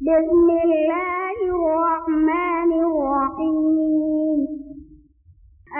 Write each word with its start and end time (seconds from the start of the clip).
بسم 0.00 0.48
الله 0.64 1.36
الرحمن 1.56 2.70
الرحيم. 2.72 4.38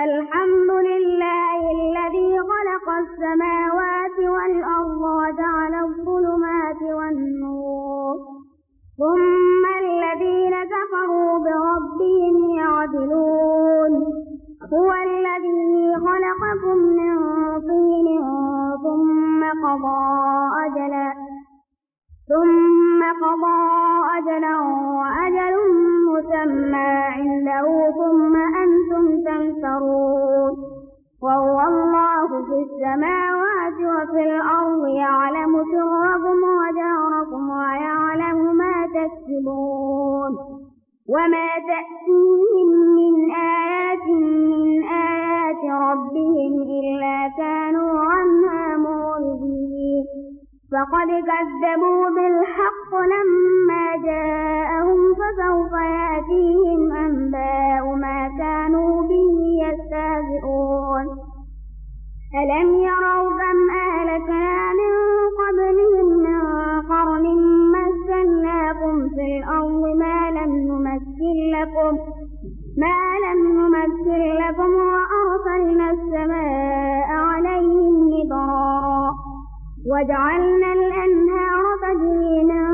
الحمد 0.04 0.70
لله 0.90 1.60
الذي 1.78 2.32
خلق 2.50 2.86
السماوات 3.04 4.18
والأرض 4.18 5.02
وجعل 5.20 5.74
الظلمات 5.84 6.82
والنور. 6.82 8.16
ثم 8.98 9.62
الذين 9.84 10.54
كفروا 10.74 11.38
بربهم 11.38 12.50
يعدلون. 12.50 13.92
هو 14.72 14.90
الذي 14.92 15.94
خلقكم 16.06 16.76
من 16.76 17.16
طين 17.60 18.08
ثم 18.84 19.40
قضى 19.64 20.02
أجلا. 20.66 21.12
ثم 22.28 23.00
قضى 23.24 23.69
أجلا 24.40 24.58
وأجل 25.00 25.56
مسمى 26.08 26.90
عنده 27.16 27.90
ثم 27.90 28.36
أنتم 28.36 29.24
تمترون 29.24 30.52
وهو 31.22 31.60
الله 31.60 32.28
في 32.28 32.56
السماوات 32.62 33.74
وفي 33.74 34.22
الأرض 34.22 34.86
يعلم 34.86 35.64
سركم 35.72 36.38
وجهركم 36.60 37.50
ويعلم 37.50 38.56
ما 38.56 38.86
تكسبون. 38.86 40.32
وما 41.08 41.48
تأتيهم 41.70 42.68
من 42.96 43.30
آيات 43.34 44.06
من 44.50 44.82
آيات 44.82 45.64
ربهم 45.64 46.52
إلا 46.62 47.30
كانوا 47.36 48.00
عنها 48.00 48.49
فقد 50.72 51.08
كذبوا 51.30 52.08
بالحق 52.16 52.90
لما 53.14 53.86
جاءهم 54.04 55.14
فسوف 55.14 55.72
يأتيهم 55.72 56.92
أنباء 56.92 57.94
ما 57.94 58.30
كانوا 58.38 59.02
به 59.02 59.36
يستهزئون. 59.66 61.06
ألم 62.40 62.74
يروا 62.74 63.30
كم 63.40 63.58
أهلكنا 63.84 64.72
من 64.80 64.92
قبلهم 65.40 66.08
من 66.26 66.40
قرن 66.90 67.26
مكناكم 67.74 69.08
في 69.08 69.38
الأرض 69.38 69.82
ما 69.96 70.30
لم 70.30 70.52
نمكن 70.70 71.36
لكم 71.56 71.98
ما 72.82 72.98
لم 73.24 73.40
نمكن 73.58 74.20
لكم 74.42 74.70
وأرسلنا 74.74 75.90
السماء 75.90 77.08
عليهم 77.10 78.08
مدرارا. 78.10 78.89
وجعلنا 79.86 80.72
الأنهار 80.72 81.64
تجري 81.82 82.44
من 82.44 82.64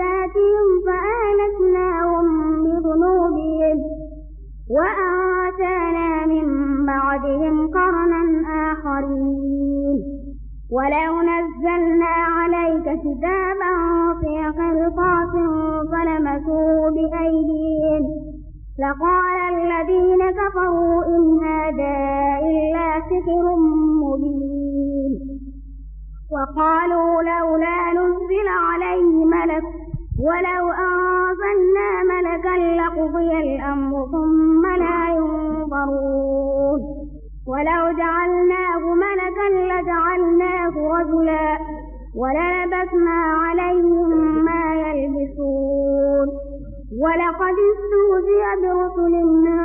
تحتهم 0.00 0.66
فأهلكناهم 0.86 2.26
بذنوبهم 2.64 3.78
وأنشأنا 4.70 6.26
من 6.26 6.46
بعدهم 6.86 7.68
قرنا 7.68 8.22
آخرين. 8.72 9.98
ولو 10.72 11.12
نزلنا 11.30 12.14
عليك 12.36 12.84
كتابا 12.84 13.74
في 14.20 14.34
قرطاس 14.58 15.32
فلمسوه 15.90 16.90
بأيديهم 16.90 18.04
لقال 18.78 19.54
الذين 19.54 20.30
كفروا 20.30 21.04
إن 21.04 21.44
هذا 21.44 21.94
إلا 22.48 23.00
سحر 23.00 23.56
مبين. 24.02 24.55
وقالوا 26.36 27.22
لولا 27.22 27.78
نزل 27.98 28.48
عليه 28.68 29.24
ملك 29.24 29.64
ولو 30.26 30.64
أنزلنا 30.86 31.88
ملكا 32.12 32.54
لقضي 32.80 33.30
الأمر 33.38 34.06
ثم 34.12 34.62
لا 34.66 35.00
ينظرون. 35.16 36.80
ولو 37.52 37.82
جعلناه 38.00 38.82
ملكا 39.04 39.46
لجعلناه 39.70 40.74
رجلا 40.96 41.58
وللبسنا 42.20 43.18
عليهم 43.42 44.08
ما 44.44 44.64
يلبسون. 44.74 46.28
ولقد 47.02 47.56
استهزئ 47.72 48.44
برسل 48.62 49.14
من 49.44 49.60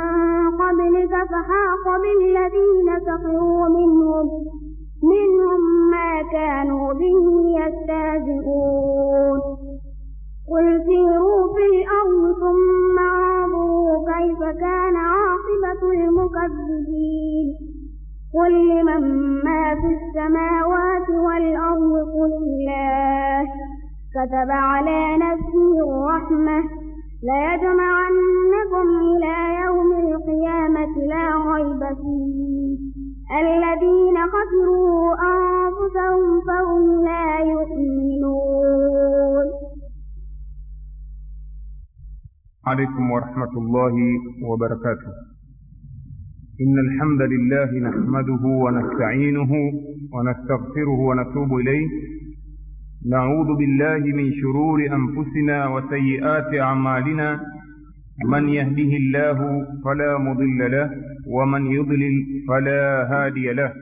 قبلك 0.60 1.10
فحاق 1.10 1.84
بالذين 2.02 2.88
سخروا 3.06 3.68
منهم 3.68 4.26
منهم 5.02 5.90
ما 5.90 6.22
كانوا 6.32 6.92
به 6.92 7.44
يستهزئون. 7.60 9.40
قل 10.50 10.82
سيروا 10.86 11.54
في 11.54 11.62
الأرض 11.72 12.34
ثم 12.40 12.98
انظروا 12.98 13.96
كيف 14.12 14.38
كان 14.38 14.96
عاقبة 14.96 15.82
المكذبين. 15.92 17.46
قل 18.34 18.68
لمن 18.68 19.02
ما 19.44 19.74
في 19.74 19.86
السماوات 19.86 21.08
والأرض؟ 21.08 21.92
قل 22.14 22.32
الله. 22.42 23.44
كتب 24.14 24.50
على 24.50 25.16
نفسه 25.16 25.72
الرحمة. 25.88 26.58
ليجمعنكم 27.22 28.86
إلى 29.00 29.36
يوم 29.64 29.92
القيامة 29.92 30.94
لا 31.06 31.54
ريب 31.54 31.96
فيه. 31.96 32.91
الذين 33.40 34.16
خسروا 34.34 35.14
أنفسهم 35.32 36.40
فهم 36.48 36.82
لا 37.04 37.26
يؤمنون. 37.52 39.46
عليكم 42.66 43.10
ورحمة 43.10 43.52
الله 43.62 43.94
وبركاته. 44.48 45.12
إن 46.60 46.74
الحمد 46.86 47.22
لله 47.32 47.70
نحمده 47.88 48.42
ونستعينه 48.64 49.52
ونستغفره 50.14 51.00
ونتوب 51.08 51.50
إليه. 51.58 51.88
نعوذ 53.10 53.56
بالله 53.58 54.02
من 54.18 54.32
شرور 54.32 54.78
أنفسنا 54.98 55.68
وسيئات 55.68 56.50
أعمالنا. 56.60 57.40
من 58.20 58.48
يهده 58.48 58.90
الله 59.02 59.38
فلا 59.84 60.18
مضل 60.18 60.70
له 60.70 60.90
ومن 61.26 61.66
يضلل 61.66 62.44
فلا 62.48 63.08
هادي 63.12 63.52
له. 63.52 63.72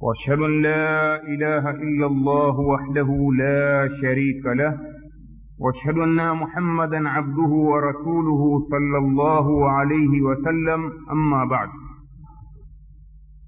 وأشهد 0.00 0.38
أن 0.38 0.62
لا 0.62 1.22
إله 1.22 1.70
إلا 1.70 2.06
الله 2.06 2.60
وحده 2.60 3.30
لا 3.38 3.88
شريك 4.00 4.46
له. 4.46 4.78
وأشهد 5.58 5.98
أن 5.98 6.36
محمدا 6.36 7.08
عبده 7.08 7.52
ورسوله 7.70 8.42
صلى 8.70 8.98
الله 8.98 9.70
عليه 9.70 10.20
وسلم. 10.22 10.80
أما 11.10 11.44
بعد. 11.44 11.68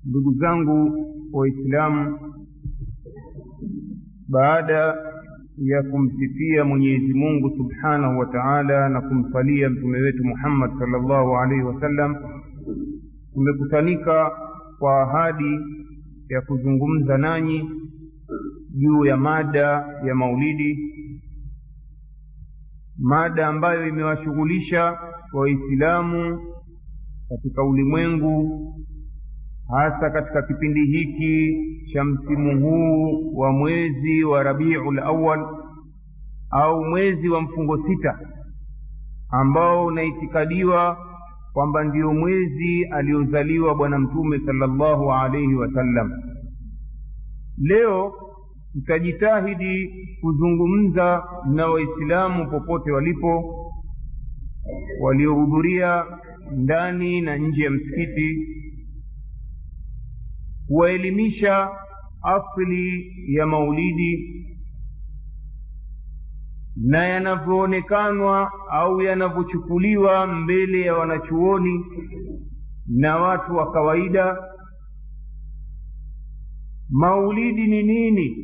ndugu 0.06 0.34
zangu 0.34 1.06
waislamu 1.32 2.18
baada 4.28 4.94
ya 5.58 5.82
kumsifia 5.82 6.64
mwenyezi 6.64 7.14
mungu 7.14 7.50
subhanahu 7.56 8.18
wa 8.18 8.26
taala 8.26 8.88
na 8.88 9.00
kumsalia 9.00 9.70
mtume 9.70 9.98
wetu 9.98 10.24
muhammad 10.24 10.70
salllahu 10.78 11.36
alaihi 11.36 11.62
wasallam 11.64 12.16
tumekutanika 13.34 14.30
kwa 14.78 15.02
ahadi 15.02 15.58
ya 16.28 16.40
kuzungumza 16.40 17.18
nanyi 17.18 17.70
juu 18.78 19.04
ya 19.04 19.16
mada 19.16 19.84
ya 20.06 20.14
maulidi 20.14 20.78
mada 22.98 23.46
ambayo 23.46 23.88
imewashughulisha 23.88 24.98
waislamu 25.32 26.40
katika 27.28 27.64
ulimwengu 27.64 28.62
hasa 29.70 30.10
katika 30.10 30.42
kipindi 30.42 30.84
hiki 30.84 31.56
cha 31.92 32.04
msimu 32.04 32.60
huu 32.60 33.32
wa 33.38 33.52
mwezi 33.52 34.24
wa 34.24 34.42
rabiul 34.42 34.98
awal 34.98 35.46
au 36.50 36.84
mwezi 36.84 37.28
wa 37.28 37.40
mfungo 37.40 37.86
sita 37.88 38.18
ambao 39.30 39.86
unaitikadiwa 39.86 40.98
kwamba 41.52 41.84
ndio 41.84 42.14
mwezi 42.14 42.84
aliozaliwa 42.84 43.74
bwana 43.74 43.98
mtume 43.98 44.40
salllahu 44.46 45.12
alaihi 45.12 45.54
wasallam 45.54 46.10
leo 47.58 48.12
tutajitahidi 48.72 49.90
kuzungumza 50.20 51.24
na 51.54 51.66
waislamu 51.66 52.50
popote 52.50 52.92
walipo 52.92 53.44
waliohudhuria 55.00 56.04
ndani 56.56 57.20
na 57.20 57.36
nje 57.36 57.64
ya 57.64 57.70
msikiti 57.70 58.46
kuwaelimisha 60.66 61.68
asli 62.22 63.12
ya 63.34 63.46
maulidi 63.46 64.32
na 66.76 67.06
yanavyoonekanwa 67.08 68.52
au 68.70 69.02
yanavyochukuliwa 69.02 70.26
mbele 70.26 70.80
ya 70.80 70.94
wanachuoni 70.94 71.84
na 72.86 73.16
watu 73.16 73.56
wa 73.56 73.72
kawaida. 73.72 74.36
Maulidi 76.90 77.66
ni 77.66 77.82
nini? 77.82 78.36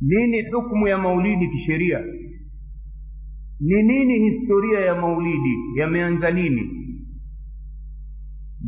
Nini 0.00 0.50
hukmu 0.50 0.88
ya 0.88 0.98
maulidi 0.98 1.48
kisheria? 1.48 2.00
Ni 3.60 3.82
nini 3.82 4.30
historia 4.30 4.80
ya 4.80 4.94
maulidi? 4.94 5.56
Yameanza 5.78 6.30
lini 6.30 6.79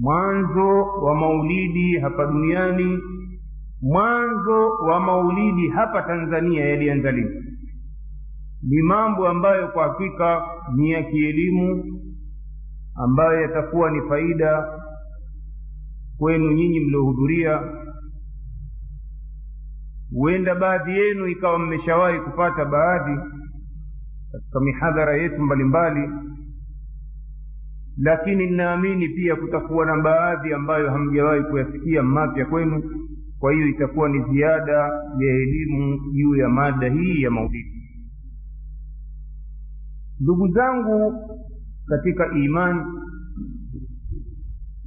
mwanzo 0.01 0.83
wa 0.83 1.15
maulidi 1.15 1.99
hapa 1.99 2.27
duniani 2.27 2.99
mwanzo 3.83 4.71
wa 4.71 5.01
maulidi 5.01 5.69
hapa 5.69 6.03
tanzania 6.03 6.69
yalianza 6.69 7.11
lini? 7.13 7.45
Ni 8.63 8.83
mambo 8.83 9.29
ambayo 9.29 9.69
kwa 9.69 9.89
hakika 9.89 10.43
ni 10.77 10.91
ya 10.91 11.03
kielimu 11.03 11.85
ambayo 12.95 13.41
yatakuwa 13.43 13.91
ni 13.91 14.09
faida 14.09 14.79
kwenu 16.19 16.53
nyinyi 16.53 16.81
mliohudhuria. 16.81 17.63
Huenda 20.15 20.55
baadhi 20.55 20.91
yenu 20.99 21.27
ikawa 21.27 21.59
mmeshawahi 21.59 22.21
kupata 22.21 22.65
baadhi 22.65 23.21
katika 24.33 24.61
mihadhara 24.61 25.17
yetu 25.17 25.43
mbalimbali 25.43 26.09
lakini 27.99 28.47
ninaamini 28.47 29.09
pia 29.09 29.37
kutakuwa 29.37 29.87
na 29.87 29.97
baadhi 30.03 30.53
ambayo 30.53 30.91
hamjawahi 30.91 31.43
kuyasikia 31.43 32.03
mapya 32.03 32.47
kwenu. 32.47 32.83
Kwa 33.39 33.53
hiyo 33.53 33.67
itakuwa 33.69 34.09
ni 34.09 34.25
ziada 34.33 34.73
ya 35.19 35.35
elimu 35.35 36.13
juu 36.13 36.37
ya 36.37 36.49
mada 36.49 36.89
hii 36.93 37.23
ya 37.23 37.31
maulidi. 37.31 37.83
Ndugu 40.21 40.49
zangu 40.49 41.15
katika 41.87 42.39
imani 42.39 42.81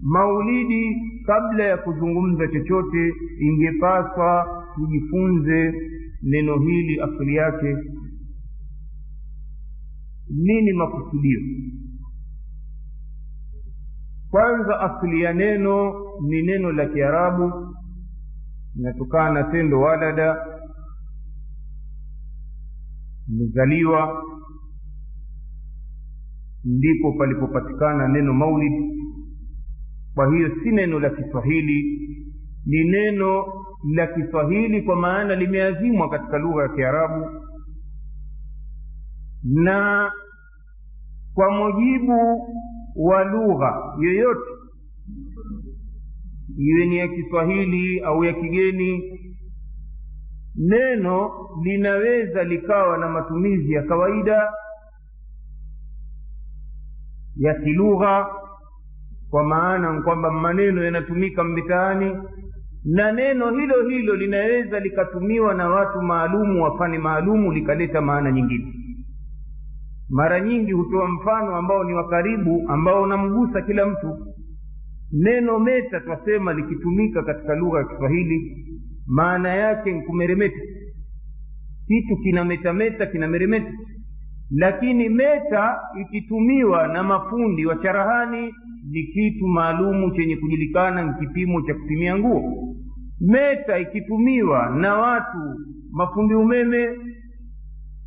maulidi 0.01 0.95
kabla 1.25 1.63
ya 1.63 1.77
kuzungumza 1.77 2.47
chochote 2.47 3.13
ingepaswa 3.39 4.63
tujifunze 4.75 5.73
neno 6.23 6.59
hili 6.59 7.01
asili 7.01 7.35
yake. 7.35 7.75
Nini 10.29 10.73
makusudio 10.73 11.39
kwanza 14.35 14.79
asili 14.79 15.21
ya 15.21 15.33
neno 15.33 15.93
ni 16.27 16.41
neno 16.41 16.71
la 16.71 16.85
kiarabu 16.85 17.75
inatokana 18.75 19.31
na 19.31 19.43
tendo 19.51 19.81
walada 19.81 20.37
imezaliwa 23.29 24.23
ndipo 26.63 27.13
palipopatikana 27.13 28.07
neno 28.07 28.33
maulid. 28.33 28.73
Kwa 30.15 30.35
hiyo 30.35 30.51
si 30.63 30.71
neno 30.71 30.99
la 30.99 31.09
kiswahili 31.09 31.99
ni 32.65 32.83
neno 32.83 33.45
la 33.95 34.07
kiswahili 34.07 34.81
kwa 34.81 34.95
maana 34.95 35.35
limeazimwa 35.35 36.09
katika 36.09 36.37
lugha 36.37 36.63
ya 36.63 36.69
kiarabu. 36.69 37.25
Na 39.43 40.11
kwa 41.33 41.51
mujibu 41.51 42.47
wa 42.95 43.23
lugha 43.23 43.93
yoyote. 44.01 44.49
Iwe 46.57 46.85
ni 46.85 46.97
ya 46.97 47.07
kiswahili 47.07 47.99
au 47.99 48.23
ya 48.23 48.33
kigeni 48.33 49.19
neno 50.55 51.31
linaweza 51.63 52.43
likawa 52.43 52.97
na 52.97 53.09
matumizi 53.09 53.73
ya 53.73 53.83
kawaida 53.83 54.49
ya 57.35 57.53
kilugha 57.53 58.27
kwa 59.29 59.43
maana 59.43 60.01
kwamba 60.01 60.31
maneno 60.31 60.83
yanatumika 60.83 61.43
mitaani 61.43 62.17
na 62.85 63.11
neno 63.11 63.51
hilo 63.51 63.89
hilo 63.89 64.15
linaweza 64.15 64.79
likatumiwa 64.79 65.53
na 65.53 65.69
watu 65.69 66.01
maalumu 66.01 66.63
wa 66.63 66.77
fani 66.77 66.97
maalumu 66.97 67.51
likaleta 67.51 68.01
maana 68.01 68.31
nyingine 68.31 68.73
mara 70.09 70.39
nyingi 70.41 70.71
hutoa 70.71 71.07
mfano 71.07 71.55
ambao 71.55 71.83
ni 71.83 71.93
wa 71.93 72.07
karibu 72.09 72.63
ambao 72.67 73.03
unamgusa 73.03 73.61
kila 73.61 73.85
mtu. 73.85 74.17
Neno 75.11 75.59
meta 75.59 75.99
twasema 75.99 76.53
likitumika 76.53 77.23
katika 77.23 77.55
lugha 77.55 77.79
ya 77.79 77.85
kiswahili 77.85 78.65
maana 79.07 79.49
yake 79.55 79.91
ni 79.91 80.01
kumeremeta. 80.01 80.59
Kitu 81.87 82.17
kinametameta 82.23 83.05
kinameremeta 83.05 83.71
lakini 84.51 85.09
meta 85.09 85.79
ikitumiwa 86.01 86.87
na 86.87 87.03
mafundi 87.03 87.65
wa 87.65 87.75
charahani 87.75 88.53
ni 88.91 89.03
kitu 89.03 89.47
maalumu 89.47 90.11
chenye 90.15 90.35
kujulikana 90.37 91.01
ni 91.03 91.13
kipimo 91.27 91.61
cha 91.61 91.73
kupimia 91.73 92.17
nguo. 92.17 92.75
Meta 93.21 93.79
ikitumiwa 93.79 94.69
na 94.69 94.95
watu 94.97 95.37
mafundi 95.91 96.33
umeme 96.35 96.89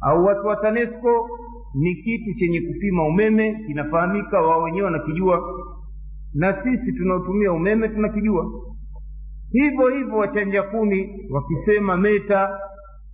au 0.01 0.25
watu 0.25 0.47
wa 0.47 0.57
tanesco 0.57 1.29
ni 1.75 1.95
kitu 1.95 2.35
chenye 2.39 2.61
kupima 2.61 3.07
umeme 3.07 3.65
kinafahamika 3.67 4.41
wao 4.41 4.63
wenyewe 4.63 4.85
wanakijua. 4.85 5.43
Na 6.35 6.63
sisi 6.63 6.93
tunaotumia 6.93 7.53
umeme 7.53 7.89
tunakijua. 7.89 8.47
Hivyo 9.53 9.89
hivyo 9.89 10.17
wachanja 10.17 10.63
kuni 10.63 11.27
wakisema 11.31 11.97
meta 11.97 12.59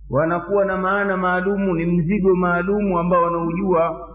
wanakuwa 0.09 0.65
na 0.65 0.77
maana 0.77 1.17
maalumu 1.17 1.73
ni 1.73 1.85
mzigo 1.85 2.35
maalumu 2.35 2.99
ambao 2.99 3.23
wanaujua 3.23 4.09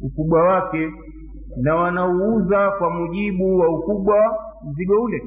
ukubwa 0.00 0.42
wake 0.42 0.90
na 1.62 1.74
wanauuza 1.74 2.70
kwa 2.70 2.90
mujibu 2.90 3.58
wa 3.58 3.68
ukubwa 3.68 4.16
mzigo 4.70 5.02
ule. 5.02 5.22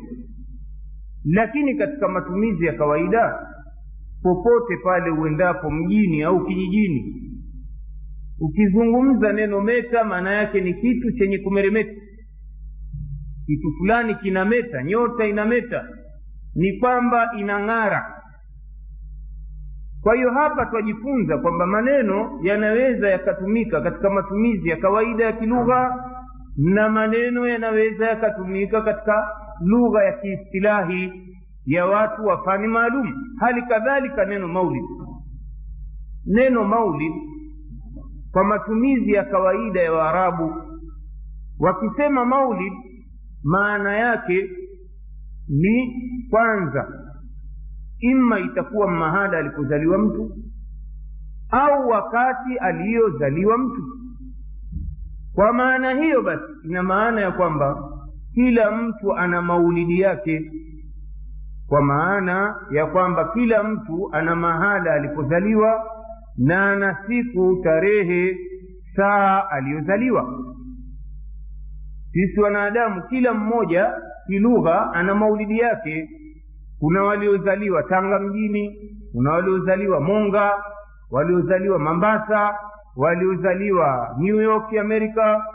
Lakini 1.25 1.75
katika 1.75 2.07
matumizi 2.07 2.65
ya 2.65 2.73
kawaida 2.73 3.47
popote 4.23 4.77
pale 4.83 5.11
uendapo 5.11 5.71
mjini 5.71 6.23
au 6.23 6.45
kijijini 6.45 7.15
ukizungumza 8.43 9.33
neno 9.33 9.61
meta 9.61 10.03
maana 10.03 10.33
yake 10.33 10.61
ni 10.61 10.73
kitu 10.73 11.11
chenye 11.11 11.37
kumeremeta. 11.37 12.01
Kitu 13.45 13.71
fulani 13.77 14.15
kina 14.15 14.45
meta 14.45 14.83
nyota 14.83 15.25
ina 15.25 15.45
meta 15.45 15.87
ni 16.55 16.79
kwamba 16.79 17.29
inang'ara. 17.37 18.19
Kwa 20.01 20.15
hiyo 20.15 20.31
hapa 20.31 20.65
twajifunza 20.65 21.37
kwamba 21.37 21.65
maneno 21.65 22.39
yanaweza 22.43 23.09
yakatumika 23.09 23.81
katika 23.81 24.09
matumizi 24.09 24.69
ya 24.69 24.77
kawaida 24.77 25.25
ya 25.25 25.33
kilugha 25.33 25.95
na 26.57 26.89
maneno 26.89 27.47
yanaweza 27.47 28.05
yakatumika 28.05 28.81
katika 28.81 29.27
lugha 29.65 30.03
ya 30.03 30.11
kiistilahi 30.13 31.11
ya 31.65 31.85
watu 31.85 32.25
wa 32.25 32.43
fani 32.43 32.67
maalum. 32.67 33.13
Hali 33.39 33.61
kadhalika 33.61 34.25
neno 34.25 34.47
maulid. 34.47 34.83
Neno 36.25 36.63
maulid 36.63 37.13
kwa 38.33 38.43
matumizi 38.43 39.11
ya 39.11 39.23
kawaida 39.23 39.81
ya 39.81 39.93
waarabu. 39.93 40.53
Wakisema 41.59 42.25
maulid 42.25 42.73
maana 43.43 43.97
yake 43.97 44.49
ni 45.49 45.93
kwanza. 46.29 46.87
Imma 47.99 48.39
itakuwa 48.39 48.91
mahala 48.91 49.37
alipozaliwa 49.37 49.97
mtu 49.97 50.31
au 51.49 51.87
wakati 51.89 52.57
aliyozaliwa 52.57 53.57
mtu. 53.57 53.83
Kwa 55.35 55.53
maana 55.53 55.91
hiyo 55.93 56.21
basi 56.21 56.43
ina 56.65 56.83
maana 56.83 57.21
ya 57.21 57.31
kwamba 57.31 57.83
kila 58.33 58.71
mtu 58.71 59.13
ana 59.17 59.41
maulidi 59.41 59.99
yake. 59.99 60.51
Kwa 61.67 61.81
maana 61.81 62.55
ya 62.71 62.85
kwamba 62.85 63.31
kila 63.33 63.63
mtu 63.63 64.09
ana 64.13 64.35
mahala 64.35 64.93
alipozaliwa 64.93 65.83
na 66.37 66.71
ana 66.71 66.97
siku 67.07 67.59
tarehe 67.63 68.37
saa 68.95 69.49
aliyozaliwa. 69.49 70.43
Sisi 72.11 72.39
wanadamu 72.41 73.01
kila 73.09 73.33
mmoja 73.33 73.93
kilugha 74.27 74.93
ana 74.93 75.15
maulidi 75.15 75.59
yake. 75.59 76.09
Kuna 76.79 77.03
waliozaliwa 77.03 77.83
tanga 77.83 78.19
mjini 78.19 78.75
kuna 79.11 79.31
waliozaliwa 79.31 79.99
monga 80.01 80.51
waliozaliwa 81.11 81.79
mambasa 81.79 82.55
waliozaliwa 82.95 84.15
new 84.19 84.41
york 84.41 84.77
amerika. 84.77 85.45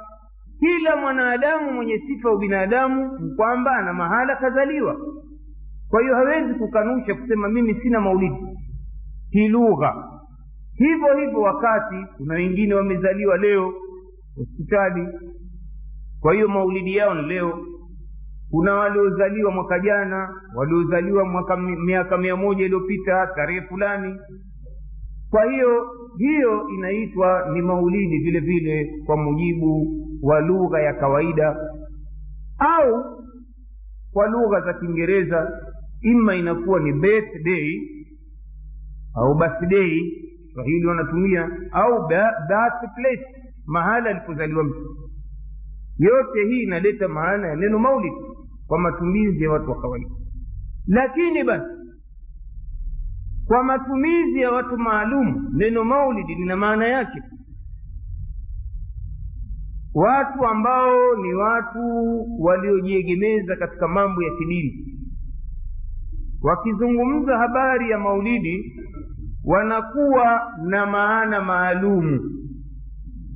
Kila 0.61 0.97
mwanadamu 0.97 1.73
mwenye 1.73 1.99
sifa 1.99 2.33
ubinadamu 2.33 3.19
ni 3.19 3.35
kwamba 3.37 3.77
ana 3.77 3.93
mahala 3.93 4.37
kazaliwa. 4.37 4.97
Kwa 5.89 6.01
hiyo 6.03 6.15
hawezi 6.15 6.55
kukanusha 6.55 7.15
kusema 7.15 7.49
mimi 7.49 7.75
sina 7.75 8.01
maulidi 8.01 8.37
kilugha 9.31 10.18
hivyo 10.79 11.17
hivyo 11.19 11.41
wakati 11.41 11.97
kuna 12.17 12.35
wengine 12.35 12.75
wamezaliwa 12.75 13.37
leo 13.37 13.75
hospitali. 14.37 15.09
Kwa 16.21 16.35
hiyo 16.35 16.49
maulidi 16.49 16.97
yao 16.97 17.15
ni 17.15 17.29
leo. 17.29 17.67
Kuna 18.51 18.75
waliozaliwa 18.75 19.51
mwaka 19.53 19.79
jana 19.81 20.35
waliozaliwa 20.55 21.25
mwaka 21.25 21.57
miaka 21.57 22.19
mia 22.19 22.37
moja 22.37 22.65
iliyopita 22.65 23.27
tarehe 23.27 23.61
fulani. 23.63 24.17
Kwa 25.31 25.45
hiyo 25.53 25.87
hiyo 26.19 26.69
inaitwa 26.69 27.51
ni 27.53 27.63
maulidi 27.63 28.19
vile 28.19 28.41
vile 28.41 28.91
kwa 29.07 29.17
mujibu 29.17 29.87
wa 30.23 30.41
lugha 30.41 30.81
ya 30.81 30.93
kawaida 30.95 31.57
au 32.59 33.05
kwa 34.13 34.27
lugha 34.29 34.61
za 34.61 34.75
kiingereza 34.75 35.53
ima 36.03 36.35
inakuwa 36.37 36.81
ni 36.81 36.93
birthday 36.93 37.81
au 39.15 39.35
birthday 39.35 40.01
swahili 40.59 40.87
wanatumia 40.87 41.51
au 41.73 42.09
birthplace 42.09 43.27
mahala 43.67 44.11
alipozaliwa 44.11 44.65
mtu. 44.65 45.11
Yote 45.99 46.45
hii 46.49 46.63
inaleta 46.63 47.09
maana 47.09 47.49
ya 47.49 47.57
neno 47.57 47.79
maulid 47.79 48.13
kwa 48.67 48.79
matumizi 48.79 49.45
ya 49.45 49.51
watu 49.51 49.71
wa 49.71 49.81
kawaida. 49.81 50.11
Lakini 50.87 51.45
basi 51.45 51.67
kwa 53.47 53.65
matumizi 53.65 54.41
ya 54.41 54.51
watu 54.53 54.79
maalum 54.79 55.51
neno 55.57 55.85
maulidi 55.85 56.35
lina 56.35 56.57
maana 56.57 56.87
yake. 56.89 57.23
Watu 59.95 60.47
ambao 60.47 61.17
ni 61.17 61.35
watu 61.35 61.81
waliojiegemeza 62.39 63.57
katika 63.57 63.89
mambo 63.89 64.23
ya 64.23 64.31
kidini. 64.39 64.95
Wakizungumza 66.43 67.39
habari 67.39 67.91
ya 67.91 67.99
maulidi 67.99 68.73
wanakuwa 69.49 70.53
na 70.65 70.87
maana 70.87 71.41
maalumu 71.41 72.21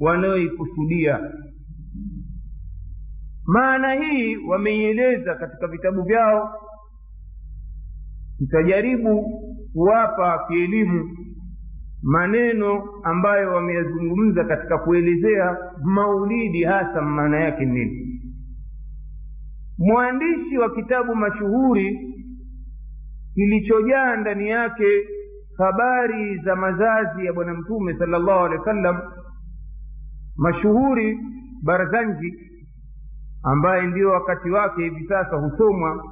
wanayoikusudia. 0.00 1.20
Maana 3.46 3.92
hii 3.94 4.36
wameieleza 4.36 5.34
katika 5.34 5.66
vitabu 5.66 6.02
vyao 6.02 6.54
tutajaribu 8.38 9.24
kuwapa 9.72 10.44
kielimu 10.48 11.16
maneno 12.02 12.82
ambayo 13.02 13.54
wameyazungumza 13.54 14.44
katika 14.44 14.78
kuelezea 14.78 15.56
maulidi 15.84 16.64
hasa 16.64 17.02
maana 17.02 17.40
yake 17.40 17.64
nini. 17.64 18.20
Mwandishi 19.78 20.58
wa 20.58 20.74
kitabu 20.74 21.14
mashuhuri 21.14 21.98
kilichojaa 23.34 24.16
ndani 24.16 24.48
yake 24.48 24.84
habari 25.64 26.38
za 26.38 26.56
mazazi 26.56 27.26
ya 27.26 27.32
bwana 27.32 27.54
mtume 27.54 27.94
sala 27.98 28.18
llahu 28.18 28.44
alehi 28.44 28.58
wa 28.58 28.64
sallam 28.64 29.00
mashuhuri 30.36 31.18
barzanji 31.62 32.34
ambaye 33.42 33.82
ndio 33.86 34.10
wakati 34.10 34.50
wake 34.50 34.82
hivi 34.82 35.06
sasa 35.08 35.36
husomwa 35.36 36.04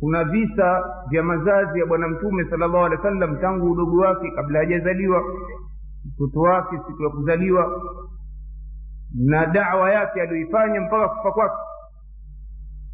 kuna 0.00 0.24
visa 0.24 0.84
vya 1.08 1.22
mazazi 1.22 1.80
ya 1.80 1.86
bwana 1.86 2.08
mtume 2.08 2.44
sala 2.44 2.66
llahu 2.66 2.84
alehi 2.84 3.02
wa 3.02 3.10
sallam 3.10 3.40
tangu 3.40 3.70
udogo 3.72 3.96
wake 3.96 4.30
kabla 4.30 4.58
hajazaliwa 4.58 5.22
mtoto 6.04 6.40
wake 6.40 6.76
siku 6.86 7.02
ya 7.02 7.10
kuzaliwa 7.10 7.82
na 9.14 9.46
dawa 9.46 9.90
yake 9.92 10.22
aliyoifanya 10.22 10.80
mpaka 10.80 11.08
kufa 11.08 11.32
kwake. 11.32 11.54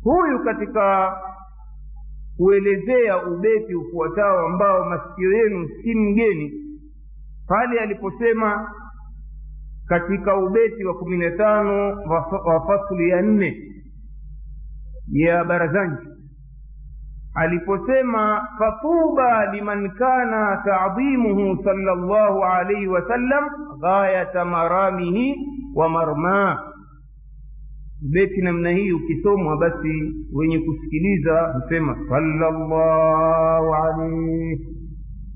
Huyu 0.03 0.45
katika 0.45 1.17
kuelezea 2.41 3.27
ubeti 3.27 3.75
ufuatao 3.75 4.47
ambao 4.47 4.85
masikio 4.85 5.33
yenu 5.33 5.69
si 5.83 5.95
mgeni. 5.95 6.53
Pale 7.49 7.81
aliposema 7.81 8.71
katika 9.89 10.37
ubeti 10.37 10.85
wa 10.85 10.95
kumi 10.95 11.19
na 11.19 11.31
tano 11.31 11.89
wa 12.45 12.67
fasli 12.67 13.09
ya 13.09 13.23
nne 13.23 13.57
ya 15.13 15.45
barazanji 15.45 16.07
aliposema 17.35 18.49
fatuba 18.59 19.53
liman 19.53 19.91
kana 19.91 20.63
taadhimuhu 20.65 21.65
sala 21.65 21.95
llahu 21.95 22.45
alaihi 22.45 22.87
wasallam 22.87 23.45
ghayata 23.81 24.45
maramihi 24.45 25.35
wa 25.75 25.89
marmaa 25.89 26.70
beti 28.03 28.41
namna 28.41 28.71
hii 28.71 28.93
ukisomwa 28.93 29.57
basi 29.57 30.13
wenye 30.35 30.59
kusikiliza 30.59 31.53
husema 31.63 31.97
sallallahu 32.09 33.75
alaihi 33.75 34.67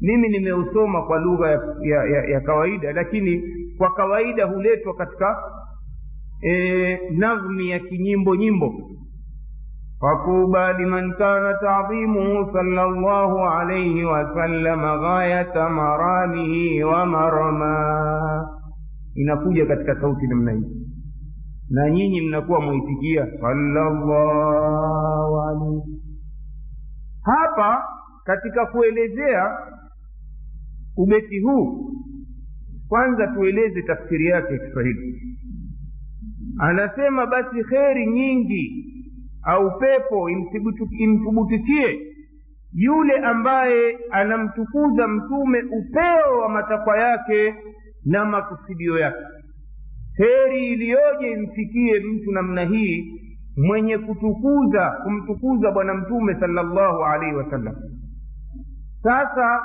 mimi 0.01 0.29
nimeusoma 0.29 1.03
kwa 1.03 1.19
lugha 1.19 1.51
ya, 1.51 1.61
ya, 1.83 2.05
ya, 2.05 2.25
ya 2.25 2.41
kawaida 2.41 2.93
lakini 2.93 3.43
kwa 3.79 3.95
kawaida 3.95 4.45
huletwa 4.47 4.95
katika 4.95 5.37
e, 6.43 6.99
nazmi 7.11 7.71
ya 7.71 7.79
kinyimbo 7.81 8.37
nyimbo. 8.37 8.75
Fakuba 10.01 10.73
liman 10.73 11.13
kana 11.13 11.55
tadhimuhu 11.55 12.53
sallallahu 12.53 13.39
alaihi 13.39 14.05
wasallama 14.05 14.99
ghayata 14.99 15.69
maramihi 15.69 16.83
wa 16.85 17.07
marma 17.07 18.49
inakuja 19.15 19.67
katika 19.67 20.01
sauti 20.01 20.27
namna 20.27 20.53
hii 20.53 20.84
na 21.71 21.91
nyinyi 21.91 22.21
mnakuwa 22.21 22.61
mwaitikia 22.61 23.27
sallallahu 23.41 25.41
alaihi 25.43 26.01
hapa 27.23 27.85
katika 28.25 28.67
kuelezea 28.67 29.59
ubeti 30.97 31.41
huu 31.41 31.91
kwanza 32.89 33.27
tueleze 33.27 33.83
tafsiri 33.83 34.27
yake 34.27 34.53
ya 34.53 34.59
kiswahili. 34.59 35.21
Anasema 36.59 37.27
basi 37.27 37.65
kheri 37.65 38.07
nyingi 38.07 38.85
au 39.43 39.79
pepo 39.79 40.31
imthubutikie 40.99 42.01
yule 42.73 43.19
ambaye 43.19 43.99
anamtukuza 44.11 45.09
mtume 45.09 45.63
upeo 45.63 46.39
wa 46.41 46.49
matakwa 46.49 46.99
yake 46.99 47.55
na 48.05 48.25
makusudio 48.25 48.99
yake 48.99 49.25
heri 50.17 50.73
iliyoje 50.73 51.31
imfikie 51.31 52.01
mtu 52.01 52.33
namna 52.33 52.65
hii 52.65 53.21
mwenye 53.57 53.99
kutukuza 53.99 54.91
kumtukuza 55.05 55.71
bwana 55.73 55.95
mtume 55.95 56.35
salllahu 56.41 57.05
alaihi 57.05 57.37
wasallam. 57.37 57.75
Sasa 59.03 59.61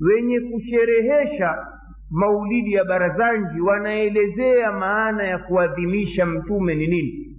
wenye 0.00 0.40
kusherehesha 0.40 1.66
maulidi 2.10 2.72
ya 2.72 2.84
barazanji 2.84 3.60
wanaelezea 3.60 4.72
maana 4.72 5.22
ya 5.24 5.38
kuadhimisha 5.38 6.26
mtume 6.26 6.74
ni 6.74 6.86
nini? 6.86 7.36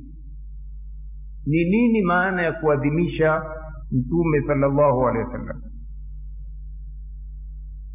Ni 1.46 1.64
nini 1.70 2.02
maana 2.02 2.42
ya 2.42 2.54
kuadhimisha 2.54 3.44
mtume 3.92 4.42
salllahu 4.48 5.08
alehi 5.08 5.26
wasallam? 5.26 5.62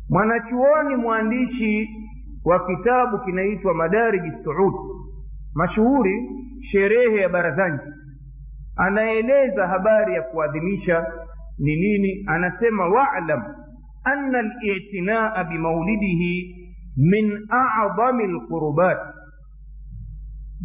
Mwanachuoni 0.08 0.96
mwandishi 0.96 1.88
wa 2.44 2.66
kitabu 2.66 3.18
kinaitwa 3.24 3.74
madariji 3.74 4.30
suud 4.44 4.74
mashuhuri 5.54 6.30
sherehe 6.70 7.16
ya 7.16 7.28
barazanji 7.28 7.82
anaeleza 8.76 9.66
habari 9.68 10.14
ya 10.14 10.22
kuadhimisha 10.22 11.06
ni 11.58 11.76
nini. 11.76 12.24
Anasema 12.26 12.88
walam 12.88 13.42
ana 14.04 14.42
litinaa 14.42 15.44
bimaulidihi 15.44 16.56
min 16.96 17.46
adhami 17.48 18.26
lqurubat 18.26 18.98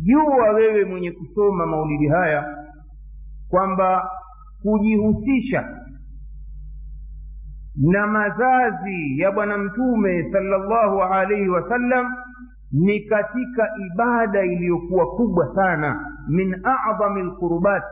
jua 0.03 0.51
wewe 0.53 0.85
mwenye 0.85 1.11
kusoma 1.11 1.65
maulidi 1.65 2.07
haya 2.07 2.55
kwamba 3.49 4.09
kujihusisha 4.61 5.77
na 7.77 8.07
mazazi 8.07 9.19
ya 9.19 9.31
bwana 9.31 9.57
mtume 9.57 10.31
salllahu 10.31 11.01
alaihi 11.03 11.49
wasallam 11.49 12.13
ni 12.71 12.99
katika 12.99 13.69
ibada 13.91 14.45
iliyokuwa 14.45 15.05
kubwa 15.15 15.55
sana 15.55 16.13
min 16.27 16.55
adhami 16.63 17.21
lqurubat 17.23 17.83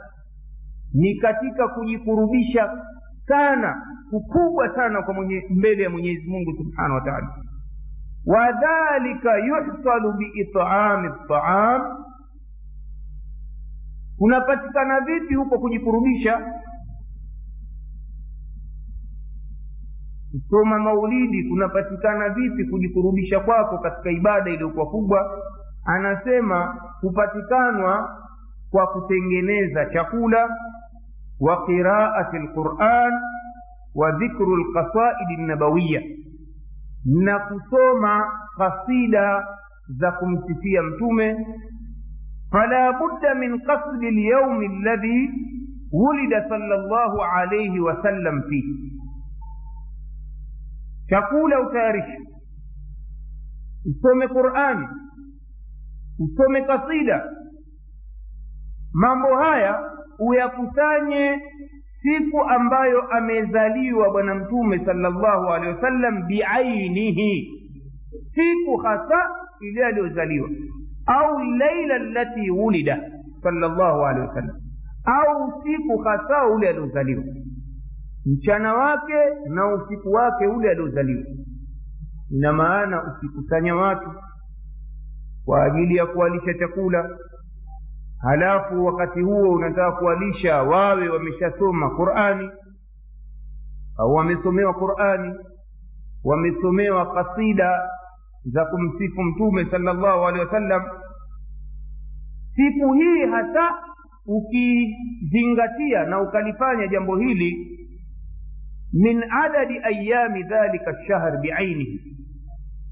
ni 0.94 1.16
katika 1.16 1.68
kujikurubisha 1.68 2.86
sana 3.18 3.82
kukubwa 4.10 4.76
sana 4.76 5.02
kwa 5.02 5.14
mwenye, 5.14 5.44
mbele 5.50 5.84
ya 5.84 5.90
mwenyezi 5.90 6.28
mungu 6.30 6.54
subhanahu 6.58 6.94
wa 6.96 7.02
taala. 7.02 7.36
Wadhalika 8.26 9.38
yuhsalu 9.38 10.14
biitami 10.14 11.08
ltaam 11.08 11.82
kunapatikana 14.18 15.00
vipi 15.02 15.36
huko 15.36 15.60
kujikurubisha 15.60 16.54
kusoma 20.42 20.80
maulidi 20.80 21.50
kunapatikana 21.50 22.30
vipi 22.30 22.66
kujikurubisha 22.66 23.40
kwako 23.40 23.78
katika 23.78 24.12
ibada 24.12 24.52
iliyokuwa 24.52 24.86
kubwa? 24.86 25.42
Anasema 25.86 26.76
hupatikanwa 27.02 28.18
kwa 28.72 28.88
kutengeneza 28.88 29.86
chakula 29.86 30.50
wa 31.40 31.66
qiraati 31.66 32.38
lquran 32.38 33.14
wa 33.96 34.12
dhikru 34.12 34.56
lqasaidi 34.58 35.38
nabawiya 35.38 36.02
na 37.06 37.40
kusoma 37.40 38.32
kasida 38.58 39.48
za 40.00 40.12
kumsifia 40.12 40.84
mtume. 40.84 41.48
Fala 42.52 42.94
budda 42.94 43.36
min 43.36 43.60
qasdi 43.62 44.12
lyaumi 44.12 44.66
alladhi 44.66 45.30
wulida 45.94 46.50
sala 46.50 46.78
llahu 46.78 47.22
alaihi 47.36 47.80
wasallam 47.80 48.42
fihi 48.50 48.85
chakula 51.10 51.60
utayarishe 51.60 52.18
usome 53.86 54.28
qurani 54.28 54.88
usome 56.20 56.62
kasida 56.62 57.24
mambo 58.94 59.36
haya 59.38 59.92
uyakusanye 60.20 61.40
siku 62.02 62.42
ambayo 62.44 63.02
amezaliwa 63.02 64.10
bwana 64.12 64.36
mtume 64.36 64.86
salllahu 64.86 65.54
alehi 65.54 65.76
wasallam 65.76 66.28
biainihi 66.28 67.52
siku 68.36 68.78
hasa 68.78 69.30
ile 69.62 69.86
aliyozaliwa 69.86 70.50
au 71.06 71.40
laila 71.40 71.98
lati 71.98 72.50
wulida 72.52 73.12
salllahu 73.44 74.06
alehi 74.06 74.28
wasallam 74.28 74.56
au 75.06 75.46
usiku 75.48 75.98
hasa 75.98 76.48
ule 76.48 76.70
aliozaliwa 76.70 77.24
mchana 78.26 78.74
wake 78.74 79.14
na 79.50 79.68
usiku 79.76 80.12
wake 80.12 80.48
ule 80.48 80.70
aliozaliwa. 80.72 81.24
Ina 82.32 82.54
maana 82.54 83.04
usikusanya 83.04 83.76
watu 83.76 84.12
kwa 85.46 85.64
ajili 85.64 85.96
ya 85.96 86.06
kuwalisha 86.06 86.54
chakula 86.54 87.18
halafu 88.22 88.86
wakati 88.86 89.22
huo 89.22 89.50
unataka 89.54 89.92
kuwalisha 89.92 90.62
wawe 90.64 91.10
wameshasoma 91.10 91.90
qurani 91.90 92.50
au 93.98 94.14
wamesomewa 94.14 94.74
qurani 94.74 95.36
wamesomewa 96.24 97.14
kasida 97.14 97.90
za 98.46 98.66
kumsifu 98.66 99.24
mtume 99.24 99.66
sala 99.72 99.94
llahu 99.94 100.26
alehi 100.28 100.46
wasallam 100.46 100.84
siku 102.44 102.94
hii 102.94 103.26
hasa 103.26 103.72
ukizingatia 104.26 106.04
na 106.06 106.22
ukalifanya 106.22 106.88
jambo 106.88 107.18
hili 107.18 107.75
min 109.04 109.24
adadi 109.44 109.80
ayami 109.84 110.44
dhalika 110.44 110.92
lshahr 110.92 111.38
biainihi. 111.42 112.00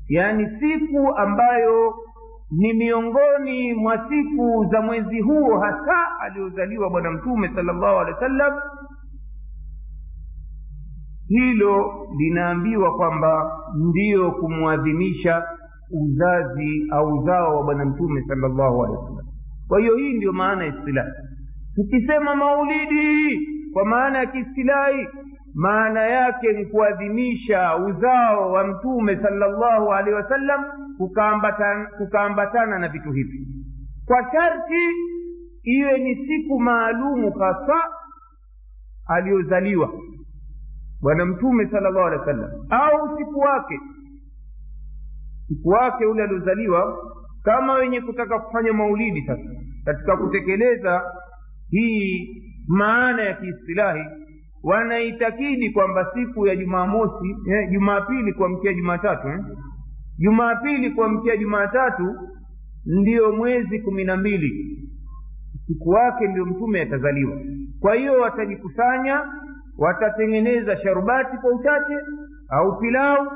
Yani 0.10 0.48
siku 0.60 1.16
ambayo 1.18 1.94
ni 2.52 2.74
miongoni 2.74 3.74
mwa 3.74 4.10
siku 4.10 4.66
za 4.72 4.82
mwezi 4.82 5.20
huo 5.22 5.60
hasa 5.60 6.20
aliozaliwa 6.22 6.90
bwana 6.90 7.12
mtume 7.12 7.52
salllahu 7.56 8.00
alehi 8.00 8.14
wa 8.16 8.20
sallam 8.20 8.54
hilo 11.28 12.08
linaambiwa 12.18 12.96
kwamba 12.98 13.52
ndiyo 13.90 14.32
kumwadhimisha 14.32 15.44
uzazi 15.92 16.88
au 16.92 17.18
uzao 17.18 17.56
wa 17.58 17.64
bwana 17.64 17.86
mtume 17.86 18.22
salllahu 18.28 18.84
alehi 18.84 18.98
wa 19.00 19.08
sallam 19.08 19.26
kwa 19.68 19.80
hiyo 19.80 19.96
hii 19.96 20.14
ndiyo 20.14 20.34
maana 20.34 20.64
ya 20.66 20.76
istilahi. 20.76 21.12
Tukisema 21.76 22.36
maulidi 22.36 23.40
kwa 23.74 23.86
maana 23.86 24.20
ya 24.20 24.26
kiistilahi 24.26 25.08
maana 25.56 26.00
yake 26.06 26.52
ni 26.54 26.66
kuadhimisha 26.66 27.76
uzao 27.78 28.52
wa 28.52 28.68
mtume 28.68 29.16
salllahu 29.22 29.94
alehi 29.94 30.16
wasallam 30.16 30.66
kukaambatana, 31.98 32.80
na 32.80 32.88
vitu 32.88 33.12
hivi. 33.12 33.48
Kwa 34.06 34.24
sharti 34.32 34.90
iwe 35.64 35.98
ni 35.98 36.16
siku 36.16 36.60
maalumu 36.60 37.32
hasa 37.32 37.84
aliyozaliwa 39.08 39.90
bwana 41.02 41.26
mtume 41.26 41.68
salllahu 41.68 42.00
alehi 42.08 42.20
wasallam 42.20 42.52
au 42.70 43.18
siku 43.18 43.40
wake. 43.40 43.80
Siku 45.48 45.70
wake 45.70 46.06
ule 46.06 46.24
aliozaliwa 46.24 46.98
kama 47.44 47.74
wenye 47.74 48.02
kutaka 48.02 48.40
kufanya 48.40 48.74
maulidi 48.74 49.22
sasa 49.28 49.50
katika 49.86 50.18
kutekeleza 50.18 51.02
hii 51.70 52.30
maana 52.68 53.22
ya 53.24 53.34
kiistilahi 53.34 54.04
wanaitakidi 54.64 55.70
kwamba 55.70 56.12
siku 56.14 56.48
ya 56.48 56.56
jumamosi 56.56 57.36
eh, 57.52 57.70
jumapili 57.72 58.34
kuamkia 58.34 58.74
jumatatu 58.74 59.28
eh? 59.28 59.40
jumapili 60.20 60.92
kuamkia 60.92 61.38
jumatatu 61.38 62.16
ndiyo 62.86 63.32
mwezi 63.32 63.80
kumi 63.80 64.04
na 64.04 64.18
mbili 64.18 64.80
siku 65.68 65.90
wake 65.90 66.28
ndio 66.28 66.46
mtume 66.46 66.82
atazaliwa 66.82 67.38
kwa 67.80 67.96
hiyo 67.96 68.22
watajikusanya 68.22 69.22
watatengeneza 69.78 70.78
sharubati 70.78 71.38
kwa 71.38 71.52
uchache 71.52 71.98
au 72.50 72.80
pilau 72.80 73.28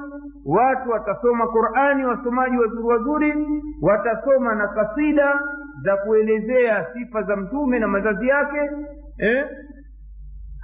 watu 0.46 0.90
watasoma 0.90 1.48
qurani 1.48 2.06
wasomaji 2.06 2.58
wazuri 2.58 2.84
wazuri 2.88 3.34
watasoma 3.82 4.56
na 4.56 4.68
kasida 4.68 5.40
za 5.84 5.98
kuelezea 5.98 6.88
sifa 6.94 7.24
za 7.24 7.36
mtume 7.36 7.80
na 7.80 7.88
mazazi 7.88 8.28
yake 8.28 8.60
eh? 9.18 9.46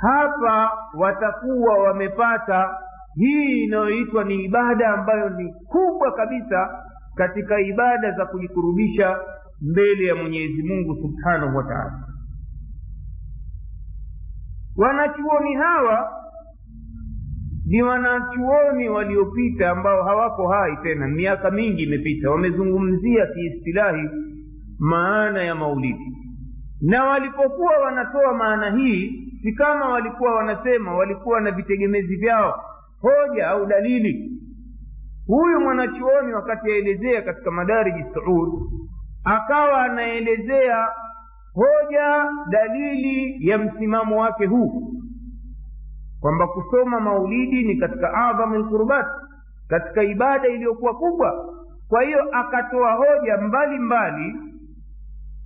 Hapa 0.03 0.71
watakuwa 0.97 1.77
wamepata 1.77 2.77
hii 3.15 3.63
inayoitwa 3.63 4.23
ni 4.23 4.43
ibada 4.43 4.87
ambayo 4.93 5.29
ni 5.29 5.53
kubwa 5.53 6.11
kabisa 6.11 6.83
katika 7.15 7.59
ibada 7.61 8.11
za 8.11 8.25
kujikurubisha 8.25 9.19
mbele 9.61 10.05
ya 10.07 10.15
mwenyezi 10.15 10.63
mungu 10.63 10.95
subhanahu 11.01 11.57
wa 11.57 11.63
taala. 11.63 12.03
Wanachuoni 14.77 15.55
hawa 15.55 16.09
ni 17.65 17.81
wanachuoni 17.83 18.89
waliopita 18.89 19.69
ambao 19.71 20.03
hawako 20.03 20.47
hai 20.47 20.77
tena. 20.83 21.07
Miaka 21.07 21.51
mingi 21.51 21.83
imepita. 21.83 22.29
Wamezungumzia 22.31 23.25
kiistilahi 23.27 24.09
maana 24.79 25.43
ya 25.43 25.55
maulidi. 25.55 26.17
Na 26.81 27.03
walipokuwa 27.03 27.77
wanatoa 27.77 28.33
maana 28.33 28.71
hii 28.77 29.22
si 29.43 29.51
kama 29.53 29.89
walikuwa 29.89 30.36
wanasema 30.36 30.95
walikuwa 30.95 31.41
na 31.41 31.51
vitegemezi 31.51 32.15
vyao 32.15 32.63
hoja 33.01 33.47
au 33.47 33.65
dalili 33.65 34.32
huyu 35.27 35.60
mwanachuoni 35.60 36.34
wakati 36.34 36.71
aelezea 36.71 37.21
katika 37.21 37.51
madariji 37.51 38.06
suud 38.13 38.53
akawa 39.23 39.84
anaelezea 39.84 40.88
hoja 41.53 42.25
dalili 42.49 43.47
ya 43.49 43.58
msimamo 43.58 44.21
wake 44.21 44.45
huu 44.45 44.93
kwamba 46.21 46.47
kusoma 46.47 46.99
maulidi 46.99 47.63
ni 47.63 47.75
katika 47.75 48.13
adhamu 48.13 48.56
lqurbat 48.60 49.08
katika 49.67 50.03
ibada 50.03 50.47
iliyokuwa 50.47 50.93
kubwa 50.95 51.53
kwa 51.89 52.01
hiyo 52.03 52.23
akatoa 52.32 52.93
hoja 52.93 53.38
mbalimbali 53.38 53.79
mbali. 53.79 54.36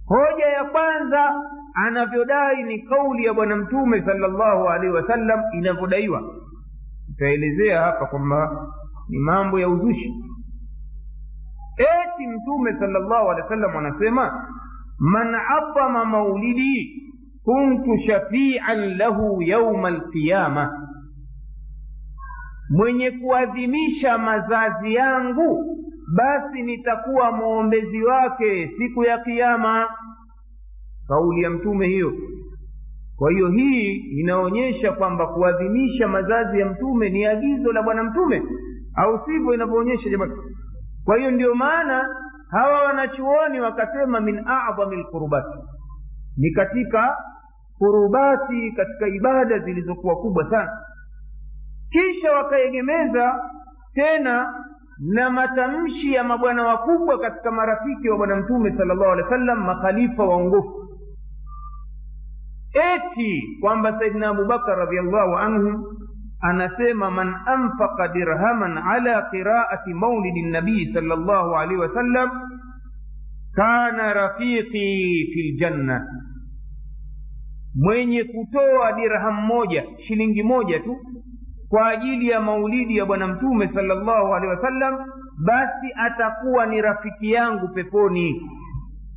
hoja 0.05 0.45
ya 0.45 0.63
kwanza 0.65 1.41
anavyodai 1.85 2.63
ni 2.63 2.79
kauli 2.81 3.25
ya 3.25 3.33
bwana 3.33 3.55
mtume 3.55 4.01
salllahu 4.05 4.69
alaihi 4.69 4.93
wasallam 4.93 5.39
inavyodaiwa. 5.53 6.21
Itaelezea 7.09 7.81
hapa 7.81 8.05
kwamba 8.05 8.67
ni 9.09 9.19
mambo 9.19 9.59
ya 9.59 9.69
uzushi. 9.69 10.13
Eti 11.77 12.27
mtume 12.27 12.73
salllahu 12.79 13.29
alehi 13.31 13.41
wasallam 13.43 13.77
anasema 13.77 14.47
man 14.99 15.35
adhama 15.35 16.05
maulidi 16.05 17.03
kuntu 17.43 17.97
shafian 17.97 18.97
lahu 18.97 19.41
yauma 19.41 19.87
alqiyama. 19.87 20.87
Mwenye 22.69 23.11
kuadhimisha 23.11 24.17
mazazi 24.17 24.93
yangu 24.93 25.77
basi 26.15 26.61
nitakuwa 26.63 27.31
mwombezi 27.31 28.03
wake 28.03 28.71
siku 28.77 29.03
ya 29.03 29.17
kiama 29.17 29.87
kauli 31.07 31.41
ya 31.43 31.49
mtume 31.49 31.87
hiyo. 31.87 32.13
Kwa 33.17 33.31
hiyo 33.31 33.49
hii 33.49 33.95
inaonyesha 33.95 34.91
kwamba 34.91 35.27
kuadhimisha 35.27 36.07
mazazi 36.07 36.59
ya 36.59 36.65
mtume 36.65 37.09
ni 37.09 37.25
agizo 37.25 37.71
la 37.71 37.83
bwana 37.83 38.03
mtume 38.03 38.43
au 38.95 39.25
sivyo 39.25 39.53
inavyoonyesha 39.53 40.09
jamani 40.09 40.33
kwa 41.05 41.17
hiyo 41.17 41.31
ndio 41.31 41.55
maana 41.55 42.09
hawa 42.51 42.83
wanachuoni 42.83 43.59
wakasema 43.61 44.19
min 44.19 44.39
adhami 44.47 44.95
lqurubati 44.95 45.57
ni 46.37 46.51
katika 46.51 47.17
kurubati 47.77 48.71
katika 48.71 49.07
ibada 49.07 49.59
zilizokuwa 49.59 50.15
kubwa 50.15 50.49
sana. 50.49 50.71
Kisha 51.91 52.31
wakaegemeza 52.31 53.39
tena 53.93 54.53
na 54.99 55.29
matamshi 55.29 56.13
ya 56.13 56.23
mabwana 56.23 56.63
wakubwa 56.63 57.19
katika 57.19 57.51
marafiki 57.51 58.09
wa 58.09 58.17
bwana 58.17 58.35
mtume 58.35 58.77
sala 58.77 58.93
llahu 58.93 59.11
alehi 59.11 59.23
wa 59.23 59.29
sallam 59.29 59.59
makhalifa 59.65 60.23
waongofu 60.25 60.86
eti 62.93 63.57
kwamba 63.61 63.99
saidina 63.99 64.29
abubakar 64.29 64.77
radiallahu 64.77 65.35
anhu 65.37 65.93
anasema 66.41 67.11
man 67.11 67.35
anfaqa 67.45 68.07
dirhaman 68.07 68.77
ala 68.77 69.21
qiraati 69.31 69.93
maulidi 69.93 70.41
nabii 70.41 70.93
sala 70.93 71.15
llahu 71.15 71.55
alaihi 71.55 71.81
wasallam 71.81 72.29
kana 73.55 74.13
rafiqi 74.13 75.25
fi 75.33 75.51
ljanna 75.57 76.07
mwenye 77.75 78.23
kutoa 78.23 78.91
dirham 78.93 79.45
moja 79.45 79.83
shilingi 80.07 80.43
moja 80.43 80.79
tu 80.79 80.97
kwa 81.69 81.87
ajili 81.87 82.27
ya 82.29 82.41
maulidi 82.41 82.97
ya 82.97 83.05
bwana 83.05 83.27
mtume 83.27 83.67
sala 83.73 83.95
llahu 83.95 84.35
alehi 84.35 84.53
wasallam 84.55 84.97
basi 85.45 85.87
atakuwa 85.95 86.65
ni 86.65 86.81
rafiki 86.81 87.31
yangu 87.31 87.67
peponi. 87.67 88.41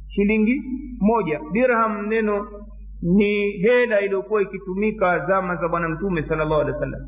Shilingi 0.09 0.63
moja 1.01 1.41
dirham 1.53 2.07
neno 2.07 2.47
ni 3.03 3.51
hela 3.51 4.01
iliyokuwa 4.01 4.43
ikitumika 4.43 5.27
zama 5.27 5.57
za 5.57 5.69
bwana 5.69 5.89
mtume 5.89 6.23
sala 6.23 6.45
llahu 6.45 6.61
alehi 6.61 6.73
wasallam. 6.75 7.01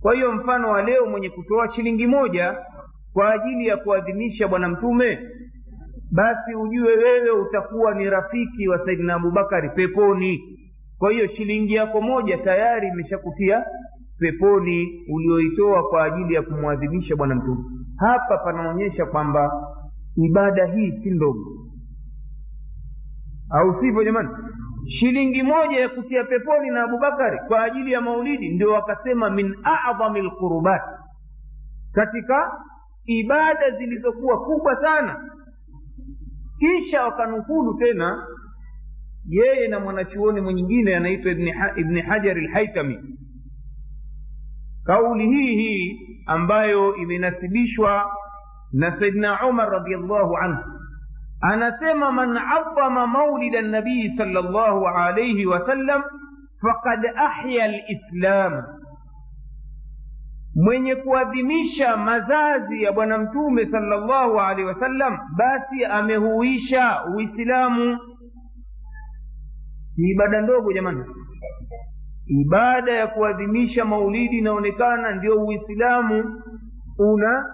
Kwa 0.00 0.14
hiyo 0.14 0.32
mfano 0.32 0.70
wa 0.70 0.82
leo 0.82 1.06
mwenye 1.06 1.30
kutoa 1.30 1.72
shilingi 1.74 2.06
moja 2.06 2.56
kwa 3.12 3.32
ajili 3.34 3.66
ya 3.66 3.76
kuadhimisha 3.76 4.48
bwana 4.48 4.68
mtume 4.68 5.18
basi 6.12 6.54
ujue 6.54 6.96
wewe 6.96 7.30
utakuwa 7.30 7.94
ni 7.94 8.10
rafiki 8.10 8.68
wa 8.68 8.84
saidina 8.84 9.14
abubakari 9.14 9.70
peponi. 9.70 10.58
Kwa 10.98 11.10
hiyo 11.12 11.26
shilingi 11.28 11.74
yako 11.74 12.00
moja 12.00 12.38
tayari 12.38 12.88
imeshakutia 12.88 13.64
peponi 14.18 15.04
ulioitoa 15.08 15.82
kwa 15.88 16.04
ajili 16.04 16.34
ya 16.34 16.42
kumwadhimisha 16.42 17.16
bwana 17.16 17.34
mtume. 17.34 17.64
Hapa 17.96 18.38
panaonyesha 18.38 19.06
kwamba 19.06 19.50
ibada 20.16 20.66
hii 20.66 20.92
si 21.02 21.10
ndogo. 21.10 21.66
Au 23.50 23.80
sivyo 23.80 24.04
jamani 24.04 24.28
shilingi 24.88 25.42
moja 25.42 25.80
ya 25.80 25.88
kutia 25.88 26.24
peponi 26.24 26.70
na 26.70 26.82
abubakari 26.84 27.38
kwa 27.48 27.62
ajili 27.64 27.92
ya 27.92 28.00
maulidi 28.00 28.48
ndio 28.48 28.72
wakasema 28.72 29.30
min 29.30 29.56
adhami 29.90 30.20
lqurubat 30.22 30.82
katika 31.92 32.52
ibada 33.04 33.70
zilizokuwa 33.78 34.40
kubwa 34.40 34.76
sana. 34.80 35.30
Kisha 36.58 37.02
wakanukulu 37.04 37.74
tena 37.78 38.26
yeye 39.28 39.68
na 39.68 39.80
mwanachuoni 39.80 40.40
mwingine 40.40 40.96
anaitwa 40.96 41.32
ibni, 41.32 41.50
ha, 41.50 41.72
ibni 41.76 42.00
hajar 42.00 42.36
lhaitami 42.36 42.98
kauli 44.84 45.26
hii 45.26 45.56
hii 45.56 45.98
ambayo 46.26 46.96
imenasibishwa 46.96 48.16
na 48.72 48.98
saidna 49.00 49.48
umar 49.48 49.70
radiallahu 49.70 50.36
anhu 50.36 50.62
anasema 51.42 52.12
man 52.12 52.36
adhama 52.36 53.06
maulida 53.06 53.62
nabii 53.62 54.16
sal 54.16 54.28
llahu 54.32 54.86
alaihi 54.86 55.46
wasallam 55.46 56.02
fakad 56.60 57.06
ahya 57.16 57.68
lislam 57.68 58.62
mwenye 60.54 60.96
kuadhimisha 60.96 61.96
mazazi 61.96 62.82
ya 62.82 62.92
bwana 62.92 63.18
mtume 63.18 63.66
salllahu 63.70 64.40
alaihi 64.40 64.64
wasallam 64.68 65.18
basi 65.36 65.84
amehuisha 65.84 67.04
uislamu. 67.04 67.98
Ni 69.96 70.10
ibada 70.10 70.40
ndogo 70.40 70.72
jamani. 70.72 71.04
Ibada 72.26 72.92
ya 72.92 73.06
kuadhimisha 73.06 73.84
maulidi 73.84 74.38
inaonekana 74.38 75.10
ndio 75.14 75.44
uislamu 75.46 76.42
una 76.98 77.44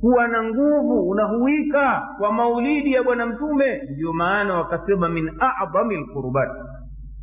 kuwa 0.00 0.28
na 0.28 0.42
nguvu 0.42 1.08
unahuika 1.10 2.08
kwa 2.18 2.32
maulidi 2.32 2.92
ya 2.92 3.02
bwana 3.02 3.26
mtume 3.26 3.82
ndio 3.90 4.12
maana 4.12 4.54
wakasema 4.54 5.08
min 5.08 5.30
adhami 5.62 5.96
lqurubat 5.96 6.48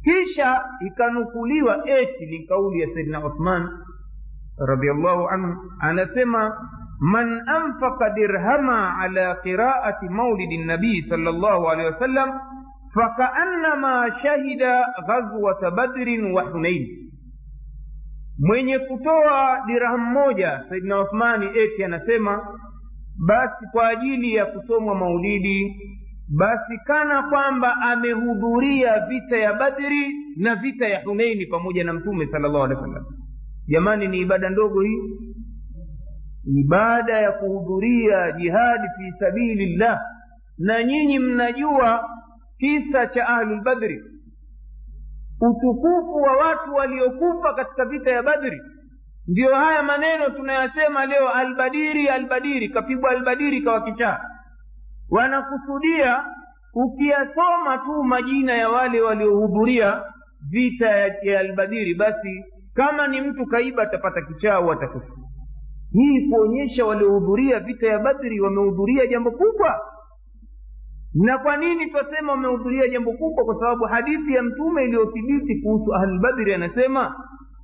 kisha 0.03 0.63
ikanukuliwa 0.87 1.89
eti 1.89 2.25
ni 2.25 2.39
kauli 2.47 2.81
ya 2.81 2.87
saidina 2.93 3.25
uthman 3.25 3.69
radiallahu 4.67 5.27
anhu 5.29 5.55
anasema 5.79 6.57
man 6.99 7.41
anfaka 7.49 8.09
dirhama 8.09 8.97
ala 8.99 9.35
qiraati 9.35 10.09
maulidi 10.09 10.57
nabii 10.57 11.01
sal 11.09 11.19
llahu 11.19 11.69
alehi 11.69 11.89
wasallam 11.93 12.39
fakaannama 12.93 14.11
shahida 14.21 14.85
ghazwata 15.07 15.71
badrin 15.71 16.31
wa 16.33 16.43
hunain 16.43 16.87
mwenye 18.39 18.79
kutoa 18.79 19.63
dirhamu 19.67 20.11
moja 20.11 20.65
saidina 20.69 21.01
uthmani 21.01 21.45
eti 21.57 21.83
anasema 21.83 22.59
basi 23.27 23.65
kwa 23.71 23.87
ajili 23.89 24.35
ya 24.35 24.45
kusomwa 24.45 24.95
maulidi 24.95 25.75
basi 26.37 26.77
kana 26.85 27.23
kwamba 27.23 27.75
amehudhuria 27.81 28.99
vita 28.99 29.37
ya 29.37 29.53
badri 29.53 30.13
na 30.37 30.55
vita 30.55 30.87
ya 30.87 31.03
huneini 31.03 31.45
pamoja 31.45 31.83
na 31.83 31.93
mtume 31.93 32.27
sala 32.27 32.47
llahu 32.47 32.63
alehi 32.63 32.81
wasallam. 32.81 33.05
Jamani 33.67 34.07
ni 34.07 34.17
ibada 34.19 34.49
ndogo 34.49 34.81
hii. 34.81 34.99
Ibada 36.59 37.17
ya 37.21 37.31
kuhudhuria 37.31 38.31
jihadi 38.31 38.87
fi 38.97 39.11
sabilillah. 39.19 39.99
Na 40.57 40.83
nyinyi 40.83 41.19
mnajua 41.19 42.09
kisa 42.57 43.07
cha 43.07 43.27
ahlulbadri 43.27 44.01
utukufu 45.49 46.15
wa 46.15 46.31
watu 46.37 46.75
waliokufa 46.75 47.53
katika 47.53 47.85
vita 47.85 48.11
ya 48.11 48.23
badri. 48.23 48.61
Ndiyo 49.27 49.55
haya 49.55 49.83
maneno 49.83 50.29
tunayasema 50.29 51.05
leo 51.05 51.29
albadiri 51.29 52.07
albadiri. 52.07 52.69
Kapigwa 52.69 53.09
albadiri 53.11 53.61
kawa 53.61 53.81
kichaa. 53.81 54.19
Wanakusudia 55.09 56.25
ukiyasoma 56.73 57.77
tu 57.77 58.03
majina 58.03 58.53
ya 58.53 58.69
wale 58.69 59.01
waliohudhuria 59.01 60.03
vita 60.49 60.89
ya, 61.23 61.39
albadiri 61.39 61.95
basi 61.95 62.45
kama 62.73 63.07
ni 63.07 63.21
mtu 63.21 63.45
kaiba 63.45 63.83
atapata 63.83 64.21
kichaa 64.21 64.53
au 64.53 64.71
atakufa. 64.71 65.13
Hii 65.93 66.29
kuonyesha 66.29 66.85
waliohudhuria 66.85 67.59
vita 67.59 67.87
ya 67.87 67.99
badri 67.99 68.39
wamehudhuria 68.39 69.07
jambo 69.07 69.31
kubwa 69.31 69.81
na 71.15 71.37
kwa 71.37 71.57
nini 71.57 71.91
twasema 71.91 72.31
wamehudhuria 72.31 72.87
jambo 72.87 73.11
kubwa? 73.13 73.45
Kwa 73.45 73.55
sababu 73.59 73.83
hadithi 73.85 74.33
ya 74.33 74.43
mtume 74.43 74.83
iliyothibiti 74.85 75.61
kuhusu 75.61 75.95
ahlulbadri 75.95 76.53
anasema 76.53 77.15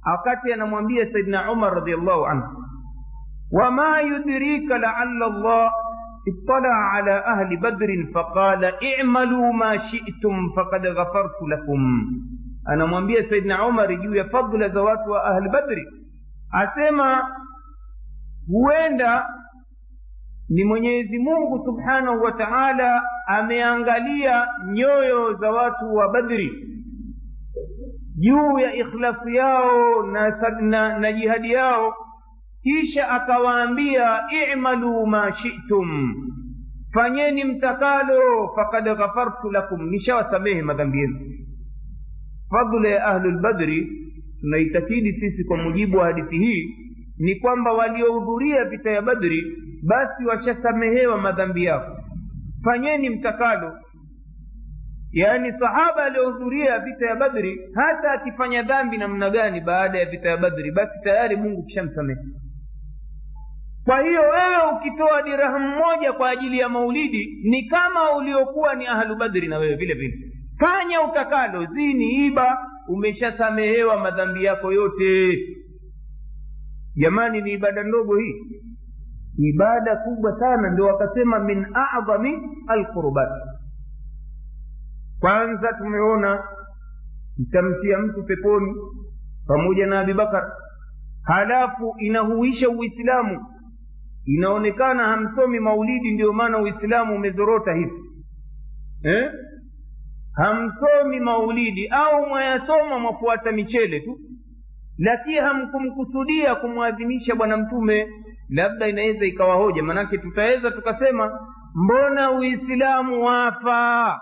wakati 0.06 0.54
anamwambia 0.54 1.12
saidna 1.12 1.52
umar 1.52 1.74
radiallahu 1.76 2.26
anhu 2.26 2.64
wama 3.52 4.02
yudrika 4.02 4.78
laala 4.78 5.28
llah 5.28 5.72
italaa 6.26 6.92
ala 6.92 7.26
ahli 7.26 7.58
badrin 7.58 8.14
faqala 8.14 8.74
imalu 9.00 9.54
ma 9.54 9.80
shitum 9.90 10.54
fakad 10.56 10.82
ghafartu 10.82 11.48
lakum 11.48 12.08
anamwambia 12.66 13.30
saidna 13.30 13.66
umari 13.68 13.98
juu 13.98 14.16
ya 14.16 14.26
fadla 14.26 14.70
za 14.70 14.82
watu 14.82 15.12
wa 15.12 15.24
ahli 15.24 15.50
badri 15.50 15.88
asema 16.52 17.28
huenda 18.52 19.26
ni 20.50 20.64
mwenyezi 20.64 21.18
mungu 21.18 21.66
subhanahu 21.66 22.22
wa 22.24 22.32
taala 22.32 23.02
ameangalia 23.28 24.48
nyoyo 24.74 25.34
za 25.34 25.52
watu 25.52 25.96
wa 25.96 26.10
badri. 26.14 26.52
Juu 28.18 28.60
ya 28.60 28.74
ikhlasi 28.76 29.36
yao 29.36 30.04
na, 30.04 30.30
na, 30.62 31.00
na 31.00 31.14
jihadi 31.14 31.52
yao. 31.52 31.94
Kisha 32.64 33.10
akawaambia 33.10 34.20
imalu 34.54 35.06
ma 35.08 35.34
shitum. 35.38 36.14
Fanyeni 36.94 37.44
mtakalo 37.44 38.48
fakad 38.56 38.84
ghafartu 38.84 39.52
lakum. 39.52 39.90
Nishawasamehe 39.90 40.62
madhambi 40.62 41.00
yenu. 41.00 41.20
Fadla 42.50 42.90
ya 42.90 43.06
ahlulbadri 43.06 43.88
tunaitakidi 44.42 45.14
sisi 45.14 45.44
kwa 45.44 45.58
mujibu 45.58 45.98
wa 45.98 46.06
hadithi 46.06 46.38
hii 46.38 46.76
ni 47.20 47.36
kwamba 47.36 47.74
waliohudhuria 47.74 48.66
vita 48.66 48.92
ya 48.92 49.02
badri 49.02 49.58
basi 49.84 50.26
washasamehewa 50.26 51.18
madhambi 51.18 51.64
yao. 51.66 51.98
Fanyeni 52.64 53.10
mtakalo 53.10 53.78
yaani 55.12 55.52
sahaba 55.60 56.04
aliyohudhuria 56.04 56.80
vita 56.80 57.06
ya 57.08 57.16
badri 57.16 57.60
hata 57.76 58.12
akifanya 58.12 58.64
dhambi 58.64 58.98
namna 58.98 59.30
gani 59.30 59.62
baada 59.62 60.00
ya 60.00 60.06
vita 60.06 60.30
ya 60.30 60.38
badri 60.38 60.72
basi 60.72 61.00
tayari 61.04 61.36
mungu 61.36 61.64
kishamsamehe. 61.64 62.20
Kwa 63.86 64.02
hiyo 64.02 64.22
wewe 64.22 64.72
ukitoa 64.78 65.22
dirahamu 65.22 65.76
moja 65.76 66.14
kwa 66.14 66.30
ajili 66.30 66.60
ya 66.60 66.70
maulidi 66.70 67.42
ni 67.50 67.64
kama 67.64 68.16
uliokuwa 68.18 68.76
ni 68.76 68.88
ahlu 68.88 69.16
badri 69.16 69.48
na 69.48 69.58
wewe 69.58 69.76
vile 69.76 69.94
vile. 69.94 70.14
Fanya 70.60 71.02
utakalo. 71.02 71.66
Zini 71.66 72.26
iba. 72.28 72.58
Umeshasamehewa 72.88 74.00
madhambi 74.00 74.44
yako 74.44 74.72
yote 74.74 75.40
jamani 77.00 77.42
ni 77.42 77.52
ibada 77.54 77.84
ndogo 77.84 78.18
hii. 78.18 78.36
Ibada 79.38 79.96
kubwa 79.96 80.40
sana 80.40 80.70
ndio 80.70 80.86
wakasema 80.86 81.40
min 81.40 81.66
adhami 81.98 82.38
alqurbat 82.68 83.30
kwanza 85.20 85.74
tumeona 85.74 86.44
itamtia 87.38 87.98
mtu 88.00 88.24
peponi 88.24 88.76
pamoja 89.48 89.86
na 89.88 90.00
abibakar 90.00 90.52
halafu 91.24 91.96
inahuisha 91.98 92.70
uislamu. 92.70 93.46
Inaonekana 94.26 95.04
hamsomi 95.04 95.60
maulidi 95.60 96.12
ndio 96.12 96.34
maana 96.34 96.58
uislamu 96.58 97.16
umezorota 97.16 97.74
hivi. 97.74 97.94
Eh? 99.04 99.32
hamsomi 100.36 101.20
maulidi 101.20 101.88
au 101.88 102.28
mwayasoma 102.28 103.00
mwafuata 103.00 103.52
michele 103.52 104.00
tu 104.00 104.20
lakini 105.00 105.36
hamkumkusudia 105.36 106.56
kumwadhimisha 106.56 107.36
bwana 107.36 107.58
mtume 107.58 108.08
labda 108.50 108.88
inaweza 108.88 109.26
ikawa 109.26 109.56
hoja. 109.56 109.84
Maanake 109.84 110.18
tutaweza 110.18 110.72
tukasema 110.72 111.40
mbona 111.76 112.32
uislamu 112.32 113.26
wafa? 113.26 114.22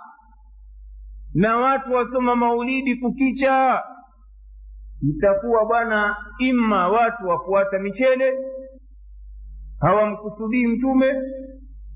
Na 1.33 1.57
watu 1.57 1.93
wasoma 1.93 2.35
maulidi 2.35 2.95
kukicha. 2.95 3.83
Itakuwa 5.09 5.65
bwana 5.65 6.15
imma 6.39 6.87
watu 6.87 7.27
wafuata 7.27 7.79
michele 7.79 8.33
hawamkusudii 9.79 10.67
mtume 10.67 11.13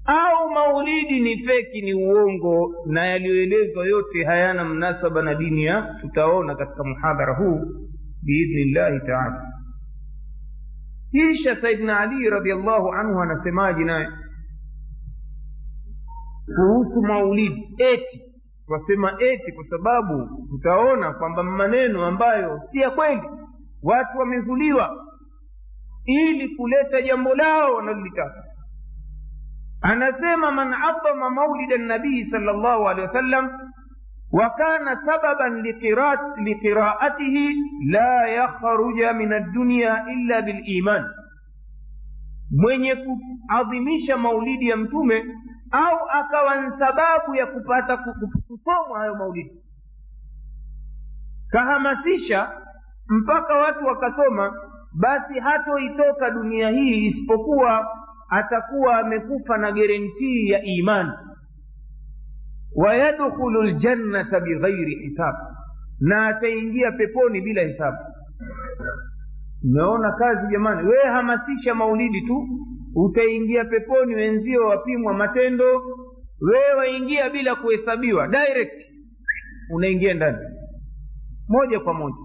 au 0.06 0.50
maulidi 0.50 1.20
ni 1.20 1.38
feki 1.38 1.82
ni 1.82 1.94
uongo 1.94 2.74
na 2.86 3.06
yaliyoelezwa 3.06 3.86
yote 3.86 4.24
hayana 4.24 4.64
mnasaba 4.66 5.22
na 5.22 5.36
dini 5.36 5.64
ya 5.66 5.96
tutaona 6.02 6.56
katika 6.56 6.84
muhadhara 6.84 7.34
huu 7.36 7.62
biidhnillahi 8.26 9.00
taala. 9.00 9.48
Kisha 11.12 11.62
saidna 11.62 12.00
ali 12.00 12.30
radiallahu 12.30 12.92
anhu 12.94 13.22
anasemaji 13.22 13.84
naye? 13.84 14.08
Kuhusu 16.56 17.02
maulidi 17.02 17.76
eti. 17.78 18.22
Twasema 18.68 19.12
eti 19.20 19.52
kwa 19.52 19.66
sababu 19.70 20.30
tutaona 20.50 21.14
kwamba 21.14 21.44
maneno 21.44 22.06
ambayo 22.06 22.60
si 22.72 22.78
ya 22.80 22.92
kweli. 22.92 23.22
Watu 23.84 24.18
wamezuliwa 24.18 25.06
ili 26.06 26.56
kuleta 26.56 27.02
jambo 27.02 27.36
lao 27.36 27.74
wanalolitaka. 27.76 28.44
Anasema 29.82 30.52
man 30.52 30.74
adhama 30.74 31.30
maulida 31.30 31.78
nabii 31.78 32.26
sal 32.32 32.42
llahu 32.44 32.90
alehi 32.90 33.08
wasallam 33.08 33.50
وكان 34.33 34.97
سببا 35.07 35.69
لقراءة 35.69 36.41
لقراءته 36.41 37.37
لا 37.91 38.27
يخرج 38.27 38.99
من 39.15 39.33
الدنيا 39.33 40.05
إلا 40.09 40.41
بالإيمان 40.41 41.05
mwenye 42.51 42.97
kuadhimisha 42.97 44.17
maulidi 44.17 44.69
ya 44.69 44.77
mtume 44.77 45.25
au 45.71 45.99
akawa 46.11 46.57
ni 46.61 46.71
sababu 46.79 47.35
ya 47.35 47.47
kupata 47.47 47.97
kusomwa 48.49 48.99
hayo 48.99 49.15
maulidi 49.15 49.63
kahamasisha 51.51 52.51
mpaka 53.09 53.55
watu 53.55 53.87
wakasoma 53.87 54.53
basi 54.93 55.39
hatoitoka 55.41 56.31
dunia 56.31 56.71
hii 56.71 57.07
isipokuwa 57.07 57.89
atakuwa 58.29 58.99
amekufa 58.99 59.57
na 59.59 59.73
gerentii 59.73 60.49
ya 60.49 60.63
imani 60.63 61.13
wayadkhulu 62.76 63.64
ljannata 63.64 64.40
bighairi 64.40 64.96
hisab. 64.96 65.36
Na 66.00 66.28
ataingia 66.28 66.92
peponi 66.92 67.42
bila 67.42 67.62
hisabu 67.62 67.98
umeona 69.64 70.12
kazi 70.12 70.52
jamani? 70.52 70.88
Wewe 70.90 71.04
hamasisha 71.12 71.76
maulidi 71.76 72.22
tu. 72.22 72.48
Utaingia 72.96 73.66
peponi 73.66 74.16
wenzio 74.16 74.68
wapimwa 74.68 75.14
matendo. 75.14 75.82
Wewe 76.42 76.74
waingia 76.78 77.30
bila 77.30 77.56
kuhesabiwa 77.56 78.28
direct. 78.28 78.74
Unaingia 79.74 80.14
ndani. 80.14 80.38
Moja 81.50 81.80
kwa 81.80 81.94
moja. 81.94 82.16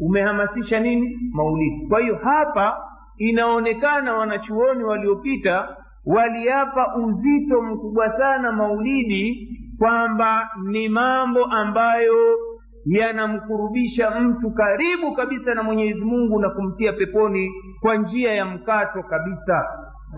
Umehamasisha 0.00 0.80
nini? 0.80 1.18
Maulidi. 1.34 1.86
Kwa 1.88 2.00
hiyo 2.00 2.16
hapa 2.16 2.76
inaonekana 3.16 4.14
wanachuoni 4.14 4.84
waliopita 4.84 5.76
waliapa 6.06 6.96
uzito 6.96 7.62
mkubwa 7.62 8.18
sana 8.18 8.52
maulidi 8.52 9.48
kwamba 9.82 10.48
ni 10.70 10.88
mambo 10.88 11.44
ambayo 11.44 12.36
yanamkurubisha 12.84 14.10
mtu 14.10 14.50
karibu 14.50 15.12
kabisa 15.14 15.54
na 15.54 15.62
mwenyezi 15.62 16.00
mungu 16.00 16.40
na 16.40 16.50
kumtia 16.50 16.92
peponi 16.92 17.50
kwa 17.80 17.96
njia 17.96 18.32
ya 18.34 18.44
mkato 18.44 19.02
kabisa 19.02 19.64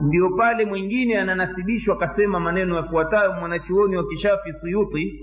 ndio 0.03 0.31
pale 0.31 0.65
mwingine 0.65 1.19
ananasibishwa 1.19 1.95
akasema 1.95 2.41
maneno 2.41 2.77
yafuatayo 2.77 3.33
mwanachuoni 3.33 3.97
wa 3.97 4.05
kishafi 4.07 4.53
suyuti 4.61 5.21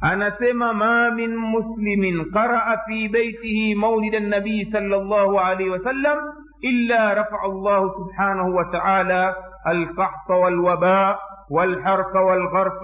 anasema 0.00 0.72
ma 0.74 1.10
min 1.10 1.36
muslimin 1.36 2.30
qaraa 2.32 2.76
fi 2.86 3.08
beitihi 3.08 3.74
maulida 3.74 4.20
nabii 4.20 4.64
sal 4.72 4.88
llahu 4.88 5.38
alaihi 5.40 5.70
wasallam 5.70 6.18
illa 6.60 7.14
rafaa 7.14 7.48
llahu 7.48 7.90
subhanahu 7.98 8.56
wa 8.56 8.64
taala 8.64 9.34
alqahta 9.64 10.34
walwaba 10.34 11.18
والحرق 11.52 12.16
والغرق 12.16 12.82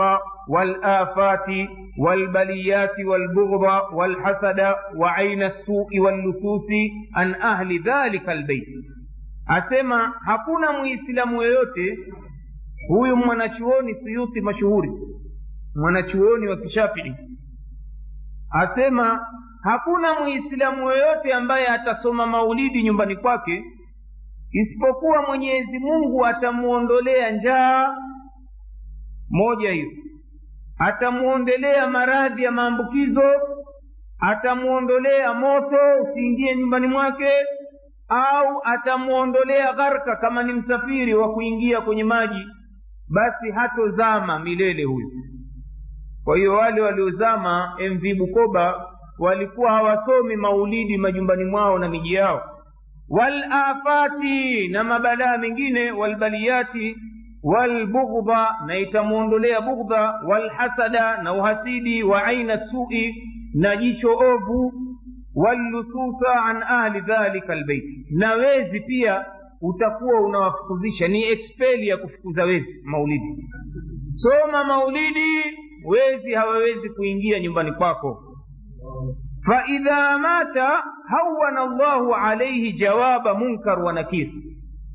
والآفات 0.49 1.47
والبليات 1.99 2.95
والبغض 3.05 3.93
والحسد 3.93 4.59
وعين 4.95 5.43
السوء 5.43 5.99
واللصوص 5.99 6.67
عن 7.15 7.33
أهل 7.33 7.83
ذلك 7.83 8.29
البيت 8.29 8.67
asema 9.47 10.13
hakuna 10.25 10.71
muislamu 10.71 11.41
yoyote 11.41 11.97
huyu 12.87 13.15
mwanachuoni 13.17 13.95
suyuti 13.95 14.41
mashuhuri 14.41 14.91
mwanachuoni 15.75 16.47
wa 16.47 16.57
kishafii 16.57 17.13
asema 18.51 19.27
hakuna 19.63 20.19
muislamu 20.19 20.89
yoyote 20.89 21.33
ambaye 21.33 21.67
atasoma 21.67 22.27
maulidi 22.27 22.83
nyumbani 22.83 23.15
kwake 23.15 23.63
isipokuwa 24.51 25.21
mwenyezi 25.27 25.79
mungu 25.79 26.25
atamuondolea 26.25 27.31
njaa 27.31 27.95
moja 29.29 29.71
hiyo 29.71 29.89
atamuondolea 30.78 31.86
maradhi 31.86 32.42
ya 32.42 32.50
maambukizo 32.50 33.22
atamuondolea 34.20 35.34
moto 35.34 35.76
usiingie 36.02 36.56
nyumbani 36.56 36.86
mwake 36.86 37.30
au 38.08 38.60
atamuondolea 38.64 39.72
gharka 39.72 40.16
kama 40.16 40.42
ni 40.42 40.52
msafiri 40.52 41.14
wa 41.14 41.32
kuingia 41.34 41.80
kwenye 41.80 42.04
maji 42.04 42.46
basi 43.08 43.50
hatozama 43.50 44.38
milele 44.38 44.84
huyo 44.84 45.08
kwa 46.24 46.36
hiyo 46.36 46.54
wale 46.54 46.80
waliozama 46.80 47.78
mv 47.90 48.18
bukoba 48.18 48.86
walikuwa 49.18 49.70
hawasomi 49.72 50.36
maulidi 50.36 50.96
majumbani 50.98 51.44
mwao 51.44 51.78
na 51.78 51.88
miji 51.88 52.14
yao. 52.14 52.42
Walafati 53.08 54.68
na 54.68 54.84
mabalaa 54.84 55.38
mengine 55.38 55.90
walbaliyati 55.92 56.96
walbughdha 57.46 58.48
na 58.66 58.78
itamwondolea 58.78 59.60
bughdha 59.60 60.14
walhasada 60.28 61.22
na 61.22 61.32
uhasidi 61.34 62.02
wa 62.02 62.24
aina 62.24 62.60
sui 62.70 63.14
na 63.54 63.76
jicho 63.76 64.10
ovu. 64.18 64.72
Wallususa 65.34 66.42
an 66.44 66.62
ahli 66.62 67.00
dhalika 67.00 67.54
lbeiti 67.54 68.06
na 68.10 68.32
wezi 68.34 68.80
pia 68.80 69.24
utakuwa 69.62 70.20
unawafukuzisha. 70.20 71.08
Ni 71.08 71.24
expeli 71.24 71.88
ya 71.88 71.96
kufukuza 71.96 72.44
wezi 72.44 72.82
maulidi. 72.84 73.48
Soma 74.12 74.64
maulidi 74.64 75.42
wezi 75.86 76.32
hawawezi 76.34 76.88
kuingia 76.90 77.40
nyumbani 77.40 77.72
kwako. 77.72 78.22
Faidha 79.46 80.18
mata 80.18 80.82
hawana 81.08 81.64
llahu 81.76 82.14
alaihi 82.14 82.72
jawaba 82.72 83.34
munkar 83.34 83.82
wa 83.82 83.92
nakir. 83.92 84.28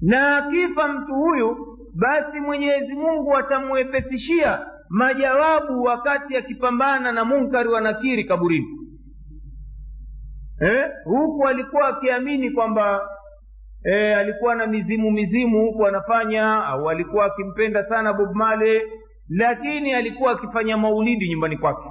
Na 0.02 0.38
akifa 0.38 0.88
mtu 0.88 1.14
huyu 1.14 1.71
basi 1.96 2.40
mwenyezi 2.40 2.94
mungu 2.94 3.38
atamwepesishia 3.38 4.66
majawabu 4.90 5.84
wakati 5.84 6.38
akipambana 6.38 7.12
na 7.12 7.26
munkari 7.26 7.70
wa 7.70 7.82
nakiri 7.82 8.24
kaburini 8.24 8.68
eh? 10.62 10.92
huku 11.04 11.48
alikuwa 11.48 11.88
akiamini 11.88 12.52
kwamba 12.52 13.10
eh, 13.84 14.18
alikuwa 14.18 14.56
na 14.56 14.68
mizimu 14.68 15.12
mizimu 15.12 15.62
huku 15.62 15.88
anafanya 15.88 16.66
au 16.66 16.90
alikuwa 16.90 17.26
akimpenda 17.26 17.90
sana 17.90 18.14
bob 18.14 18.36
male 18.36 18.82
lakini 19.30 19.94
alikuwa 19.94 20.32
akifanya 20.32 20.78
maulidi 20.78 21.30
nyumbani 21.30 21.58
kwake 21.58 21.90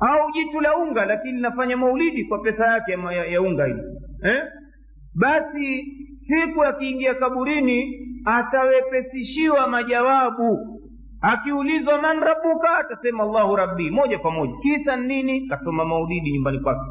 au 0.00 0.32
jitu 0.32 0.60
la 0.60 0.76
unga 0.76 1.04
lakini 1.06 1.32
linafanya 1.32 1.76
maulidi 1.76 2.24
kwa 2.24 2.38
pesa 2.38 2.66
yake 2.66 2.92
ya, 2.92 3.24
ya 3.26 3.42
unga 3.42 3.64
hili 3.66 3.82
eh? 4.24 4.42
basi 5.14 5.84
siku 6.28 6.64
akiingia 6.64 7.14
kaburini 7.14 7.98
atawepesishiwa 8.26 9.68
majawabu. 9.68 10.80
Akiulizwa 11.20 12.02
man 12.02 12.20
rabuka 12.20 12.78
atasema 12.78 13.22
allahu 13.24 13.56
rabbi 13.56 13.90
moja 13.90 14.18
kwa 14.18 14.30
moja. 14.30 14.52
Kisa 14.62 14.96
nini? 14.96 15.48
Kasoma 15.48 15.84
maulidi 15.84 16.32
nyumbani 16.32 16.60
kwake. 16.60 16.90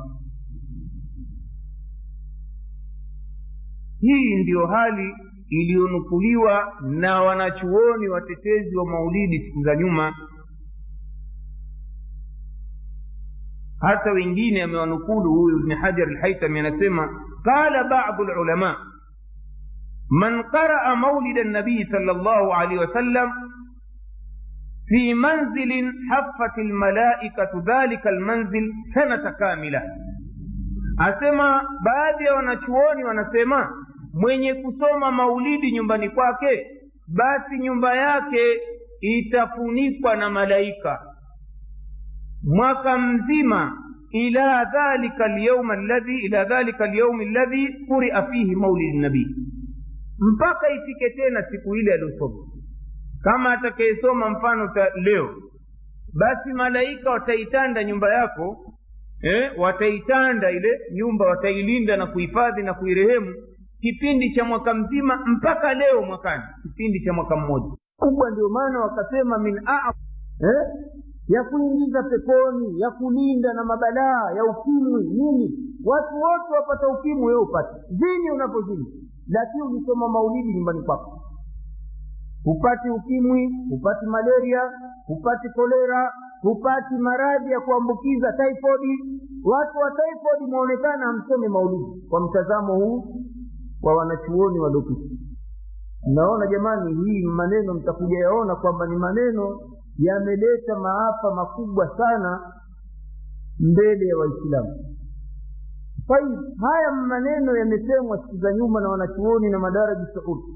Hii 4.02 4.36
ndiyo 4.36 4.68
hali 4.68 5.14
iliyonukuliwa 5.50 6.74
na 6.82 7.22
wanachuoni 7.22 8.08
watetezi 8.08 8.76
wa 8.78 8.86
maulidi 8.86 9.40
siku 9.40 9.64
za 9.64 9.76
nyuma. 9.76 10.16
Hata 13.82 14.12
wengine 14.12 14.64
amewanukulu 14.64 15.34
huyu 15.34 15.60
ibni 15.60 15.76
hajar 15.76 16.08
lhaitami 16.08 16.60
anasema 16.60 17.22
qala 17.44 17.84
badu 17.84 18.24
lulama 18.24 18.76
من 20.12 20.42
قرأ 20.42 20.94
مولد 20.96 21.38
النبي 21.38 21.86
صلى 21.92 22.12
الله 22.12 22.56
عليه 22.56 22.78
وسلم 22.80 23.30
في 24.88 25.14
منزل 25.14 25.72
حفت 26.12 26.58
الملائكة 26.60 27.52
ذلك 27.68 28.08
المنزل 28.08 28.72
سنة 28.96 29.32
كاملة 29.40 29.82
asema 31.00 31.62
baadhi 31.84 32.24
ya 32.24 32.34
wanachuoni 32.34 33.04
wanasema 33.04 33.70
mwenye 34.14 34.54
kusoma 34.54 35.12
maulidi 35.12 35.72
nyumbani 35.72 36.10
kwake 36.10 36.66
basi 37.08 37.60
nyumba 37.60 37.96
yake 37.96 38.60
itafunikwa 39.02 40.16
na 40.16 40.30
malaika 40.30 41.00
mwaka 42.44 42.98
mzima 42.98 43.78
ila 44.12 44.66
dhalika 44.66 45.28
lyaum 45.28 45.72
alladhi 45.72 46.18
ila 46.20 46.44
dhalika 46.46 46.88
lyaumi 46.88 47.26
alladhi 47.26 47.68
quria 47.88 48.24
fihi 48.24 48.56
maulidi 48.56 48.98
nabii 48.98 49.28
mpaka 50.20 50.70
ifike 50.70 51.10
tena 51.10 51.44
siku 51.52 51.76
ile 51.76 51.94
aliyosoma 51.94 52.38
kama 53.24 53.52
atakayesoma 53.54 54.30
mfano 54.30 54.68
ta 54.68 54.90
leo 55.04 55.30
basi 56.14 56.54
malaika 56.54 57.10
wataitanda 57.12 57.84
nyumba 57.84 58.14
yako 58.14 58.58
eh, 59.22 59.52
wataitanda 59.60 60.52
ile 60.52 60.70
nyumba 60.94 61.26
watailinda 61.26 61.98
na 61.98 62.08
kuhifadhi 62.08 62.64
na 62.64 62.74
kuirehemu 62.74 63.34
kipindi 63.82 64.34
cha 64.36 64.44
mwaka 64.44 64.74
mzima 64.74 65.24
mpaka 65.26 65.74
leo 65.74 66.02
mwakani 66.02 66.44
kipindi 66.62 67.00
cha 67.06 67.14
mwaka 67.14 67.36
mmoja. 67.36 67.76
Kubwa 67.98 68.32
ndio 68.32 68.50
maana 68.50 68.80
wakasema 68.80 69.38
min 69.38 69.60
a 69.66 69.94
eh, 70.42 70.68
ya 71.28 71.44
kuingiza 71.44 72.04
peponi 72.04 72.80
ya 72.82 72.92
kulinda 72.92 73.54
na 73.54 73.64
mabalaa 73.64 74.32
ya 74.36 74.44
ukimwi 74.44 75.04
nini? 75.04 75.52
Watu 75.86 76.16
wote 76.16 76.54
wapata 76.60 76.88
ukimwi 76.88 77.36
upate. 77.36 77.70
Zini 77.90 78.32
unapozini 78.32 78.86
lakini 79.28 79.62
ulisoma 79.64 80.08
maulidi 80.08 80.54
nyumbani 80.54 80.82
kwako 80.82 81.22
hupati 82.44 82.90
ukimwi 82.90 83.50
hupati 83.70 84.06
malaria 84.06 84.62
hupati 85.08 85.50
kolera 85.50 86.12
hupati 86.42 86.96
maradhi 86.96 87.52
ya 87.52 87.60
kuambukiza 87.60 88.34
taifodi 88.34 89.22
watu 89.44 89.78
wa 89.78 89.92
taifodi 89.92 90.52
mwaonekana 90.52 91.06
hamsome 91.06 91.48
maulidi. 91.48 92.02
Kwa 92.10 92.20
mtazamo 92.22 92.76
huu 92.76 93.06
wa 93.84 93.96
wanachuoni 93.96 94.60
waliopita 94.60 95.16
naona 96.14 96.48
jamani 96.48 96.94
hii 96.94 97.26
maneno 97.26 97.74
mtakuja 97.74 98.18
yaona 98.20 98.56
kwamba 98.56 98.88
ni 98.88 98.96
maneno 98.96 99.60
yameleta 99.98 100.80
maafa 100.80 101.34
makubwa 101.36 101.98
sana 101.98 102.54
mbele 103.60 104.08
ya 104.08 104.18
waislamu 104.18 104.95
طيب 106.09 106.39
haya 106.61 106.91
maneno 106.93 107.57
yamesemwa 107.57 108.19
siku 108.23 108.37
za 108.37 108.53
nyuma 108.53 108.81
na 108.81 108.89
wanachuoni 108.89 109.49
na 109.51 109.59
madaraji 109.59 110.07
saudi 110.15 110.53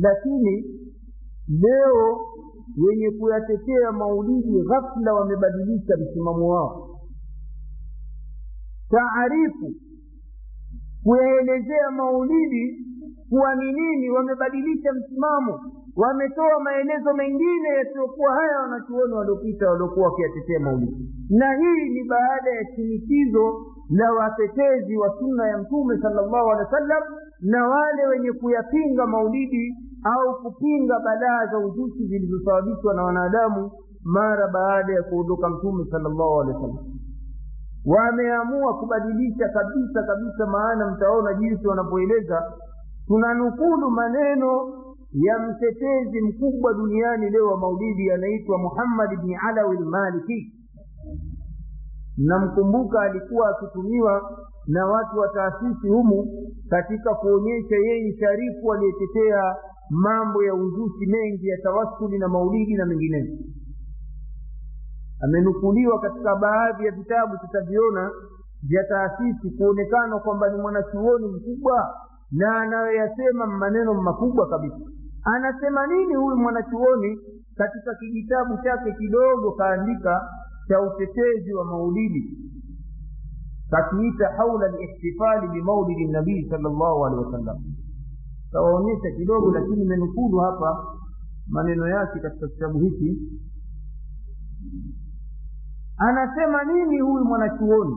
lakini 0.00 0.64
leo 1.48 2.20
wenye 2.86 3.10
kuyatetea 3.10 3.92
maulidi 3.92 4.62
ghafla 4.62 5.14
wamebadilisha 5.14 5.94
msimamo 5.96 6.48
wao 6.48 7.00
taarifu 8.90 9.72
kuyaelezea 11.04 11.90
maulidi 11.96 12.86
kuwa 13.28 13.54
ni 13.54 13.72
nini 13.72 14.10
wamebadilisha 14.10 14.92
msimamo 14.92 15.60
wametoa 15.96 16.60
maelezo 16.64 17.14
mengine 17.14 17.68
yasiyokuwa 17.78 18.34
haya 18.34 18.58
wanachuoni 18.58 19.12
waliopita 19.14 19.70
waliokuwa 19.70 20.06
wakiyatetea 20.08 20.60
maulidi 20.60 20.96
na 21.30 21.56
hii 21.58 21.88
ni 21.94 22.04
baada 22.08 22.50
ya 22.50 22.64
shinikizo 22.76 23.66
la 23.89 24.11
watetezi 24.13 24.97
wa 24.97 25.09
sunna 25.19 25.47
ya 25.47 25.57
mtume 25.57 25.97
salllahu 26.01 26.51
alehi 26.51 26.65
wa 26.65 26.71
sallam 26.79 27.03
na 27.41 27.67
wale 27.67 28.07
wenye 28.07 28.31
kuyapinga 28.31 29.07
maulidi 29.07 29.75
au 30.03 30.41
kupinga 30.43 30.99
balaa 30.99 31.45
za 31.51 31.57
uzushi 31.57 32.07
zilizosababishwa 32.07 32.93
na 32.93 33.03
wanadamu 33.03 33.71
mara 34.03 34.47
baada 34.47 34.93
ya 34.93 35.03
kuondoka 35.03 35.49
mtume 35.49 35.85
salllahu 35.91 36.41
alehi 36.41 36.57
wa 36.57 36.61
sallam 36.61 36.85
wameamua 37.85 38.77
kubadilisha 38.77 39.49
kabisa 39.49 40.03
kabisa 40.03 40.45
maana 40.45 40.91
mtaona 40.91 41.33
jinsi 41.33 41.67
wanapoeleza 41.67 42.53
tunanukulu 43.07 43.91
maneno 43.91 44.73
ya 45.13 45.39
mtetezi 45.39 46.21
mkubwa 46.21 46.73
duniani 46.73 47.29
leo 47.29 47.47
wa 47.47 47.57
maulidi 47.57 48.11
anaitwa 48.11 48.57
muhammad 48.57 49.19
bni 49.21 49.35
alawi 49.49 49.77
lmaliki 49.77 50.51
mnamkumbuka 52.17 53.01
alikuwa 53.01 53.49
akitumiwa 53.49 54.37
na 54.67 54.85
watu 54.85 55.17
wa 55.19 55.27
taasisi 55.27 55.87
humu 55.89 56.27
katika 56.69 57.15
kuonyesha 57.15 57.75
yeye 57.75 58.17
sharifu 58.19 58.73
aliyetetea 58.73 59.55
mambo 59.89 60.43
ya 60.43 60.53
uzushi 60.53 61.05
mengi 61.05 61.47
ya 61.47 61.57
tawassuli 61.63 62.17
na 62.19 62.27
maulidi 62.27 62.73
na 62.75 62.85
mengineyo. 62.85 63.37
Amenukuliwa 65.23 65.99
katika 65.99 66.35
baadhi 66.35 66.85
ya 66.85 66.91
vitabu 66.91 67.37
tutaviona 67.37 68.11
vya 68.63 68.83
taasisi 68.83 69.49
kuonekana 69.57 70.19
kwamba 70.19 70.49
ni 70.49 70.57
mwanachuoni 70.61 71.27
mkubwa 71.27 71.95
na 72.31 72.61
anayoyasema 72.61 73.45
maneno 73.47 73.93
makubwa 73.93 74.47
kabisa. 74.49 74.75
Anasema 75.23 75.87
nini 75.87 76.15
huyu 76.15 76.37
mwanachuoni? 76.37 77.19
Katika 77.57 77.95
kijitabu 77.95 78.57
chake 78.63 78.91
kidogo 78.91 79.51
kaandika 79.51 80.29
cha 80.67 80.81
utetezi 80.81 81.53
wa 81.53 81.65
maulidi 81.65 82.37
kakiita 83.69 84.27
haula 84.37 84.67
lihtifali 84.67 85.47
bimaulidi 85.47 86.05
nabii 86.07 86.49
sal 86.49 86.61
llahu 86.61 87.05
alehi 87.05 87.23
wasallam 87.25 87.57
tawaonyesha 88.51 89.11
kidogo 89.17 89.51
lakini 89.51 89.81
imenukulu 89.81 90.37
hapa 90.37 90.97
maneno 91.47 91.87
yake 91.87 92.19
katika 92.19 92.47
kitabu 92.47 92.79
hiki. 92.79 93.17
Anasema 95.97 96.63
nini 96.63 96.99
huyu 96.99 97.25
mwanachuoni? 97.25 97.95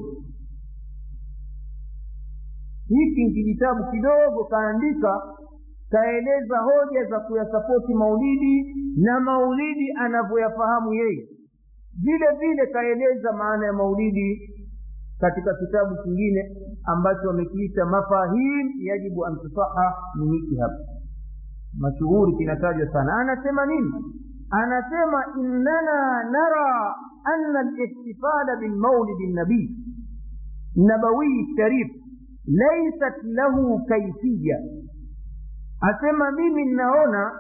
Hiki 2.88 3.24
ni 3.24 3.54
kidogo 3.90 4.44
kaandika 4.50 5.22
kaeleza 5.90 6.58
hoja 6.58 7.04
za 7.10 7.20
kuyasapoti 7.20 7.94
maulidi 7.94 8.74
na 8.96 9.20
maulidi 9.20 9.92
anavyoyafahamu 9.92 10.94
yeye 10.94 11.28
vile 12.02 12.26
vile 12.40 12.66
kaeleza 12.66 13.32
maana 13.32 13.66
ya 13.66 13.72
maulidi 13.72 14.50
katika 15.20 15.54
kitabu 15.54 15.96
kingine 16.02 16.56
ambacho 16.84 17.28
wamekiita 17.28 17.86
mafahim 17.86 18.70
yajibu 18.80 19.26
an 19.26 19.36
tusaha 19.42 19.96
ni 20.18 20.56
hapa 20.60 20.78
mashuhuri 21.78 22.36
kinatajwa 22.36 22.92
sana 22.92 23.14
anasema 23.16 23.66
nini 23.66 23.92
anasema 24.50 25.24
innana 25.40 26.22
nara 26.30 26.94
ana 27.24 27.62
lihtifala 27.62 28.56
bilmaulidi 28.56 29.32
nabii 29.32 29.70
nabawiyi 30.76 31.46
sharif 31.56 31.88
laysat 32.46 33.22
lahu 33.24 33.84
kaifiya 33.88 34.58
asema 35.80 36.30
mimi 36.32 36.64
ninaona 36.64 37.32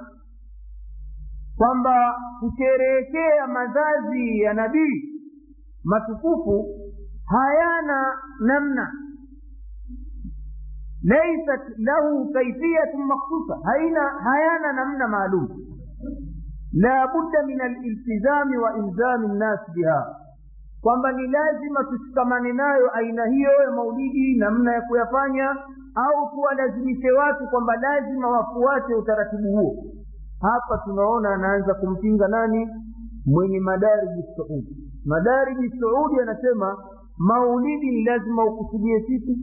kwamba 1.58 2.14
kusherehekea 2.40 3.46
mazazi 3.46 4.38
ya 4.40 4.54
nabii 4.54 5.02
matukufu 5.84 6.66
hayana 7.26 8.18
namna. 8.40 8.92
Laisat 11.04 11.62
lahu 11.78 12.32
kaifiyatun 12.32 13.04
maksusa 13.06 13.58
haina 13.64 14.00
hayana 14.24 14.72
namna 14.72 15.08
maalum. 15.08 15.48
La 16.72 17.06
budda 17.08 17.42
min 17.46 17.60
aliltizami 17.60 18.56
wa 18.56 18.76
ilzami 18.78 19.28
nnasi 19.28 19.70
biha 19.74 20.16
kwamba 20.80 21.12
ni 21.12 21.26
lazima 21.26 21.84
tushikamane 21.84 22.52
nayo 22.52 22.90
aina 22.94 23.26
hiyo 23.26 23.50
ya 23.64 23.70
maulidi 23.70 24.38
namna 24.38 24.72
ya 24.72 24.80
kuyafanya 24.82 25.50
au 25.94 26.30
tuwalazimishe 26.34 27.10
watu 27.12 27.46
kwamba 27.50 27.76
lazima 27.76 28.28
wafuate 28.30 28.94
utaratibu 28.94 29.48
huo 29.50 29.84
hapa 30.40 30.78
tunaona 30.84 31.34
anaanza 31.34 31.74
kumpinga 31.74 32.28
nani 32.28 32.68
mwenye 33.26 33.60
madariji 33.60 34.22
saudi 34.36 34.76
madariji 35.04 35.68
saudi 35.80 36.20
anasema 36.20 36.76
maulidi 37.18 37.90
ni 37.90 38.04
lazima 38.04 38.44
ukusudie 38.44 39.00
siku 39.06 39.36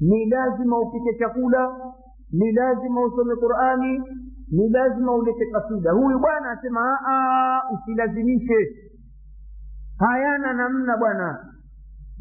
ni 0.00 0.26
lazima 0.30 0.78
upike 0.80 1.18
chakula 1.18 1.76
ni 2.32 2.52
lazima 2.52 3.00
usome 3.06 3.36
qurani 3.36 4.02
ni 4.50 4.68
lazima 4.68 5.12
ulete 5.14 5.46
kasida 5.52 5.92
huyu 5.92 6.18
bwana 6.18 6.50
anasema 6.50 6.98
usilazimishe 7.74 8.68
hayana 9.98 10.52
namna 10.52 10.96
bwana 10.96 11.38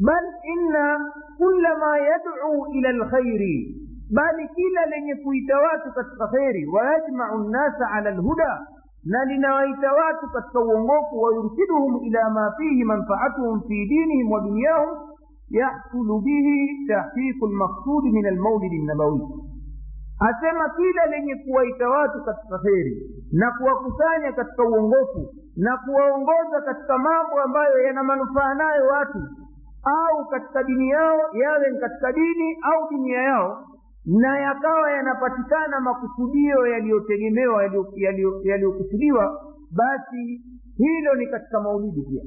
bal 0.06 0.24
inna 0.54 1.00
kula 1.38 1.78
ma 1.78 1.98
yad'u 1.98 2.66
ila 2.74 2.92
lkhairi 2.92 3.76
bali 4.16 4.48
kila 4.56 4.86
lenye 4.86 5.16
kuita 5.16 5.60
watu 5.60 5.92
katika 5.94 6.28
kheri 6.28 6.66
wayajmau 6.68 7.38
nnasa 7.38 7.92
ala 7.92 8.12
lhuda 8.12 8.68
na 9.06 9.26
linawaita 9.26 9.94
watu 9.94 10.28
katika 10.34 10.60
uongofu 10.60 11.22
wayurshiduhum 11.22 12.04
ila 12.04 12.30
ma 12.30 12.54
fihi 12.58 12.84
manfaatuhum 12.84 13.62
fi 13.62 13.86
dinihim 13.86 14.32
wa 14.32 14.40
dunyahum 14.42 14.98
yahsulu 15.50 16.22
bihi 16.22 16.88
tahqiqu 16.88 17.48
lmaksudi 17.48 18.12
min 18.12 18.26
almaulidi 18.26 18.86
nabawi 18.86 19.22
asema 20.20 20.70
kila 20.70 21.06
lenye 21.06 21.36
kuwaita 21.36 21.90
watu 21.90 22.24
katika 22.26 22.58
kheri 22.60 22.96
na 23.32 23.52
kuwakusanya 23.52 24.32
katika 24.32 24.64
uongofu 24.64 25.34
na 25.58 25.78
kuwaongoza 25.78 26.62
katika 26.66 26.98
mambo 26.98 27.42
ambayo 27.42 27.84
yana 27.84 28.04
manufaa 28.04 28.54
nayo 28.54 28.88
watu 28.88 29.20
au 29.84 30.26
katika 30.30 30.64
dini 30.64 30.90
yao 30.90 31.20
yawe 31.34 31.80
katika 31.80 32.12
dini 32.12 32.58
au 32.64 32.90
dunia 32.92 33.22
yao 33.22 33.66
na 34.06 34.40
yakawa 34.40 34.92
yanapatikana 34.92 35.80
makusudio 35.80 36.68
yaliyotegemewa 36.68 37.64
yaliyokusudiwa 38.44 39.42
basi 39.72 40.42
hilo 40.78 41.16
ni 41.16 41.28
katika 41.28 41.62
maulidi 41.62 42.02
pia. 42.02 42.22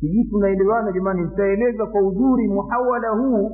Sijui 0.00 0.24
tunaelewana 0.24 0.92
jamani 0.92 1.22
nitaeleza 1.22 1.86
kwa 1.86 2.02
uzuri 2.02 2.48
muhawala 2.48 3.08
huu. 3.10 3.50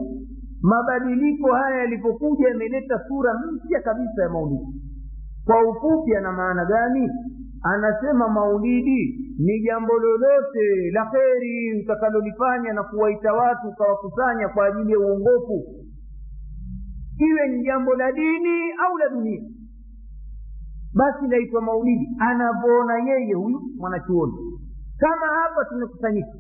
Mabadiliko 0.63 1.53
haya 1.53 1.77
yalipokuja 1.77 2.49
yameleta 2.49 3.01
sura 3.09 3.35
mpya 3.53 3.81
kabisa 3.81 4.23
ya 4.23 4.29
maulidi. 4.29 4.67
Kwa 5.45 5.69
ufupi 5.71 6.17
ana 6.17 6.33
maana 6.33 6.65
gani? 6.65 7.11
Anasema 7.63 8.29
maulidi 8.29 9.19
ni 9.39 9.61
jambo 9.61 9.93
lolote 9.99 10.91
la 10.93 11.07
kheri 11.07 11.83
utakalolifanya 11.85 12.73
na 12.73 12.83
kuwaita 12.83 13.33
watu 13.33 13.69
ukawakusanya 13.69 14.49
kwa 14.49 14.67
ajili 14.67 14.93
ya 14.93 14.99
uongofu 14.99 15.65
iwe 17.29 17.49
ni 17.49 17.65
jambo 17.65 17.95
la 17.95 18.13
dini 18.13 18.73
au 18.87 18.97
la 18.99 19.09
dunia. 19.09 19.43
Basi 20.95 21.27
naitwa 21.29 21.61
maulidi. 21.63 22.09
Anavyoona 22.19 22.95
yeye 23.11 23.35
huyu 23.35 23.61
mwanachuoni. 23.79 24.33
Kama 24.99 25.27
hapa 25.27 25.65
tumekusanyika. 25.65 26.39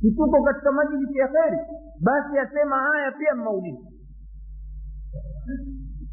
Kituko 0.00 0.42
katika 0.42 0.72
majlisi 0.72 1.18
ya 1.18 1.28
kheri. 1.28 1.58
Basi 2.00 2.38
asema 2.38 2.76
haya 2.78 3.12
pia 3.12 3.34
maulidi. 3.34 3.84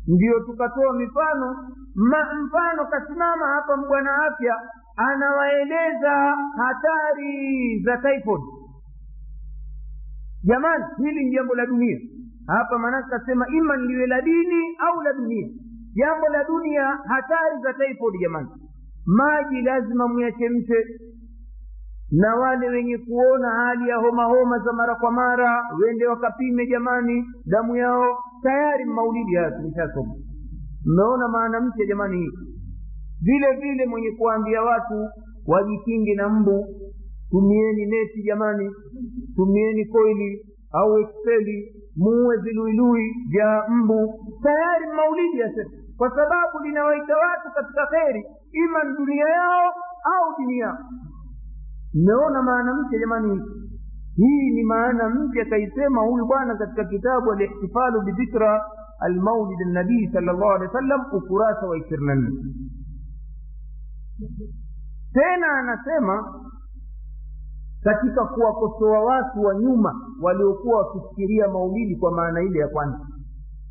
Ndio 0.07 0.39
tukatoa 0.39 0.93
mifano. 0.93 1.55
Ma, 1.95 2.17
mfano 2.43 2.85
kasimama 2.85 3.45
hapa 3.47 3.77
mbwana 3.77 4.11
afya. 4.25 4.55
Anawaeleza 4.95 6.35
hatari 6.57 7.79
za 7.83 7.97
typhoid. 7.97 8.41
Jamani 10.43 10.83
hili 10.97 11.25
ni 11.25 11.31
jambo 11.31 11.55
la 11.55 11.65
dunia 11.65 11.99
hapa 12.47 12.77
maanake 12.79 13.09
kasema 13.09 13.47
ima 13.47 13.75
liwe 13.77 14.07
la 14.07 14.21
dini 14.21 14.75
au 14.79 15.01
la 15.01 15.13
dunia. 15.13 15.47
Jambo 15.95 16.27
la 16.27 16.43
dunia 16.43 16.85
hatari 17.07 17.61
za 17.63 17.73
typhoid 17.73 18.21
jamani. 18.21 18.47
Maji 19.05 19.61
lazima 19.61 20.07
muyachemshe 20.07 20.85
na 22.11 22.35
wale 22.35 22.69
wenye 22.69 22.97
kuona 22.97 23.49
hali 23.49 23.89
ya 23.89 23.95
homa 23.97 24.23
homa 24.25 24.59
za 24.59 24.73
mara 24.73 24.95
kwa 24.95 25.11
mara 25.11 25.63
wende 25.83 26.07
wakapime 26.07 26.67
jamani 26.67 27.25
damu 27.45 27.75
yao. 27.75 28.17
Tayari 28.43 28.85
maulidi 28.85 29.35
haya 29.35 29.51
tumeshasoma. 29.51 30.13
Mmeona 30.85 31.27
maana 31.27 31.59
mpya 31.61 31.85
jamani? 31.85 32.17
Hii 32.21 32.29
vile 33.21 33.51
vile 33.61 33.85
mwenye 33.85 34.11
kuwaambia 34.11 34.61
watu 34.61 35.07
wajikinge 35.47 36.15
na 36.15 36.29
mbu. 36.29 36.65
Tumieni 37.31 37.85
neti 37.85 38.23
jamani. 38.23 38.71
Tumieni 39.35 39.85
koili 39.85 40.45
au 40.71 40.97
ekspeli 40.99 41.76
muue 41.97 42.37
viluilui 42.37 43.13
vya 43.29 43.63
mbu 43.69 44.19
tayari 44.43 44.85
maulidi 44.95 45.39
yasema 45.39 45.69
kwa 45.97 46.09
sababu 46.09 46.59
linawaita 46.63 47.13
watu 47.17 47.51
katika 47.55 47.85
kheri 47.87 48.25
ima 48.51 48.83
ni 48.83 48.97
dunia 48.97 49.25
yao 49.29 49.71
au 50.15 50.35
dini 50.37 50.57
yao 50.59 50.77
mmeona 51.93 52.41
maana 52.41 52.73
mpya 52.73 52.99
jamani 52.99 53.41
hii 54.15 54.49
ni 54.55 54.63
maana 54.63 55.09
mpya 55.09 55.45
kaisema 55.45 56.01
huyu 56.01 56.25
bwana 56.25 56.55
katika 56.55 56.83
kitabu 56.85 57.31
alihtifalu 57.31 58.01
bidhikra 58.01 58.65
almaulid 58.99 59.59
nabii 59.67 60.09
sal 60.13 60.23
llahu 60.23 60.43
alehi 60.51 60.65
wa 60.65 60.81
sallam 60.81 61.01
ukurasa 61.13 61.67
wa 61.67 61.77
ishirini 61.77 62.07
na 62.07 62.15
nne 62.15 62.31
tena 65.13 65.47
anasema 65.59 66.41
katika 67.87 68.25
kuwakosoa 68.25 68.99
watu 69.03 69.41
wa 69.43 69.55
nyuma 69.55 69.93
waliokuwa 70.21 70.81
wakifikiria 70.81 71.47
maulidi 71.47 71.95
kwa 71.95 72.11
maana 72.11 72.41
ile 72.41 72.59
ya 72.59 72.67
kwanza. 72.67 72.99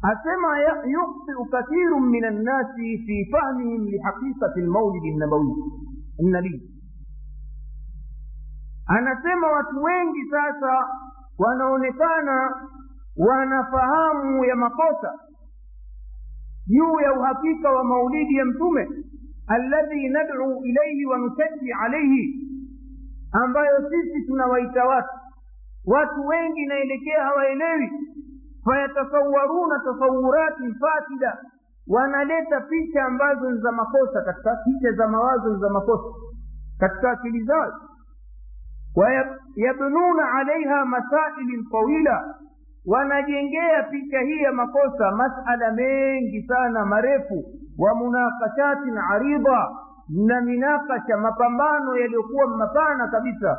Asema 0.03 0.59
yukhtiu 0.87 1.45
kathiru 1.51 2.01
min 2.01 2.25
annasi 2.25 2.99
fi 2.99 3.29
fahmihim 3.33 3.85
lihaqiqati 3.85 4.61
lmaulidi 4.61 5.17
nabii 6.19 6.63
anasema 8.87 9.47
watu 9.53 9.83
wengi 9.83 10.25
sasa 10.31 10.89
wanaonekana 11.39 12.55
wanafahamu 13.17 14.45
ya 14.45 14.57
makosa 14.57 15.13
juu 16.67 17.01
ya 17.01 17.13
uhakika 17.19 17.71
wa 17.71 17.85
maulidi 17.85 18.35
ya 18.37 18.45
mtume 18.45 18.89
alladhi 19.47 20.09
nad'u 20.09 20.65
ilaihi 20.65 21.07
wa 21.07 21.19
nusaddi 21.19 21.73
alaihi 21.73 22.46
ambayo 23.45 23.91
sisi 23.91 24.27
tunawaita 24.27 24.85
watu. 24.85 25.09
Watu 25.87 26.27
wengi 26.27 26.61
inaelekea 26.61 27.25
hawaelewi. 27.25 27.91
Fayatasawaruna 28.65 29.79
tasawurati 29.79 30.75
fasida 30.81 31.39
wanaleta 31.89 32.61
picha 32.61 33.05
ambazo 33.05 33.51
ni 33.51 33.59
za 33.61 33.73
makosa 33.73 34.23
katika 34.23 34.57
picha 34.65 34.93
za 34.93 35.09
mawazo 35.09 35.49
ni 35.55 35.61
za 35.61 35.69
makosa 35.71 36.15
katika 36.79 37.11
akili 37.11 37.45
zao. 37.45 37.73
Wayabnuna 38.97 40.33
alaiha 40.33 40.85
masaili 40.85 41.65
tawila. 41.73 42.35
Wanajengea 42.87 43.83
picha 43.83 44.21
hii 44.21 44.43
ya 44.43 44.53
makosa 44.53 45.11
masala 45.11 45.73
mengi 45.73 46.43
sana 46.43 46.87
marefu. 46.87 47.45
Wa 47.79 47.95
munakashatin 47.95 48.99
aridha 48.99 49.69
na 50.28 50.42
minakasha 50.42 51.18
mapambano 51.18 51.98
yaliyokuwa 51.98 52.48
mapana 52.58 53.08
kabisa 53.08 53.58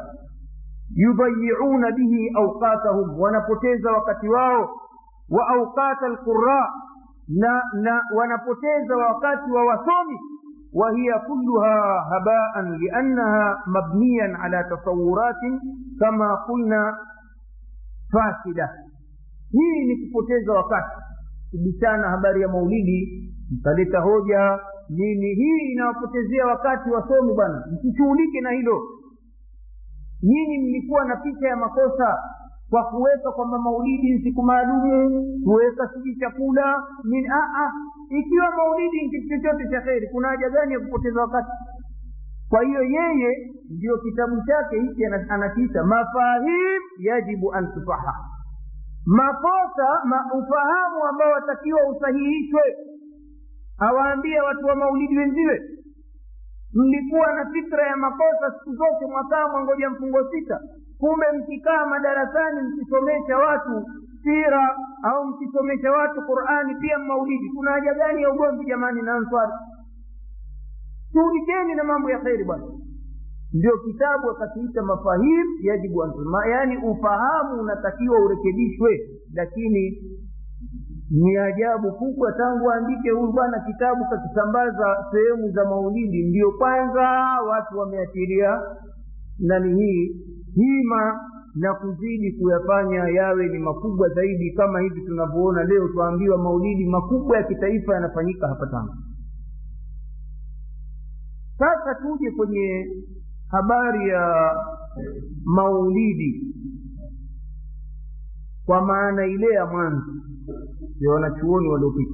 yudayiuna 0.95 1.91
bihi 1.91 2.31
auqatahum 2.35 3.21
wanapoteza 3.21 3.93
wakati 3.93 4.29
wao 4.29 4.69
wa 5.31 5.49
auqata 5.49 6.07
alqura 6.07 6.71
na 7.29 7.63
na 7.83 8.03
wanapoteza 8.17 8.97
wakati 8.97 9.51
wa 9.51 9.65
wasomi 9.65 10.19
وهي 10.75 11.13
كلها 11.29 11.79
هباء 12.13 12.55
لأنها 12.83 13.57
مبنيا 13.67 14.37
على 14.39 14.65
تصورات 14.71 15.43
كما 16.01 16.35
قلنا 16.49 16.95
فاسدة 18.13 18.69
hii 19.53 19.85
ni 19.85 19.97
kupoteza 20.07 20.53
wakati 20.53 20.97
kubishana 21.51 22.09
habari 22.11 22.43
ya 22.43 22.49
maulidi 22.49 23.29
mtaleta 23.51 24.01
hoja 24.01 24.59
nini? 24.90 25.36
Hii 25.36 25.72
inawapotezea 25.72 26.46
wakati 26.48 26.90
wasomi 26.90 27.34
bwana. 27.34 27.64
Msishughulike 27.72 28.42
na 28.42 28.52
hilo. 28.52 28.82
Nyinyi 30.24 30.58
mlikuwa 30.58 31.06
na 31.06 31.16
picha 31.16 31.48
ya 31.48 31.56
makosa 31.56 32.18
kwa 32.70 32.84
kuweka 32.84 33.32
kwamba 33.32 33.60
maulidi 33.60 34.12
ni 34.14 34.20
siku 34.24 34.44
maalumu 34.44 35.26
kuweka 35.44 35.90
siji 35.94 36.16
chakula 36.20 36.84
nini? 37.04 37.28
Aa 37.34 37.72
ikiwa 38.10 38.52
maulidi 38.58 39.02
ni 39.02 39.10
kitu 39.10 39.28
chochote 39.30 39.70
cha 39.72 39.82
kheri 39.82 40.08
kuna 40.12 40.28
haja 40.28 40.50
gani 40.50 40.74
ya 40.74 40.80
kupoteza 40.80 41.22
wakati? 41.22 41.52
Kwa 42.50 42.64
hiyo 42.64 42.82
yeye 42.84 43.52
ndio 43.70 43.98
kitabu 43.98 44.36
chake 44.48 44.80
hiki 44.82 45.06
anakiita 45.06 45.84
mafahim 45.84 46.82
yajibu 47.00 47.54
an 47.54 47.74
tufaha 47.74 48.14
makosa 49.06 49.88
ma 50.06 50.26
ufahamu 50.40 51.04
ambao 51.10 51.32
watakiwa 51.32 51.80
usahihishwe 51.90 52.62
awaambie 53.78 54.42
watu 54.42 54.66
wa 54.66 54.76
maulidi 54.76 55.18
wenziwe 55.18 55.62
mlikuwa 56.74 57.34
na 57.34 57.46
fikra 57.52 57.88
ya 57.88 57.98
makosa 57.98 58.52
siku 58.60 58.76
zote 58.76 59.06
mwakaa 59.12 59.48
mwangoja 59.48 59.90
mfungo 59.90 60.30
sita. 60.32 60.60
Kumbe 61.00 61.26
mkikaa 61.38 61.86
madarasani 61.86 62.62
mkisomesha 62.62 63.38
watu 63.38 63.86
sira 64.24 64.78
au 65.04 65.26
mkisomesha 65.26 65.92
watu 65.92 66.22
qurani 66.22 66.76
pia 66.76 67.00
maulidi 67.00 67.50
kuna 67.56 67.72
haja 67.72 67.94
gani 67.94 68.22
ya 68.22 68.30
ugomvi 68.34 68.66
jamani 68.66 69.02
na 69.02 69.14
answari? 69.16 69.52
Shughulikeni 71.14 71.76
na 71.76 71.84
mambo 71.84 72.10
ya 72.10 72.20
kheri 72.20 72.44
bwana. 72.44 72.66
Ndio 73.54 73.78
kitabu 73.78 74.30
akakiita 74.30 74.82
mafahim 74.82 75.46
yajibu 75.62 76.04
yaani 76.52 76.78
ufahamu 76.78 77.62
unatakiwa 77.62 78.20
urekebishwe 78.20 79.00
lakini 79.34 80.02
ni 81.12 81.38
ajabu 81.38 81.92
kubwa 81.92 82.32
tangu 82.32 82.72
aandike 82.72 83.10
huyu 83.12 83.32
bwana 83.32 83.60
kitabu 83.60 84.06
kakisambaza 84.10 85.06
sehemu 85.12 85.52
za 85.52 85.66
maulidi. 85.66 86.30
Ndio 86.30 86.52
kwanza 86.52 87.02
watu 87.50 87.78
wameatilia 87.80 88.62
nani 89.40 89.76
hii 89.82 90.16
hima 90.56 91.20
na 91.56 91.74
kuzidi 91.74 92.32
kuyafanya 92.32 93.08
yawe 93.08 93.48
ni 93.48 93.60
makubwa 93.60 94.10
zaidi 94.10 94.52
kama 94.52 94.80
hivi 94.80 95.02
tunavyoona 95.02 95.64
leo 95.64 95.88
twaambiwa 95.88 96.38
maulidi 96.38 96.86
makubwa 96.86 97.38
ya 97.38 97.44
kitaifa 97.44 97.94
yanafanyika 97.94 98.48
hapa 98.48 98.68
tanga. 98.68 98.94
Sasa 101.58 101.96
tuje 101.96 102.32
kwenye 102.32 102.88
habari 103.52 104.10
ya 104.10 104.52
maulidi 105.46 106.54
kwa 108.66 108.82
maana 108.82 109.26
ile 109.26 109.48
ya 109.54 109.66
mwanzo 109.66 110.06
ya 111.00 111.12
wanachuoni 111.12 111.68
waliopita. 111.68 112.14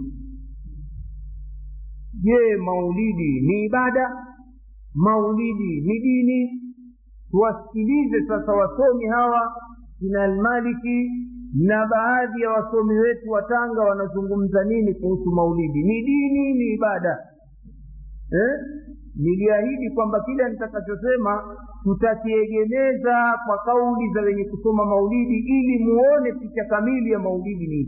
Je 2.24 2.56
maulidi 2.66 3.42
ni 3.42 3.66
ibada? 3.66 4.10
Maulidi 4.96 5.82
ni 5.82 6.00
dini? 6.00 6.50
Tuwasikilize 7.32 8.28
sasa 8.28 8.52
wasomi 8.54 9.06
hawa 9.06 9.42
kina 10.00 10.24
almaliki 10.24 11.10
na 11.68 11.88
baadhi 11.88 12.42
ya 12.42 12.50
wasomi 12.50 13.00
wetu 13.00 13.30
wa 13.32 13.42
tanga 13.42 13.82
wanazungumza 13.82 14.64
nini 14.64 14.94
kuhusu 14.94 15.32
maulidi? 15.32 15.84
Ni 15.84 16.02
dini 16.02 16.54
ni 16.54 16.74
ibada? 16.74 17.18
Eh? 18.32 18.60
niliahidi 19.16 19.90
kwamba 19.90 20.20
kila 20.26 20.50
nitakachosema 20.50 21.58
tutakiegemeza 21.84 23.40
kwa 23.48 23.58
kauli 23.58 24.14
za 24.14 24.22
wenye 24.22 24.44
kusoma 24.44 24.86
maulidi 24.86 25.38
ili 25.38 25.84
muone 25.86 26.34
picha 26.34 26.66
kamili 26.66 27.12
ya 27.12 27.20
maulidi 27.20 27.68
ni 27.68 27.88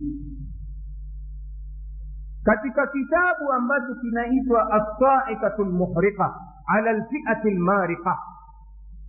katika 2.46 2.88
kitabu 2.88 3.52
ambacho 3.58 3.96
kinaitwa 4.02 4.60
assaikatu 4.72 5.64
lmuhriqa 5.64 6.36
ala 6.68 6.94
lfiati 6.94 7.50
lmariqa 7.50 8.18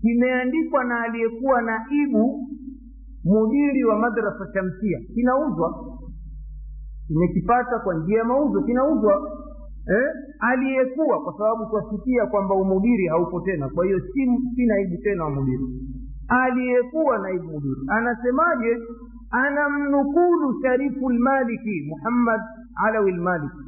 kimeandikwa 0.01 0.85
na 0.85 1.01
aliyekuwa 1.03 1.63
naibu 1.63 2.49
mudiri 3.25 3.85
wa 3.85 3.99
madrasa 3.99 4.53
shamsia. 4.55 4.99
Kinauzwa? 5.15 5.75
Kimekipata 7.07 7.79
kwa 7.79 7.95
njia 7.95 8.19
ya 8.19 8.25
mauzo 8.25 8.63
kinauzwa 8.63 9.15
eh? 9.89 10.09
aliyekuwa 10.41 11.23
kwa 11.23 11.33
sababu 11.39 11.67
twasikia 11.71 12.27
kwamba 12.27 12.55
umudiri 12.55 13.07
haupo 13.07 13.41
tena 13.41 13.69
kwa 13.69 13.85
hiyo 13.85 14.01
si, 14.01 14.27
si 14.57 14.67
naibu 14.67 14.97
tena 15.03 15.25
wa 15.25 15.31
mudiri 15.31 15.65
aliyekuwa 16.29 17.19
naibu 17.19 17.45
mudiri 17.45 17.81
anasemaje 17.89 18.77
أنا 19.35 19.69
منقول 19.69 20.43
شريف 20.63 20.97
المالكي 21.11 21.79
محمد 21.93 22.41
علوي 22.85 23.11
المالكي 23.11 23.67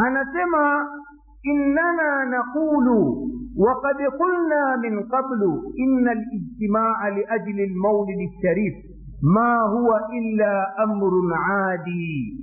أنا 0.00 0.24
سمع 0.24 0.82
إننا 1.52 2.10
نقول 2.36 2.86
وقد 3.56 3.96
قلنا 4.20 4.76
من 4.76 5.02
قبل 5.02 5.42
إن 5.84 6.08
الاجتماع 6.08 7.08
لأجل 7.08 7.60
المولد 7.60 8.18
الشريف 8.30 8.74
ما 9.36 9.56
هو 9.60 9.96
إلا 10.18 10.82
أمر 10.84 11.10
عادي 11.34 12.38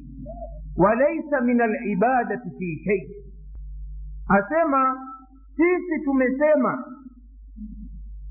وليس 0.77 1.31
من 1.43 1.61
العبادة 1.61 2.41
في 2.59 2.69
شيء. 2.85 3.07
أسمع 4.39 4.95
sisi 5.57 6.03
tumesema 6.05 6.83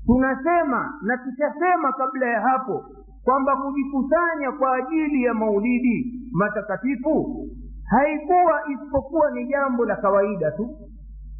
tunasema 0.05 0.93
na 1.01 1.17
قبل 1.17 1.91
kabla 1.93 2.27
kwamba 3.23 3.55
kujikusanya 3.55 4.51
kwa 4.51 4.75
ajili 4.75 5.23
ya 5.23 5.33
maulidi 5.33 6.13
matakatifu 6.31 7.47
haikuwa 7.85 8.61
isipokuwa 8.73 9.31
ni 9.31 9.47
jambo 9.47 9.85
la 9.85 9.95
kawaida 9.95 10.51
tu. 10.51 10.77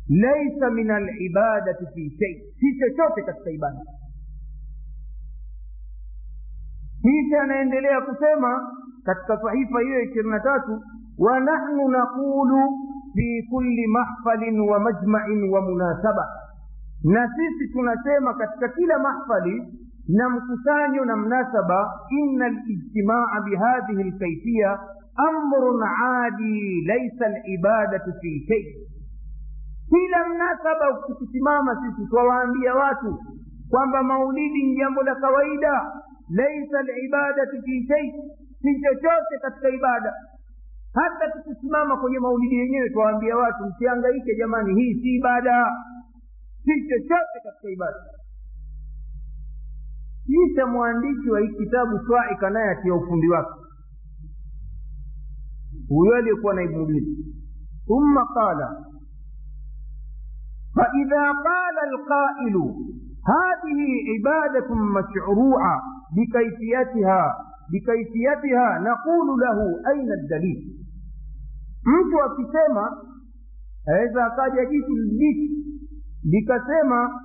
Laisa 0.09 0.69
min 0.69 0.91
alibadati 0.91 1.85
fi 1.93 2.09
shei 2.19 2.41
si 2.59 2.79
chochote 2.79 3.21
katika 3.21 3.49
ibada. 3.51 3.79
Kisha 7.01 7.41
anaendelea 7.41 8.01
kusema 8.01 8.71
katika 9.03 9.37
sahifa 9.41 9.81
hiyo 9.81 10.01
ishirini 10.01 10.29
na 10.29 10.39
tatu 10.39 10.81
wa 11.17 11.39
nahnu 11.39 11.87
naqulu 11.89 12.61
fi 13.13 13.43
kulli 13.49 13.87
mahfalin 13.87 14.59
wa 14.59 14.79
majmain 14.79 15.49
wa 15.49 15.61
munasaba. 15.61 16.25
Na 17.03 17.29
sisi 17.35 17.73
tunasema 17.73 18.33
katika 18.33 18.69
kila 18.69 18.99
mahfali 18.99 19.63
na 20.07 20.29
mkusanyo 20.29 21.05
na 21.05 21.15
mnasaba 21.17 21.99
inna 22.09 22.49
lijtimaa 22.49 23.41
bihadhihi 23.45 24.03
lkaifia 24.09 24.79
amrun 25.15 25.83
adi 26.23 26.81
laisa 26.87 27.27
libadatu 27.29 28.13
fi 28.21 28.45
shei 28.47 28.87
kila 29.89 30.29
mnasaba 30.29 30.99
ukisimama 31.09 31.75
sisi 31.75 32.09
twawaambia 32.09 32.75
watu 32.75 33.19
kwamba 33.69 34.03
maulidi 34.03 34.63
ni 34.63 34.75
jambo 34.75 35.03
la 35.03 35.15
kawaida 35.15 35.91
laisa 36.29 36.81
libadatu 36.81 37.61
fi 37.65 37.85
shei 37.87 38.11
si 38.61 38.81
chochote 38.81 39.35
katika 39.41 39.69
ibada 39.69 40.13
hata 40.93 41.31
tukisimama 41.31 41.97
kwenye 41.97 42.19
maulidi 42.19 42.55
yenyewe 42.55 42.89
twawaambia 42.89 43.37
watu 43.37 43.63
msiangaike 43.65 44.35
jamani 44.35 44.81
hii 44.81 44.93
si 45.01 45.15
ibada 45.15 45.67
si 46.63 46.87
chochote 46.89 47.37
katika 47.43 47.69
ibada 47.69 47.97
kisha 50.25 50.67
mwandishi 50.67 51.29
wa 51.29 51.39
hii 51.39 51.55
kitabu 51.57 51.99
twaika 51.99 52.49
naye 52.49 52.69
atia 52.69 52.93
ufundi 52.95 53.27
wake. 53.29 53.59
Huyo 55.89 56.15
aliyekuwa 56.15 56.53
naibu 56.53 56.79
mudiri 56.79 57.17
thumma 57.87 58.25
qala 58.33 58.85
faidha 60.75 61.33
qala 61.43 61.81
alqailu 61.91 62.75
hadhihi 63.23 64.15
ibadatun 64.15 64.79
mashrua 64.79 65.81
bikaifiyatiha 66.15 67.35
bikaifiyatiha 67.71 68.79
naqulu 68.79 69.37
lahu 69.37 69.79
aina 69.85 70.15
ldalil 70.15 70.59
mtu 71.85 72.21
akisema 72.23 72.97
aweza 73.87 74.25
akaja 74.25 74.65
jitu 74.65 74.95
libishi 74.95 75.49
likasema 76.23 77.21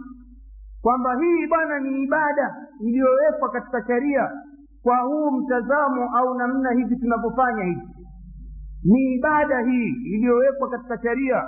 kwamba 0.86 1.10
hii 1.20 1.46
bwana 1.46 1.78
ni 1.80 2.02
ibada 2.02 2.56
iliyowekwa 2.80 3.50
katika 3.50 3.86
sharia 3.86 4.30
kwa 4.82 4.96
huu 4.98 5.30
mtazamo 5.30 6.16
au 6.18 6.34
namna 6.34 6.70
hivi 6.72 6.96
tunavyofanya 6.96 7.64
hivi. 7.64 7.80
Ni 8.84 9.14
ibada 9.14 9.60
hii 9.60 9.88
iliyowekwa 10.14 10.68
katika 10.70 11.02
sharia 11.02 11.44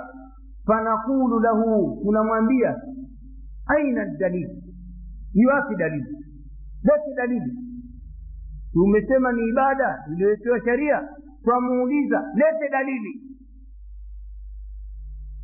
fanaqulu 0.65 1.39
lahu 1.39 2.01
tunamwambia 2.03 2.75
aina 3.67 4.05
dalili? 4.05 4.63
Ni 5.33 5.45
wapi 5.45 5.75
dalili? 5.75 6.17
Lete 6.83 7.15
dalili? 7.17 7.53
Tumesema 8.73 9.31
ni 9.31 9.47
ibada 9.47 10.03
iliyowekewa 10.11 10.59
sharia 10.65 11.07
twamuuliza 11.43 12.23
lete 12.35 12.69
dalili 12.71 13.21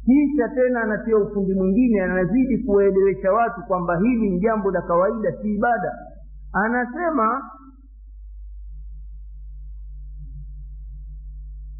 kisha 0.05 0.49
tena 0.55 0.81
anatia 0.81 1.17
ufundi 1.17 1.53
mwingine 1.53 2.01
anazidi 2.01 2.57
kuwaelewesha 2.57 3.31
watu 3.31 3.61
kwamba 3.67 3.97
hili 3.99 4.29
ni 4.29 4.39
jambo 4.39 4.71
la 4.71 4.81
kawaida 4.81 5.31
si 5.41 5.55
ibada. 5.55 5.93
Anasema 6.53 7.41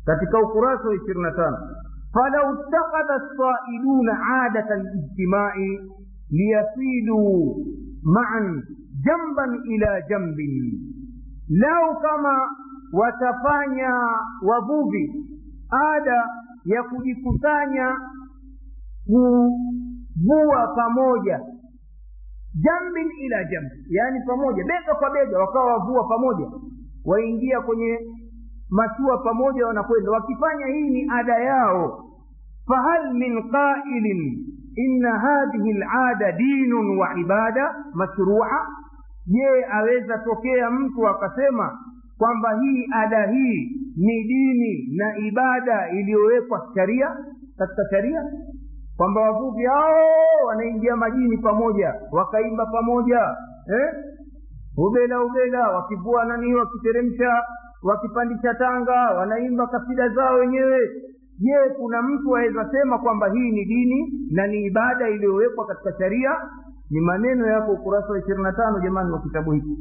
katika 0.06 0.40
ukurasa 0.42 0.88
wa 0.88 0.96
ishirini 0.96 1.22
na 1.24 1.32
tano 1.32 1.58
falau 2.14 2.56
ttakadha 2.58 3.22
saiduna 3.38 4.20
adata 4.44 4.76
lijtimai 4.76 5.80
liyasiduu 6.30 7.66
maan 8.04 8.64
jamban 9.06 9.62
ila 9.66 10.02
jambin. 10.02 10.80
Lau 11.50 12.02
kama 12.02 12.50
watafanya 12.94 13.90
wavuvi 14.42 15.14
ada 15.70 16.30
ya 16.66 16.84
kujikusanya 16.84 17.98
kuvua 19.06 20.68
pamoja. 20.76 21.40
Jambin 22.64 23.12
ila 23.26 23.44
jambi 23.44 23.76
yaani 23.90 24.20
pamoja 24.28 24.64
bega 24.64 24.96
kwa 25.00 25.10
bega 25.10 25.40
wakawa 25.40 25.74
wavua 25.74 26.04
pamoja. 26.08 26.46
Waingia 27.06 27.62
kwenye 27.62 28.00
mashua 28.70 29.18
pamoja 29.18 29.68
wanakwenda. 29.68 30.12
Wakifanya 30.12 30.66
hii 30.66 30.90
ni 30.90 31.08
ada 31.12 31.40
yao. 31.40 32.02
Fahal 32.68 33.14
min 33.14 33.52
qailin 33.52 34.46
inna 34.76 35.20
hadhihi 35.20 35.74
lada 35.74 36.32
dinun 36.32 36.98
wa 36.98 37.20
ibada 37.20 37.76
mashrua 37.94 38.68
je 39.28 39.66
aweza 39.72 40.18
tokea 40.18 40.72
mtu 40.72 41.08
akasema 41.08 41.80
kwamba 42.18 42.60
hii 42.62 42.86
ada 42.94 43.28
hii 43.32 43.72
ni 43.98 44.24
dini 44.24 44.88
na 44.98 45.18
ibada 45.18 45.90
iliyowekwa 45.92 46.72
sharia 46.76 47.18
katika 47.58 47.90
sharia 47.90 48.24
kwamba 48.98 49.22
wavuvi 49.22 49.64
hao 49.66 50.06
wanaingia 50.48 50.96
majini 50.96 51.38
pamoja 51.38 51.94
wakaimba 52.12 52.66
pamoja 52.66 53.20
eh? 53.68 53.94
ubela 54.78 55.24
ubela 55.24 55.70
wakivua 55.70 56.26
nani 56.26 56.56
wakiteremsha 56.56 57.44
wakipandisha 57.84 58.54
tanga 58.54 59.12
wanaimba 59.12 59.68
kasida 59.68 60.10
zao 60.10 60.36
wenyewe. 60.38 60.80
Je 61.40 61.70
kuna 61.78 62.02
mtu 62.02 62.38
aweza 62.38 62.70
sema 62.72 62.98
kwamba 63.00 63.28
hii 63.32 63.52
ni 63.52 63.66
dini 63.66 64.12
na 64.32 64.48
ni 64.48 64.64
ibada 64.66 65.10
iliyowekwa 65.10 65.66
katika 65.66 65.94
sharia? 66.00 66.32
Ni 66.90 67.00
maneno 67.02 67.48
yako 67.48 67.72
ukurasa 67.72 68.08
wa 68.08 68.20
ishirini 68.20 68.44
na 68.44 68.52
tano 68.52 68.80
jamani 68.80 69.12
wa 69.12 69.22
kitabu 69.22 69.52
hiki 69.52 69.78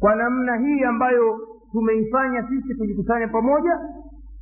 kwa 0.00 0.16
namna 0.16 0.56
hii 0.56 0.82
ambayo 0.84 1.38
tumeifanya 1.72 2.48
sisi 2.48 2.74
kujikusanya 2.74 3.28
pamoja 3.28 3.78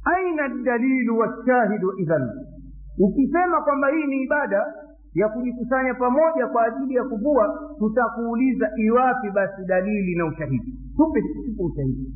aina 0.05 0.49
dalilu 0.49 1.19
washahidu 1.19 1.93
idhan. 1.99 2.31
Ukisema 2.99 3.63
kwamba 3.63 3.89
hii 3.89 4.07
ni 4.07 4.23
ibada 4.23 4.67
ya 5.15 5.29
kujikusanya 5.29 5.95
pamoja 5.95 6.47
kwa 6.47 6.65
ajili 6.65 6.95
ya 6.95 7.05
kuvua 7.05 7.75
tutakuuliza 7.79 8.71
iwapi 8.77 9.31
basi 9.31 9.65
dalili 9.67 10.15
na 10.17 10.27
ushahidi. 10.27 10.73
Tupe 10.97 11.23
tupe 11.23 11.63
ushahidi. 11.63 12.13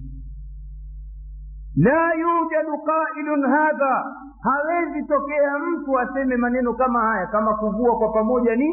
La 1.76 2.14
yujadu 2.14 2.78
qailun 2.84 3.42
hadha. 3.50 4.04
Hawezi 4.40 5.02
tokea 5.08 5.58
mtu 5.58 5.98
aseme 5.98 6.36
maneno 6.36 6.74
kama 6.74 7.00
haya 7.00 7.26
kama 7.26 7.54
kuvua 7.54 7.98
kwa 7.98 8.12
pamoja 8.12 8.56
ni 8.56 8.66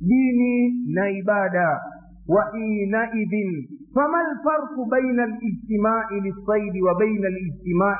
dini 0.00 0.72
na 0.94 1.10
ibada. 1.10 1.80
Wa 2.28 2.52
inaidhin 2.58 3.68
فما 3.95 4.19
الفرق 4.31 4.75
بين 4.95 5.19
الاجتماع 5.19 6.05
للصيد 6.11 6.75
وبين 6.87 7.23
الاجتماع 7.33 7.97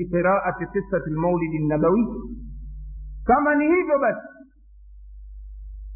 لقراءة 0.00 0.58
قصة 0.74 1.04
المولد 1.06 1.52
النبوي 1.60 2.06
كما 3.26 3.52
hivyo 3.54 3.98
basi 3.98 4.28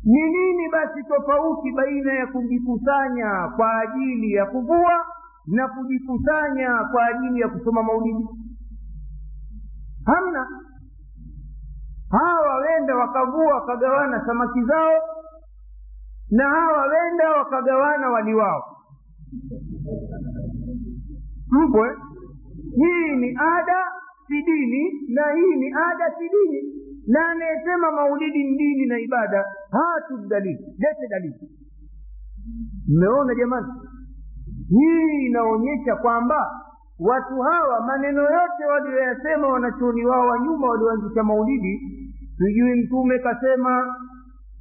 ni 0.04 0.22
nini 0.30 0.68
basi 0.72 1.02
tofauti 1.08 1.72
baina 1.72 2.12
ya 2.12 2.26
kujikusanya 2.26 3.48
kwa 3.56 3.80
ajili 3.80 4.32
ya 4.32 4.46
kuvua 4.46 5.06
na 5.46 5.68
kujikusanya 5.68 6.84
kwa 6.92 7.06
ajili 7.06 7.40
ya 7.40 7.48
kusoma 7.48 7.82
maulidi 7.82 8.26
hamna 10.06 10.46
hawa 12.10 12.56
wenda 12.56 12.96
wakavua 12.96 13.54
wakagawana 13.54 14.26
samaki 14.26 14.62
zao 14.64 14.92
na 16.30 16.48
hawa 16.50 16.82
wenda 16.86 17.30
wakagawana 17.30 18.10
wali 18.10 18.34
wao 18.34 18.71
mpo 21.51 21.85
hii 22.75 23.15
ni 23.15 23.29
ada 23.29 23.79
si 24.27 24.41
dini 24.47 24.83
na 25.15 25.23
hii 25.35 25.55
ni 25.59 25.67
ada 25.67 26.05
si 26.17 26.25
dini. 26.33 26.61
Na 27.07 27.27
anayesema 27.31 27.91
maulidi 27.91 28.43
ni 28.43 28.57
dini 28.57 28.85
na 28.85 28.99
ibada 28.99 29.45
hatu 29.71 30.27
dalili 30.27 30.59
lete 30.77 31.07
dalili. 31.09 31.49
Mmeona 32.87 33.35
jamani? 33.35 33.67
Hii 34.69 35.25
inaonyesha 35.25 35.95
kwamba 35.95 36.51
watu 36.99 37.35
hawa 37.41 37.85
maneno 37.85 38.21
yote 38.21 38.65
walioyasema 38.71 39.47
wanachuoni 39.47 40.05
wao 40.05 40.27
wa 40.27 40.39
nyuma 40.39 40.67
walioanzisha 40.69 41.23
maulidi 41.23 41.79
sijui 42.37 42.75
mtume 42.83 43.19
kasema 43.19 43.95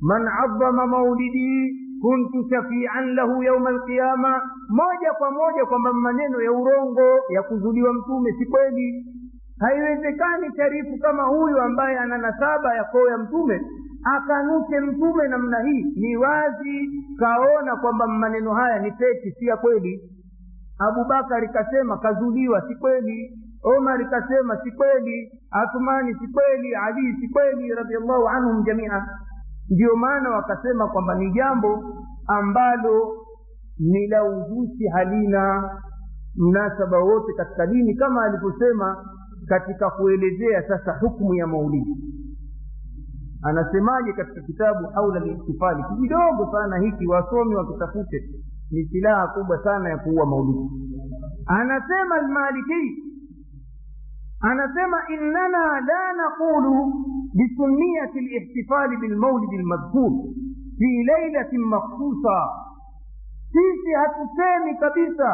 man 0.01 0.29
adhama 0.29 0.87
maulidi 0.87 1.73
kuntu 2.03 2.39
shafian 2.51 3.15
lahu 3.15 3.43
yauma 3.43 3.69
alqiyama 3.71 4.33
moja 4.69 5.11
kwa 5.19 5.31
moja 5.31 5.67
kwamba 5.67 5.93
maneno 5.93 6.43
ya 6.43 6.53
urongo 6.53 7.09
ya 7.29 7.43
kuzuliwa 7.43 7.95
mtume 7.95 8.33
si 8.39 8.47
kweli. 8.47 9.07
Haiwezekani 9.61 10.57
sharifu 10.57 10.99
kama 11.03 11.23
huyu 11.23 11.61
ambaye 11.61 11.99
ana 11.99 12.19
nasaba 12.19 12.75
ya 12.75 12.85
koo 12.85 13.09
ya 13.09 13.19
mtume 13.19 13.61
akanushe 14.17 14.81
mtume 14.81 15.29
namna 15.29 15.63
hii. 15.63 15.83
Ni 15.97 16.17
wazi 16.17 16.91
kaona 17.19 17.77
kwamba 17.77 18.07
maneno 18.07 18.55
haya 18.55 18.79
ni 18.79 18.93
feki 18.93 19.31
si 19.39 19.47
ya 19.47 19.57
kweli. 19.57 20.01
Abubakari 20.79 21.49
kasema 21.49 21.99
kazuliwa 21.99 22.61
si 22.69 22.75
kweli. 22.75 23.39
Omar 23.63 24.11
kasema 24.11 24.57
si 24.65 24.71
kweli. 24.71 25.31
Athmani 25.51 26.15
si 26.15 26.27
kweli. 26.33 26.75
Ali 26.75 27.17
si 27.21 27.29
kweli 27.29 27.75
radiallahu 27.75 28.29
anhum 28.29 28.65
jamia 28.65 29.07
ndio 29.73 29.97
maana 29.97 30.31
wakasema 30.31 30.89
kwamba 30.89 31.15
ni 31.15 31.33
jambo 31.33 31.85
ambalo 32.27 33.13
ni 33.79 34.07
la 34.07 34.25
uzushi 34.25 34.87
halina 34.89 35.71
mnasaba 36.37 36.99
wote 36.99 37.33
katika 37.37 37.67
dini 37.67 37.95
kama 37.95 38.25
alivyosema 38.25 39.05
katika 39.49 39.91
kuelezea 39.91 40.63
sasa 40.69 40.99
hukmu 41.01 41.35
ya 41.35 41.47
maulidi. 41.47 41.97
Anasemaje 43.43 44.13
katika 44.13 44.41
kitabu 44.41 44.87
haula 44.95 45.21
lihtifali 45.21 45.83
kidogo 46.01 46.53
sana 46.53 46.79
hiki 46.79 47.07
wasomi 47.07 47.55
wakitafute 47.55 48.25
ni 48.71 48.85
silaha 48.85 49.27
kubwa 49.29 49.65
sana 49.65 49.89
ya 49.91 49.99
kuua 49.99 50.27
maulidi. 50.27 50.71
Anasema 51.47 52.15
almaliki 52.15 53.03
anasema 54.43 54.97
innana 55.09 55.81
la 55.81 56.13
naqulu 56.13 56.93
bisunniyati 57.35 58.21
lihtifali 58.21 58.97
bilmaulidi 58.97 59.59
lmadhkur 59.59 60.13
fi 60.79 60.91
lailatin 61.11 61.61
makhsusa 61.75 62.37
sisi 63.53 63.93
hatusemi 63.93 64.75
kabisa 64.81 65.31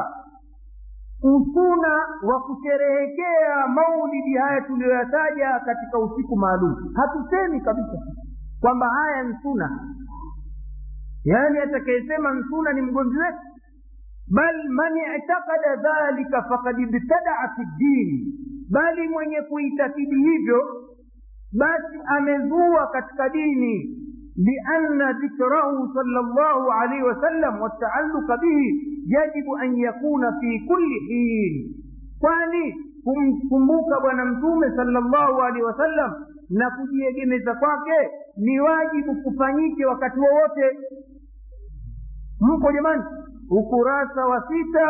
usuna 1.22 1.92
wa 2.22 2.40
kusherehekea 2.40 3.66
maulidi 3.66 4.34
haya 4.34 4.60
tuliyoyataja 4.60 5.60
katika 5.64 5.98
usiku 5.98 6.36
maalum 6.36 6.74
hatusemi 6.94 7.60
kabisa 7.60 7.98
kwamba 8.60 8.88
haya 8.88 9.22
ni 9.22 9.34
suna 9.42 9.78
yaani 11.24 11.58
atakayesema 11.58 12.32
nsuna 12.34 12.72
ni 12.72 12.80
mgonzi 12.82 13.18
wetu 13.18 13.38
bal 14.34 14.68
man 14.68 14.92
itakada 15.18 15.76
dhalika 15.76 16.42
fakad 16.42 16.78
ibtadaa 16.78 17.48
fi 17.56 17.62
ddini 17.74 18.34
bali 18.70 19.08
mwenye 19.08 19.42
kuitakidi 19.42 20.16
hivyo 20.16 20.62
basi 21.52 21.98
amezua 22.16 22.86
katika 22.86 23.28
dini. 23.28 24.04
لأن 24.48 25.00
ذكره 25.02 25.70
صلى 25.94 26.20
الله 26.20 26.72
عليه 26.72 27.02
وسلم 27.02 27.60
والتعلق 27.62 28.28
به 28.42 28.60
يجب 29.18 29.46
أن 29.62 29.78
يكون 29.78 30.22
في 30.40 30.50
كل 30.68 30.88
حين 31.08 31.54
فاني 32.22 32.66
كمبوك 33.50 33.90
ونمتوم 34.04 34.60
صلى 34.76 34.98
الله 34.98 35.42
عليه 35.42 35.62
وسلم 35.62 36.10
نفجي 36.62 36.98
يجمع 37.08 37.36
زفاك 37.52 37.86
نواجب 38.48 39.06
كفانيك 39.24 39.78
وكتوى 39.90 40.30
وفي 40.38 40.66
مكو 42.42 42.70
جمان 42.76 43.00
وكراس 43.50 44.14
وسيطة 44.30 44.88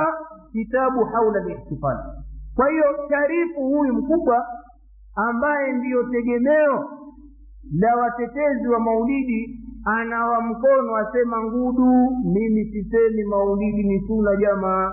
كتاب 0.54 0.92
حول 1.12 1.36
الاحتفال 1.36 1.98
kwa 2.58 2.70
hiyo 2.70 2.84
sharifu 3.08 3.60
huyu 3.60 3.94
mkubwa 3.94 4.46
ambaye 5.14 5.72
ndiyo 5.72 6.02
tegemeo 6.02 6.90
la 7.80 7.96
watetezi 7.96 8.68
wa 8.68 8.80
maulidi 8.80 9.60
anawa 9.84 10.40
mkono 10.42 10.96
asema 10.96 11.44
ngudu 11.44 12.10
mimi 12.34 12.64
sisemi 12.64 13.24
maulidi 13.24 13.82
ni 13.84 14.00
suna 14.06 14.36
jamaa. 14.36 14.92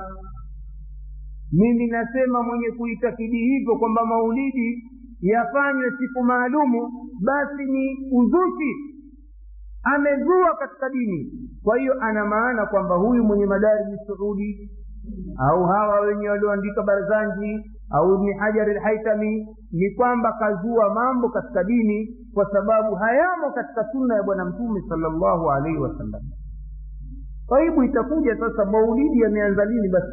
Mimi 1.51 1.88
nasema 1.88 2.43
mwenye 2.43 2.72
kuitakidi 2.72 3.38
hivyo 3.38 3.76
kwamba 3.76 4.05
maulidi 4.05 4.84
yafanywe 5.22 5.91
siku 5.99 6.24
maalumu 6.24 6.91
basi 7.26 7.66
ni 7.66 7.97
uzushi. 8.11 8.72
Amezua 9.84 10.55
katika 10.59 10.89
dini. 10.89 11.32
Kwa 11.63 11.78
hiyo 11.80 11.93
ana 12.01 12.26
maana 12.26 12.66
kwamba 12.66 12.95
huyu 12.95 13.24
mwenye 13.24 13.45
madari 13.45 13.84
suudi 14.07 14.70
au 15.37 15.63
hawa 15.65 15.99
wenye 15.99 16.29
walioandika 16.29 16.83
barzanji 16.83 17.71
au 17.91 18.15
ibni 18.15 18.33
hajari 18.33 18.73
lhaitami 18.73 19.47
ni 19.71 19.89
kwamba 19.95 20.33
kazua 20.39 20.93
mambo 20.93 21.29
katika 21.29 21.63
dini 21.63 22.17
kwa 22.33 22.51
sababu 22.51 22.95
hayamo 22.95 23.51
katika 23.51 23.85
sunna 23.91 24.15
ya 24.15 24.23
bwana 24.23 24.45
mtume 24.45 24.81
salllahu 24.89 25.51
alaihi 25.51 25.77
wasallam. 25.77 26.21
Taibu 27.49 27.83
itakuja 27.83 28.37
sasa 28.37 28.65
maulidi 28.65 29.19
yameanza 29.19 29.65
lini 29.65 29.89
basi? 29.89 30.11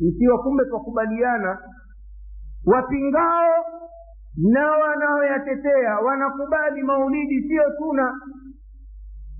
Ikiwa 0.00 0.42
kumbe 0.42 0.64
twakubaliana 0.64 1.58
wapingao 2.66 3.64
na 4.52 4.70
wanaoyatetea 4.72 5.98
wanakubali 5.98 6.82
maulidi 6.82 7.42
siyo 7.48 7.62
suna 7.78 8.12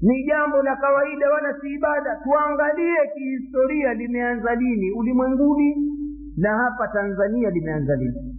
ni 0.07 0.25
jambo 0.29 0.63
la 0.63 0.77
kawaida 0.77 1.31
wala 1.31 1.61
si 1.61 1.69
ibada. 1.75 2.17
Tuangalie 2.25 3.01
kihistoria 3.15 3.95
limeanza 3.95 4.55
lini 4.55 4.91
ulimwenguni 4.91 5.77
na 6.37 6.51
hapa 6.59 6.89
tanzania 6.89 7.51
limeanza 7.51 7.97
lini. 7.97 8.37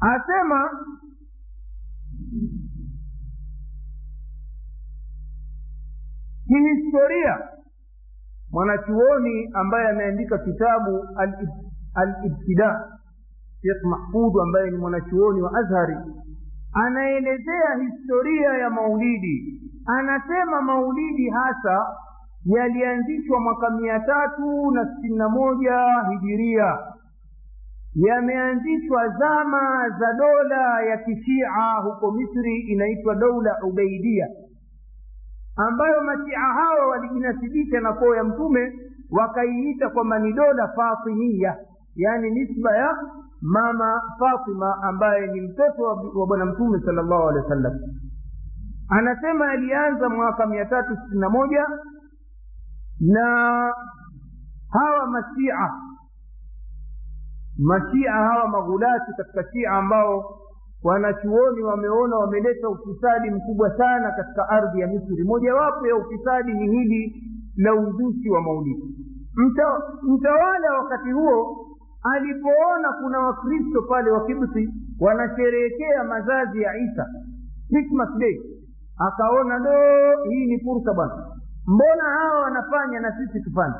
Asema 0.00 0.70
kihistoria 6.46 7.38
mwanachuoni 8.50 9.50
ambaye 9.54 9.88
ameandika 9.88 10.38
kitabu 10.38 11.04
alibtida 11.94 12.98
shekh 13.62 13.84
mahfudu 13.84 14.40
ambaye 14.42 14.70
ni 14.70 14.76
mwanachuoni 14.76 15.42
wa 15.42 15.58
azhari 15.58 15.96
anaelezea 16.74 17.74
historia 17.90 18.50
ya 18.58 18.70
maulidi. 18.70 19.60
Anasema 19.86 20.62
maulidi 20.62 21.28
hasa 21.30 21.86
yalianzishwa 22.44 23.40
mwaka 23.40 23.70
mia 23.70 24.00
tatu 24.00 24.70
na 24.70 24.94
sitini 24.94 25.16
na 25.16 25.28
moja 25.28 25.78
hijiria. 26.10 26.78
Yameanzishwa 27.94 29.08
zama 29.08 29.88
za 29.98 30.12
dola 30.12 30.82
ya 30.82 30.96
kishia 30.96 31.50
huko 31.82 32.12
misri 32.12 32.60
inaitwa 32.60 33.14
doula 33.14 33.58
ubaidia 33.62 34.28
ambayo 35.56 36.02
mashia 36.02 36.38
hawa 36.40 36.86
walijinasibisha 36.86 37.80
na 37.80 37.92
koo 37.92 38.14
ya 38.14 38.24
mtume 38.24 38.72
wakaiita 39.10 39.88
kwamba 39.90 40.18
ni 40.18 40.32
dola 40.32 40.68
fatimia 40.68 41.56
yaani 41.96 42.30
nisba 42.30 42.76
ya 42.76 42.96
mama 43.44 44.02
fatima 44.18 44.82
ambaye 44.82 45.26
ni 45.26 45.40
mtoto 45.40 45.82
wa 46.14 46.26
bwana 46.26 46.44
mtume 46.46 46.80
sal 46.80 46.94
llahu 46.94 47.28
alehi 47.28 47.44
wa 47.44 47.48
sallam 47.48 47.72
anasema 48.88 49.50
alianza 49.50 50.08
mwaka 50.08 50.46
mia 50.46 50.64
tatu 50.64 50.96
sitini 50.96 51.20
na 51.20 51.28
moja 51.30 51.66
na 53.00 53.26
hawa 54.70 55.06
mashia 55.06 55.70
mashia 57.58 58.12
hawa 58.12 58.48
maghulati 58.48 59.12
katika 59.16 59.44
shia 59.52 59.70
ambao 59.70 60.38
wanachuoni 60.82 61.62
wameona 61.62 62.16
wameleta 62.16 62.68
ufisadi 62.68 63.30
mkubwa 63.30 63.76
sana 63.76 64.10
katika 64.12 64.48
ardhi 64.48 64.80
ya 64.80 64.86
misri. 64.86 65.24
Mojawapo 65.24 65.86
ya 65.86 65.96
ufisadi 65.96 66.52
ni 66.52 66.68
hili 66.78 67.22
la 67.56 67.74
uzushi 67.74 68.30
wa 68.30 68.42
maulidi. 68.42 68.82
Mta, 69.36 69.82
mtawala 70.02 70.72
wakati 70.82 71.12
huo 71.12 71.63
alipoona 72.04 72.92
kuna 73.02 73.18
wakristo 73.20 73.82
pale 73.82 74.10
wa 74.10 74.26
kibti 74.26 74.68
wanasherehekea 75.00 76.04
mazazi 76.04 76.62
ya 76.62 76.76
isa 76.76 77.06
christmas 77.68 78.08
day 78.18 78.40
akaona 78.98 79.58
do 79.58 79.70
hii 80.30 80.46
ni 80.46 80.58
fursa 80.60 80.92
bwana. 80.94 81.26
Mbona 81.66 82.04
hawa 82.04 82.40
wanafanya 82.40 83.00
na 83.00 83.12
sisi 83.18 83.40
tufanye? 83.44 83.74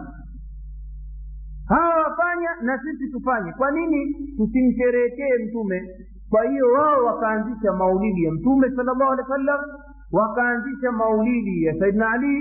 Hawa 1.68 1.94
wafanya 2.04 2.48
na 2.62 2.78
sisi 2.78 3.12
tufanye. 3.12 3.52
Kwa 3.52 3.70
nini? 3.70 4.14
Tusimsherehekee 4.36 5.44
mtume. 5.48 5.82
Kwa 6.30 6.44
hiyo 6.44 6.72
wao 6.72 7.04
wakaanzisha 7.04 7.72
maulidi 7.72 8.24
ya 8.24 8.32
mtume 8.32 8.70
sal 8.76 8.84
llahu 8.84 9.02
alehi 9.12 9.48
wa 9.48 9.64
wakaanzisha 10.12 10.92
maulidi 10.92 11.64
ya 11.64 11.78
saidna 11.78 12.10
ali 12.10 12.38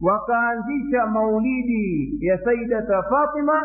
wakaanzisha 0.00 1.06
maulidi 1.06 2.16
ya 2.26 2.38
saidata 2.44 3.02
fatima 3.02 3.62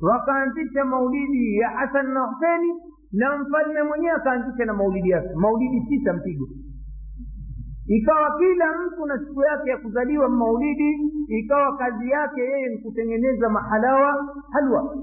wakaanzisha 0.00 0.84
maulidi 0.84 1.56
ya 1.56 1.68
hasan 1.70 2.12
na 2.12 2.20
huseni 2.20 2.72
na 3.12 3.38
mfalme 3.38 3.82
mwenyewe 3.82 4.12
akaanzisha 4.12 4.64
na 4.64 4.72
maulidi 4.72 5.10
yake 5.10 5.28
maulidi 5.34 5.86
sita 5.88 6.12
mpigo. 6.12 6.48
Ikawa 7.86 8.38
kila 8.38 8.66
mtu 8.78 9.06
na 9.06 9.18
siku 9.18 9.42
yake 9.42 9.70
ya 9.70 9.78
kuzaliwa 9.78 10.28
maulidi 10.28 10.98
ikawa 11.28 11.76
kazi 11.76 12.10
yake 12.10 12.40
yeye 12.40 12.68
ni 12.68 12.78
kutengeneza 12.78 13.48
mahalawa 13.48 14.34
halwa. 14.52 14.94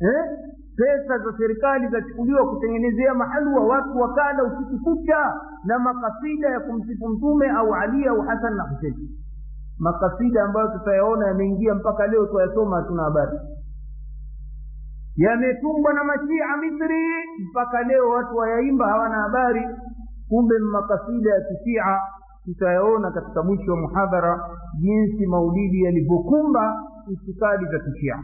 Eh? 0.00 0.38
pesa 0.78 1.18
za 1.18 1.32
serikali 1.38 1.88
zachukuliwa 1.88 2.48
kutengenezea 2.50 3.14
mahalwa 3.14 3.66
watu 3.66 3.98
wakala 3.98 4.44
usiku 4.44 4.78
kucha 4.84 5.40
na 5.64 5.78
makasida 5.78 6.48
ya 6.48 6.60
kumsifu 6.60 7.08
mtume 7.08 7.50
au 7.50 7.74
ali 7.74 8.06
au 8.06 8.20
hasan 8.20 8.54
na 8.56 8.62
husein 8.62 8.94
makasida 9.78 10.44
ambayo 10.44 10.68
tutayaona 10.68 11.26
yameingia 11.26 11.74
mpaka 11.74 12.06
leo 12.06 12.26
twayasoma 12.26 12.76
hatuna 12.76 13.02
habari. 13.02 13.38
Yametungwa 15.16 15.92
na 15.92 16.04
mashia 16.04 16.56
misri 16.60 17.04
mpaka 17.50 17.82
leo 17.82 18.08
watu 18.10 18.36
wayaimba 18.36 18.88
hawana 18.88 19.14
habari. 19.14 19.62
Kumbe 20.28 20.58
makasida 20.58 21.34
ya 21.34 21.40
kishia. 21.40 22.00
Tutayaona 22.44 23.10
katika 23.10 23.42
mwisho 23.42 23.70
wa 23.72 23.80
muhadhara 23.80 24.50
jinsi 24.80 25.26
maulidi 25.26 25.82
yalivyokumba 25.82 26.82
itikadi 27.10 27.64
za 27.64 27.78
kishia. 27.78 28.22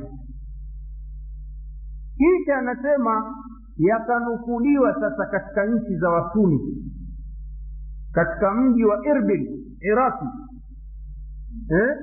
Kisha 2.17 2.57
anasema 2.59 3.35
yakanukuliwa 3.77 4.95
sasa 4.95 5.27
katika 5.27 5.67
nchi 5.67 5.97
za 5.99 6.11
wasuni 6.11 6.61
katika 8.13 8.55
mji 8.55 8.85
wa 8.85 9.07
irbil 9.07 9.59
iraqi 9.81 10.25
eh? 11.71 11.97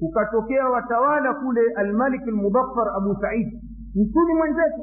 ukatokea 0.00 0.68
watawala 0.68 1.34
kule 1.34 1.60
almalik 1.76 2.22
almudaffar 2.22 2.88
abu 2.96 3.16
said 3.20 3.48
mtuni 3.94 4.34
mwenzetu. 4.34 4.82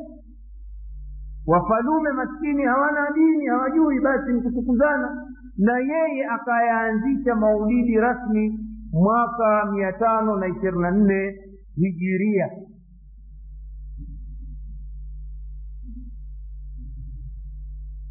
Wafalume 1.48 2.12
maskini 2.12 2.64
hawana 2.64 3.12
dini 3.16 3.46
hawajui 3.48 4.00
basi 4.00 4.34
nikutukuzana 4.34 5.28
na 5.58 5.80
yeye 5.80 6.26
akayaanzisha 6.26 7.36
maulidi 7.36 7.96
rasmi 7.98 8.60
mwaka 8.94 9.66
mia 9.72 9.94
tano 9.94 10.36
na 10.36 10.48
ishirini 10.48 10.82
na 10.82 10.92
nne 10.92 11.36
hijiria. 11.76 12.50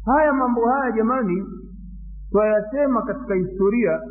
Haya 0.05 0.33
mambo 0.33 0.67
haya 0.69 0.91
jamani 0.91 1.43
twayasema 2.31 3.01
katika 3.01 3.35
historia 3.35 4.01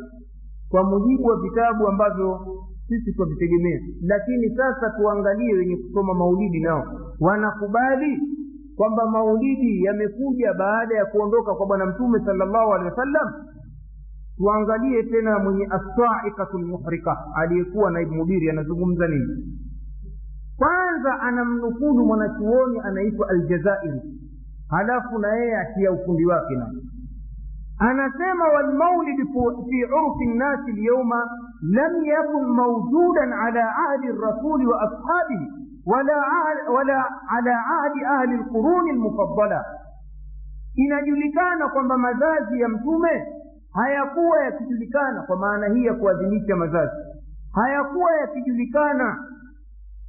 kwa 0.71 0.83
mujibu 0.83 1.23
wa 1.23 1.41
vitabu 1.41 1.87
ambavyo 1.87 2.39
sisi 2.87 3.13
twavitegemea. 3.13 3.79
Lakini 4.01 4.55
sasa 4.55 4.89
tuangalie 4.89 5.53
wenye 5.53 5.77
kusoma 5.77 6.13
maulidi 6.13 6.59
nao. 6.59 6.83
Wanakubali 7.19 8.19
kwamba 8.75 9.05
maulidi 9.11 9.83
yamekuja 9.83 10.53
baada 10.53 10.95
ya 10.97 11.05
kuondoka 11.05 11.55
kwa 11.55 11.65
bwana 11.65 11.85
mtume 11.85 12.19
salllahu 12.25 12.73
alehi 12.73 12.89
wasallam. 12.89 13.27
Tuangalie 14.37 15.03
tena 15.03 15.39
mwenye 15.39 15.65
asaikatu 15.69 16.57
lmuhrika 16.57 17.17
aliyekuwa 17.35 17.91
naibu 17.91 18.13
mubiri 18.15 18.49
anazungumza 18.49 19.07
nini? 19.07 19.45
Kwanza 20.57 21.19
anamnukulu 21.21 22.05
mwanachuoni 22.05 22.79
anaitwa 22.83 23.29
aljazairi. 23.29 24.01
Halafu 24.69 25.19
na 25.19 25.35
yeye 25.35 25.57
atia 25.57 25.91
ufundi 25.91 26.25
wake 26.25 26.55
naye 26.55 26.81
anasema 27.89 28.47
walmaulid 28.47 29.17
fi 29.69 29.83
urfi 29.85 30.25
nnasi 30.25 30.71
lyauma 30.71 31.29
lam 31.61 32.03
yakun 32.03 32.45
maujudan 32.47 33.33
ala 33.33 33.75
ahdi 33.89 34.07
rasuli 34.11 34.65
wa 34.65 34.81
ashabihi 34.81 35.47
wala, 35.85 36.17
wala 36.73 37.05
ala 37.37 37.55
ahdi 37.83 38.05
ahli 38.05 38.37
lquruni 38.37 38.91
lmufaddala 38.91 39.65
inajulikana 40.75 41.67
kwamba 41.69 41.97
mazazi 41.97 42.61
ya 42.61 42.69
mtume 42.69 43.27
hayakuwa 43.73 44.43
yakijulikana 44.43 45.21
kwa 45.21 45.35
maana 45.37 45.67
hii 45.67 45.85
ya 45.85 45.93
kuadhimisha 45.93 46.55
mazazi 46.55 46.95
hayakuwa 47.53 48.11
yakijulikana 48.17 49.17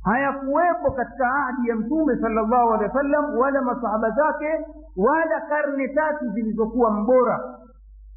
hayakuwepo 0.05 0.91
katika 0.91 1.35
ahdi 1.35 1.68
ya 1.68 1.77
mtume 1.77 2.16
salllahu 2.16 2.73
alehi 2.75 2.89
wa 2.89 3.03
sallam 3.03 3.39
wala 3.39 3.62
masahaba 3.62 4.11
zake 4.11 4.64
wala 4.97 5.41
karne 5.41 5.89
tatu 5.89 6.31
zilizokuwa 6.31 6.91
mbora 6.91 7.41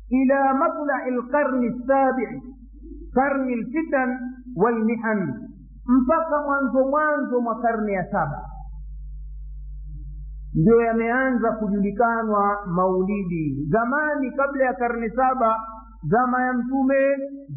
ila 0.10 0.54
matlai 0.54 1.12
lqarni 1.12 1.68
lsabii 1.70 2.42
karni 3.14 3.56
lfitan 3.56 4.10
walmihan 4.56 5.22
mpaka 5.88 6.36
mwanzo 6.46 6.82
mwanzo 6.90 7.42
mwa 7.42 7.56
karne 7.62 7.92
ya 7.94 8.06
saba 8.12 8.42
ndio 10.56 10.82
yameanza 10.82 11.52
kujulikanwa 11.52 12.58
maulidi 12.68 13.68
zamani 13.70 14.32
kabla 14.32 14.66
ya 14.66 14.74
karne 14.74 15.10
saba 15.10 15.60
zama 16.10 16.42
ya 16.44 16.54
mtume 16.54 16.96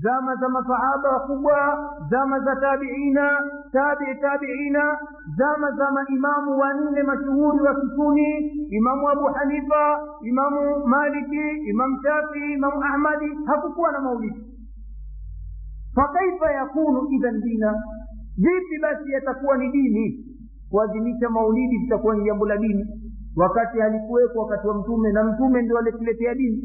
zama 0.03 0.35
za 0.37 0.49
masahaba 0.49 1.09
wakubwa 1.09 1.57
zama 2.11 2.41
za 2.41 2.57
tabiina 2.57 3.41
tabii 3.73 4.15
tabiina 4.21 4.99
zama 5.37 5.71
za 5.71 5.91
maimamu 5.91 6.59
wanne 6.59 7.03
mashuhuri 7.03 7.61
wa 7.63 7.75
kisuni 7.81 8.39
imamu 8.71 9.09
abu 9.09 9.25
hanifa 9.25 10.01
imamu 10.23 10.87
maliki 10.87 11.69
imamu 11.71 11.97
shafii 12.03 12.53
imamu 12.55 12.83
ahmadi 12.85 13.27
hakukuwa 13.47 13.93
na 13.93 14.01
maulidi. 14.01 14.45
Fakaifa 15.95 16.53
yakunu 16.53 17.09
idhan 17.11 17.41
dina? 17.41 17.75
Vipi 18.37 18.79
basi 18.83 19.11
yatakuwa 19.13 19.57
ni 19.59 19.71
dini? 19.73 20.25
Kuadhimisha 20.71 21.29
maulidi 21.31 21.79
litakuwa 21.79 22.17
ni 22.17 22.25
jambo 22.25 22.47
la 22.47 22.57
dini. 22.57 22.87
Wakati 23.37 23.79
halikuwekwa 23.81 24.45
wakati 24.45 24.67
wa 24.69 24.75
mtume 24.79 25.13
na 25.13 25.25
mtume 25.25 25.63
ndio 25.63 25.79
alituletea 25.79 26.35
dini 26.35 26.63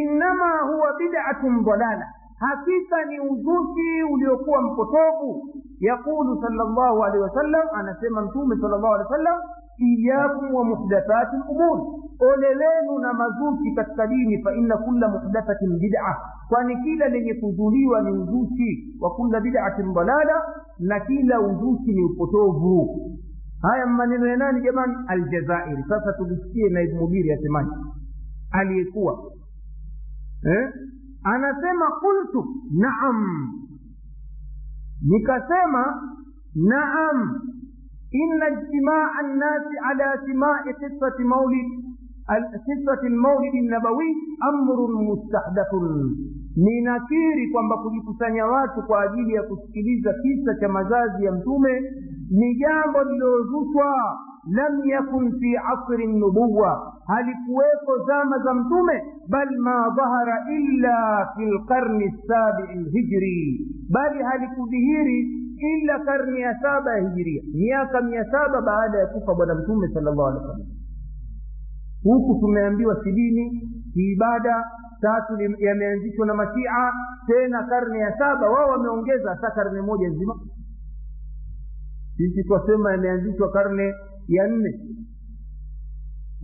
innama 0.00 0.50
huwa 0.68 0.88
bid'atun 0.98 1.64
dalala 1.64 2.06
hakika 2.38 3.04
ni 3.04 3.20
uzushi 3.20 4.02
uliokuwa 4.12 4.62
mpotovu. 4.62 5.54
Yaqulu 5.80 6.40
sallallahu 6.42 7.04
alaihi 7.04 7.22
wasallam 7.22 7.66
anasema 7.74 8.22
mtume 8.22 8.56
sallallahu 8.56 8.94
alaihi 8.94 9.10
wasallam 9.12 9.38
iyakum 9.78 10.54
wa 10.54 10.64
muhdathati 10.64 11.36
lumur 11.36 11.78
ole 12.20 12.46
wenu 12.48 12.98
na 12.98 13.12
mazushi 13.12 13.74
katika 13.74 14.06
dini 14.06 14.42
fa 14.42 14.54
inna 14.54 14.76
kulla 14.76 15.08
muhdathatin 15.08 15.78
bid'a 15.78 16.16
kwani 16.48 16.76
kila 16.82 17.08
lenye 17.08 17.34
kuzuliwa 17.34 18.00
ni 18.02 18.10
uzushi 18.10 18.96
wa 19.00 19.10
kulla 19.10 19.40
bid'atin 19.40 19.94
dalala 19.94 20.42
na 20.78 21.00
kila 21.00 21.40
uzushi 21.40 21.92
ni 21.92 22.04
upotovu. 22.04 23.00
Haya 23.62 23.86
maneno 23.86 24.26
ya 24.26 24.36
nani 24.36 24.60
jamani? 24.60 24.94
Aljazairi. 25.08 25.84
Sasa 25.88 26.12
tulisikie 26.12 26.68
naibu 26.68 26.96
mudiri 26.96 27.32
asemaje? 27.32 27.70
Aliyekuwa 28.50 29.18
eh? 30.44 30.72
anasema 31.24 31.86
qultu 32.00 32.44
naam. 32.78 33.18
Nikasema 35.10 35.84
naam. 36.54 37.18
Inna 38.12 38.48
ijtimaa 38.48 39.22
nnasi 39.22 39.76
ala 39.90 40.18
simai 40.26 40.74
qisati 40.80 41.24
maulid 41.24 41.68
qisati 42.66 43.08
lmaulidi 43.08 43.60
nabawi 43.68 44.08
amrun 44.48 44.92
mustahdathun 45.06 46.16
ninakiri 46.56 47.50
kwamba 47.52 47.76
kujikusanya 47.78 48.46
watu 48.46 48.82
kwa 48.82 49.02
ajili 49.02 49.34
ya 49.34 49.42
kusikiliza 49.42 50.14
kisa 50.22 50.54
cha 50.60 50.68
mazazi 50.68 51.24
ya 51.24 51.32
mtume 51.32 51.80
ni 52.30 52.54
jambo 52.54 53.04
lililozushwa 53.04 54.18
lam 54.50 54.74
yakun 54.84 55.32
fi 55.40 55.56
asri 55.56 56.06
nubuwa 56.06 56.94
halikuweko 57.06 57.92
zama 58.06 58.38
za 58.38 58.54
mtume 58.54 59.02
bal 59.28 59.48
ma 59.58 59.88
dhahara 59.96 60.36
illa 60.58 61.28
fi 61.36 61.44
lqarni 61.46 62.06
lsabii 62.06 62.74
lhijri 62.84 63.60
bali 63.90 64.22
halikudhihiri 64.22 65.20
illa 65.72 65.98
karni 66.04 66.40
ya 66.40 66.58
saba 66.62 66.96
ya 66.98 67.08
hijiria 67.08 67.42
miaka 67.54 68.00
mia 68.00 68.24
saba 68.24 68.60
baada 68.60 68.98
ya 68.98 69.06
kufa 69.06 69.34
bwana 69.34 69.54
mtume 69.54 69.88
sallallahu 69.94 70.28
alaihi 70.28 70.44
wasallam. 70.46 70.66
huku 72.02 72.40
tumeambiwa 72.40 73.04
si 73.04 73.12
dini 73.12 73.60
si 73.94 74.12
ibada 74.12 74.64
tatu 75.00 75.32
yameanzishwa 75.58 76.26
na 76.26 76.34
mashia 76.34 76.92
tena 77.26 77.62
karne 77.62 77.98
ya 77.98 78.18
saba 78.18 78.50
wao 78.50 78.68
wameongeza 78.70 79.30
hata 79.30 79.50
karne 79.50 79.80
moja 79.80 80.08
nzima 80.08 80.34
sisi 82.16 82.44
twasema 82.44 82.92
yameanzishwa 82.92 83.50
karne 83.50 83.94
ya 84.28 84.46
nne. 84.48 84.80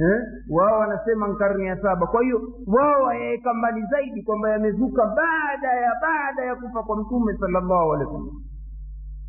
Eh? 0.01 0.21
wao 0.51 0.79
wanasema 0.79 1.35
karne 1.35 1.65
ya 1.65 1.83
saba. 1.83 2.07
Kwa 2.07 2.23
hiyo 2.23 2.41
wao 2.67 3.03
wayaweka 3.03 3.55
mbali 3.55 3.83
zaidi 3.91 4.23
kwamba 4.23 4.51
yamezuka 4.51 5.07
baada 5.07 5.69
ya 5.73 5.93
baada 6.03 6.45
ya 6.45 6.55
kufa 6.57 6.83
kwa 6.83 6.97
mtume 6.97 7.37
salllahu 7.39 7.93
alehi 7.93 8.11
wasallam. 8.11 8.43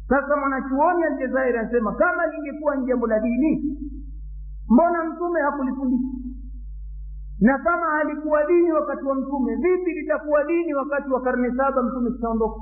Sasa 0.10 0.38
mwanachuoni 0.38 1.04
aljazairi 1.04 1.58
anasema 1.58 1.96
kama 1.96 2.28
lingekuwa 2.28 2.76
ni 2.76 2.86
jambo 2.86 3.08
la 3.08 3.20
dini 3.20 3.78
mbona 4.70 5.04
mtume 5.04 5.42
hakulifundisha 5.42 6.08
na 7.40 7.58
kama 7.60 8.00
alikuwa 8.00 8.46
dini 8.46 8.72
wakati 8.72 9.04
wa 9.06 9.16
mtume 9.16 9.56
vipi 9.56 9.92
litakuwa 9.92 10.44
dini 10.44 10.74
wakati 10.74 11.10
wa 11.10 11.22
karne 11.22 11.52
saba 11.58 11.84
mtume 11.84 12.12
kishaondoka 12.12 12.62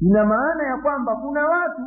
ina 0.00 0.24
maana 0.24 0.62
ya 0.66 0.76
kwamba 0.76 1.16
kuna 1.16 1.46
watu 1.46 1.82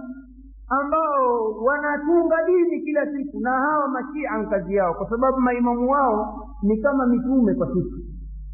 ambao 0.69 1.51
wanatunga 1.51 2.35
dini 2.45 2.81
kila 2.81 3.05
siku 3.05 3.39
na 3.39 3.51
hawa 3.51 3.87
mashia 3.87 4.45
kazi 4.49 4.75
yao 4.75 4.93
kwa 4.93 5.09
sababu 5.09 5.39
maimamu 5.39 5.89
wao 5.91 6.47
ni 6.63 6.77
kama 6.81 7.05
mitume 7.07 7.53
kwa 7.53 7.67
sisi. 7.67 8.05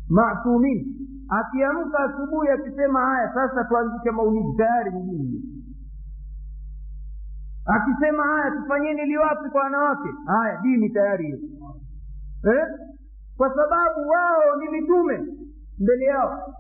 Masumin 0.10 0.86
akiamka 1.30 2.00
asubuhi 2.00 2.50
akisema 2.50 3.00
haya 3.06 3.34
sasa 3.34 3.64
tuanzishe 3.64 4.12
maulidi 4.12 4.58
tayari 4.58 4.92
ni 4.92 5.02
dini. 5.02 5.42
Akisema 7.66 8.24
haya 8.24 8.52
tufanyeni 8.52 9.06
liwapi 9.06 9.50
kwa 9.50 9.62
wanawake? 9.62 10.10
Haya 10.26 10.60
dini 10.62 10.90
tayari 10.90 11.26
hiyo 11.26 11.38
eh? 12.54 12.68
kwa 13.38 13.50
sababu 13.50 14.10
wao 14.10 14.56
ni 14.60 14.70
mitume 14.70 15.18
mbele 15.80 16.06
yao 16.06 16.54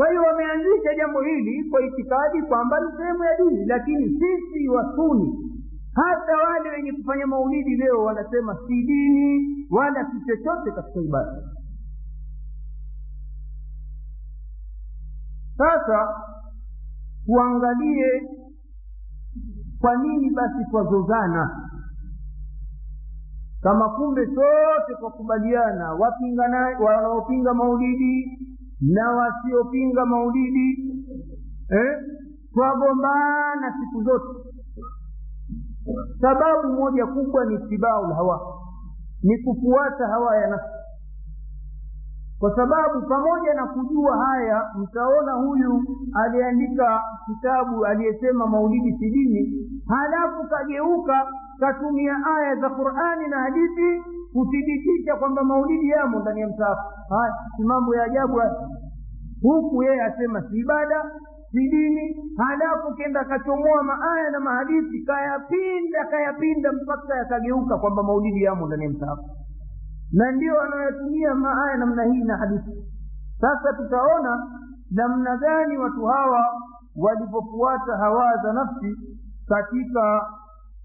kwa 0.00 0.08
hiyo 0.08 0.22
wameanzisha 0.22 0.94
jambo 0.96 1.20
hili 1.22 1.70
kwa 1.70 1.80
itikadi 1.86 2.42
kwamba 2.42 2.80
ni 2.80 2.86
sehemu 2.96 3.24
ya 3.24 3.36
dini 3.36 3.64
lakini 3.66 4.08
sisi 4.20 4.68
wasuni 4.68 5.38
hata 5.94 6.36
wale 6.36 6.70
wenye 6.70 6.92
kufanya 6.92 7.26
maulidi 7.26 7.76
leo 7.76 8.04
wanasema 8.04 8.58
si 8.66 8.82
dini 8.82 9.46
wala 9.70 10.04
si 10.10 10.26
chochote 10.26 10.70
katika 10.72 11.00
ibada. 11.00 11.42
Sasa 15.56 16.08
tuangalie 17.26 18.22
kwa 19.80 19.96
nini 19.96 20.30
basi 20.30 20.64
twazozana. 20.70 21.70
Kama 23.62 23.88
kumbe 23.88 24.26
sote 24.26 24.94
twakubaliana 25.00 25.92
wanaopinga 26.80 27.54
maulidi 27.54 28.38
na 28.80 29.10
wasiopinga 29.10 30.06
maulidi 30.06 30.94
eh? 31.70 31.98
twagombana 32.54 33.74
siku 33.80 34.02
zote 34.02 34.50
sababu 36.20 36.72
moja 36.72 37.06
kubwa 37.06 37.44
ni 37.44 37.54
itibau 37.54 38.06
lhawa 38.06 38.40
ni 39.22 39.38
kufuata 39.38 40.06
hawa 40.06 40.36
ya 40.36 40.46
nafsi 40.50 40.68
kwa 42.38 42.56
sababu 42.56 43.06
pamoja 43.08 43.54
na 43.54 43.66
kujua 43.66 44.16
haya 44.26 44.62
mtaona 44.78 45.32
huyu 45.32 45.82
aliandika 46.24 47.00
kitabu 47.26 47.86
aliyesema 47.86 48.46
maulidi 48.46 48.92
si 48.98 49.10
dini 49.10 49.70
halafu 49.88 50.48
kageuka 50.48 51.26
katumia 51.60 52.16
aya 52.36 52.56
za 52.56 52.70
qurani 52.70 53.28
na 53.28 53.38
hadithi 53.40 54.02
kuthibitisha 54.32 55.16
kwamba 55.16 55.44
maulidi 55.44 55.88
yamo 55.88 56.20
ndani 56.20 56.40
ya 56.40 56.48
msaafu 56.48 56.82
haya 57.10 57.34
si 57.56 57.64
mambo 57.64 57.94
ya 57.94 58.04
ajabu 58.04 58.36
haya. 58.38 58.68
Huku 59.42 59.82
yeye 59.82 60.02
asema 60.02 60.42
si 60.42 60.58
ibada 60.58 61.10
si 61.52 61.68
dini. 61.68 62.16
Halafu 62.38 62.94
kenda 62.94 63.20
akachomoa 63.20 63.82
maaya 63.82 64.30
na 64.30 64.40
mahadithi 64.40 65.02
kayapinda 65.04 66.04
kayapinda 66.10 66.72
mpaka 66.72 67.16
yakageuka 67.16 67.78
kwamba 67.78 68.02
maulidi 68.02 68.42
yamo 68.42 68.66
ndani 68.66 68.84
ya 68.84 68.90
msaafu 68.90 69.22
na 70.12 70.32
ndio 70.32 70.60
anayotumia 70.60 71.34
maaya 71.34 71.76
namna 71.76 72.04
hii 72.04 72.24
na 72.24 72.36
hadithi. 72.36 72.70
Sasa 73.40 73.72
tutaona 73.72 74.46
namna 74.90 75.36
gani 75.36 75.78
watu 75.78 76.04
hawa 76.04 76.44
walivyofuata 76.96 77.96
hawaa 77.96 78.36
za 78.42 78.52
nafsi 78.52 78.96
katika 79.48 80.26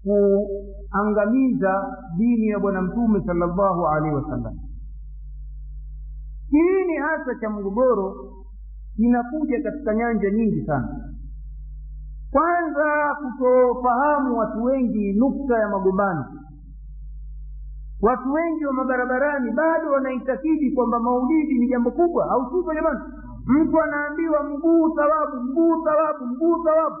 kuangamiza 0.06 1.96
dini 2.16 2.46
ya 2.48 2.58
bwana 2.58 2.82
mtume 2.82 3.20
salllahu 3.26 3.86
alaihi 3.86 4.14
wasallam. 4.16 4.54
Kiini 6.50 6.96
hasa 6.96 7.34
cha 7.40 7.50
mgogoro 7.50 8.32
kinakuja 8.96 9.62
katika 9.62 9.94
nyanja 9.94 10.30
nyingi 10.30 10.66
sana. 10.66 10.88
Kwanza 12.30 13.14
kutofahamu 13.14 14.38
watu 14.38 14.62
wengi 14.62 15.12
nukta 15.12 15.58
ya 15.58 15.68
magombano. 15.68 16.24
Watu 18.02 18.32
wengi 18.32 18.64
wa 18.66 18.72
mabarabarani 18.72 19.50
bado 19.50 19.92
wanaitakidi 19.92 20.70
kwamba 20.72 21.00
maulidi 21.00 21.58
ni 21.58 21.68
jambo 21.68 21.90
kubwa 21.90 22.30
au 22.30 22.50
sivyo 22.50 22.74
jamani. 22.74 23.00
Mtu 23.46 23.82
anaambiwa 23.82 24.42
mguu 24.44 24.94
thawabu 24.96 25.36
mguu 25.44 25.84
thawabu 25.84 26.26
mguu 26.26 26.64
thawabu 26.64 26.96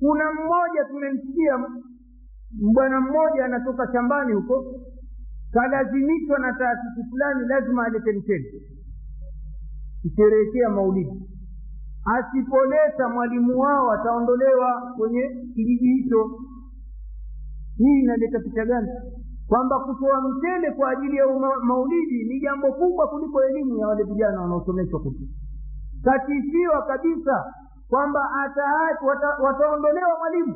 kuna 0.00 0.24
mmoja 0.32 0.84
tumemsikia 0.90 1.58
bwana 2.74 3.00
mmoja 3.00 3.44
anatoka 3.44 3.92
shambani 3.92 4.32
huko 4.32 4.64
kalazimishwa 5.52 6.38
na 6.38 6.52
taasisi 6.52 7.10
fulani 7.10 7.48
lazima 7.48 7.84
alete 7.86 8.12
mchele 8.12 8.62
kusherehekea 10.02 10.68
maulidi 10.68 11.28
asipoleta 12.04 13.08
mwalimu 13.08 13.58
wao 13.60 13.92
ataondolewa 13.92 14.94
kwenye 14.96 15.22
kijiji 15.54 15.86
hicho. 15.94 16.30
Hii 17.78 18.00
inaleta 18.02 18.38
picha 18.40 18.64
gani? 18.64 18.88
Kwamba 19.48 19.78
kutoa 19.80 20.20
mchele 20.20 20.70
kwa 20.70 20.90
ajili 20.90 21.16
ya 21.16 21.26
maulidi 21.62 22.24
ni 22.24 22.40
jambo 22.40 22.72
kubwa 22.72 23.08
kuliko 23.08 23.44
elimu 23.44 23.76
ya 23.78 23.88
wale 23.88 24.02
vijana 24.04 24.40
wanaosomeshwa 24.40 25.00
kutu 25.00 25.20
katishiwa 26.04 26.82
kabisa 26.86 27.54
kwamba 27.88 28.20
wata, 29.06 29.28
wataondolewa 29.42 30.18
mwalimu 30.18 30.54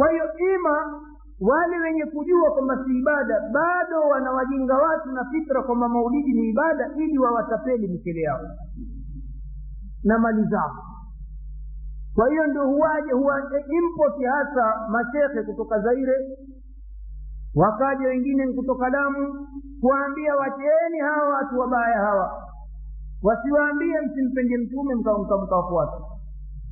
kwa 0.00 0.10
hiyo 0.10 0.24
ima 0.56 1.02
wale 1.40 1.78
wenye 1.80 2.04
kujua 2.06 2.50
kwamba 2.50 2.84
si 2.84 2.98
ibada 2.98 3.40
bado 3.52 4.00
wanawajinga 4.08 4.74
watu 4.78 5.12
na 5.12 5.24
fitra 5.24 5.62
kwamba 5.62 5.88
maulidi 5.88 6.32
ni 6.32 6.48
ibada 6.48 6.90
ili 6.96 7.18
wawatapeli 7.18 7.88
mikele 7.88 8.20
yao 8.20 8.40
na 10.04 10.18
mali 10.18 10.44
zao. 10.44 10.76
Kwa 12.14 12.28
hiyo 12.30 12.46
ndio 12.46 12.66
huwaje 12.66 13.12
huwa 13.12 13.42
impoti 13.68 14.24
hasa 14.24 14.88
mashekhe 14.88 15.42
kutoka 15.42 15.80
zaire 15.80 16.14
wakaja 17.54 18.06
wengine 18.06 18.52
kutoka 18.52 18.90
damu 18.90 19.46
kuwaambia 19.80 20.36
wacheeni 20.36 20.98
hawa 20.98 21.28
watu 21.34 21.58
wabaya 21.58 21.96
hawa. 21.98 22.42
Wasiwaambie 23.22 24.00
msimpende 24.00 24.56
mtume 24.58 24.94
mkawafuata. 24.94 26.04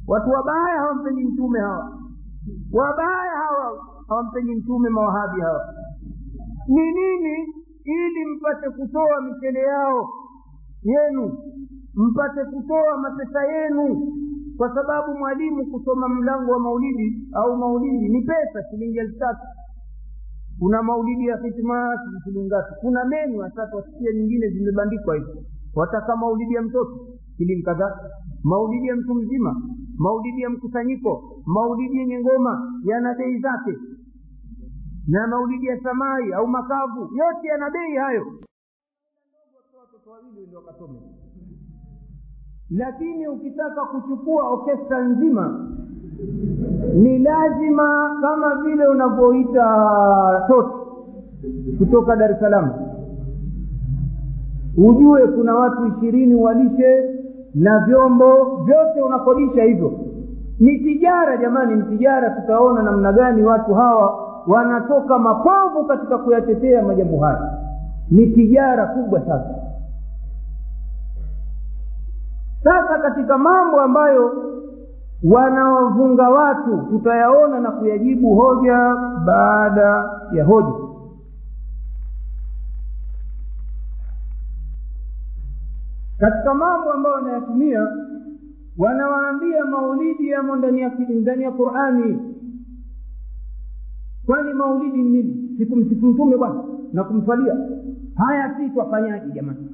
Watu 0.07 0.31
wabaya 0.31 0.77
hawampendi 0.79 1.25
mtume 1.25 1.61
hawa 1.61 2.08
wabaya 2.73 3.33
hawa 3.43 3.85
hawampendi 4.09 4.55
mtume 4.55 4.89
mawahabi 4.89 5.41
hawa. 5.41 5.75
Ni 6.69 6.93
nini? 6.93 7.55
Ili 7.85 8.25
mpate 8.37 8.71
kutoa 8.71 9.21
michele 9.21 9.61
yao 9.61 10.09
yenu 10.83 11.39
mpate 11.95 12.45
kutoa 12.45 12.97
mapesa 12.99 13.45
yenu 13.53 14.13
kwa 14.57 14.75
sababu 14.75 15.19
mwalimu 15.19 15.67
kusoma 15.67 16.09
mlango 16.09 16.53
wa 16.53 16.59
maulidi 16.61 17.29
au 17.33 17.57
maulidi 17.57 18.09
ni 18.09 18.23
pesa 18.23 18.65
shilingi 18.71 18.99
elfu 18.99 19.19
tatu. 19.19 19.41
Kuna 20.59 20.83
maulidi 20.83 21.27
ya 21.27 21.37
hitima 21.37 21.95
shilingi 22.25 22.47
ngapi? 22.47 22.75
Kuna 22.81 23.05
menu 23.05 23.39
hasa 23.41 23.69
wasikia 23.77 24.13
nyingine 24.13 24.49
zimebandikwa 24.49 25.15
hivi. 25.15 25.47
Wataka 25.75 26.17
maulidi 26.17 26.55
ya 26.55 26.63
mtoto 26.63 27.07
kadhaa 27.65 27.99
maulidi 28.45 28.87
ya 28.87 28.97
mtu 28.97 29.15
mzima. 29.15 29.63
Maulidi 29.99 30.43
ya 30.43 30.51
mkusanyiko. 30.51 31.43
Maulidi 31.47 31.97
yenye 31.99 32.21
ngoma. 32.21 32.81
Yana 32.85 33.15
bei 33.15 33.39
zake. 33.41 33.79
Na 35.09 35.27
maulidi 35.27 35.67
ya 35.67 35.81
samai 35.83 36.33
au 36.33 36.47
makavu. 36.47 37.01
Yote 37.01 37.49
yana 37.49 37.71
bei 37.71 37.97
hayo. 37.97 38.27
Lakini 42.71 43.29
ukitaka 43.29 43.85
kuchukua 43.85 44.49
okestra 44.51 45.05
nzima 45.09 45.69
ni 46.95 47.19
lazima 47.19 48.19
kama 48.21 48.55
vile 48.63 48.87
unavyoita 48.87 50.45
toti 50.49 50.79
kutoka 51.79 52.17
dar 52.17 52.31
es 52.31 52.41
salaam. 52.41 52.71
Ujue 54.77 55.27
kuna 55.27 55.55
watu 55.55 55.87
ishirini 55.87 56.35
walishe 56.35 57.18
na 57.55 57.79
vyombo 57.79 58.57
vyote 58.65 59.03
unakodisha 59.03 59.63
hivyo. 59.63 59.93
Ni 60.61 60.79
tijara 60.79 61.37
jamani 61.37 61.77
ni 61.77 61.83
tijara. 61.83 62.31
Tutaona 62.31 62.83
namna 62.83 63.13
gani 63.13 63.43
watu 63.43 63.75
hawa 63.75 64.29
wanatoka 64.47 65.19
mapovu 65.19 65.85
katika 65.89 66.19
kuyatetea 66.19 66.83
majambo 66.83 67.19
haya. 67.19 67.53
Ni 68.11 68.27
tijara 68.27 68.87
kubwa 68.87 69.21
sasa 69.21 69.55
sasa 72.65 72.99
katika 72.99 73.39
mambo 73.39 73.81
ambayo 73.81 74.33
wanaovunga 75.25 76.29
watu 76.29 76.77
tutayaona 76.91 77.61
na 77.61 77.71
kuyajibu 77.71 78.35
hoja 78.37 78.95
baada 79.25 80.11
ya 80.33 80.45
hoja 80.45 80.88
katika 86.19 86.55
mambo 86.55 86.93
ambayo 86.93 87.15
wanayatumia 87.15 87.89
wanawaambia 88.79 89.65
maulidi 89.65 90.29
yamo 90.29 90.57
ndani 90.57 90.81
ya 90.81 90.89
ndani 91.09 91.43
ya 91.43 91.51
qurani. 91.51 92.35
Kwani 94.27 94.53
maulidi 94.53 94.99
ni 95.03 95.11
nini? 95.11 95.55
Sikumsifu 95.59 96.07
mtume 96.07 96.37
bwana 96.37 96.65
na 96.93 97.05
kumswalia. 97.05 97.57
Haya 98.17 98.57
si 98.57 98.71
twafanyaji 98.71 99.33
jamani? 99.33 99.69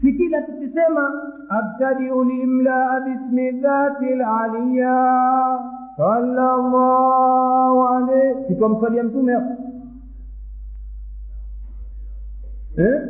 Si 0.00 0.12
kila 0.12 0.42
tukisema 0.42 1.22
abtadiu 1.48 2.24
limlaa 2.24 3.00
bismi 3.00 3.50
dhati 3.50 4.04
laliya 4.04 5.58
sallallahu 5.96 7.86
alaihi 7.88 8.44
si 8.48 8.54
twamswalia 8.54 9.02
mtume 9.04 9.32
hapo? 9.34 9.62
Eh? 12.76 13.02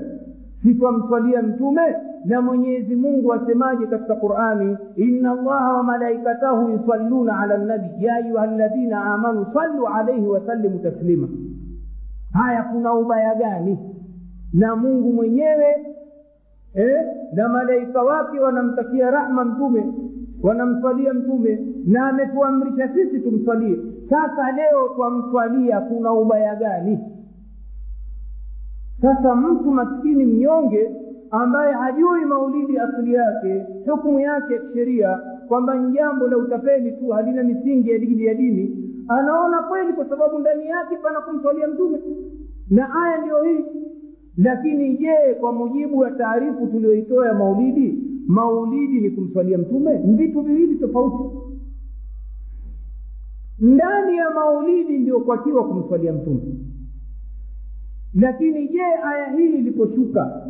Sitwamswalia 0.62 1.42
mtume 1.42 1.96
na 2.24 2.40
mwenyezi 2.42 2.96
mungu 2.96 3.32
asemaje 3.32 3.86
katika 3.86 4.14
qurani? 4.14 4.76
Inna 4.96 5.30
allaha 5.32 5.72
wa 5.76 5.82
malaikatahu 5.82 6.68
yusalluna 6.70 7.38
ala 7.40 7.58
nabi. 7.58 8.04
Ya 8.04 8.14
ayuha 8.14 8.46
ladhina 8.46 9.04
amanu 9.04 9.46
sallu 9.54 9.86
alaihi 9.86 10.26
wasallimu 10.26 10.78
taslima. 10.78 11.28
Haya 12.32 12.62
kuna 12.62 12.94
ubaya 12.94 13.34
gani? 13.34 13.78
Na 14.52 14.76
mungu 14.76 15.12
mwenyewe 15.12 15.86
eh, 16.74 17.00
na 17.32 17.48
malaika 17.48 18.02
wake 18.02 18.40
wanamtakia 18.40 19.10
rahma 19.10 19.44
mtume 19.44 19.84
wanamswalia 20.42 21.14
mtume 21.14 21.58
na 21.86 22.08
ametuamrisha 22.08 22.88
sisi 22.88 23.20
tumswalie. 23.20 23.78
Sasa 24.10 24.52
leo 24.52 24.88
twamswalia 24.96 25.80
kuna 25.80 26.12
ubaya 26.12 26.54
gani 26.56 26.98
sasa 29.02 29.34
mtu 29.34 29.70
maskini 29.70 30.24
mnyonge 30.24 30.90
ambaye 31.30 31.72
hajui 31.72 32.24
maulidi 32.24 32.78
asili 32.78 33.14
yake 33.14 33.66
hukumu 33.90 34.20
yake 34.20 34.54
ya 34.54 34.60
kisheria 34.60 35.20
kwamba 35.48 35.74
ni 35.74 35.92
jambo 35.92 36.28
la 36.28 36.36
utapeli 36.38 36.92
tu 36.92 37.08
halina 37.08 37.42
misingi 37.42 37.90
ya 37.90 37.98
dini 37.98 38.24
ya 38.24 38.34
dini 38.34 38.92
anaona 39.08 39.62
kweli 39.62 39.92
kwa 39.92 40.08
sababu 40.08 40.38
ndani 40.38 40.66
yake 40.66 40.96
pana 40.96 41.20
kumswalia 41.20 41.68
mtume. 41.68 41.98
Na 42.70 43.04
aya 43.04 43.18
ndiyo 43.18 43.42
hii. 43.42 43.64
Lakini 44.36 44.96
je 44.96 45.34
kwa 45.40 45.52
mujibu 45.52 45.98
wa 45.98 46.10
taarifu 46.10 46.66
tuliyoitoa 46.66 47.26
ya 47.28 47.34
maulidi 47.34 47.98
maulidi 48.26 49.00
ni 49.00 49.10
kumswalia 49.10 49.58
mtume? 49.58 49.98
Ni 49.98 50.16
vitu 50.16 50.40
viwili 50.40 50.74
tofauti. 50.78 51.36
Ndani 53.58 54.16
ya 54.16 54.30
maulidi 54.30 54.98
ndio 54.98 55.20
kwakiwa 55.20 55.64
kumswalia 55.68 56.12
mtume 56.12 56.40
lakini 58.20 58.68
je 58.68 58.84
aya 59.04 59.30
hii 59.30 59.46
iliposhuka 59.48 60.42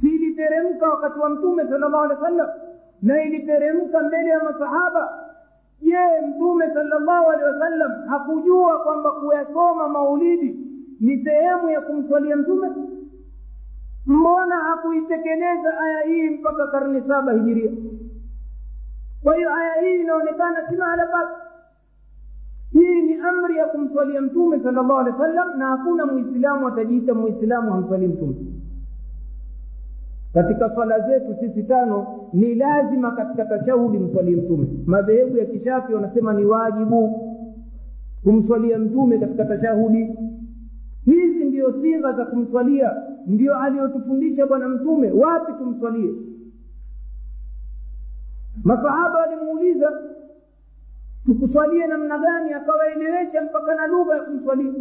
si 0.00 0.08
iliteremka 0.08 0.88
wakati 0.88 1.18
wa 1.18 1.30
mtume 1.30 1.62
sala 1.64 1.88
llahu 1.88 2.04
alehi 2.04 2.20
wa 2.20 2.28
sallam 2.28 2.48
na 3.02 3.22
iliteremka 3.24 4.00
mbele 4.02 4.28
ya 4.30 4.44
masahaba? 4.44 5.18
Je 5.82 5.96
mtume 6.28 6.66
sala 6.74 6.98
llahu 6.98 7.30
alehi 7.30 7.44
wasallam 7.52 8.08
hakujua 8.08 8.78
kwamba 8.78 9.10
kuyasoma 9.10 9.88
maulidi 9.88 10.56
ni 11.00 11.24
sehemu 11.24 11.68
ya 11.70 11.80
kumswalia 11.80 12.36
mtume? 12.36 12.68
Mbona 14.06 14.56
hakuitekeleza 14.56 15.80
aya 15.80 16.00
hii 16.02 16.30
mpaka 16.30 16.66
karne 16.66 17.02
saba 17.08 17.32
hijiria? 17.32 17.70
Kwa 19.22 19.36
hiyo 19.36 19.54
aya 19.54 19.74
hii 19.82 20.00
inaonekana 20.00 20.68
si 20.68 20.76
mahala 20.76 21.06
pake 21.06 21.41
hii 22.72 23.02
ni 23.02 23.14
amri 23.14 23.56
ya 23.56 23.66
kumswalia 23.66 24.20
mtume 24.20 24.58
sala 24.60 24.82
llahu 24.82 24.98
alehi 24.98 25.16
wa 25.16 25.26
sallam 25.26 25.58
na 25.58 25.66
hakuna 25.66 26.06
muislamu 26.06 26.68
atajiita 26.68 27.14
muislamu 27.14 27.70
hamswalii 27.72 28.06
mtume. 28.06 28.34
Katika 30.34 30.74
swala 30.74 31.00
zetu 31.00 31.34
sisi 31.40 31.62
tano 31.62 32.06
ni 32.32 32.54
lazima 32.54 33.10
katika 33.10 33.44
tashahudi 33.44 33.98
mswalie 33.98 34.36
mtume. 34.36 34.66
Madhehebu 34.86 35.36
ya 35.36 35.44
kishafi 35.46 35.94
wanasema 35.94 36.32
ni 36.34 36.44
wajibu 36.44 37.20
kumswalia 38.24 38.78
mtume 38.78 39.18
katika 39.18 39.44
tashahudi. 39.44 40.14
Hizi 41.04 41.44
ndio 41.44 41.72
sigha 41.82 42.12
za 42.12 42.24
kumswalia 42.24 42.96
ndio 43.26 43.56
aliyotufundisha 43.58 44.46
bwana 44.46 44.68
mtume. 44.68 45.10
Wapi 45.10 45.52
tumswalie? 45.52 46.10
Masahaba 48.64 49.18
walimuuliza 49.18 49.92
tukuswalie 51.26 51.86
namna 51.86 52.18
gani 52.18 52.52
akawaelewesha 52.52 53.42
mpaka 53.42 53.74
na 53.74 53.86
lugha 53.86 54.14
ya 54.14 54.22
kumswalia. 54.22 54.72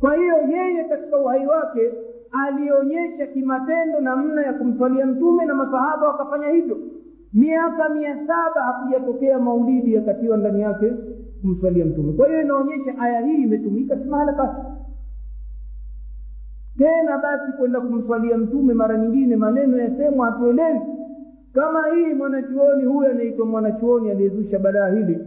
Kwa 0.00 0.14
hiyo 0.16 0.34
yeye 0.48 0.84
katika 0.84 1.18
uhai 1.18 1.46
wake 1.46 1.92
alionyesha 2.46 3.26
kimatendo 3.26 4.00
namna 4.00 4.42
ya 4.42 4.52
kumswalia 4.52 5.06
mtume 5.06 5.44
na 5.44 5.54
masahaba 5.54 6.08
wakafanya 6.08 6.48
hivyo. 6.48 6.78
Miaka 7.32 7.88
mia 7.88 8.26
saba 8.26 8.62
hakujatokea 8.62 9.38
maulidi 9.38 9.94
yakatiwa 9.94 10.36
ndani 10.36 10.60
yake 10.60 10.92
kumswalia 11.42 11.84
mtume. 11.84 12.12
Kwa 12.12 12.26
hiyo 12.28 12.42
inaonyesha 12.42 12.98
aya 12.98 13.20
hii 13.20 13.42
imetumika 13.42 13.96
si 13.96 14.08
tena 16.78 17.18
basi 17.18 17.52
kwenda 17.58 17.80
kumswalia 17.80 18.38
mtume 18.38 18.74
mara 18.74 18.98
nyingine 18.98 19.36
maneno 19.36 19.76
yasemwa 19.78 20.26
hatuelewi 20.26 20.80
kama 21.56 21.86
hii 21.88 22.14
mwanachuoni 22.14 22.84
huyu 22.84 23.10
anaitwa 23.10 23.46
mwanachuoni 23.46 24.10
aliyezusha 24.10 24.58
badaa 24.58 24.88
hili 24.88 25.18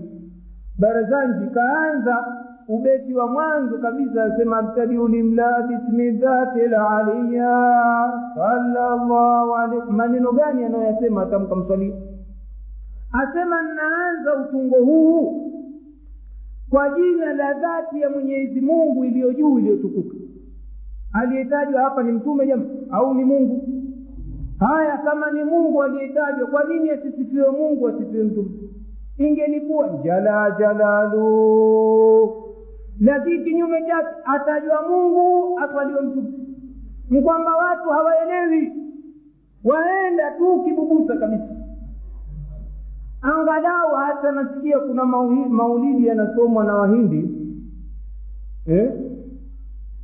barazanji 0.79 1.47
kaanza 1.47 2.25
ubeti 2.67 3.13
wa 3.13 3.27
mwanzo 3.27 3.77
kabisa 3.77 4.23
asema 4.23 4.57
abtadiu 4.57 5.07
limla 5.07 5.61
bismi 5.61 6.11
dhati 6.11 6.59
laliya 6.59 8.13
sallallahu 8.35 9.55
alaihi 9.55 9.91
maneno 9.91 10.31
gani 10.31 10.63
anayoyasema 10.63 11.21
atamka 11.21 11.55
mswalia 11.55 11.95
asema 13.11 13.61
nnaanza 13.61 14.35
utungo 14.35 14.75
huu 14.77 15.45
kwa 16.69 16.89
jina 16.89 17.33
la 17.33 17.53
dhati 17.53 18.01
ya 18.01 18.09
mwenyezi 18.09 18.61
mungu 18.61 19.05
iliyo 19.05 19.33
juu 19.33 19.59
iliyotukuka. 19.59 20.15
Aliyetajwa 21.13 21.81
hapa 21.81 22.03
ni 22.03 22.11
mtume 22.11 22.47
jama 22.47 22.65
au 22.91 23.13
ni 23.13 23.23
mungu 23.25 23.67
haya 24.59 24.97
kama 24.97 25.31
ni 25.31 25.43
mungu 25.43 25.83
aliyetajwa 25.83 26.47
kwa 26.47 26.63
nini 26.63 26.89
asisifiwe 26.89 27.49
mungu 27.49 27.87
asifiwe 27.87 28.23
mtume 28.23 28.49
ingelikuwa 29.17 29.89
jala 30.03 30.51
jalalu. 30.59 32.33
Lakini 33.01 33.43
kinyume 33.43 33.81
chake 33.81 34.07
atajwa 34.25 34.81
mungu 34.89 35.59
aswaliwe 35.59 36.01
mtume 36.01 36.29
ni 37.09 37.21
kwamba 37.21 37.55
watu 37.55 37.89
hawaelewi. 37.89 38.71
Waenda 39.63 40.31
tu 40.31 40.63
kibubusa 40.63 41.17
kabisa. 41.17 41.49
Angalau 43.21 43.95
hata 43.95 44.31
nasikia 44.31 44.79
kuna 44.79 45.05
maulidi 45.49 46.07
yanasomwa 46.07 46.63
na 46.63 46.75
wahindi. 46.75 47.29
Eh? 48.67 48.91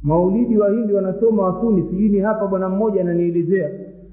maulidi 0.03 0.57
wahindi 0.57 0.93
wanasoma 0.93 1.43
wasuni 1.43 1.83
sijui 1.89 2.09
ni 2.09 2.19
hapa 2.19 2.47
bwana 2.47 2.69
mmoja 2.69 3.01
ananielezea 3.01 3.69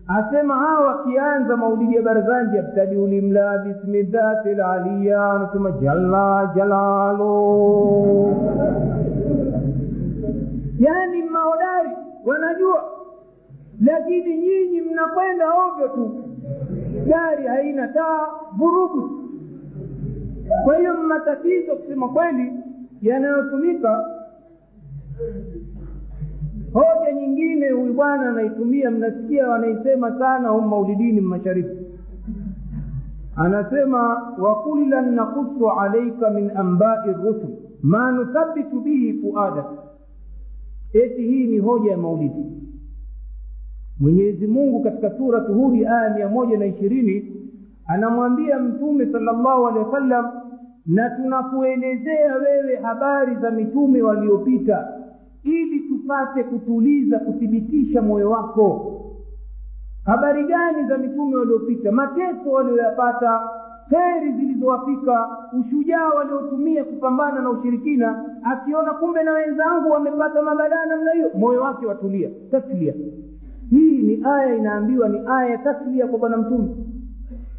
asema 0.08 0.54
hawa 0.54 0.86
wakianza 0.86 1.56
maulidi 1.56 1.96
ya 1.96 2.02
barzanji 2.02 2.58
abtadiulimla 2.58 3.58
bismi 3.58 4.02
dhati 4.02 4.54
laliya 4.54 5.24
anasema 5.32 5.70
jalla 5.70 6.52
jalalo 6.56 7.32
yaani 10.78 11.22
mahodari 11.22 11.90
wanajua 12.26 12.84
lakini 13.84 14.36
nyinyi 14.36 14.80
mnakwenda 14.80 15.44
ovyo 15.54 15.88
tu. 15.88 16.24
Gari 17.06 17.46
haina 17.46 17.88
taa 17.88 18.26
vurugu. 18.56 19.10
Kwa 20.64 20.76
hiyo 20.76 20.94
matatizo 20.96 21.76
kusema 21.76 22.08
kweli 22.08 22.52
yanayotumika 23.02 24.04
hoja 26.72 27.12
nyingine 27.12 27.70
huyu 27.70 27.92
bwana 27.94 28.28
anaitumia 28.30 28.90
mnasikia 28.90 29.48
wanaisema 29.48 30.18
sana 30.18 30.48
humu 30.48 30.68
maulidini 30.68 31.20
mashariki. 31.20 31.76
Anasema 33.36 34.32
wakullan 34.38 35.14
nakusu 35.14 35.70
alaika 35.70 36.30
min 36.30 36.50
ambai 36.56 37.12
rusul 37.12 37.48
ma 37.82 38.12
nuthabitu 38.12 38.80
bihi 38.80 39.12
fuadak. 39.12 39.66
Eti 40.92 41.22
hii 41.22 41.46
ni 41.46 41.58
hoja 41.58 41.90
ya 41.90 41.96
maulidi. 41.96 42.44
Mwenyezi 44.00 44.46
mungu 44.46 44.82
katika 44.82 45.10
suratu 45.10 45.54
hudi 45.54 45.86
aya 45.86 46.14
mia 46.14 46.28
moja 46.28 46.58
na 46.58 46.66
ishirini 46.66 47.32
anamwambia 47.86 48.58
mtume 48.58 49.06
sala 49.12 49.32
llahu 49.32 49.66
alehi 49.66 49.84
wasallam 49.84 50.30
na 50.86 51.10
tunakuelezea 51.10 52.34
wewe 52.36 52.76
habari 52.76 53.34
za 53.36 53.50
mitume 53.50 54.02
waliopita 54.02 54.88
ili 55.44 55.80
tupate 55.80 56.44
kutuliza 56.44 57.18
kuthibitisha 57.18 58.02
moyo 58.02 58.30
wako. 58.30 58.98
Habari 60.04 60.44
gani 60.44 60.88
za 60.88 60.98
mitume 60.98 61.36
waliopita? 61.36 61.92
Mateso 61.92 62.50
walioyapata 62.52 63.40
kheri 63.88 64.32
zilizowafika 64.32 65.28
ushujaa 65.60 66.08
waliotumia 66.08 66.84
kupambana 66.84 67.40
na 67.40 67.50
ushirikina 67.50 68.24
akiona 68.44 68.92
kumbe 68.92 69.22
na 69.22 69.32
wenzangu 69.32 69.90
wamepata 69.90 70.42
mabadaa 70.42 70.86
namna 70.86 71.12
hiyo. 71.12 71.30
Moyo 71.34 71.60
wake 71.62 71.86
watulia 71.86 72.30
taslia. 72.50 72.94
Hii 73.70 73.98
ni 74.02 74.24
aya 74.24 74.56
inaambiwa 74.56 75.08
ni 75.08 75.18
aya 75.26 75.50
ya 75.50 75.58
taslia 75.58 76.06
kwa 76.06 76.18
bwana 76.18 76.36
mtume. 76.36 76.68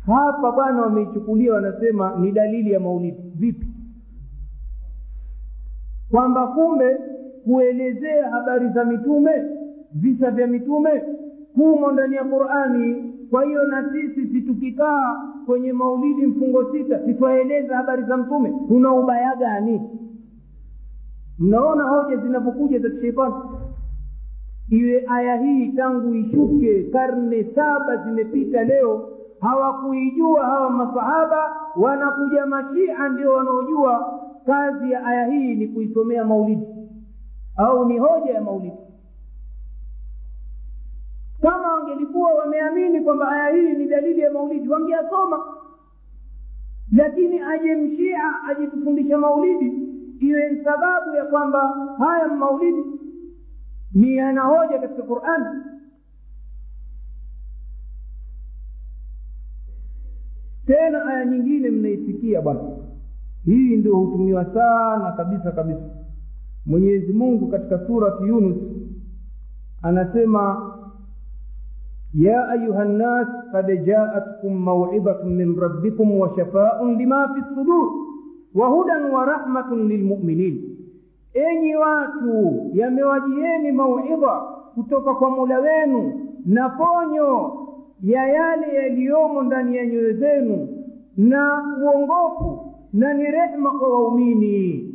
Hapa 0.05 0.51
bwana 0.51 0.81
wameichukulia 0.81 1.53
wanasema 1.53 2.15
ni 2.19 2.31
dalili 2.31 2.71
ya 2.71 2.79
maulidi 2.79 3.17
vipi? 3.35 3.67
Kwamba 6.11 6.47
kumbe 6.47 6.97
kuelezea 7.43 8.29
habari 8.31 8.69
za 8.69 8.85
mitume 8.85 9.31
visa 9.93 10.31
vya 10.31 10.47
mitume 10.47 11.03
humo 11.55 11.91
ndani 11.91 12.15
ya 12.15 12.23
qurani. 12.23 13.13
Kwa 13.29 13.43
hiyo 13.45 13.65
na 13.67 13.89
sisi 13.91 14.27
situkikaa 14.27 15.15
kwenye 15.45 15.73
maulidi 15.73 16.25
mfungo 16.25 16.71
sita 16.71 16.99
sitwaeleza 17.05 17.75
habari 17.77 18.03
za 18.03 18.17
mtume 18.17 18.51
kuna 18.67 18.93
ubaya 18.93 19.35
gani? 19.35 19.81
Mnaona 21.39 21.83
hoja 21.83 22.17
zinavyokuja 22.17 22.79
za 22.79 22.89
kisheitani 22.89 23.33
iwe 24.69 25.05
aya 25.07 25.35
hii 25.41 25.67
tangu 25.71 26.15
ishuke 26.15 26.83
karne 26.83 27.43
saba 27.55 27.97
zimepita 27.97 28.63
leo 28.63 29.09
hawakuijua 29.39 30.45
hawa 30.45 30.69
masahaba 30.69 31.55
wanakuja 31.75 32.45
mashia 32.45 33.09
ndio 33.09 33.31
wanaojua. 33.33 34.19
Kazi 34.45 34.91
ya 34.91 35.05
aya 35.05 35.25
hii 35.27 35.55
ni 35.55 35.67
kuisomea 35.67 36.25
maulidi 36.25 36.67
au 37.55 37.85
ni 37.85 37.97
hoja 37.99 38.31
ya 38.33 38.41
maulidi 38.41 38.77
kama 41.41 41.73
wangelikuwa 41.73 42.33
wameamini 42.33 43.01
kwamba 43.01 43.29
aya 43.31 43.55
hii 43.55 43.77
ni 43.77 43.85
dalili 43.85 44.19
ya 44.21 44.31
maulidi 44.31 44.69
wangeasoma. 44.69 45.39
Lakini 46.91 47.39
aje 47.39 47.75
mshia 47.75 48.19
ajitufundisha 48.49 49.17
maulidi 49.17 49.73
iwe 50.19 50.63
sababu 50.63 51.15
ya 51.15 51.25
kwamba 51.25 51.59
haya 51.99 52.27
maulidi 52.27 52.83
ni 53.93 54.15
yana 54.15 54.41
hoja 54.41 54.79
katika 54.79 55.03
qurani 55.03 55.61
tena 60.65 61.05
aya 61.05 61.25
nyingine 61.25 61.69
mnaisikia 61.69 62.41
bwana. 62.41 62.61
Hii 63.45 63.75
ndio 63.75 63.95
hutumiwa 63.95 64.45
sana 64.53 65.11
kabisa 65.11 65.51
kabisa 65.51 65.89
mwenyezi 66.65 67.13
mungu 67.13 67.47
katika 67.47 67.79
surati 67.87 68.23
yunus 68.23 68.57
anasema 69.81 70.73
ya 72.13 72.49
ayuha 72.49 72.85
nnas 72.85 73.27
kad 73.51 73.85
jaatkum 73.85 74.53
mauidhatun 74.57 75.33
min 75.35 75.59
rabbikum 75.59 76.19
wa 76.19 76.35
shafaun 76.35 76.95
lima 76.97 77.27
fi 77.33 77.39
lsudur 77.41 77.91
wa 78.55 78.67
hudan 78.67 79.03
wa 79.11 79.25
rahmatun 79.25 79.87
lilmuminin 79.87 80.77
enyi 81.33 81.75
watu 81.75 82.61
yamewajieni 82.73 83.71
mauidha 83.71 84.41
kutoka 84.75 85.13
kwa 85.15 85.29
mula 85.29 85.59
wenu 85.59 86.19
na 86.45 86.69
ponyo 86.69 87.51
ya 88.03 88.27
yale 88.27 88.75
yaliyomo 88.75 89.41
ndani 89.43 89.77
ya 89.77 89.85
nyoyo 89.85 90.13
zenu 90.13 90.67
na 91.17 91.63
uongofu 91.83 92.73
na 92.93 93.13
ni 93.13 93.23
rehma 93.23 93.71
kwa 93.71 93.89
waumini 93.89 94.92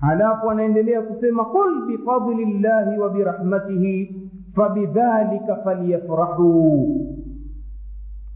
halafu 0.00 0.50
anaendelea 0.50 1.02
kusema 1.02 1.44
qul 1.44 1.86
bifadli 1.86 2.44
llahi 2.60 2.98
wa 2.98 3.10
birahmatihi 3.10 4.16
fabidhalika 4.54 5.56
falyafrahuu 5.56 7.06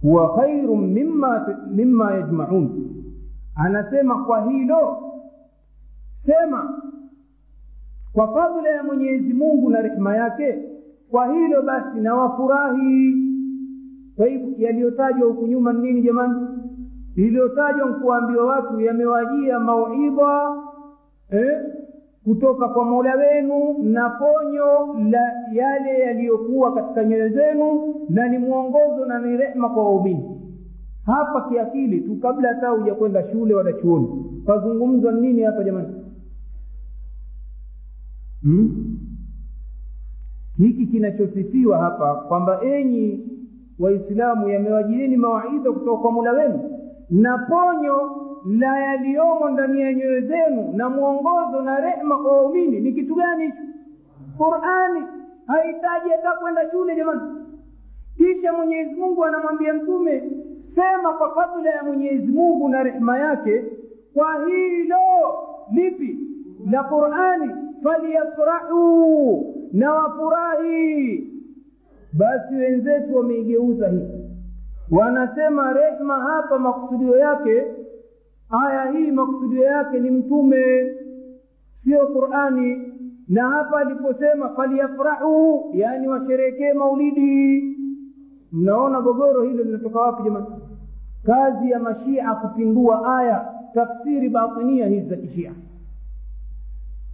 huwa 0.02 0.34
khairu 0.36 0.76
mimma, 0.76 1.46
mimma 1.70 2.12
yajmaun. 2.14 2.88
Anasema 3.54 4.24
kwa 4.24 4.44
hilo 4.50 4.96
sema 6.26 6.82
kwa 8.12 8.34
fadhila 8.34 8.68
ya 8.68 8.82
mwenyezi 8.82 9.34
mungu 9.34 9.70
na 9.70 9.80
rehema 9.82 10.16
yake 10.16 10.58
kwa 11.10 11.32
hilo 11.32 11.62
basi 11.62 12.00
na 12.00 12.14
wafurahi 12.14 13.14
kwa 14.16 14.26
hivyo 14.26 14.48
yaliyotajwa 14.58 15.28
huku 15.28 15.46
nyuma 15.46 15.72
ni 15.72 15.82
nini 15.82 16.02
jamani? 16.02 16.46
Liliyotajwa 17.16 17.88
nkuwaambiwa 17.90 18.46
watu 18.46 18.80
yamewajia 18.80 19.60
mauidha 19.60 20.56
eh, 21.32 21.60
kutoka 22.24 22.68
kwa 22.68 22.84
mola 22.84 23.14
wenu 23.16 23.76
na 23.82 24.10
ponyo 24.10 24.94
la 25.10 25.32
yale 25.52 25.98
yaliyokuwa 26.00 26.74
katika 26.74 27.04
nyoyo 27.04 27.28
zenu 27.28 27.94
na 28.08 28.28
ni 28.28 28.38
mwongozo 28.38 29.04
na 29.06 29.18
ni 29.18 29.36
rehma 29.36 29.68
kwa 29.70 29.84
waumini. 29.84 30.40
Hapa 31.06 31.48
kiakili 31.48 32.00
tu 32.00 32.16
kabla 32.16 32.48
hata 32.48 32.68
hujakwenda 32.68 33.30
shule 33.32 33.54
wala 33.54 33.72
chuoni. 33.72 34.08
Pazungumzwa 34.46 35.12
nini 35.12 35.42
hapa 35.42 35.64
jamani? 35.64 35.88
Hmm? 38.42 38.98
hiki 40.58 40.86
kinachosifiwa 40.86 41.78
hapa 41.78 42.14
kwamba 42.14 42.60
enyi 42.64 43.28
waislamu 43.78 44.48
yamewajieni 44.48 45.16
mawaidha 45.16 45.72
kutoka 45.72 46.02
kwa 46.02 46.12
mula 46.12 46.32
wenu 46.32 46.60
na 47.10 47.38
ponyo 47.38 48.21
la 48.46 48.78
yaliyomo 48.80 49.48
ndani 49.48 49.80
ya 49.80 49.94
nyoyo 49.94 50.20
zenu 50.20 50.72
na 50.74 50.88
mwongozo 50.88 51.62
na 51.62 51.80
rehma 51.80 52.18
kwa 52.18 52.32
waumini 52.36 52.80
ni 52.80 52.92
kitu 52.92 53.14
gani? 53.14 53.44
Hicho 53.44 53.56
qurani 54.38 55.02
hahitaji 55.46 56.10
hata 56.10 56.32
kwenda 56.32 56.70
shule 56.70 56.96
jamani. 56.96 57.20
Kisha 58.16 58.52
mwenyezi 58.52 58.94
mungu 58.94 59.24
anamwambia 59.24 59.74
mtume 59.74 60.22
sema 60.74 61.12
kwa 61.12 61.34
fadhila 61.34 61.70
ya 61.70 61.82
mwenyezi 61.82 62.26
mungu 62.32 62.68
na 62.68 62.82
rehma 62.82 63.18
yake 63.18 63.64
kwa 64.14 64.46
hilo 64.46 64.98
lipi? 65.72 66.18
La 66.70 66.84
qurani 66.84 67.54
faliyafurahuu 67.82 69.54
na 69.72 69.92
wafurahi. 69.92 71.28
Basi 72.12 72.54
wenzetu 72.54 73.16
wameigeuza 73.16 73.88
hii. 73.88 74.08
Wanasema 74.90 75.72
rehma 75.72 76.20
hapa 76.20 76.58
makusudio 76.58 77.16
yake 77.16 77.64
aya 78.52 78.90
hii 78.92 79.10
maksudio 79.10 79.64
yake 79.64 80.00
ni 80.00 80.10
mtume 80.10 80.62
sio 81.84 82.06
qurani. 82.06 82.92
Na 83.28 83.48
hapa 83.48 83.78
aliposema 83.80 84.48
falyafrahu 84.48 85.70
yaani 85.74 86.08
washerekee 86.08 86.72
maulidi. 86.72 87.62
Mnaona 88.52 89.00
gogoro 89.00 89.42
hilo 89.42 89.64
linatoka 89.64 90.00
wapi 90.00 90.22
jamani? 90.22 90.46
Kazi 91.26 91.70
ya 91.70 91.78
mashia 91.78 92.34
kupindua 92.34 93.18
aya 93.18 93.48
tafsiri 93.74 94.28
batinia 94.28 94.86
hizi 94.86 95.08
za 95.08 95.16
kishia. 95.16 95.52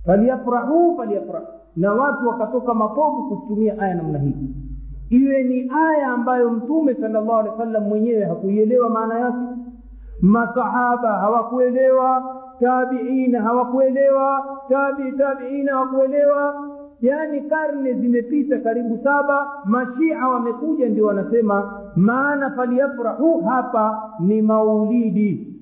Falyafrahu 0.06 0.96
falyafrahu 0.96 1.46
na 1.76 1.92
watu 1.94 2.28
wakatoka 2.28 2.74
mapovu 2.74 3.22
kuzitumia 3.28 3.78
aya 3.78 3.94
namna 3.94 4.18
hii. 4.18 4.34
Iwe 5.10 5.42
ni 5.42 5.70
aya 5.88 6.06
ambayo 6.08 6.50
mtume 6.50 6.94
salllahu 6.94 7.32
alehi 7.32 7.48
wa 7.52 7.58
sallam 7.58 7.82
mwenyewe 7.84 8.24
hakuielewa 8.24 8.90
maana 8.90 9.18
yake 9.18 9.36
masahaba 10.20 11.12
hawakuelewa 11.12 12.36
tabiina 12.60 13.42
hawakuelewa 13.42 14.60
tabi 14.68 15.12
tabiina 15.12 15.72
hawakuelewa. 15.72 16.68
Yaani 17.00 17.40
karne 17.40 17.92
zimepita 17.94 18.58
karibu 18.58 18.98
saba 19.04 19.48
mashia 19.64 20.28
wamekuja 20.28 20.88
ndio 20.88 21.06
wanasema 21.06 21.80
maana 21.96 22.50
faliyafrahu 22.50 23.42
hapa 23.42 24.12
ni 24.20 24.42
maulidi. 24.42 25.54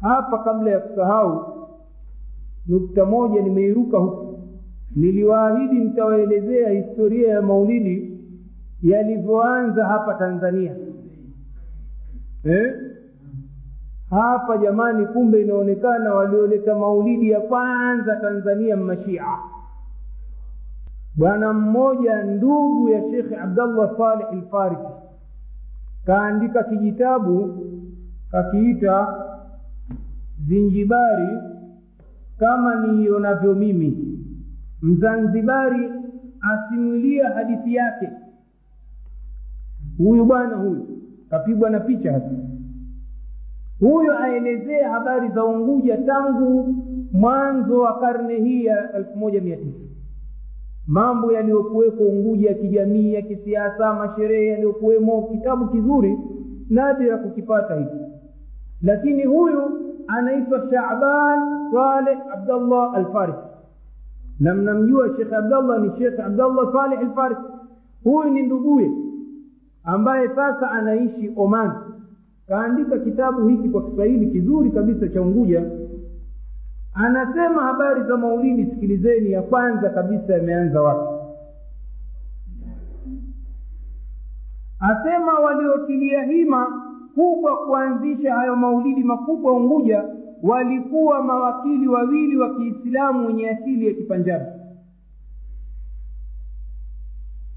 Hapa 0.00 0.38
kabla 0.38 0.70
ya 0.70 0.80
kusahau 0.80 1.46
nukta 2.68 3.04
moja 3.04 3.42
nimeiruka 3.42 3.98
huku. 3.98 4.38
Niliwaahidi 4.96 5.74
nitawaelezea 5.78 6.70
historia 6.70 7.28
ya 7.34 7.42
maulidi 7.42 8.20
yalivyoanza 8.82 9.84
hapa 9.86 10.14
tanzania 10.14 10.76
eh? 12.44 12.74
hapa 14.10 14.56
jamani 14.58 15.06
kumbe 15.06 15.42
inaonekana 15.42 16.14
walioleta 16.14 16.74
maulidi 16.78 17.30
ya 17.30 17.40
kwanza 17.40 18.16
tanzania 18.16 18.76
mashia. 18.76 19.24
bwana 21.16 21.52
mmoja 21.52 22.22
ndugu 22.22 22.88
ya 22.88 23.00
shekhe 23.10 23.36
abdallah 23.36 23.96
saleh 23.96 24.26
lfarisi 24.32 24.82
kaandika 26.06 26.62
kijitabu 26.64 27.66
kakiita 28.30 29.14
zinjibari 30.48 31.28
kama 32.38 32.74
niionavyo 32.86 33.54
mimi 33.54 34.18
mzanzibari 34.82 35.90
asimulia 36.40 37.30
hadithi 37.30 37.74
yake 37.74 38.10
huyu 39.98 40.24
bwana 40.24 40.56
huyu 40.56 41.01
kapigwa 41.32 41.70
na 41.70 41.80
picha 41.80 42.12
hasa. 42.12 42.30
Huyo 43.80 44.18
aelezea 44.18 44.90
habari 44.90 45.28
za 45.28 45.44
unguja 45.44 45.96
tangu 45.96 46.74
mwanzo 47.12 47.80
wa 47.80 47.98
karne 48.00 48.34
hii 48.36 48.64
ya 48.64 48.92
elfu 48.92 49.18
moja 49.18 49.40
mia 49.40 49.56
tisa. 49.56 49.78
Mambo 50.86 51.32
yaliyokuweko 51.32 52.04
unguja 52.04 52.48
ya 52.48 52.54
kijamii 52.54 53.14
ya 53.14 53.22
kisiasa 53.22 53.94
masherehe 53.94 54.46
yaliyokuwemo 54.46 55.22
kitabu 55.22 55.68
kizuri 55.68 56.18
nadira 56.70 57.16
kukipata 57.18 57.74
hiki. 57.74 57.96
Lakini 58.82 59.24
huyu 59.24 59.62
anaitwa 60.06 60.58
shaban 60.70 61.40
saleh 61.72 62.18
abdallah 62.32 62.94
alfarisi. 62.94 63.38
Na 64.40 64.54
mnamjua 64.54 65.08
shekhe 65.16 65.36
abdallah 65.36 65.80
ni 65.82 65.90
shekhe 65.98 66.22
abdallah 66.22 66.72
saleh 66.72 66.98
alfarisi. 66.98 67.40
Huyu 68.04 68.30
ni 68.30 68.42
nduguye 68.42 68.90
ambaye 69.84 70.28
sasa 70.28 70.70
anaishi 70.70 71.32
oman. 71.36 71.72
Kaandika 72.48 72.98
kitabu 72.98 73.48
hiki 73.48 73.68
kwa 73.68 73.82
kiswahili 73.90 74.30
kizuri 74.30 74.70
kabisa 74.70 75.08
cha 75.08 75.22
unguja. 75.22 75.62
Anasema 76.94 77.62
habari 77.62 78.02
za 78.02 78.16
maulidi 78.16 78.64
sikilizeni 78.70 79.30
ya 79.32 79.42
kwanza 79.42 79.90
kabisa 79.90 80.32
yameanza 80.34 80.82
wapi? 80.82 81.12
Asema 84.80 85.38
waliotilia 85.38 86.22
hima 86.24 86.66
kubwa 87.14 87.56
kuanzisha 87.66 88.34
hayo 88.34 88.56
maulidi 88.56 89.04
makubwa 89.04 89.52
unguja 89.52 90.04
walikuwa 90.42 91.22
mawakili 91.22 91.88
wawili 91.88 92.36
wa 92.36 92.54
kiislamu 92.54 93.26
wenye 93.26 93.50
asili 93.50 93.86
ya 93.86 93.94
kipanjabi 93.94 94.44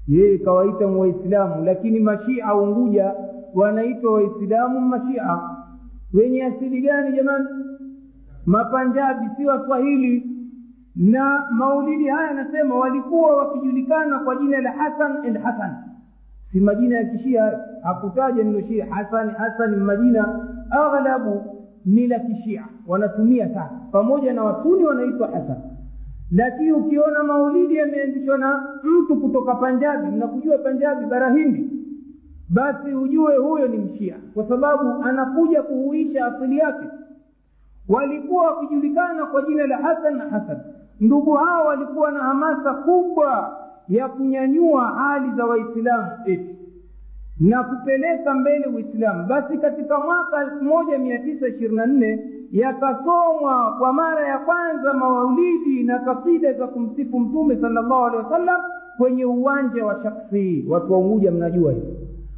yeye 0.08 0.38
kawaita 0.38 0.86
waislamu 0.86 1.64
lakini 1.64 2.00
mashia 2.00 2.54
unguja 2.54 3.14
wanaitwa 3.54 4.12
waislamu 4.14 4.80
mashia. 4.80 5.38
Wenye 6.14 6.44
asili 6.44 6.80
gani 6.80 7.16
jamani? 7.16 7.48
Mapanjabi 8.46 9.26
si 9.36 9.46
waswahili. 9.46 10.30
Na 10.96 11.44
maulidi 11.52 12.06
haya 12.08 12.30
anasema 12.30 12.74
walikuwa 12.74 13.36
wakijulikana 13.36 14.18
kwa 14.18 14.36
jina 14.36 14.60
la 14.60 14.72
hasan 14.72 15.16
and 15.26 15.38
hasan. 15.42 15.74
Si 16.52 16.60
majina 16.60 16.96
ya 16.96 17.04
kishia 17.04 17.58
hakutaja 17.82 18.42
neno 18.44 18.60
shia. 18.68 18.86
Hasan 18.94 19.30
hasan 19.30 19.76
majina. 19.76 20.48
Aghlabu 20.70 21.42
ni 21.84 22.06
la 22.06 22.18
kishia. 22.18 22.64
Wanatumia 22.86 23.48
sana. 23.48 23.70
Pamoja 23.92 24.32
na 24.32 24.44
wasuni 24.44 24.84
wanaitwa 24.84 25.28
hasan 25.28 25.56
lakini 26.32 26.72
ukiona 26.72 27.22
maulidi 27.22 27.76
yameanzishwa 27.76 28.38
na 28.38 28.68
mtu 28.82 29.16
kutoka 29.16 29.54
Panjabi, 29.54 30.06
mnakujua 30.16 30.58
Panjabi 30.58 31.06
barahindi 31.06 31.70
basi 32.48 32.94
ujue 32.94 33.36
huyo 33.36 33.68
ni 33.68 33.76
mshia, 33.78 34.16
kwa 34.34 34.48
sababu 34.48 35.02
anakuja 35.04 35.62
kuhuisha 35.62 36.26
asili 36.26 36.58
yake. 36.58 36.86
Walikuwa 37.88 38.44
wakijulikana 38.50 39.26
kwa 39.26 39.42
jina 39.42 39.66
la 39.66 39.76
Hasan 39.76 40.16
na 40.16 40.24
Hasan. 40.28 40.58
Ndugu 41.00 41.32
hao 41.32 41.66
walikuwa 41.66 42.12
na 42.12 42.20
hamasa 42.20 42.74
kubwa 42.74 43.56
ya 43.88 44.08
kunyanyua 44.08 44.86
hali 44.88 45.30
za 45.36 45.44
Waislamu 45.46 46.06
eti 46.26 46.56
na 47.40 47.62
kupeleka 47.64 48.34
mbele 48.34 48.66
Uislamu. 48.66 49.26
Basi 49.26 49.58
katika 49.58 50.00
mwaka 50.00 50.44
1924 50.44 52.18
yakasomwa 52.52 53.76
kwa 53.78 53.92
mara 53.92 54.28
ya 54.28 54.38
kwanza 54.38 54.94
maulidi 54.94 55.82
na 55.82 55.98
kasida 55.98 56.52
za 56.52 56.66
kumsifu 56.66 57.20
mtume 57.20 57.56
salllahu 57.56 58.04
alehi 58.06 58.22
wasallam 58.24 58.60
kwenye 58.98 59.24
uwanja 59.24 59.86
wa 59.86 60.02
shaksi 60.02 60.64
watu 60.68 60.92
wa 60.92 60.98
unguja 60.98 61.30
mnajua 61.30 61.72
hivo 61.72 61.86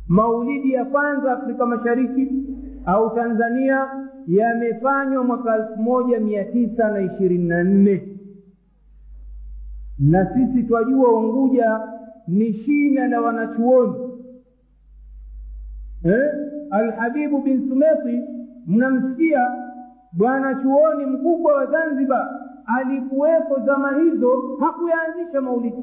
maulidi 0.08 0.72
ya 0.72 0.84
kwanza 0.84 1.32
afrika 1.32 1.66
mashariki 1.66 2.28
au 2.86 3.14
tanzania 3.14 3.88
yamefanywa 4.26 5.24
mwaka 5.24 5.56
elfu 5.56 5.82
moja 5.82 6.20
mia 6.20 6.44
tisa 6.44 6.90
na 6.90 7.00
ishirini 7.00 7.48
na 7.48 7.64
nne. 7.64 8.08
Na 9.98 10.26
sisi 10.34 10.62
twajua 10.62 11.12
unguja 11.12 11.80
ni 12.28 12.52
shina 12.52 13.08
la 13.08 13.20
wanachuoni. 13.20 13.94
Eh? 16.04 16.30
alhabibu 16.70 17.38
bin 17.42 17.68
sumeti 17.68 18.20
mnamsikia 18.66 19.50
bwana 20.12 20.54
chuoni 20.54 21.06
mkubwa 21.06 21.54
wa 21.54 21.66
zanzibar 21.66 22.28
alikuweko 22.78 23.60
zama 23.66 23.92
hizo 23.98 24.56
hakuyaanzisha 24.60 25.40
maulidi. 25.40 25.82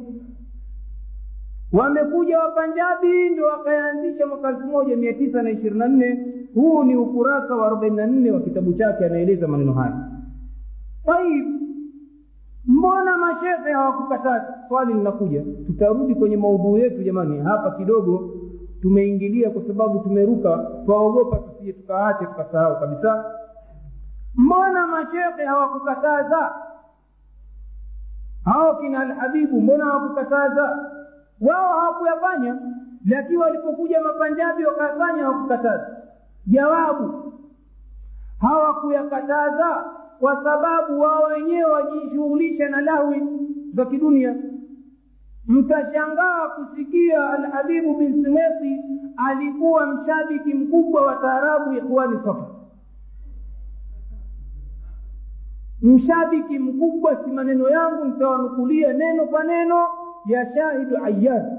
Wamekuja 1.73 2.39
wapanjabi 2.39 3.29
ndo 3.29 3.45
wakayaanzisha 3.45 4.27
mwaka 4.27 4.49
elfu 4.49 4.67
moja 4.67 4.95
mia 4.97 5.13
tisa 5.13 5.41
na 5.41 5.49
ishirini 5.49 5.79
na 5.79 5.87
nne. 5.87 6.33
Huu 6.53 6.83
ni 6.83 6.95
ukurasa 6.95 7.55
wa 7.55 7.67
arobaini 7.67 7.95
na 7.95 8.07
nne 8.07 8.31
wa 8.31 8.39
kitabu 8.39 8.73
chake 8.73 9.05
anaeleza 9.05 9.47
maneno 9.47 9.73
haya 9.73 10.09
taib 11.05 11.45
mbona 12.65 13.17
mashehe 13.17 13.71
hawakukataza? 13.73 14.53
Swali 14.67 14.93
linakuja. 14.93 15.43
Tutarudi 15.67 16.15
kwenye 16.15 16.37
maudhuu 16.37 16.77
yetu 16.77 17.03
jamani 17.03 17.39
hapa 17.39 17.71
kidogo. 17.71 18.29
Tumeingilia 18.81 19.49
kwa 19.49 19.61
sababu 19.67 19.99
tumeruka 19.99 20.71
twaogopa 20.85 21.37
tusije 21.37 21.73
tukaache 21.73 22.25
tukasahau 22.25 22.79
kabisa 22.79 23.25
mbona 24.37 24.87
mashehe 24.87 25.45
hawakukataza? 25.45 26.55
Hao 28.45 28.75
kina 28.75 28.99
alhabibu 28.99 29.61
mbona 29.61 29.85
hawakukataza? 29.85 30.91
Wao 31.41 31.79
hawakuyafanya 31.79 32.55
lakini 33.05 33.37
walipokuja 33.37 34.01
mapanjabi 34.01 34.65
wakayafanya 34.65 35.23
hawakukataza. 35.23 35.97
Jawabu 36.47 37.33
hawakuyakataza 38.41 39.85
kwa 40.19 40.43
sababu 40.43 41.01
wao 41.01 41.23
wenyewe 41.23 41.63
wajishughulisha 41.71 42.69
na 42.69 42.81
lahwi 42.81 43.23
za 43.73 43.85
kidunia. 43.85 44.35
Mtashangaa 45.47 46.47
kusikia 46.49 47.29
alhabibu 47.29 47.95
bin 47.97 48.23
simeti 48.23 48.81
alikuwa 49.17 49.85
mshabiki 49.85 50.53
mkubwa 50.53 51.01
wa 51.01 51.15
taarabu 51.15 51.73
ikhwani 51.73 52.17
safa 52.25 52.47
mshabiki 55.85 56.59
mkubwa 56.59 57.15
si 57.25 57.31
maneno 57.31 57.69
yangu 57.69 58.05
nitawanukulia 58.05 58.93
neno 58.93 59.25
kwa 59.25 59.43
neno. 59.43 59.87
Ya 60.25 60.53
shahidu 60.55 60.97
ayyan 61.05 61.57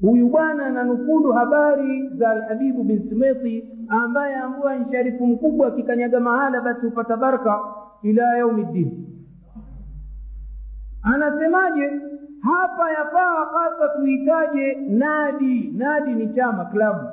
huyu 0.00 0.28
bwana 0.28 0.66
ananukulu 0.66 1.32
habari 1.32 2.08
za 2.08 2.30
alhabibu 2.30 2.82
bin 2.84 3.08
simeti 3.08 3.68
ambaye 3.88 4.34
ambuwa 4.36 4.76
ni 4.76 4.92
sharifu 4.92 5.26
mkubwa 5.26 5.66
akikanyaga 5.68 6.20
mahala 6.20 6.60
basi 6.60 6.80
hupata 6.86 7.16
baraka 7.16 7.60
ila 8.02 8.36
yaumi 8.38 8.64
ddin 8.64 9.06
anasemaje? 11.02 11.90
Hapa 12.42 12.90
yafaa 12.90 13.44
hasa 13.44 13.88
tuitaje 13.88 14.74
nadi. 14.74 15.72
Nadi 15.76 16.14
ni 16.14 16.34
chama 16.34 16.64
klabu 16.64 17.06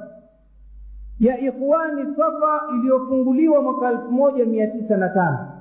ya 1.19 1.39
ikhwani 1.39 2.03
safa 2.17 2.61
iliyofunguliwa 2.75 3.61
mwaka 3.61 3.89
elfu 3.91 4.11
moja 4.11 4.45
mia 4.45 4.67
tisa 4.67 4.97
na 4.97 5.09
tano 5.09 5.58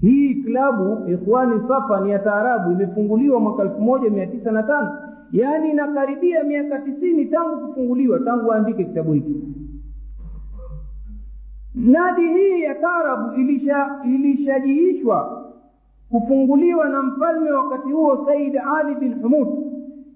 hii 0.00 0.34
klabu 0.34 1.10
ikhwani 1.10 1.60
safa 1.68 2.00
ni 2.00 2.10
ya 2.10 2.18
taarabu. 2.18 2.72
Imefunguliwa 2.72 3.40
mwaka 3.40 3.62
elfu 3.62 3.80
moja 3.80 4.10
mia 4.10 4.26
tisa 4.26 4.52
na 4.52 4.62
tano. 4.62 4.98
Yaani 5.32 5.70
inakaribia 5.70 6.44
miaka 6.44 6.78
tisini 6.78 7.26
tangu 7.26 7.66
kufunguliwa 7.66 8.18
tangu 8.20 8.48
waandike 8.48 8.84
kitabu 8.84 9.12
hiki. 9.12 9.34
Nadi 11.74 12.28
hii 12.28 12.60
ya 12.62 12.74
taarabu 12.74 13.34
ilisha 13.40 13.90
ilishajiishwa 14.04 15.44
kufunguliwa 16.10 16.88
na 16.88 17.02
mfalme 17.02 17.50
wakati 17.50 17.88
huo 17.92 18.26
said 18.26 18.60
ali 18.78 18.94
bin 18.94 19.14
humud. 19.22 19.48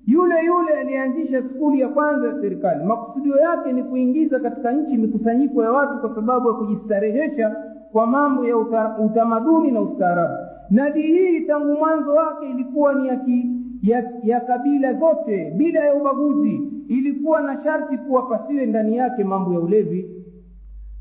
Yule 0.07 0.45
yule 0.45 0.73
alianzisha 0.81 1.43
skuli 1.43 1.81
ya 1.81 1.89
kwanza 1.89 2.29
ya 2.29 2.41
serikali. 2.41 2.85
Makusudio 2.85 3.37
yake 3.37 3.73
ni 3.73 3.83
kuingiza 3.85 4.41
katika 4.41 4.73
nchi 4.73 4.97
mikusanyiko 4.97 5.63
ya 5.63 5.73
watu 5.73 5.99
kwa 5.99 6.15
sababu 6.15 6.49
ya 6.49 6.55
kujistarehesha 6.55 7.57
kwa 7.93 8.07
mambo 8.07 8.45
ya 8.45 8.57
uta, 8.57 8.97
utamaduni 8.99 9.71
na 9.71 9.81
ustaarabu. 9.81 10.35
Nadi 10.71 11.03
hii 11.03 11.41
tangu 11.41 11.73
mwanzo 11.77 12.15
wake 12.15 12.47
ilikuwa 12.51 12.95
ni 12.95 13.09
ya, 13.09 13.17
ki, 13.17 13.51
ya, 13.83 14.11
ya 14.23 14.41
kabila 14.41 14.95
zote 14.95 15.51
bila 15.57 15.81
ya 15.81 15.95
ubaguzi. 15.95 16.61
Ilikuwa 16.89 17.43
na 17.43 17.63
sharti 17.65 17.99
kuwa 17.99 18.23
pasiwe 18.23 18.67
ndani 18.67 18.97
yake 18.97 19.25
mambo 19.25 19.53
ya 19.53 19.61
ulevi 19.61 20.11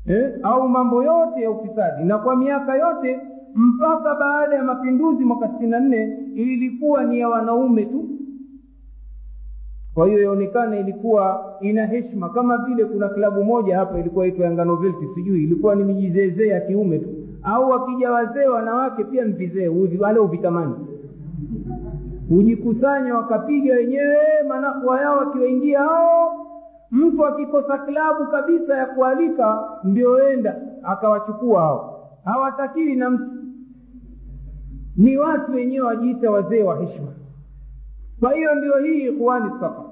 eh, 0.06 0.32
au 0.42 0.68
mambo 0.68 1.02
yote 1.02 1.42
ya 1.42 1.50
ufisadi. 1.50 2.04
Na 2.04 2.18
kwa 2.18 2.36
miaka 2.36 2.76
yote 2.76 3.20
mpaka 3.54 4.14
baada 4.14 4.56
ya 4.56 4.62
mapinduzi 4.64 5.24
mwaka 5.24 5.48
sitini 5.48 5.70
na 5.70 5.80
nne 5.80 6.18
ilikuwa 6.34 7.04
ni 7.04 7.18
ya 7.20 7.28
wanaume 7.28 7.84
tu 7.84 8.04
kwa 9.94 10.06
hiyo 10.06 10.22
yaonekana 10.22 10.78
ilikuwa 10.78 11.54
ina 11.60 11.86
heshima 11.86 12.28
kama 12.28 12.58
vile 12.58 12.84
kuna 12.84 13.08
klabu 13.08 13.44
moja 13.44 13.78
hapa 13.78 13.98
ilikuwa 13.98 14.26
itwa 14.26 14.44
yanganovelti 14.46 15.06
sijui 15.14 15.44
ilikuwa 15.44 15.74
ni 15.74 15.84
mijizezee 15.84 16.46
ya 16.46 16.60
kiume 16.60 16.98
tu. 16.98 17.08
Au 17.42 17.70
wakija 17.70 18.12
wazee 18.12 18.46
wanawake 18.46 19.04
pia 19.04 19.24
mvizee 19.26 19.68
vizee 19.68 19.98
wale 20.02 20.18
uvitamani. 20.18 20.74
Hujikusanya 22.28 23.14
wakapiga 23.14 23.74
wenyewe 23.74 24.16
manakwa 24.48 25.00
yao 25.00 25.18
wakiwaingia 25.18 25.78
hao. 25.80 26.46
Mtu 26.90 27.26
akikosa 27.26 27.78
klabu 27.78 28.26
kabisa 28.30 28.76
ya 28.78 28.86
kualika 28.86 29.64
ndioenda 29.84 30.56
akawachukua 30.82 31.60
hao. 31.60 32.08
Hawatakiwi 32.24 32.96
na 32.96 33.10
mtu. 33.10 33.24
Ni 34.96 35.16
watu 35.18 35.52
wenyewe 35.54 35.86
wajiita 35.86 36.30
wazee 36.30 36.62
wa 36.62 36.76
heshima 36.80 37.08
kwa 38.22 38.32
hiyo 38.32 38.54
ndio 38.54 38.78
hii 38.78 39.04
ikhwani 39.08 39.50
safa 39.60 39.82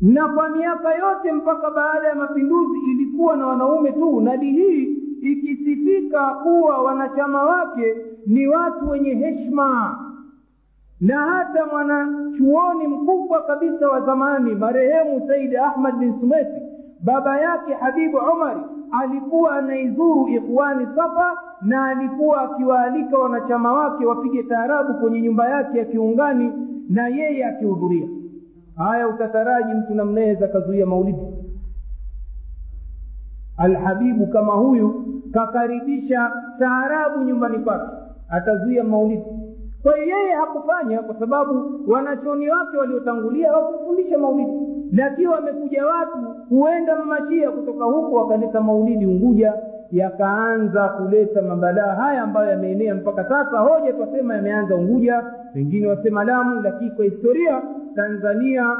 na 0.00 0.28
kwa 0.28 0.48
miaka 0.48 0.94
yote 0.94 1.32
mpaka 1.32 1.70
baada 1.70 2.08
ya 2.08 2.14
mapinduzi 2.14 2.78
ilikuwa 2.90 3.36
na 3.36 3.46
wanaume 3.46 3.92
tu 3.92 4.20
nadi 4.20 4.50
hii 4.52 4.82
ikisifika 5.22 6.34
kuwa 6.34 6.78
wanachama 6.82 7.42
wake 7.42 7.96
ni 8.26 8.46
watu 8.48 8.90
wenye 8.90 9.14
heshima. 9.14 9.98
Na 11.00 11.18
hata 11.24 11.66
mwanachuoni 11.66 12.86
mkubwa 12.86 13.42
kabisa 13.42 13.88
wa 13.88 14.00
zamani 14.00 14.54
marehemu 14.54 15.26
saidi 15.28 15.56
ahmad 15.56 15.94
bin 15.96 16.20
sumeti 16.20 16.60
baba 17.04 17.40
yake 17.40 17.74
habibu 17.74 18.16
umari 18.16 18.60
alikuwa 19.02 19.52
anaizuru 19.56 20.28
ikhwani 20.28 20.86
safa 20.96 21.38
na 21.62 21.84
alikuwa 21.86 22.42
akiwaalika 22.42 23.18
wanachama 23.18 23.72
wake 23.72 24.06
wapige 24.06 24.42
taarabu 24.42 24.94
kwenye 24.94 25.20
nyumba 25.20 25.48
yake 25.48 25.78
ya 25.78 25.84
kiungani 25.84 26.52
na 26.90 27.08
yeye 27.08 27.44
akihudhuria. 27.44 28.08
Haya 28.76 29.08
utataraji 29.08 29.72
mtu 29.74 29.94
namnaweza 29.94 30.44
akazuia 30.44 30.86
maulidi. 30.86 31.22
Alhabibu 33.56 34.26
kama 34.26 34.52
huyu 34.52 35.04
kakaribisha 35.32 36.32
taarabu 36.58 37.24
nyumbani 37.24 37.58
kwake 37.58 37.92
atazuia 38.28 38.84
maulidi. 38.84 39.24
Kwa 39.82 39.96
hiyo 39.96 40.16
yeye 40.18 40.32
hakufanya 40.34 41.02
kwa 41.02 41.14
sababu 41.18 41.80
wanachoni 41.92 42.48
wake 42.48 42.76
waliotangulia 42.76 43.52
wakumfundisha 43.52 44.18
maulidi. 44.18 44.52
Lakini 44.92 45.26
wamekuja 45.26 45.86
watu 45.86 46.18
huenda 46.48 47.04
mmashia 47.04 47.50
kutoka 47.50 47.84
huku 47.84 48.14
wakaleta 48.14 48.60
maulidi 48.60 49.06
unguja 49.06 49.54
yakaanza 49.92 50.88
kuleta 50.88 51.42
mabalaa 51.42 51.94
haya 51.94 52.22
ambayo 52.22 52.50
yameenea 52.50 52.94
mpaka 52.94 53.24
sasa. 53.24 53.58
Hoja 53.58 53.92
twasema 53.92 54.34
yameanza 54.34 54.74
unguja 54.76 55.24
wengine 55.54 55.86
wasema 55.86 56.24
lamu 56.24 56.62
lakini 56.62 56.90
kwa 56.90 57.04
historia 57.04 57.62
tanzania 57.94 58.76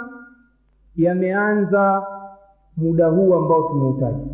yameanza 0.97 2.03
muda 2.77 3.07
huu 3.07 3.35
ambao 3.35 3.63
tumeutaja 3.63 4.25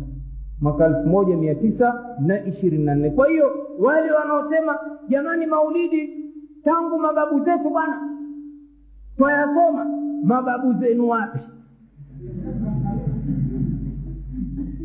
mwaka 0.61 0.85
elfu 0.85 1.07
moja 1.09 1.37
mia 1.37 1.55
tisa 1.55 2.03
na 2.19 2.45
ishirini 2.45 2.83
na 2.85 2.95
nne. 2.95 3.09
Kwa 3.09 3.27
hiyo 3.27 3.51
wale 3.79 4.11
wanaosema 4.11 4.79
jamani 5.09 5.45
maulidi 5.45 6.09
tangu 6.63 6.99
mababu 6.99 7.43
zetu 7.45 7.69
bwana 7.69 8.01
twayasoma 9.17 9.85
mababu 10.23 10.73
zenu 10.73 11.09
wapi 11.09 11.39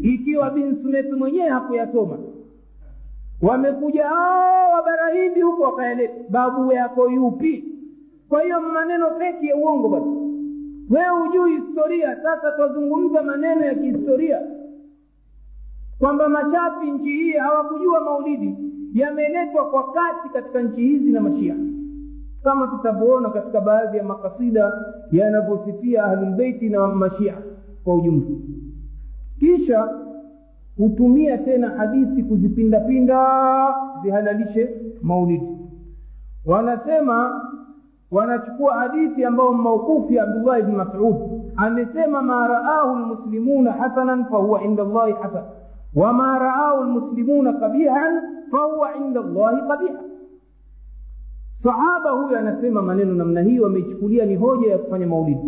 ikiwa 0.03 0.51
bin 0.51 0.83
sunetu 0.83 1.16
mwenyewe 1.16 1.49
hakuyasoma 1.49 2.19
wamekuja 3.43 4.09
hao 4.09 4.73
wabarahindi 4.73 5.41
huko 5.41 5.62
wakaeleta, 5.62 6.15
babu 6.29 6.73
yako 6.73 7.11
yupi? 7.11 7.65
Kwa 8.29 8.43
hiyo 8.43 8.61
maneno 8.61 9.07
feki 9.19 9.47
ya 9.47 9.57
uongo 9.57 9.89
basi. 9.89 10.07
Wewe 10.91 11.09
hujui 11.27 11.57
historia. 11.61 12.16
Sasa 12.23 12.51
twazungumza 12.53 13.23
maneno 13.23 13.65
ya 13.65 13.74
kihistoria 13.74 14.41
kwamba 15.99 16.29
mashafi 16.29 16.91
nchi 16.91 17.09
hii 17.12 17.33
hawakujua 17.33 18.01
maulidi. 18.01 18.57
Yameletwa 18.95 19.70
kwa 19.70 19.93
kasi 19.93 20.29
katika 20.33 20.62
nchi 20.62 20.81
hizi 20.81 21.12
na 21.12 21.20
mashia. 21.20 21.57
Kama 22.45 22.66
tutavyoona 22.66 23.31
katika 23.31 23.61
baadhi 23.61 23.97
ya 23.97 24.05
makasida 24.05 24.73
yanavyosifia 25.12 26.05
ahlulbeiti 26.05 26.69
na 26.69 26.87
mashia 26.89 27.35
kwa 27.85 27.95
ujumla 27.95 28.27
kisha 29.43 29.89
hutumia 30.78 31.39
tena 31.39 31.69
hadithi 31.70 32.23
kuzipindapinda 32.23 33.27
zihalalishe 34.02 34.70
maulidi 35.02 35.48
wanasema 36.47 37.43
wanachukua 38.10 38.74
hadithi 38.74 39.24
ambayo 39.24 39.52
maukufu 39.52 40.12
ya 40.12 40.23
abdullah 40.23 40.60
ibni 40.60 40.77
masud 40.77 41.16
amesema 41.56 42.23
ma 42.23 42.47
raahu 42.48 42.97
lmuslimuna 42.97 43.73
hasanan 43.73 44.24
fahuwa 44.24 44.62
inda 44.64 44.85
llahi 44.85 45.12
hasan 45.12 45.43
wama 45.94 46.39
raahu 46.39 46.82
lmuslimuna 46.85 47.52
qabihan 47.52 48.23
fahuwa 48.51 48.97
inda 48.97 49.20
llahi 49.20 49.69
qabiha 49.69 49.98
sahaba 51.62 52.10
huyo 52.10 52.39
anasema 52.39 52.82
maneno 52.82 53.14
namna 53.14 53.43
hii 53.43 53.59
wameichukulia 53.59 54.26
ni 54.26 54.36
hoja 54.36 54.70
ya 54.70 54.78
kufanya 54.78 55.06
maulidi. 55.06 55.40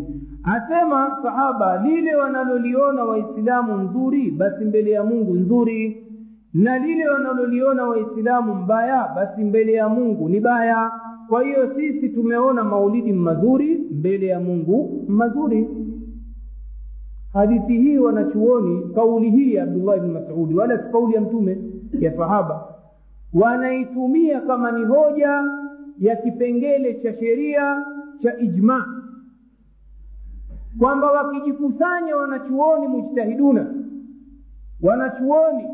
Asema 0.45 1.19
sahaba 1.23 1.83
lile 1.83 2.15
wanaloliona 2.15 3.05
waislamu 3.05 3.77
nzuri 3.77 4.31
basi 4.31 4.65
mbele 4.65 4.91
ya 4.91 5.05
mungu 5.05 5.35
nzuri. 5.35 6.07
Na 6.55 6.79
lile 6.79 7.09
wanaloliona 7.09 7.85
waislamu 7.87 8.55
mbaya 8.55 9.09
basi 9.17 9.45
mbele 9.45 9.73
ya 9.73 9.89
mungu 9.89 10.29
ni 10.29 10.41
baya. 10.41 10.91
Kwa 11.29 11.43
hiyo 11.43 11.75
sisi 11.77 12.09
tumeona 12.09 12.65
maulidi 12.65 13.13
mazuri 13.13 13.87
mbele 13.91 14.27
ya 14.27 14.41
mungu 14.41 15.05
mazuri. 15.09 15.69
Hadithi 17.33 17.77
hii 17.79 17.99
wanachuoni 17.99 18.83
kauli 18.95 19.31
hii 19.31 19.55
ya 19.55 19.63
abdullah 19.63 20.01
bni 20.01 20.13
masudi 20.13 20.55
wala 20.55 20.79
si 20.79 20.93
kauli 20.93 21.15
ya 21.15 21.21
mtume 21.21 21.59
ya 22.01 22.17
sahaba. 22.17 22.65
Wanaitumia 23.35 24.41
kama 24.41 24.73
ni 24.73 24.85
hoja 24.85 25.45
ya 25.99 26.17
kipengele 26.17 26.95
cha 26.95 27.15
sheria 27.15 27.85
cha 28.23 28.39
ijma. 28.39 29.03
Kwamba 30.79 31.13
wakijikusanya 31.13 32.17
wanachuoni 32.17 32.89
mujtahiduna. 32.89 33.75
Wanachuoni 34.83 35.65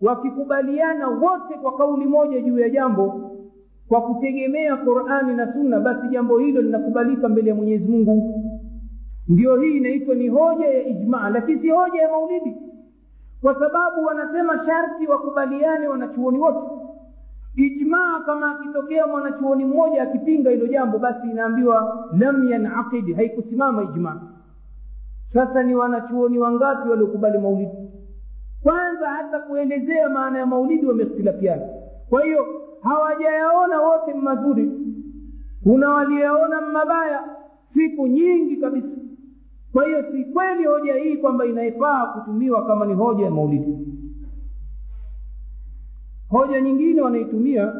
wakikubaliana 0.00 1.08
wote 1.08 1.54
kwa 1.62 1.76
kauli 1.76 2.04
moja 2.06 2.40
juu 2.40 2.58
ya 2.58 2.70
jambo 2.70 3.32
kwa 3.88 4.02
kutegemea 4.02 4.76
qurani 4.76 5.34
na 5.34 5.52
sunna 5.52 5.80
basi 5.80 6.08
jambo 6.08 6.38
hilo 6.38 6.60
linakubalika 6.62 7.28
mbele 7.28 7.48
ya 7.50 7.54
mwenyezi 7.56 7.88
mungu. 7.88 8.42
Ndio 9.28 9.56
hii 9.56 9.76
inaitwa 9.76 10.14
ni 10.14 10.28
hoja 10.28 10.66
ya 10.66 10.86
ijmaa 10.86 11.30
lakini 11.30 11.60
si 11.60 11.70
hoja 11.70 12.02
ya 12.02 12.08
maulidi. 12.10 12.56
Kwa 13.42 13.54
sababu 13.54 14.04
wanasema 14.04 14.66
sharti 14.66 15.06
wakubaliane 15.06 15.88
wanachuoni 15.88 16.38
wote 16.38 16.58
ijmaa 17.56 18.20
kama 18.20 18.50
akitokea 18.50 19.06
mwanachuoni 19.06 19.64
mmoja 19.64 20.02
akipinga 20.02 20.50
hilo 20.50 20.66
jambo 20.66 20.98
basi 20.98 21.30
inaambiwa 21.30 22.06
lam 22.18 22.48
yanaqidi 22.48 23.12
haikusimama 23.12 23.82
ijmaa 23.82 24.20
sasa 25.34 25.62
ni 25.62 25.74
wanachuoni 25.74 26.38
wangapi 26.38 26.88
waliokubali 26.88 27.38
maulidi? 27.38 27.72
Kwanza 28.62 29.08
hata 29.08 29.38
kuelezea 29.38 30.08
maana 30.08 30.38
ya 30.38 30.46
maulidi 30.46 30.86
wamehtilafiana 30.86 31.62
kwa 32.08 32.24
hiyo 32.24 32.46
hawajayaona 32.80 33.80
wote 33.80 34.14
mazuri. 34.14 34.70
Kuna 35.62 35.88
waliyaona 35.90 36.60
mabaya 36.60 37.24
siku 37.74 38.06
nyingi 38.06 38.56
kabisa. 38.56 38.88
Kwa 39.72 39.86
hiyo 39.86 40.04
si 40.12 40.24
kweli 40.24 40.64
hoja 40.64 40.94
hii 40.94 41.16
kwamba 41.16 41.46
inaifaa 41.46 42.06
kutumiwa 42.06 42.66
kama 42.66 42.86
ni 42.86 42.94
hoja 42.94 43.24
ya 43.24 43.30
maulidi 43.30 43.78
hoja 46.30 46.60
nyingine 46.60 47.00
wanaitumia. 47.00 47.72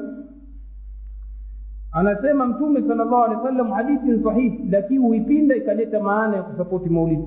Anasema 1.93 2.47
mtume 2.47 2.81
sal 2.83 2.97
llahu 2.97 3.17
alehi 3.17 3.41
wa 3.41 3.43
sallam 3.49 3.71
hadithi 3.71 4.23
sahihi 4.25 4.69
lakini 4.71 4.99
huipinda 4.99 5.57
ikaleta 5.57 6.01
maana 6.01 6.37
ya 6.37 6.43
kusapoti 6.43 6.89
maulidi. 6.89 7.27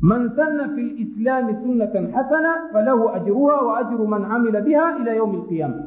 Man 0.00 0.30
sanna 0.36 0.68
fi 0.68 0.80
lislami 0.82 1.54
sunnatan 1.62 2.12
hasana 2.12 2.68
falahu 2.72 3.08
ajruha 3.08 3.56
wa 3.56 3.78
ajru 3.78 4.06
man 4.08 4.24
amila 4.24 4.60
biha 4.60 4.96
ila 5.00 5.14
yaumi 5.14 5.36
lqiyama 5.36 5.82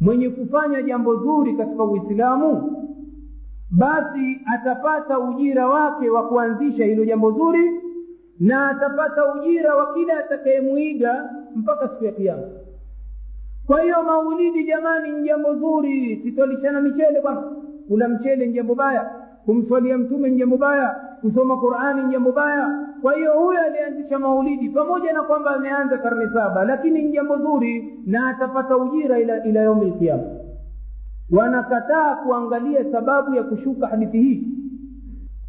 mwenye 0.00 0.28
kufanya 0.30 0.82
jambo 0.82 1.16
zuri 1.16 1.56
katika 1.56 1.84
uislamu 1.84 2.72
basi 3.70 4.40
atapata 4.54 5.18
ujira 5.20 5.68
wake 5.68 6.10
wa 6.10 6.28
kuanzisha 6.28 6.84
hilo 6.84 7.04
jambo 7.04 7.30
zuri 7.32 7.70
na 8.40 8.68
atapata 8.70 9.34
ujira 9.34 9.76
wa 9.76 9.94
kila 9.94 10.18
atakayemwiga 10.18 11.30
mpaka 11.56 11.88
siku 11.88 12.04
ya 12.04 12.12
kiama 12.12 12.42
kwa 13.68 13.82
hiyo 13.82 14.02
maulidi 14.02 14.64
jamani 14.64 15.10
ni 15.12 15.22
jambo 15.22 15.54
zuri. 15.54 16.20
Sitolishana 16.24 16.80
michele 16.80 17.20
bwana. 17.20 17.42
Kula 17.88 18.08
mchele 18.08 18.46
ni 18.46 18.52
jambo 18.52 18.74
baya. 18.74 19.10
Kumswalia 19.44 19.98
mtume 19.98 20.30
ni 20.30 20.36
jambo 20.36 20.56
baya. 20.56 20.96
Kusoma 21.20 21.56
qurani 21.56 22.02
ni 22.02 22.12
jambo 22.12 22.32
baya. 22.32 22.86
Kwa 23.02 23.14
hiyo 23.14 23.32
huyo 23.32 23.60
alianzisha 23.62 24.18
maulidi 24.18 24.68
pamoja 24.68 25.12
na 25.12 25.22
kwamba 25.22 25.50
ameanza 25.50 25.98
karne 25.98 26.28
saba 26.34 26.64
lakini 26.64 27.02
ni 27.02 27.12
jambo 27.12 27.36
zuri 27.38 27.98
na 28.06 28.28
atapata 28.28 28.76
ujira 28.76 29.18
ila, 29.18 29.44
ila 29.44 29.60
yaumi 29.60 29.86
lkiama 29.86 30.22
wanakataa 31.30 32.16
kuangalia 32.16 32.92
sababu 32.92 33.34
ya 33.34 33.42
kushuka 33.42 33.86
hadithi 33.86 34.18
hii. 34.20 34.48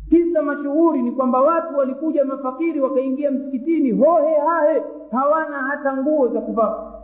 Kisa 0.10 0.42
mashuhuri 0.42 1.02
ni 1.02 1.12
kwamba 1.12 1.42
watu 1.42 1.78
walikuja 1.78 2.26
mafakiri 2.26 2.80
wakaingia 2.82 3.32
msikitini 3.32 3.92
hohe 3.92 4.36
hahe 4.48 4.84
hawana 5.12 5.58
hata 5.58 5.98
nguo 5.98 6.28
za 6.28 6.42
kuvaa 6.42 6.99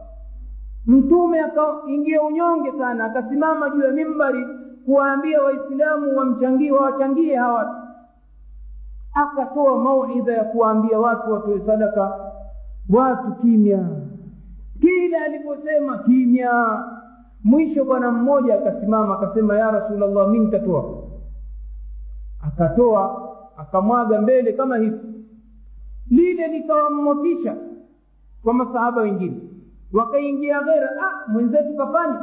mtume 0.88 1.40
akaingia 1.40 2.22
unyonge 2.22 2.72
sana 2.78 3.06
akasimama 3.06 3.70
juu 3.70 3.82
ya 3.82 3.91
mimbari 3.91 4.45
kuwaambia 4.86 5.41
waislamu 5.41 6.18
wamchangie 6.18 6.72
wawachangie 6.72 7.36
hawa 7.36 7.53
watu. 7.53 7.76
Akatoa 9.14 9.80
mauidha 9.84 10.34
ya 10.34 10.44
kuwaambia 10.44 10.99
watu 10.99 11.32
watoe 11.32 11.60
sadaka. 11.66 12.20
Watu 12.90 13.32
kimya. 13.41 13.80
Kila 14.82 15.22
aliposema 15.26 15.98
kimya 15.98 16.84
mwisho 17.44 17.86
bwana 17.86 18.12
mmoja 18.12 18.56
akasimama 18.56 19.16
akasema 19.22 19.57
ya 19.57 19.72
rasulllah 19.72 20.30
mi 20.30 20.40
nitatoa. 20.40 21.03
Akatoa 22.48 23.32
akamwaga 23.57 24.22
mbele 24.22 24.53
kama 24.53 24.78
hivi. 24.78 24.99
Lile 26.10 26.48
likawammotisha 26.48 27.56
kwa 28.44 28.53
masahaba 28.53 29.02
wengine 29.02 29.38
wakaingia 29.96 30.62
ghera 30.64 30.90
ah, 31.02 31.32
mwenzetu 31.32 31.74
kafanya. 31.78 32.20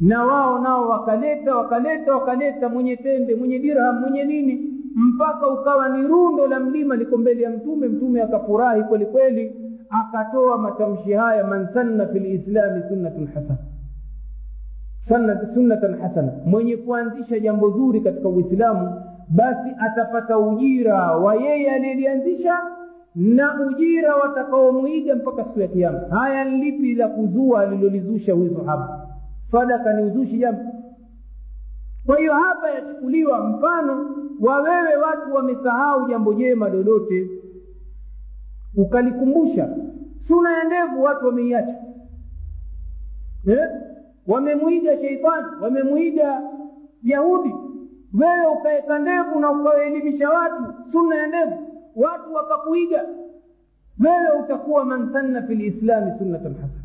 Na 0.00 0.24
wao 0.24 0.58
nao 0.58 0.88
wakaleta 0.88 1.56
wakaleta 1.56 2.14
wakaleta 2.14 2.68
mwenye 2.68 2.96
tende 2.96 3.34
mwenye 3.34 3.58
dirham 3.58 4.00
mwenye 4.00 4.24
nini 4.24 4.70
mpaka 4.94 5.46
ukawa 5.48 5.88
ni 5.88 6.06
rundo 6.08 6.46
la 6.46 6.60
mlima 6.60 6.96
liko 6.96 7.16
mbele 7.16 7.42
ya 7.42 7.50
mtume 7.50 7.88
mtume 7.88 8.22
akafurahi 8.22 8.82
kweli 8.82 9.06
kweli 9.06 9.52
akatoa 9.90 10.58
matamshi 10.58 11.12
haya 11.12 11.44
man 11.44 11.68
sanna 11.74 12.06
fi 12.06 12.18
lislami 12.18 12.82
sunnatun 12.88 13.26
hasana. 13.26 13.58
Sunnatan 15.54 16.00
hasana. 16.00 16.32
Mwenye 16.46 16.76
kuanzisha 16.76 17.38
jambo 17.38 17.70
zuri 17.70 18.00
katika 18.00 18.28
uislamu 18.28 19.02
basi 19.28 19.70
atapata 19.78 20.38
ujira 20.38 21.12
wa 21.12 21.34
yeye 21.34 21.70
aliyelianzisha 21.70 22.58
na 23.14 23.60
ujira 23.66 24.16
watakaomwiga 24.16 25.14
mpaka 25.14 25.44
siku 25.44 25.60
ya 25.60 25.68
kiama 25.68 25.98
haya 25.98 26.44
lipi 26.44 26.94
la 26.94 27.08
kuzua 27.08 27.60
alilolizusha 27.60 28.32
huyu 28.32 28.56
sahaba 28.56 29.06
sadaka 29.50 29.92
ni 29.92 30.02
uzushi 30.02 30.38
jambo. 30.38 30.62
Kwa 32.06 32.18
hiyo 32.18 32.34
hapa 32.34 32.70
yachukuliwa 32.70 33.44
mfano 33.48 34.16
wa 34.40 34.60
wewe 34.62 34.96
watu 34.96 35.34
wamesahau 35.34 36.08
jambo 36.08 36.34
jema 36.34 36.68
lolote. 36.68 37.30
Ukalikumbusha. 38.76 39.68
Suna 40.28 40.52
ya 40.58 40.64
ndevu 40.64 41.02
watu 41.02 41.26
wameiacha. 41.26 41.74
Eh? 43.46 43.68
wamemwiga 44.26 44.98
sheitani 44.98 45.46
wamemwiga 45.62 46.42
yahudi. 47.02 47.54
Wewe 48.20 48.46
ukaweka 48.46 48.98
ndevu 48.98 49.40
na 49.40 49.50
ukawaelimisha 49.50 50.30
watu 50.30 50.64
suna 50.92 51.16
ya 51.16 51.26
ndevu 51.26 51.69
watu 51.96 52.34
wakakuiga 52.34 53.04
wewe 54.04 54.40
utakuwa 54.44 54.84
man 54.84 55.12
sanna 55.12 55.42
fi 55.42 55.54
lislami 55.54 56.12
sunnatan 56.18 56.54
hasana. 56.54 56.80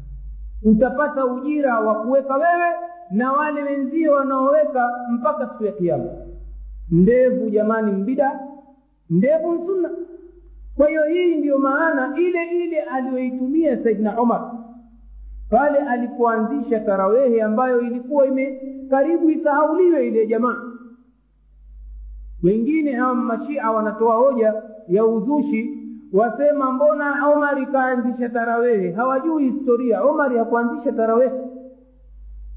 Utapata 0.63 1.25
ujira 1.25 1.79
wa 1.79 1.95
kuweka 1.95 2.33
wewe 2.33 2.75
na 3.11 3.31
wale 3.31 3.63
wenzio 3.63 4.13
wanaoweka 4.13 4.91
mpaka 5.11 5.47
siku 5.49 5.63
ya 5.65 5.71
kiama 5.71 6.05
ndevu 6.91 7.49
jamani 7.49 7.91
mbida 7.91 8.39
ndevu 9.09 9.65
sunna. 9.65 9.89
Kwa 10.77 10.87
hiyo 10.89 11.03
hii 11.03 11.35
ndiyo 11.35 11.57
maana 11.59 12.17
ile 12.17 12.45
ile 12.65 12.81
aliyoitumia 12.81 13.83
saidna 13.83 14.21
umar 14.21 14.51
pale 15.49 15.77
alipoanzisha 15.79 16.79
tarawehe 16.79 17.41
ambayo 17.43 17.81
ilikuwa 17.81 18.25
ime 18.27 18.61
karibu 18.89 19.29
isahauliwe 19.29 20.07
ile 20.07 20.27
jamaa. 20.27 20.61
Wengine 22.43 22.91
hawa 22.95 23.15
mashia 23.15 23.71
wanatoa 23.71 24.15
hoja 24.15 24.53
ya 24.87 25.05
uzushi 25.05 25.81
wasema 26.13 26.71
mbona 26.71 27.27
omari 27.35 27.65
kaanzisha 27.65 28.29
tarawehe 28.29 28.91
hawajui 28.91 29.51
historia. 29.51 30.03
Omari 30.03 30.37
hakuanzisha 30.37 30.91
tarawehe 30.91 31.31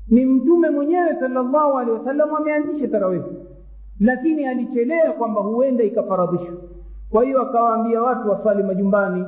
ni 0.09 0.25
mtume 0.25 0.71
mwenyewe 0.71 1.17
salllahu 1.21 1.79
alehi 1.79 1.99
wasallam 1.99 2.35
ameanzisha 2.35 2.89
tarawehe 2.89 3.25
lakini 4.01 4.47
alichelea 4.47 5.13
kwamba 5.13 5.41
huenda 5.41 5.85
ikafaradhishwa. 5.85 6.55
Kwa 7.11 7.25
hiyo 7.25 7.43
akawaambia 7.43 8.03
watu 8.03 8.31
waswali 8.31 8.63
majumbani. 8.63 9.25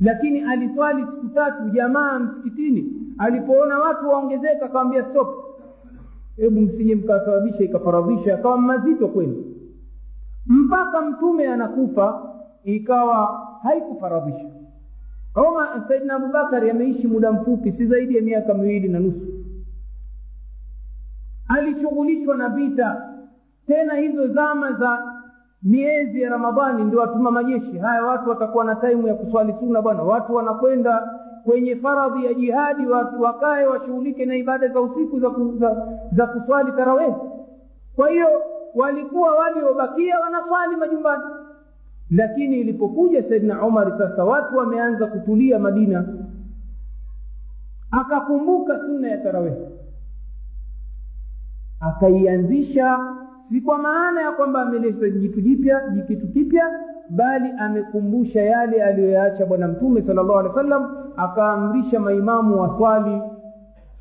Lakini 0.00 0.40
aliswali 0.40 1.02
siku 1.06 1.28
tatu 1.34 1.68
jamaa 1.70 2.18
msikitini. 2.18 2.92
Alipoona 3.18 3.78
watu 3.78 4.08
waongezeka 4.08 4.66
akawambia 4.66 5.04
stop. 5.10 5.28
Hebu 6.36 6.60
msije 6.60 6.94
mkasababisha 6.94 7.64
ikafaradhisha 7.64 8.34
akawa 8.34 8.58
mazito 8.58 9.08
kwenu 9.08 9.44
mpaka 10.48 11.00
mtume 11.00 11.48
anakufa 11.48 12.22
ikawa 12.64 13.46
haikufaradhisha 13.62 14.44
Oma 15.34 15.84
Saidina 15.88 16.14
Abubakari 16.14 16.70
ameishi 16.70 17.06
muda 17.08 17.32
mfupi, 17.32 17.72
si 17.72 17.86
zaidi 17.86 18.16
ya 18.16 18.22
miaka 18.22 18.54
miwili 18.54 18.88
na 18.88 18.98
nusu. 18.98 19.26
Alishughulishwa 21.48 22.36
na 22.36 22.48
vita, 22.48 23.02
tena 23.66 23.94
hizo 23.94 24.28
zama 24.28 24.72
za 24.72 25.12
miezi 25.62 26.22
ya 26.22 26.30
Ramadhani 26.30 26.84
ndio 26.84 27.00
watuma 27.00 27.30
majeshi 27.30 27.78
haya. 27.78 28.04
Watu 28.04 28.30
watakuwa 28.30 28.64
na 28.64 28.74
taimu 28.74 29.08
ya 29.08 29.14
kuswali 29.14 29.54
suna 29.60 29.82
bwana, 29.82 30.02
watu 30.02 30.34
wanakwenda 30.34 31.18
kwenye 31.44 31.76
faradhi 31.76 32.24
ya 32.24 32.34
jihadi, 32.34 32.86
watu 32.86 33.22
wakae 33.22 33.66
washughulike 33.66 34.26
na 34.26 34.36
ibada 34.36 34.68
za 34.68 34.80
usiku 34.80 35.20
za, 35.20 35.28
za, 35.58 35.86
za 36.12 36.26
kuswali 36.26 36.72
tarawehi. 36.72 37.14
Kwa 37.96 38.10
hiyo 38.10 38.28
walikuwa 38.74 39.34
waliobakia 39.34 40.20
wanaswali 40.20 40.76
majumbani. 40.76 41.22
Lakini 42.10 42.60
ilipokuja 42.60 43.22
saidna 43.28 43.66
umar 43.66 43.98
sasa 43.98 44.24
watu 44.24 44.56
wameanza 44.56 45.06
kutulia 45.06 45.58
madina. 45.58 46.04
Akakumbuka 47.90 48.78
sunna 48.80 49.08
ya 49.08 49.18
tarawehi 49.18 49.66
akaianzisha 51.80 52.98
si 53.48 53.60
kwa 53.60 53.78
maana 53.78 54.22
ya 54.22 54.32
kwamba 54.32 54.62
ameleta 54.62 55.08
jitu 55.10 55.40
jipya 55.40 55.82
jikitu 55.94 56.28
kipya 56.28 56.70
bali 57.10 57.48
amekumbusha 57.58 58.42
yale 58.42 58.82
aliyoyaacha 58.82 59.46
bwana 59.46 59.68
mtume 59.68 60.02
sala 60.02 60.22
llahu 60.22 60.38
alehi 60.38 60.54
wa 60.54 60.62
sallam 60.62 60.96
akaamrisha 61.16 62.00
maimamu 62.00 62.60
waswali 62.60 63.22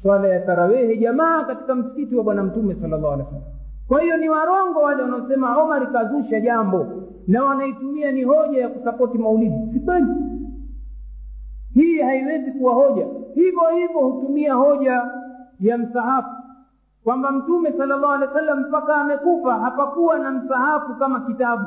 swala 0.01 0.27
ya 0.27 0.39
tarawehi 0.39 0.97
jamaa 0.97 1.43
katika 1.43 1.75
msikiti 1.75 2.15
wa 2.15 2.23
bwana 2.23 2.43
mtume 2.43 2.75
sala 2.75 2.97
llahu 2.97 3.13
alehi 3.13 3.27
wa 3.27 3.31
sallam 3.41 3.56
kwa 3.87 4.01
hiyo 4.01 4.17
ni 4.17 4.29
warongo 4.29 4.79
wale 4.79 5.01
wanaosema 5.03 5.57
omar 5.63 5.91
kazusha 5.91 6.39
jambo 6.41 6.87
na 7.27 7.43
wanaitumia 7.43 8.11
ni 8.11 8.23
hoja 8.23 8.61
ya 8.61 8.69
kusapoti 8.69 9.17
maulidi 9.17 9.73
sikweli 9.73 10.07
hii 11.73 11.99
haiwezi 12.01 12.51
kuwa 12.51 12.73
hoja. 12.73 13.07
Hivyo 13.35 13.61
hivyo 13.75 13.99
hutumia 13.99 14.53
hoja 14.53 15.03
ya 15.59 15.77
msahafu. 15.77 16.29
Kwamba 17.03 17.31
mtume 17.31 17.71
sala 17.71 17.97
llahu 17.97 18.13
alehi 18.13 18.31
wa 18.33 18.39
sallam 18.39 18.59
mpaka 18.59 18.95
amekufa 18.95 19.53
hapakuwa 19.59 20.19
na 20.19 20.31
msahafu 20.31 20.95
kama 20.95 21.19
kitabu. 21.19 21.65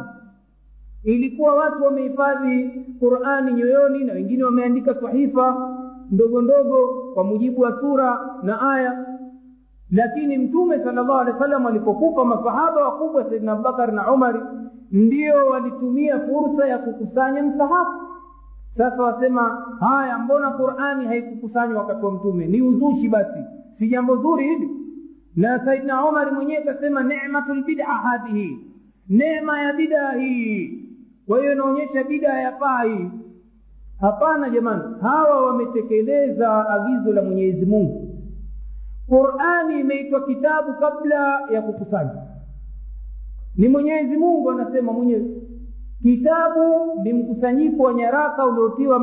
Ilikuwa 1.04 1.54
watu 1.54 1.84
wamehifadhi 1.84 2.68
qurani 3.00 3.52
nyoyoni 3.52 4.04
na 4.04 4.12
wengine 4.12 4.44
wameandika 4.44 4.94
sahifa 4.94 5.76
ndogo 6.10 6.42
ndogo 6.42 7.10
kwa 7.14 7.24
mujibu 7.24 7.60
wa 7.60 7.80
sura 7.80 8.20
na 8.42 8.70
aya 8.72 9.04
lakini 9.92 10.38
mtume 10.38 10.78
sala 10.78 10.92
llahu 11.02 11.12
alehi 11.18 11.36
wa 11.36 11.42
sallam 11.42 11.66
alipokufa 11.66 12.24
masahaba 12.24 12.84
wakubwa 12.84 13.24
saidina 13.24 13.52
abubakar 13.52 13.92
na 13.92 14.12
umari 14.12 14.40
ndio 14.92 15.46
walitumia 15.46 16.20
fursa 16.20 16.68
ya 16.68 16.78
kukusanya 16.78 17.42
msahafu 17.42 17.92
sasa 18.76 19.02
wasema 19.02 19.66
haya 19.80 20.18
mbona 20.18 20.50
qurani 20.50 21.06
haikukusanywa 21.06 21.82
wakati 21.82 22.04
wa 22.04 22.12
mtume? 22.12 22.46
Ni 22.46 22.62
uzushi 22.62 23.08
basi 23.08 23.38
si 23.78 23.88
jambo 23.88 24.16
zuri 24.16 24.44
hili? 24.48 24.70
Na 25.36 25.64
saidna 25.64 26.04
umari 26.08 26.30
mwenyewe 26.30 26.62
kasema 26.62 27.02
nematu 27.02 27.54
lbida 27.54 27.84
hadhihi 27.86 28.58
nema 29.08 29.60
ya 29.62 29.72
bidaa 29.72 30.12
hii. 30.12 30.84
Kwa 31.26 31.38
hiyo 31.40 31.52
inaonyesha 31.52 32.04
bidaa 32.04 32.40
ya 32.40 32.52
paa 32.52 32.82
hii. 32.82 33.10
Hapana 34.00 34.50
jamani 34.50 34.82
hawa 35.02 35.46
wametekeleza 35.46 36.68
agizo 36.68 37.12
la 37.12 37.22
mwenyezi 37.22 37.66
mungu 37.66 38.09
qurani 39.10 39.80
imeitwa 39.80 40.26
kitabu 40.26 40.72
kabla 40.74 41.40
ya 41.52 41.62
kukusanywa 41.62 42.22
ni 43.56 43.68
mwenyezi 43.68 44.16
mungu 44.16 44.50
anasema 44.50 44.92
mwenyewe 44.92 45.26
kitabu 46.02 46.92
ni 47.02 47.12
mkusanyiko 47.12 47.82
wa 47.82 47.94
nyaraka 47.94 48.46
uliotiwa 48.46 48.98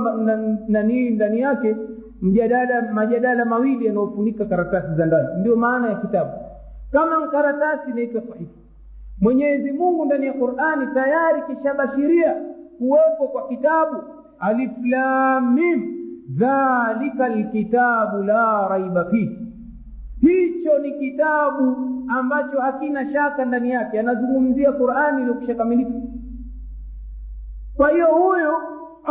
nanii 0.68 1.10
ndani 1.10 1.40
yake 1.40 1.76
mjadala 2.22 2.82
majadala 2.94 3.46
mawili 3.46 3.86
yanayofunika 3.86 4.46
karatasi 4.46 4.96
za 4.96 5.06
ndani. 5.06 5.28
Ndio 5.40 5.56
maana 5.56 5.90
ya 5.90 5.96
kitabu. 5.96 6.32
Kama 6.92 7.28
karatasi 7.28 7.92
inaitwa 7.92 8.22
sahifa 8.22 8.52
mwenyezi 9.22 9.72
mungu 9.72 10.06
ndani 10.06 10.26
ya 10.26 10.34
qurani 10.34 10.88
tayari 10.94 11.42
kishabashiria 11.42 12.36
kuwepo 12.78 13.28
kwa 13.32 13.48
kitabu 13.48 14.04
aliflamim 14.40 15.94
dhalika 16.30 17.30
lkitabu 17.30 18.24
la 18.24 18.68
raiba 18.68 19.06
fihi 19.06 19.47
hicho 20.22 20.80
ni 20.80 20.92
kitabu 21.00 21.76
ambacho 22.08 22.60
hakina 22.62 23.14
shaka 23.14 23.46
ndani 23.46 23.70
yake. 23.72 24.00
Anazungumzia 24.00 24.72
qurani 24.72 25.22
iliyokishakamilika 25.22 25.92
kwa 27.76 27.92
hiyo 27.92 28.08
huyu 28.08 28.54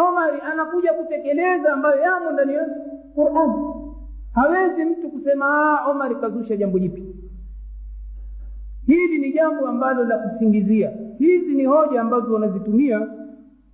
omari 0.09 0.41
anakuja 0.53 0.93
kutekeleza 0.93 1.73
ambayo 1.73 2.01
yamo 2.01 2.31
ndani 2.33 2.55
ya 2.55 2.67
qurani 3.15 3.53
hawezi 4.35 4.85
mtu 4.85 5.09
kusema 5.11 5.81
omari 5.87 6.15
kazusha 6.15 6.57
jambo 6.57 6.79
jipi 6.79 7.17
hili 8.87 9.19
ni 9.19 9.33
jambo 9.33 9.67
ambalo 9.69 10.05
la 10.05 10.19
kusingizia. 10.19 10.93
Hizi 11.19 11.55
ni 11.55 11.65
hoja 11.65 12.01
ambazo 12.01 12.35
wanazitumia 12.35 13.09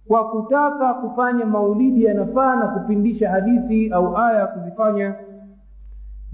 kwa 0.09 0.31
kutaka 0.31 0.95
kufanya 0.95 1.47
maulidi 1.47 2.05
yanafaa 2.05 2.57
na 2.57 2.69
kupindisha 2.69 3.31
hadithi 3.31 3.91
au 3.91 4.17
aya 4.17 4.47
kuzifanya 4.47 5.15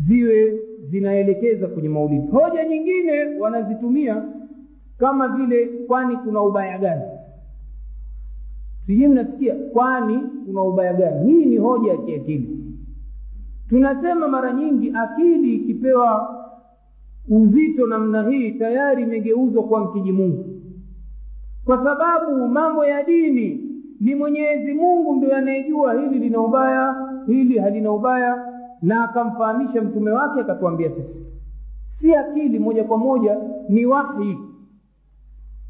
ziwe 0.07 0.61
zinaelekeza 0.91 1.67
kwenye 1.67 1.89
maulidi. 1.89 2.27
Hoja 2.31 2.65
nyingine 2.65 3.25
wanazitumia 3.41 4.23
kama 4.99 5.29
vile 5.29 5.67
kwani 5.67 6.17
kuna 6.17 6.43
ubaya 6.43 6.79
gani? 6.79 7.03
Sijui 8.87 9.09
mnasikia 9.09 9.55
kwani 9.73 10.19
kuna 10.47 10.63
ubaya 10.63 10.93
gani? 10.93 11.33
Hii 11.33 11.45
ni 11.45 11.57
hoja 11.57 11.91
ya 11.91 11.97
kiakili. 11.99 12.59
Tunasema 13.69 14.29
mara 14.29 14.53
nyingi 14.53 14.93
akili 14.95 15.55
ikipewa 15.55 16.35
uzito 17.29 17.87
namna 17.87 18.29
hii 18.31 18.51
tayari 18.51 19.03
imegeuzwa 19.03 19.63
kwa 19.65 19.81
mkiji 19.85 20.13
mungu. 20.13 20.45
Kwa 21.65 21.85
sababu 21.85 22.49
mambo 22.49 22.85
ya 22.85 23.03
dini 23.03 23.65
ni 24.01 24.15
mwenyezi 24.15 24.73
mungu 24.75 25.15
ndio 25.17 25.37
anayejua 25.37 25.95
hili 26.01 26.19
lina 26.19 26.41
ubaya 26.41 26.97
hili 27.27 27.59
halina 27.59 27.93
ubaya 27.93 28.58
na 28.83 29.05
akamfahamisha 29.05 29.83
mtume 29.83 30.11
wake 30.11 30.41
akatuambia 30.41 30.91
sisi 30.91 31.27
si 32.01 32.15
akili 32.17 32.59
moja 32.59 32.85
kwa 32.85 32.99
moja 32.99 33.37
ni 33.69 33.87
wahi. 33.87 34.39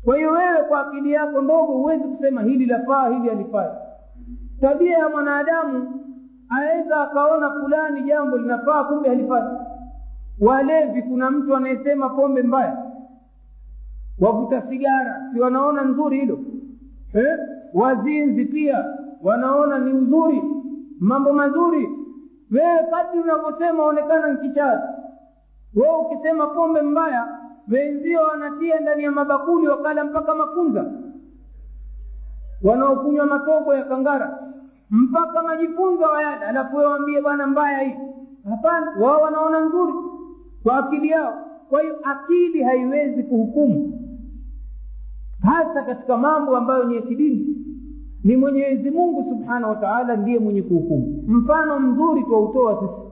Kwa 0.04 0.16
hiyo 0.16 0.30
wewe 0.32 0.62
kwa 0.68 0.86
akili 0.86 1.12
yako 1.12 1.40
ndogo 1.42 1.72
huwezi 1.72 2.04
kusema 2.04 2.42
hili 2.42 2.66
lafaa 2.66 3.08
hili 3.08 3.28
halifai. 3.28 3.68
Tabia 4.60 4.98
ya 4.98 5.08
mwanadamu 5.08 6.00
aweza 6.48 7.00
akaona 7.00 7.50
fulani 7.50 8.02
jambo 8.02 8.36
linafaa 8.38 8.84
kumbe 8.84 9.08
halifai. 9.08 9.42
Walevi 10.40 11.02
kuna 11.02 11.30
mtu 11.30 11.56
anayesema 11.56 12.08
pombe 12.10 12.42
mbaya? 12.42 12.76
Wavuta 14.20 14.62
sigara 14.62 15.30
si 15.32 15.40
wanaona 15.40 15.82
nzuri 15.84 16.20
hilo? 16.20 16.38
Eh? 17.14 17.38
wazinzi 17.74 18.44
pia 18.44 18.84
wanaona 19.22 19.78
ni 19.78 19.92
nzuri 19.92 20.42
mambo 21.00 21.32
mazuri 21.32 21.88
wewe 22.50 22.78
kadri 22.90 23.20
unavyosema 23.20 23.84
onekana 23.84 24.32
nkichaa 24.32 24.82
wewe 25.74 25.96
ukisema 25.96 26.46
pombe 26.46 26.82
mbaya 26.82 27.38
wenzio 27.70 28.20
wanatia 28.22 28.80
ndani 28.80 29.02
ya 29.04 29.10
mabakuli 29.10 29.68
wakala 29.68 30.04
mpaka 30.04 30.34
mafunza. 30.34 30.84
Wanaokunywa 32.62 33.26
matogo 33.26 33.74
ya 33.74 33.84
kangara 33.84 34.38
mpaka 34.90 35.42
majifunza 35.42 36.08
wayada 36.08 36.46
alafu 36.48 36.76
wewe 36.76 36.90
waambie 36.90 37.20
bwana 37.20 37.46
mbaya 37.46 37.78
hii. 37.78 37.94
Hapana 38.50 38.90
wao 39.00 39.20
wanaona 39.22 39.60
nzuri 39.60 39.92
kwa 40.62 40.76
akili 40.78 41.08
yao. 41.08 41.44
Kwa 41.68 41.82
hiyo 41.82 41.96
akili 42.02 42.62
haiwezi 42.62 43.22
kuhukumu 43.22 43.98
hasa 45.42 45.82
katika 45.82 46.16
mambo 46.16 46.56
ambayo 46.56 46.84
ni 46.84 46.96
ya 46.96 47.02
kidini 47.02 47.56
ni 48.28 48.36
mwenyezi 48.36 48.90
mungu 48.90 49.24
subhanahu 49.30 49.76
wa 49.82 50.16
ndiye 50.16 50.38
mwenye 50.38 50.62
kuhukumu. 50.62 51.24
Mfano 51.28 51.78
mzuri 51.80 52.22
twautoa 52.24 52.80
sisi. 52.80 53.08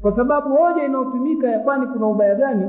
Kwa 0.00 0.16
sababu 0.16 0.56
hoja 0.56 0.84
inayotumika 0.84 1.48
ya 1.48 1.58
kwani 1.60 1.86
kuna 1.86 2.06
ubaya 2.06 2.34
gani? 2.34 2.66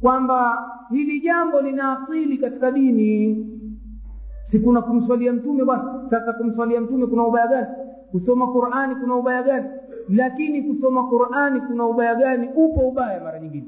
Kwamba 0.00 0.58
hili 0.90 1.20
jambo 1.20 1.60
lina 1.60 1.98
asili 2.02 2.38
katika 2.38 2.70
dini. 2.70 3.46
Si 4.50 4.58
kuna 4.58 4.82
kumswalia 4.82 5.32
mtume 5.32 5.64
bwana? 5.64 6.06
Sasa 6.10 6.32
kumswalia 6.32 6.80
mtume 6.80 7.06
kuna 7.06 7.26
ubaya 7.26 7.46
gani? 7.46 7.66
Kusoma 8.10 8.46
qurani 8.46 8.94
kuna 8.94 9.14
ubaya 9.16 9.42
gani? 9.42 9.68
Lakini 10.08 10.62
kusoma 10.62 11.04
qurani 11.08 11.60
kuna 11.60 11.86
ubaya 11.86 12.14
gani? 12.14 12.48
Upo 12.56 12.80
ubaya 12.88 13.20
mara 13.24 13.40
nyingine. 13.40 13.66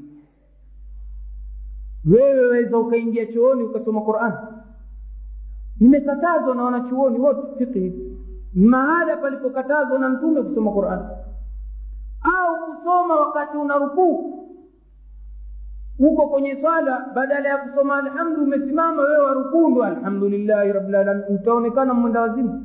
Wewe 2.11 2.41
waweza 2.47 2.79
ukaingia 2.79 3.27
chooni 3.27 3.63
ukasoma 3.63 4.01
qurani 4.01 4.35
imekatazwa 5.81 6.55
na 6.55 6.63
wanachuoni 6.65 7.19
wote 7.19 7.43
fiqhi. 7.59 7.93
Mahala 8.55 9.17
palipokatazwa 9.17 9.99
na 9.99 10.09
mtume 10.09 10.43
kusoma 10.43 10.71
qurani 10.73 11.03
au 12.23 12.57
kusoma 12.77 13.17
wakati 13.17 13.57
una 13.57 13.77
rukuu. 13.79 14.35
Uko 15.99 16.27
kwenye 16.29 16.57
swala 16.61 17.07
badala 17.15 17.49
ya 17.49 17.59
kusoma 17.59 17.97
alhamdu 17.99 18.43
umesimama 18.43 19.03
wewe 19.03 19.23
warukundu 19.23 19.85
alhamdulillahi 19.85 20.73
rabilalamin 20.73 21.25
utaonekana 21.35 21.95
mwenda 21.95 22.21
wazimu. 22.21 22.65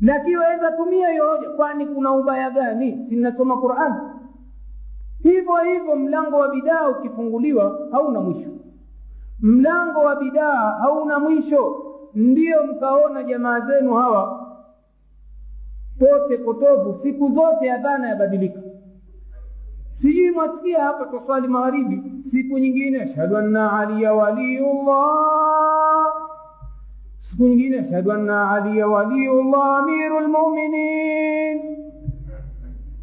Lakini 0.00 0.36
waweza 0.36 0.72
tumia 0.72 1.08
hiyo 1.10 1.30
hoja 1.30 1.50
kwani 1.50 1.86
kuna 1.86 2.12
ubaya 2.12 2.50
gani? 2.50 3.06
Sinasoma 3.08 3.56
qurani 3.60 3.94
hivyo 5.22 5.56
hivyo 5.56 5.96
mlango 5.96 6.36
wa 6.36 6.48
bidaa 6.48 6.88
ukifunguliwa 6.88 7.88
hauna 7.92 8.20
mwisho. 8.20 8.50
Mlango 9.40 10.00
wa 10.00 10.16
bidaa 10.16 10.70
hauna 10.80 11.18
mwisho 11.18 11.85
ndiyo 12.16 12.62
mkaona 12.64 13.22
jamaa 13.22 13.60
zenu 13.60 13.94
hawa 13.94 14.46
pote 15.98 16.36
potovu 16.38 17.00
siku 17.02 17.28
zote 17.34 17.72
adhana 17.72 18.08
yabadilika. 18.08 18.60
Sijui 20.02 20.30
mwasikia 20.30 20.82
hapa 20.84 21.04
twaswali 21.06 21.48
magharibi 21.48 22.02
siku 22.30 22.58
nyingine 22.58 23.02
ashhadu 23.02 23.36
anna 23.36 23.80
aliya 23.80 24.12
waliyullah. 24.14 26.06
Siku 27.30 27.42
nyingine 27.42 27.78
ashhadu 27.78 28.12
anna 28.12 28.50
aliya 28.50 28.86
waliyullah 28.86 29.76
amiru 29.78 30.20
lmuminin 30.20 31.60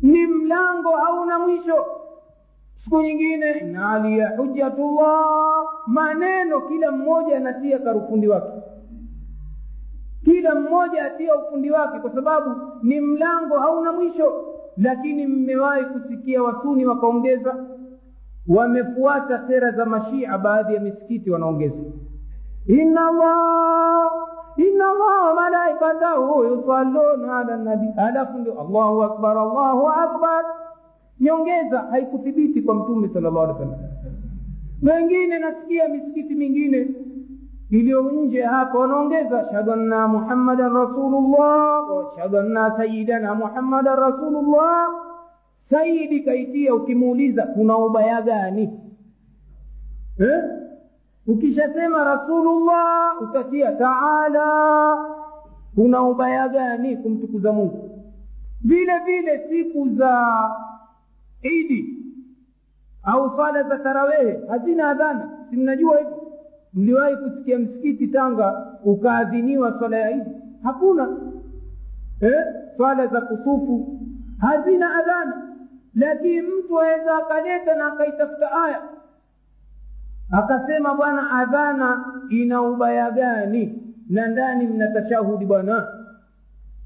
ni 0.02 0.26
mlango 0.28 0.90
hauna 0.92 1.40
mwisho. 1.40 1.86
Siku 2.84 3.02
nyingine 3.02 3.52
inna 3.52 3.92
aliya 3.92 4.30
hujjatullah. 4.38 5.64
Maneno 5.88 6.62
kila 6.62 6.92
mmoja 6.92 7.38
anatia 7.38 7.80
karufundi 7.80 8.28
wake 8.28 8.63
kila 10.24 10.56
mmoja 10.56 11.06
atia 11.06 11.36
ufundi 11.36 11.72
wake 11.72 12.00
kwa 12.00 12.12
sababu 12.14 12.56
ni 12.84 13.00
mlango 13.02 13.60
hauna 13.60 13.92
mwisho. 13.92 14.34
Lakini 14.78 15.28
mmewahi 15.28 15.86
kusikia 15.86 16.44
wasuni 16.44 16.86
wakaongeza 16.86 17.56
wamefuata 18.48 19.48
sera 19.48 19.72
za 19.72 19.86
mashia 19.86 20.38
baadhi 20.38 20.74
ya 20.76 20.80
misikiti 20.82 21.32
wanaongeza. 21.32 21.76
Inna 22.68 23.08
allah 24.90 25.36
malaikatahu 25.36 26.44
yusalluna 26.44 27.40
ala 27.40 27.58
nabi. 27.58 27.88
Alafu 27.98 28.38
ndio 28.38 28.62
allahu 28.62 29.04
akbar 29.04 29.38
allahu 29.38 29.88
akbar. 29.88 30.46
Nyongeza 31.20 31.80
haikuthibiti 31.80 32.62
kwa 32.62 32.76
mtume 32.76 33.10
sal 33.14 33.22
llahu 33.24 33.40
alih 33.40 33.56
wasallam. 33.56 33.80
Wengine 34.84 35.40
nasikia 35.40 35.88
misikiti 35.88 36.36
mingine 36.36 36.88
iliyo 37.74 38.02
nje 38.12 38.42
hapa 38.42 38.80
wanaongeza 38.80 39.40
ashhadu 39.40 39.72
anna 39.72 40.08
muhammadan 40.08 40.74
rasulullah 40.74 41.84
ashhadu 42.14 42.38
anna 42.40 42.78
sayidana 42.78 43.36
muhammadan 43.36 43.96
rasulullah. 44.00 44.88
Saidi 45.70 46.20
kaitia 46.20 46.76
ukimuuliza 46.76 47.44
kuna 47.44 47.78
ubaya 47.78 48.22
gani? 48.22 48.80
Eh? 50.20 50.44
ukishasema 51.28 52.04
rasulullah 52.04 53.22
utatia 53.22 53.72
taala 53.72 54.48
kuna 55.76 56.02
ubaya 56.02 56.48
gani? 56.50 56.98
Kumtukuza 56.98 57.52
mungu. 57.54 57.90
Vile 58.64 59.00
vile 59.06 59.48
siku 59.50 59.90
za 59.90 60.50
idi 61.42 61.98
au 63.04 63.36
swala 63.36 63.64
za 63.64 63.80
tarawehe 63.80 64.40
hazina 64.50 64.90
adhana. 64.90 65.30
Si 65.50 65.56
mnajua 65.56 65.98
hivyo 65.98 66.23
mliwahi 66.74 67.16
kusikia 67.18 67.60
msikiti 67.60 68.08
tanga 68.08 68.66
ukaadhiniwa 68.84 69.80
swala 69.80 69.98
ya 69.98 70.12
idi? 70.12 70.30
Hakuna. 70.64 71.08
Eh? 72.22 72.44
swala 72.78 73.08
za 73.08 73.22
kusufu 73.22 74.00
hazina 74.38 74.96
adhana. 74.96 75.48
Lakini 75.96 76.42
mtu 76.42 76.82
aweza 76.82 77.16
akaleta 77.18 77.76
na 77.76 77.94
akaitafuta 77.94 78.52
aya. 78.66 78.82
Akasema 80.32 80.96
bwana 80.96 81.32
adhana 81.32 82.06
ina 82.30 82.62
ubaya 82.62 83.12
gani? 83.12 83.80
Na 84.10 84.28
ndani 84.28 84.68
mna 84.68 84.88
tashahudi 84.88 85.46
bwana? 85.46 85.88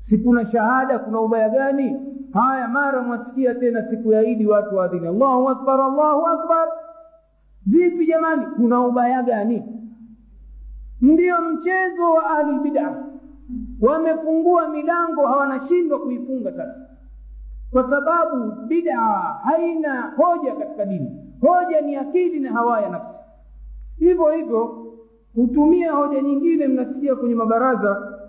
Si 0.09 0.17
kuna 0.17 0.51
shahada 0.51 0.99
kuna 0.99 1.19
ubaya 1.21 1.49
gani? 1.49 1.95
Haya 2.33 2.67
mara 2.67 3.01
mwasikia 3.01 3.55
tena 3.55 3.89
siku 3.89 4.11
ya 4.11 4.23
idi 4.23 4.45
watu 4.47 4.75
waadhini. 4.75 5.07
Allahu 5.07 5.49
akbar 5.49 5.81
allahu 5.81 6.27
akbar. 6.27 6.67
Vipi 7.65 8.05
jamani? 8.05 8.45
Kuna 8.45 8.81
ubaya 8.81 9.23
gani 9.23 9.76
ndiyo 11.01 11.41
mchezo 11.41 12.11
wa 12.13 12.29
ahlulbida 12.29 13.03
wamefungua 13.81 14.69
milango 14.69 15.27
hawanashindwa 15.27 15.99
kuifunga 15.99 16.51
sasa. 16.51 16.75
Kwa 17.71 17.89
sababu 17.89 18.51
bida 18.67 18.97
haina 19.43 20.13
hoja 20.17 20.55
katika 20.55 20.85
dini. 20.85 21.11
Hoja 21.41 21.81
ni 21.81 21.95
akili 21.95 22.39
na 22.39 22.51
hawa 22.53 22.81
ya 22.81 22.89
nafsi. 22.89 23.13
Hivyo 23.99 24.31
hivyo 24.31 24.85
hutumia 25.35 25.91
hoja 25.91 26.21
nyingine 26.21 26.67
mnasikia 26.67 27.15
kwenye 27.15 27.35
mabaraza. 27.35 28.19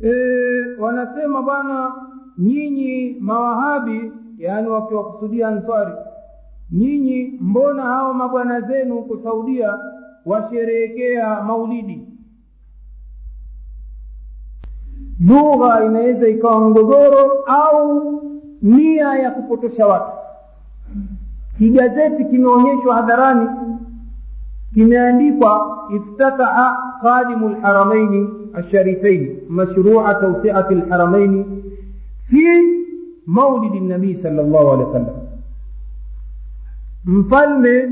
E, 0.00 0.10
wanasema 0.78 1.42
bwana 1.42 1.92
nyinyi 2.38 3.16
mawahabi 3.20 4.12
yaani 4.38 4.68
wakiwakusudia 4.68 5.48
answari 5.48 5.92
nyinyi 6.72 7.38
mbona 7.40 7.82
hao 7.82 8.14
mabwana 8.14 8.60
zenu 8.60 8.94
huko 8.94 9.18
saudia 9.22 9.78
washerehekea 10.28 11.42
maulidi 11.42 12.00
lugha 15.20 15.84
inaweza 15.84 16.28
ikawa 16.28 16.68
mgogoro 16.70 17.30
au 17.46 18.02
nia 18.62 19.14
ya 19.14 19.30
kupotosha 19.30 19.86
watu 19.86 20.12
kigazeti 21.58 22.24
kimeonyeshwa 22.24 22.94
hadharani 22.94 23.48
kimeandikwa 24.74 25.78
iftataha 25.96 26.76
khadimu 27.02 27.48
lharamaini 27.48 28.28
alsharifaini 28.54 29.36
mashrua 29.48 30.14
tausiati 30.14 30.74
lharamaini 30.74 31.62
fi 32.24 32.44
maulidi 33.26 33.80
nabii 33.80 34.14
sal 34.14 34.34
llahu 34.34 34.70
alehi 34.72 34.84
wa 34.88 34.92
sallam 34.92 35.16
mfalme 37.04 37.88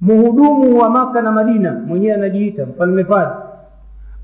mhudumu 0.00 0.78
wa 0.78 0.90
maka 0.90 1.22
na 1.22 1.32
madina 1.32 1.72
mwenyewe 1.86 2.14
anajiita 2.14 2.66
mfalme 2.66 3.04
fadhi 3.04 3.34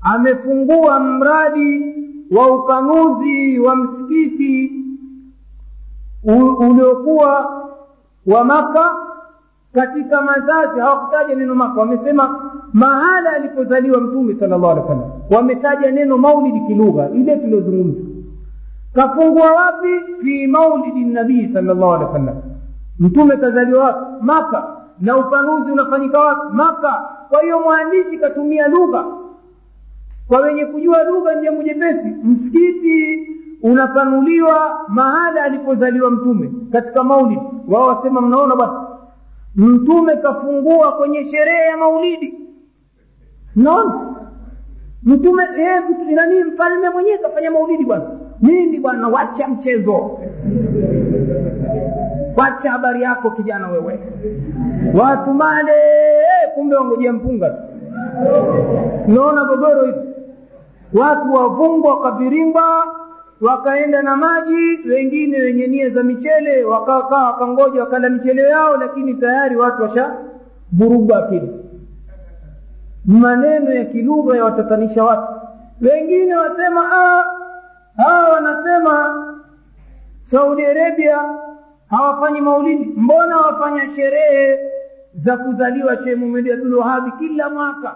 amefungua 0.01 0.99
mradi 0.99 1.95
wa 2.31 2.47
upanuzi 2.55 3.59
wa 3.59 3.75
msikiti 3.75 4.71
uliokuwa 6.69 7.61
wa 8.25 8.43
maka 8.43 8.95
katika 9.73 10.21
mazazi 10.21 10.79
hawakutaja 10.79 11.35
neno 11.35 11.55
maka 11.55 11.79
wamesema 11.79 12.51
mahala 12.73 13.29
alipozaliwa 13.33 14.01
mtume 14.01 14.35
sala 14.35 14.57
llahu 14.57 14.71
alih 14.71 14.89
wa 14.89 15.37
wametaja 15.37 15.91
neno 15.91 16.17
maulidi 16.17 16.59
kilugha 16.67 17.09
ile 17.09 17.35
tuliozungumza 17.37 17.99
kafungua 18.93 19.51
wapi? 19.51 19.87
Fi 20.23 20.47
maulidi 20.47 21.05
nabii 21.05 21.47
sala 21.47 21.73
llahu 21.73 21.93
alih 21.93 22.07
wa 22.07 22.13
sallam 22.13 22.35
mtume 22.99 23.37
kazaliwa 23.37 23.83
wapi? 23.83 24.05
Maka 24.21 24.67
na 24.99 25.17
upanuzi 25.17 25.71
unafanyika 25.71 26.19
wapi? 26.19 26.41
Maka. 26.53 27.09
Kwa 27.29 27.41
hiyo 27.41 27.59
mwandishi 27.59 28.17
katumia 28.17 28.67
lugha. 28.67 29.05
Kwa 30.27 30.39
wenye 30.39 30.65
kujua 30.65 31.03
lugha 31.03 31.35
ni 31.35 31.41
jambo 31.43 31.63
jepesi. 31.63 32.07
Msikiti 32.23 33.27
unapanuliwa 33.63 34.85
mahala 34.87 35.43
alipozaliwa 35.43 36.11
mtume 36.11 36.51
katika 36.71 37.03
maulidi. 37.03 37.41
Wao 37.67 37.87
wasema 37.87 38.21
mnaona 38.21 38.55
bwana 38.55 38.83
mtume 39.55 40.15
kafungua 40.15 40.91
kwenye 40.91 41.25
sherehe 41.25 41.65
ya 41.67 41.77
maulidi. 41.77 42.33
Mnaona? 43.55 44.15
Mtume 45.03 45.43
eh, 45.57 45.81
nani 46.15 46.43
mfalme 46.43 46.89
mwenyewe 46.89 47.17
kafanya 47.17 47.51
maulidi 47.51 47.85
bwana. 47.85 48.05
Nini 48.41 48.79
bwana 48.79 49.07
wacha 49.07 49.47
mchezo 49.47 50.19
wacha 52.37 52.71
habari 52.71 53.01
yako 53.01 53.31
kijana 53.31 53.67
wewe. 53.67 53.99
Watu 55.01 55.33
made 55.33 55.71
kumbe 56.55 56.75
wangojea 56.75 57.13
mpunga 57.13 57.49
tu. 57.49 57.61
Unaona 59.07 59.43
gogoro 59.45 59.85
hivi? 59.85 59.99
Watu 60.93 61.33
wavungwa 61.33 61.95
wakaviringwa 61.99 62.95
wakaenda 63.41 64.01
na 64.01 64.15
maji 64.17 64.79
wengine 64.89 65.37
wenye 65.37 65.67
nia 65.67 65.89
za 65.89 66.03
michele 66.03 66.63
wakakaa 66.63 67.23
wakangoja 67.31 67.79
wakala 67.81 68.09
michele 68.09 68.41
yao 68.41 68.77
lakini 68.77 69.13
tayari 69.13 69.55
watu 69.55 69.81
washa 69.83 70.11
vuruga 70.71 71.17
akili. 71.17 71.49
Maneno 73.05 73.73
ya 73.73 73.85
kilugha 73.85 74.37
yawatatanisha 74.37 75.03
watu. 75.03 75.33
Wengine 75.81 76.35
wasema 76.35 76.81
hawa 77.97 78.29
wanasema 78.33 79.15
saudi 80.31 80.65
arabia 80.65 81.17
hawafanyi 81.93 82.41
maulidi. 82.41 82.85
Mbona 82.85 83.37
wafanya 83.37 83.95
sherehe 83.95 84.59
za 85.13 85.37
kuzaliwa 85.37 85.97
shehe 85.97 86.15
muhamedi 86.15 86.51
abdul 86.51 86.73
wahabi 86.75 87.11
kila 87.11 87.49
mwaka? 87.49 87.95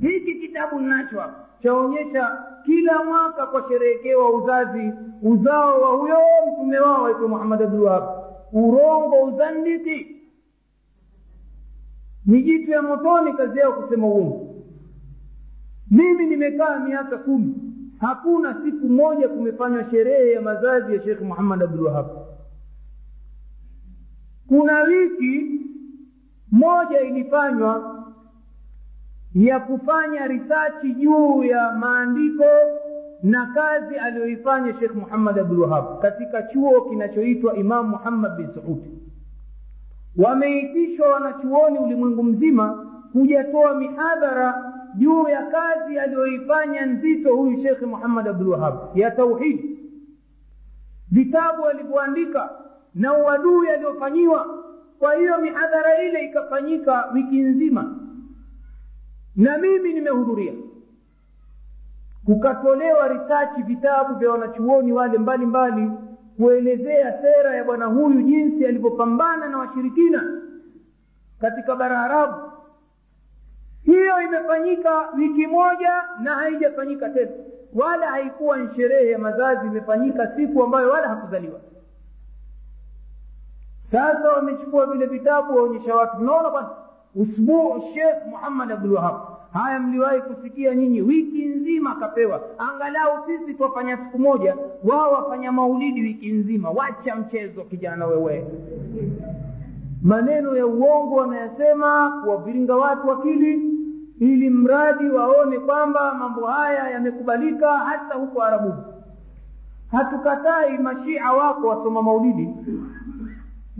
Hiki 0.00 0.34
kitabu 0.34 0.80
ninacho 0.80 1.20
hapa 1.20 1.34
chaonyesha 1.62 2.38
kila 2.64 3.04
mwaka 3.04 3.46
kwa 3.46 3.68
sherehekewa 3.68 4.30
uzazi 4.30 4.92
uzao 5.22 5.80
wa 5.80 5.88
huyo 5.88 6.16
mtume 6.52 6.78
wao 6.78 7.06
aitwa 7.06 7.28
muhammad 7.28 7.62
abdul 7.62 7.80
wahab 7.82 8.04
urongo 8.52 9.22
uzandiki. 9.22 10.16
Ni 12.26 12.42
jitu 12.42 12.70
ya 12.70 12.82
motoni 12.82 13.32
kazi 13.32 13.58
yao 13.58 13.72
kusema 13.72 14.06
uongo. 14.06 14.54
Mimi 15.90 16.26
nimekaa 16.26 16.78
miaka 16.78 17.18
kumi. 17.18 17.54
Hakuna 18.00 18.54
siku 18.64 18.88
moja 18.88 19.28
kumefanywa 19.28 19.90
sherehe 19.90 20.32
ya 20.32 20.40
mazazi 20.40 20.94
ya 20.94 21.02
shekh 21.02 21.22
abdul 21.62 21.86
wahab 21.86 22.21
kuna 24.52 24.82
wiki 24.82 25.60
moja 26.50 27.00
ilifanywa 27.00 28.04
ya 29.34 29.60
kufanya 29.60 30.26
risachi 30.26 30.92
juu 30.94 31.44
ya 31.44 31.72
maandiko 31.72 32.44
na 33.22 33.46
kazi 33.46 33.96
aliyoifanya 33.96 34.74
shekh 34.80 34.94
muhammad 34.94 35.38
abdulwahab 35.38 36.02
katika 36.02 36.42
chuo 36.42 36.80
kinachoitwa 36.80 37.56
imam 37.56 37.88
muhammad 37.88 38.36
bin 38.36 38.48
saudi 38.54 38.90
wameitishwa 40.16 41.08
wanachuoni 41.08 41.78
ulimwengu 41.78 42.22
mzima 42.22 42.86
kujatoa 43.12 43.74
mihadhara 43.74 44.72
juu 44.94 45.28
ya 45.28 45.42
kazi 45.46 45.98
aliyoifanya 45.98 46.86
nzito 46.86 47.36
huyu 47.36 47.62
shekhe 47.62 47.86
muhammad 47.86 48.28
abdulwahab 48.28 48.98
ya 48.98 49.10
tauhidi 49.10 49.78
vitabu 51.10 51.66
alivyoandika 51.66 52.50
na 52.94 53.14
uadui 53.14 53.68
aliofanyiwa 53.68 54.62
kwa 54.98 55.14
hiyo 55.14 55.38
mihadhara 55.38 56.02
ile 56.02 56.24
ikafanyika 56.24 57.06
wiki 57.14 57.38
nzima. 57.40 57.96
Na 59.36 59.58
mimi 59.58 59.92
nimehudhuria. 59.92 60.52
Kukatolewa 62.24 63.08
risachi 63.08 63.62
vitabu 63.62 64.14
vya 64.14 64.30
wanachuoni 64.30 64.92
wale 64.92 65.18
mbalimbali 65.18 65.82
mbali, 65.82 65.98
kuelezea 66.36 67.18
sera 67.20 67.54
ya 67.56 67.64
bwana 67.64 67.86
huyu 67.86 68.22
jinsi 68.22 68.66
alivyopambana 68.66 69.48
na 69.48 69.58
washirikina 69.58 70.42
katika 71.40 71.76
bara 71.76 72.00
arabu. 72.00 72.52
Hiyo 73.82 74.22
imefanyika 74.22 75.08
wiki 75.16 75.46
moja 75.46 76.02
na 76.20 76.34
haijafanyika 76.34 77.08
tena. 77.08 77.30
Wala 77.74 78.06
haikuwa 78.06 78.56
nsherehe 78.58 78.76
sherehe 78.88 79.10
ya 79.10 79.18
mazazi 79.18 79.66
imefanyika 79.66 80.26
siku 80.26 80.62
ambayo 80.62 80.90
wala 80.90 81.08
hakuzaliwa 81.08 81.60
sasa 83.92 84.32
wamechukua 84.36 84.86
vile 84.86 85.06
vitabu 85.06 85.56
waonyesha 85.56 85.94
watu. 85.94 86.16
Mnaona 86.18 86.50
bwana 86.50 86.68
usbuu 87.16 87.82
shekh 87.94 88.26
muhammad 88.30 88.72
abdulwahab 88.72 89.14
haya 89.52 89.80
mliwahi 89.80 90.20
kusikia 90.20 90.74
nyinyi? 90.74 91.00
Wiki 91.00 91.44
nzima 91.46 91.90
akapewa. 91.92 92.40
Angalau 92.58 93.12
sisi 93.26 93.54
twafanya 93.54 93.96
siku 93.96 94.18
moja 94.18 94.56
wao 94.84 95.12
wafanya 95.12 95.52
maulidi 95.52 96.00
wiki 96.02 96.32
nzima. 96.32 96.70
Wacha 96.70 97.16
mchezo 97.16 97.62
kijana 97.64 98.06
wewe. 98.06 98.46
Maneno 100.02 100.56
ya 100.56 100.66
uongo 100.66 101.14
wanayasema 101.16 102.20
kuwaviringa 102.24 102.76
watu 102.76 103.12
akili 103.12 103.72
ili 104.20 104.50
mradi 104.50 105.08
waone 105.10 105.58
kwamba 105.58 106.14
mambo 106.14 106.46
haya 106.46 106.90
yamekubalika 106.90 107.72
hata 107.78 108.14
huko 108.14 108.42
arabuni 108.42 108.82
hatukatai 109.90 110.78
mashia 110.78 111.32
wako 111.32 111.68
wasoma 111.68 112.02
maulidi 112.02 112.48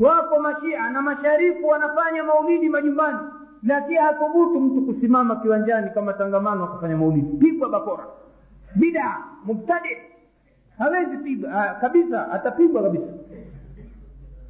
wako 0.03 0.39
mashia 0.41 0.91
na 0.91 1.03
masharifu 1.03 1.67
wanafanya 1.69 2.25
maulidi 2.25 2.69
majumbani. 2.69 3.19
Lakini 3.63 3.95
hathubutu 3.97 4.61
mtu 4.61 4.83
kusimama 4.83 5.37
kiwanjani 5.37 5.91
kama 5.91 6.13
tangamano 6.13 6.65
akafanya 6.65 6.97
maulidi. 6.97 7.37
Pigwa 7.37 7.69
bakora. 7.69 8.07
Bida 8.75 9.19
mubtadi. 9.45 9.89
Hawezi 10.79 11.17
pigwa. 11.17 11.77
Kabisa 11.81 12.33
atapigwa 12.33 12.83
kabisa. 12.83 13.07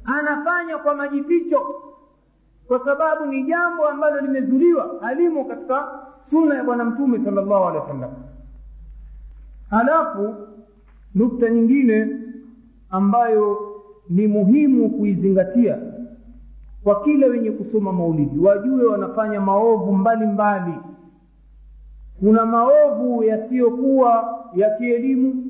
Anafanya 0.05 0.77
kwa 0.77 0.95
majificho. 0.95 1.61
Kwa 2.67 2.85
sababu 2.85 3.25
ni 3.25 3.43
jambo 3.43 3.87
ambalo 3.87 4.19
limezuliwa. 4.21 4.95
Halimo 5.01 5.45
katika 5.45 5.87
sunna 6.29 6.55
ya 6.55 6.63
bwana 6.63 6.85
mtume 6.85 7.25
sala 7.25 7.41
llahu 7.41 7.65
alehi 7.65 8.01
wa 8.01 8.09
halafu 9.69 10.35
nukta 11.15 11.49
nyingine 11.49 12.17
ambayo 12.89 13.72
ni 14.09 14.27
muhimu 14.27 14.89
kuizingatia 14.89 15.77
kwa 16.83 17.03
kila 17.03 17.27
wenye 17.27 17.51
kusoma 17.51 17.93
maulidi. 17.93 18.39
Wajue 18.39 18.85
wanafanya 18.85 19.41
maovu 19.41 19.93
mbalimbali. 19.93 20.61
Mbali. 20.71 20.77
kuna 22.19 22.45
maovu 22.45 23.23
yasiyokuwa 23.23 24.39
ya 24.55 24.69
kielimu 24.69 25.45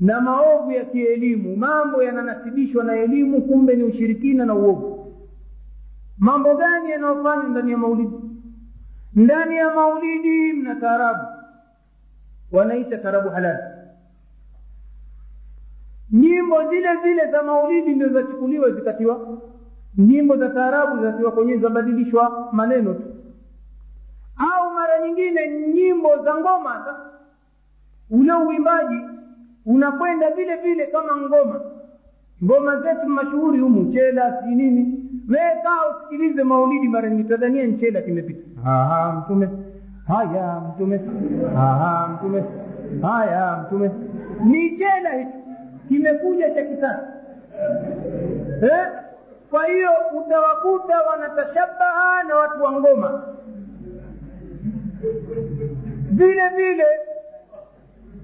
na 0.00 0.20
maovu 0.20 0.72
ya 0.72 0.84
kielimu. 0.84 1.56
Mambo 1.56 2.02
yananasibishwa 2.02 2.84
na 2.84 2.96
elimu 2.96 3.42
kumbe 3.42 3.76
ni 3.76 3.82
ushirikina 3.82 4.44
na 4.46 4.54
uovu. 4.54 5.14
Mambo 6.18 6.54
gani 6.56 6.90
yanayofanywa 6.90 7.44
ndani 7.48 7.70
ya 7.70 7.78
maulidi? 7.78 8.16
Ndani 9.14 9.56
ya 9.56 9.74
maulidi 9.74 10.52
mna 10.52 10.74
taarabu. 10.74 11.20
Wanaita 12.52 12.98
taarabu 12.98 13.28
halali 13.28 13.58
nyimbo 16.12 16.56
zile 16.70 16.88
zile 17.02 17.30
za 17.30 17.42
maulidi 17.42 17.94
ndio 17.94 18.08
zachukuliwa 18.08 18.70
zikatiwa. 18.70 19.38
Nyimbo 19.98 20.36
za 20.36 20.48
taarabu 20.48 21.02
zatiwa 21.02 21.32
kwenye 21.32 21.56
zabadilishwa 21.56 22.48
maneno 22.52 22.94
tu. 22.94 23.02
Au 24.36 24.70
mara 24.74 25.06
nyingine 25.06 25.40
nyimbo 25.74 26.16
za 26.24 26.34
ngoma 26.34 26.82
sa 26.84 26.96
ule 28.10 28.32
uimbaji 28.32 29.00
unakwenda 29.66 30.30
vile 30.30 30.56
vile 30.56 30.86
kama 30.86 31.16
ngoma. 31.16 31.60
Ngoma 32.44 32.80
zetu 32.80 33.08
mashuhuri 33.08 33.58
humu 33.58 33.92
chela 33.92 34.42
si 34.42 34.54
nini. 34.54 35.04
Wee 35.28 35.58
usikilize 36.00 36.42
maulidi 36.44 36.88
mara 36.88 37.10
nyingi. 37.10 37.28
Tadhania 37.28 37.66
nchela 37.66 38.02
kimepita. 38.02 38.40
Mtume. 39.24 39.48
Haya 40.06 40.60
mtume. 40.60 41.00
Aha, 41.56 42.08
mtume. 42.14 42.44
Haya 43.02 43.64
mtume. 43.66 43.90
Ni 44.44 44.70
chela 44.78 45.10
hicho 45.18 45.47
kimekuja 45.88 46.50
cha 46.50 46.62
kisasa 46.62 47.08
eh? 48.62 48.86
kwa 49.50 49.66
hiyo 49.66 49.90
utawakuta 50.20 51.00
wanatashabaha 51.02 52.22
na 52.28 52.36
watu 52.36 52.62
wa 52.62 52.72
ngoma 52.72 53.22
vile 56.10 56.48
vile 56.56 56.84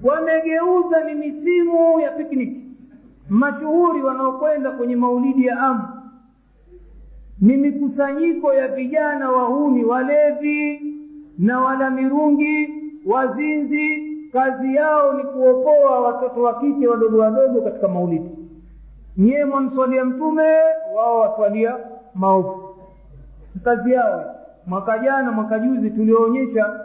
wamegeuza 0.03 1.03
ni 1.03 1.13
misimu 1.13 1.99
ya 1.99 2.11
pikniki. 2.11 2.61
mashuhuri 3.29 4.01
wanaokwenda 4.03 4.71
kwenye 4.71 4.95
maulidi 4.95 5.45
ya 5.45 5.59
amu 5.59 5.87
ni 7.41 7.57
mikusanyiko 7.57 8.53
ya 8.53 8.67
vijana 8.67 9.31
wahuni 9.31 9.83
walevi 9.83 10.81
na 11.39 11.59
wala 11.61 11.89
mirungi 11.89 12.69
wazinzi 13.05 14.14
kazi 14.35 14.75
yao 14.75 15.13
ni 15.13 15.23
kuopoa 15.23 15.99
watoto 15.99 16.41
wa 16.43 16.59
kike 16.59 16.87
wadogo 16.87 17.17
wadogo 17.17 17.61
katika 17.61 17.87
maulidi. 17.87 18.29
Nyiye 19.17 19.45
mwamswalia 19.45 20.05
mtume 20.05 20.43
wao 20.95 21.19
waswalia 21.19 21.75
maovu. 22.15 22.75
Kazi 23.63 23.91
yao. 23.91 24.35
Mwaka 24.67 24.99
jana 24.99 25.31
mwaka 25.31 25.59
juzi 25.59 25.89
tulioonyesha 25.91 26.79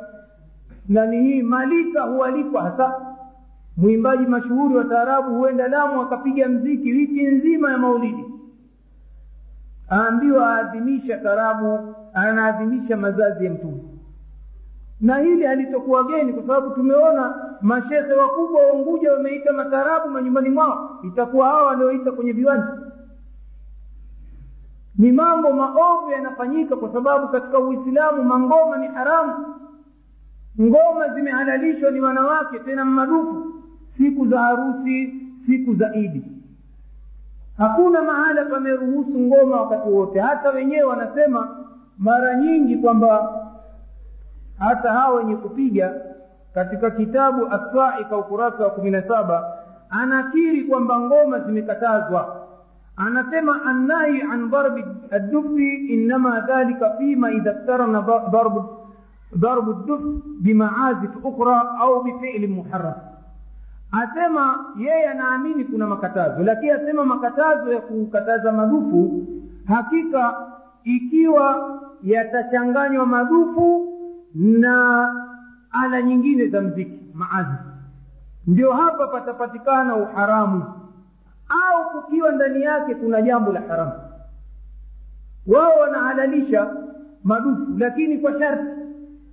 nani 0.88 1.22
hii 1.22 1.42
malika 1.42 2.02
hualikwa 2.02 2.62
hasa. 2.62 3.00
Mwimbaji 3.76 4.26
mashuhuri 4.26 4.74
wa 4.74 4.84
taarabu 4.84 5.34
huenda 5.38 5.68
lamu 5.68 6.02
akapiga 6.02 6.48
mziki 6.48 6.92
wiki 6.92 7.22
nzima 7.26 7.72
ya 7.72 7.78
maulidi. 7.78 8.24
Aambiwa 9.92 10.56
aadhimisha 10.56 11.18
tarabu 11.18 11.94
anaadhimisha 12.14 12.96
mazazi 12.96 13.44
ya 13.44 13.50
mtume 13.52 13.82
na 15.00 15.18
hili 15.18 15.44
halitokuwa 15.44 16.04
geni 16.04 16.32
kwa 16.32 16.42
sababu 16.42 16.74
tumeona 16.74 17.34
mashehe 17.62 18.12
wakubwa 18.12 18.62
wa 18.66 18.72
unguja 18.72 19.12
wameita 19.12 19.52
matarabu 19.52 20.08
manyumbani 20.08 20.48
mwao. 20.48 20.98
Itakuwa 21.02 21.48
hawa 21.48 21.62
walioita 21.66 22.12
kwenye 22.12 22.32
viwanja. 22.32 22.78
Ni 24.98 25.12
mambo 25.12 25.52
maovu 25.52 26.10
yanafanyika 26.10 26.76
kwa 26.76 26.92
sababu 26.92 27.28
katika 27.28 27.58
uislamu 27.58 28.22
mangoma 28.22 28.76
ni 28.78 28.86
haramu. 28.88 29.54
Ngoma 30.60 31.08
zimehalalishwa 31.14 31.90
ni 31.90 32.00
wanawake 32.00 32.58
tena 32.58 32.84
madufu. 32.84 33.46
Siku 33.98 34.26
za 34.26 34.40
harusi 34.40 35.14
siku 35.46 35.74
za 35.74 35.94
idi. 35.94 36.22
Hakuna 37.58 38.02
mahala 38.02 38.44
pameruhusu 38.44 39.20
ngoma 39.20 39.60
wakati 39.60 39.88
wote. 39.88 40.20
Hata 40.20 40.50
wenyewe 40.50 40.82
wanasema 40.82 41.56
mara 41.98 42.34
nyingi 42.36 42.76
kwamba 42.76 43.34
hata 44.60 44.92
hawa 44.92 45.16
wenye 45.16 45.36
kupiga 45.36 45.94
katika 46.54 46.90
kitabu 46.90 47.46
aswaika 47.46 48.16
ukurasa 48.16 48.64
wa 48.64 48.70
kumi 48.70 48.90
na 48.90 49.02
saba 49.02 49.52
anakiri 49.90 50.64
kwamba 50.64 51.00
ngoma 51.00 51.38
zimekatazwa. 51.38 52.36
Anasema 52.96 53.62
annahi 53.64 54.22
an 54.22 54.50
darbi 54.50 54.84
addufi 55.10 55.74
innama 55.74 56.40
dhalika 56.40 56.90
fima 56.90 57.30
idha 57.32 57.52
ktarana 57.52 58.02
darbu 58.32 58.64
darbu 59.36 59.72
dduf 59.72 60.00
bimaazif 60.40 61.10
ukhra 61.24 61.78
au 61.80 62.02
bifili 62.02 62.46
muharam 62.46 62.94
asema 63.92 64.64
yeye 64.78 65.08
anaamini 65.08 65.64
kuna 65.64 65.86
makatazo 65.86 66.42
lakini 66.42 66.70
asema 66.70 67.04
makatazo 67.04 67.72
ya 67.72 67.80
kukataza 67.80 68.52
madufu 68.52 69.26
hakika 69.68 70.36
ikiwa 70.84 71.78
yatachanganywa 72.02 73.06
madufu 73.06 73.88
na 74.34 75.06
ala 75.70 76.02
nyingine 76.02 76.46
za 76.48 76.60
mziki 76.60 77.00
maadhi. 77.14 77.56
Ndio 78.46 78.72
hapa 78.72 79.06
patapatikana 79.06 79.96
uharamu. 79.96 80.64
Au 81.48 81.90
kukiwa 82.02 82.32
ndani 82.32 82.62
yake 82.62 82.94
kuna 82.94 83.22
jambo 83.22 83.52
la 83.52 83.60
haramu. 83.60 83.92
Wao 85.46 85.78
wanahalalisha 85.80 86.70
madufu 87.24 87.66
lakini 87.78 88.18
kwa 88.18 88.38
sharti. 88.38 88.64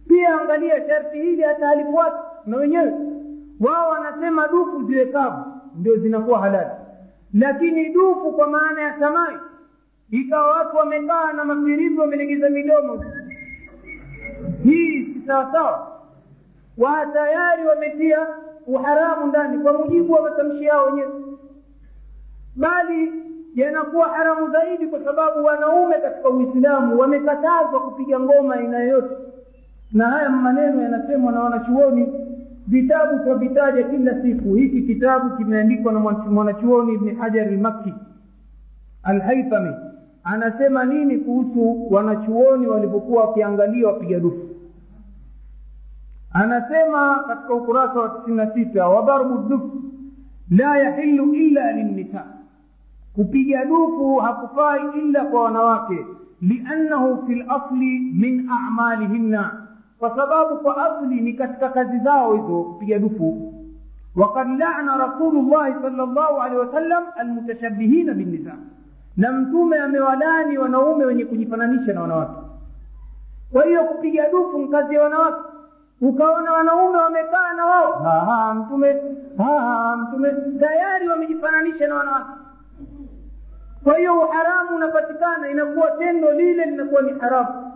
Pia 0.07 0.41
angalia 0.41 0.87
sharti 0.87 1.17
hili 1.21 1.41
hata 1.41 1.67
halifuati 1.67 2.17
na 2.45 2.57
wenyewe. 2.57 2.93
Wao 3.59 3.89
wanasema 3.89 4.47
dufu 4.47 4.83
ziwe 4.83 5.05
kavu 5.05 5.45
ndio 5.75 5.97
zinakuwa 5.97 6.39
halali. 6.39 6.69
Lakini 7.33 7.89
dufu 7.93 8.31
kwa 8.31 8.47
maana 8.47 8.81
ya 8.81 8.99
samai 8.99 9.35
ikawa 10.11 10.51
watu 10.57 10.77
wamekaa 10.77 11.33
na 11.33 11.45
mafirizi 11.45 11.97
wamelegeza 11.99 12.49
midomo 12.49 13.03
hii 14.71 15.03
si 15.03 15.21
sawasawa 15.27 15.87
wa 16.77 17.05
tayari 17.05 17.65
wametia 17.67 18.27
uharamu 18.67 19.25
ndani 19.27 19.57
kwa 19.59 19.73
mujibu 19.73 20.13
wa 20.13 20.21
matamshi 20.21 20.63
yao 20.63 20.85
wenyewe. 20.85 21.11
Bali 22.55 23.11
yanakuwa 23.55 24.07
haramu 24.09 24.51
zaidi 24.51 24.87
kwa 24.87 25.03
sababu 25.03 25.43
wanaume 25.45 25.95
katika 25.97 26.29
uislamu 26.29 26.99
wamekatazwa 26.99 27.79
kupiga 27.81 28.19
ngoma 28.19 28.55
aina 28.55 28.79
yoyote. 28.79 29.15
Na 29.93 30.05
haya 30.07 30.29
maneno 30.29 30.81
yanasemwa 30.83 31.31
na 31.31 31.39
wanachuoni 31.39 32.07
vitabu 32.67 33.23
twavitaja 33.23 33.83
kila 33.83 34.21
siku. 34.21 34.55
Hiki 34.55 34.81
kitabu 34.81 35.37
kimeandikwa 35.37 35.93
na 35.93 35.99
mwanachuoni 35.99 36.93
ibni 36.93 37.13
hajar 37.15 37.51
lmakki 37.51 37.93
alhaithami 39.03 39.73
anasema 40.23 40.85
nini 40.85 41.17
kuhusu 41.17 41.87
wanachuoni 41.93 42.67
walipokuwa 42.67 43.23
wakiangalia 43.25 43.87
wapiga 43.87 44.19
dufu 44.19 44.56
anasema 46.41 47.23
katika 47.27 47.53
ukurasa 47.53 47.99
wa 47.99 48.09
tisini 48.09 48.37
na 48.37 48.53
sita 48.53 48.87
wadarbu 48.87 49.37
dufu 49.37 49.81
la 50.51 50.77
yahilu 50.77 51.33
illa 51.33 51.71
linnisa 51.71 52.23
kupiga 53.15 53.65
dufu 53.65 54.15
hakufai 54.15 54.81
illa 54.99 55.25
kwa 55.25 55.43
wanawake 55.43 56.05
liannahu 56.41 57.27
fi 57.27 57.35
lasli 57.35 57.99
min 57.99 58.49
amalihinna 58.67 59.67
kwa 59.99 60.15
sababu 60.15 60.57
kwa 60.57 60.77
asli 60.97 61.21
ni 61.21 61.33
katika 61.33 61.69
kazi 61.69 61.99
zao 61.99 62.33
hizo 62.35 62.63
kupiga 62.63 62.99
dufu 62.99 63.53
وقد 64.17 64.47
لعن 64.47 64.89
رسول 64.89 65.35
الله 65.37 65.81
صلى 65.81 66.03
الله 66.03 66.41
عليه 66.41 66.57
وسلم 66.57 67.03
المتشبهين 67.21 68.13
بالنساء 68.13 68.55
na 69.17 69.31
mtume 69.31 69.77
amewalani 69.79 70.57
wanaume 70.57 71.05
wenye 71.05 71.25
kujifananisha 71.25 71.93
na 71.93 72.01
wanawake 72.01 72.31
kwa 73.51 73.65
hiyo 73.65 73.83
kupiga 73.83 74.29
dufu 74.29 74.57
ni 74.57 74.67
kazi 74.67 74.95
ya 74.95 75.01
wanawake 75.03 75.41
ukaona 76.01 76.53
wanaume 76.53 76.97
wamekaa 76.97 77.53
na 77.53 77.65
wao. 77.65 78.53
Mtume 78.53 78.95
mtume. 79.97 80.33
Tayari 80.59 81.07
wamejifananisha 81.07 81.87
na 81.87 81.95
wanawake. 81.95 82.29
Kwa 83.83 83.97
hiyo 83.97 84.19
uharamu 84.19 84.75
unapatikana 84.75 85.49
inakuwa 85.51 85.91
tendo 85.91 86.31
lile 86.31 86.65
linakuwa 86.65 87.01
ni 87.01 87.11
haramu. 87.19 87.71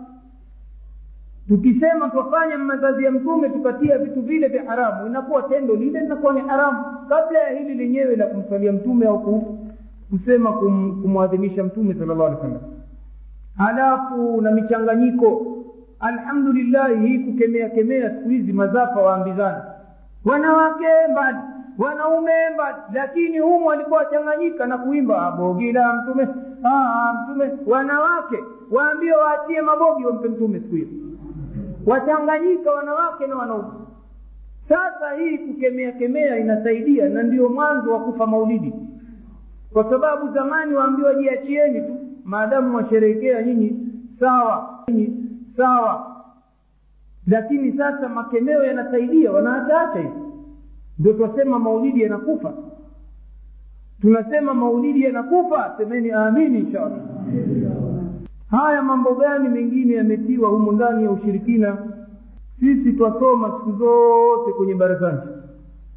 Tukisema 1.48 2.08
twafanya 2.10 2.58
mazazi 2.58 3.04
ya 3.04 3.10
mtume 3.10 3.48
tukatia 3.48 3.98
vitu 3.98 4.22
vile 4.22 4.48
vya 4.48 4.64
haramu 4.64 5.06
inakuwa 5.06 5.42
tendo 5.42 5.74
lile 5.74 6.00
linakuwa 6.00 6.32
ni 6.32 6.40
haramu. 6.40 6.84
Kabla 7.08 7.38
ya 7.38 7.58
hili 7.58 7.74
lenyewe 7.74 8.16
la 8.16 8.26
kumswalia 8.26 8.72
mtume 8.72 9.06
au 9.06 9.42
kusema 10.10 10.52
kum, 10.52 11.02
kumwadhimisha 11.02 11.64
mtume 11.64 11.94
sala 11.94 12.06
llahu 12.14 12.22
alih 12.26 12.36
wasallam. 12.38 12.60
Halafu 13.56 14.40
na 14.40 14.50
michanganyiko 14.50 15.46
alhamdulillahi 16.02 17.06
hii 17.08 17.18
kukemea 17.18 17.68
kemea 17.68 18.10
siku 18.10 18.28
hizi 18.28 18.52
mazafa 18.52 19.00
waambizana 19.02 19.64
wanawake 20.24 20.86
mbali 21.12 21.38
wanaume 21.78 22.32
mbali 22.54 22.76
lakini 22.92 23.38
humu 23.38 23.66
walikuwa 23.66 23.98
wachanganyika 23.98 24.66
na 24.66 24.78
kuimba 24.78 25.30
bogila 25.30 25.92
mtume 25.92 26.28
aa, 26.64 27.12
mtume. 27.12 27.50
Wanawake 27.66 28.38
waambie 28.70 29.12
waachie 29.12 29.60
mabogi 29.62 30.04
wampe 30.04 30.28
mtume 30.28 30.60
siku 30.60 30.74
hiyo. 30.74 30.88
Wachanganyika 31.86 32.70
wanawake 32.70 33.26
na 33.26 33.36
wanaume. 33.36 33.68
Sasa 34.68 35.12
hii 35.18 35.38
kukemea 35.38 35.92
kemea 35.92 36.38
inasaidia 36.38 37.08
na 37.08 37.22
ndio 37.22 37.48
mwanzo 37.48 37.92
wa 37.92 38.00
kufa 38.00 38.26
maulidi. 38.26 38.72
Kwa 39.72 39.84
sababu 39.90 40.32
zamani 40.34 40.74
waambiwa 40.74 41.14
jiachieni 41.14 41.80
tu 41.80 41.96
maadamu 42.24 42.76
washerehekea 42.76 43.42
nyinyi 43.42 43.88
sawa. 44.20 44.84
nyinyi 44.88 45.16
sawa 45.57 46.15
lakini 47.27 47.77
sasa 47.77 48.09
makemeo 48.09 48.63
yanasaidia 48.63 49.31
wanaachacha 49.31 49.99
hivi 49.99 50.09
ndio 50.99 51.13
tunasema 51.13 51.59
maulidi 51.59 52.01
yanakufa 52.01 52.53
tunasema 54.01 54.53
maulidi 54.53 55.03
yanakufa 55.03 55.73
semeni 55.77 56.11
amini 56.11 56.59
inshallah 56.59 56.99
haya 58.51 58.81
mambo 58.81 59.15
gani 59.15 59.49
mengine 59.49 59.93
yametiwa 59.93 60.49
humu 60.49 60.71
ndani 60.71 61.03
ya 61.03 61.11
ushirikina 61.11 61.77
sisi 62.59 62.93
twasoma 62.93 63.47
siku 63.51 63.71
zote 63.71 64.51
kwenye 64.57 64.75
barazani 64.75 65.19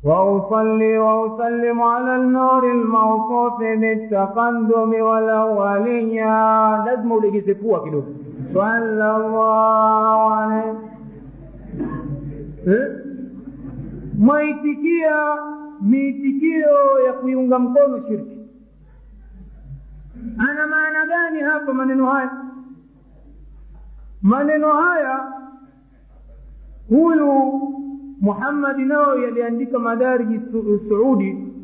وأصلي 0.04 0.98
وأسلم 0.98 1.82
على 1.82 2.16
النور 2.16 2.72
الموصوف 2.72 3.58
بالتقدم 3.60 4.92
والأولية 5.00 6.84
لازم 6.84 7.12
ulegeze 7.12 7.54
pua 7.54 7.82
kidogo 7.84 8.06
sallallahu 8.55 9.19
الله 9.25 10.31
عليه 10.31 10.75
mwaitikia 14.17 15.37
miitikio 15.81 16.99
ya 17.05 17.13
kuiunga 17.13 17.59
mkono 17.59 18.07
shirki. 18.07 18.37
Ana 20.37 20.67
maana 20.67 21.05
gani 21.05 21.39
hapa 21.41 21.73
maneno 21.73 22.05
haya? 22.05 22.31
Maneno 24.21 24.73
haya 24.73 25.33
huyu 26.89 27.33
muhammadi 28.21 28.85
nao 28.85 29.17
yaliandika 29.19 29.79
madariji 29.79 30.39
su, 30.51 30.79
suudi 30.89 31.54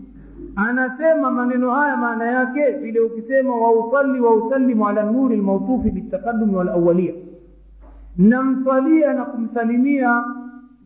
anasema 0.55 1.31
maneno 1.31 1.71
haya 1.71 1.97
maana 1.97 2.25
yake 2.25 2.69
vile 2.71 2.99
ukisema 2.99 3.55
wausalli 3.55 4.19
wausallimu 4.19 4.87
ala 4.87 5.03
nuri 5.03 5.37
lmausufi 5.37 5.89
bitakadumi 5.91 6.55
walawalia 6.55 7.13
namswalia 8.17 9.13
na 9.13 9.25
kumsalimia 9.25 10.23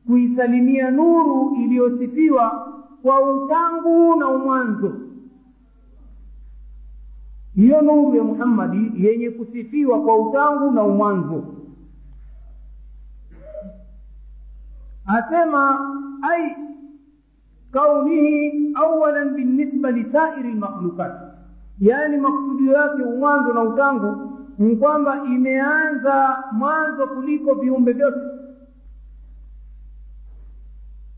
kuisalimia 0.07 0.91
nuru 0.91 1.55
iliyosifiwa 1.63 2.71
kwa 3.01 3.33
utangu 3.33 4.15
na 4.15 4.27
umwanzo. 4.27 4.93
Hiyo 7.55 7.81
nuru 7.81 8.15
ya 8.15 8.23
muhammadi 8.23 8.91
yenye 9.07 9.29
kusifiwa 9.29 10.01
kwa 10.01 10.17
utangu 10.17 10.71
na 10.71 10.83
umwanzo. 10.83 11.43
Asema 15.05 15.79
ai 16.21 16.55
kaunihi 17.75 18.71
awalan 18.75 19.35
binisba 19.35 19.91
lisairi 19.91 20.51
lmakhluqat 20.55 21.11
yaani 21.79 22.17
maksudio 22.17 22.73
yake 22.73 23.01
umwanzo 23.03 23.53
na 23.53 23.61
utangu 23.61 24.31
ni 24.59 24.75
kwamba 24.75 25.21
imeanza 25.25 26.43
mwanzo 26.51 27.07
kuliko 27.07 27.53
viumbe 27.53 27.91
vyote. 27.93 28.19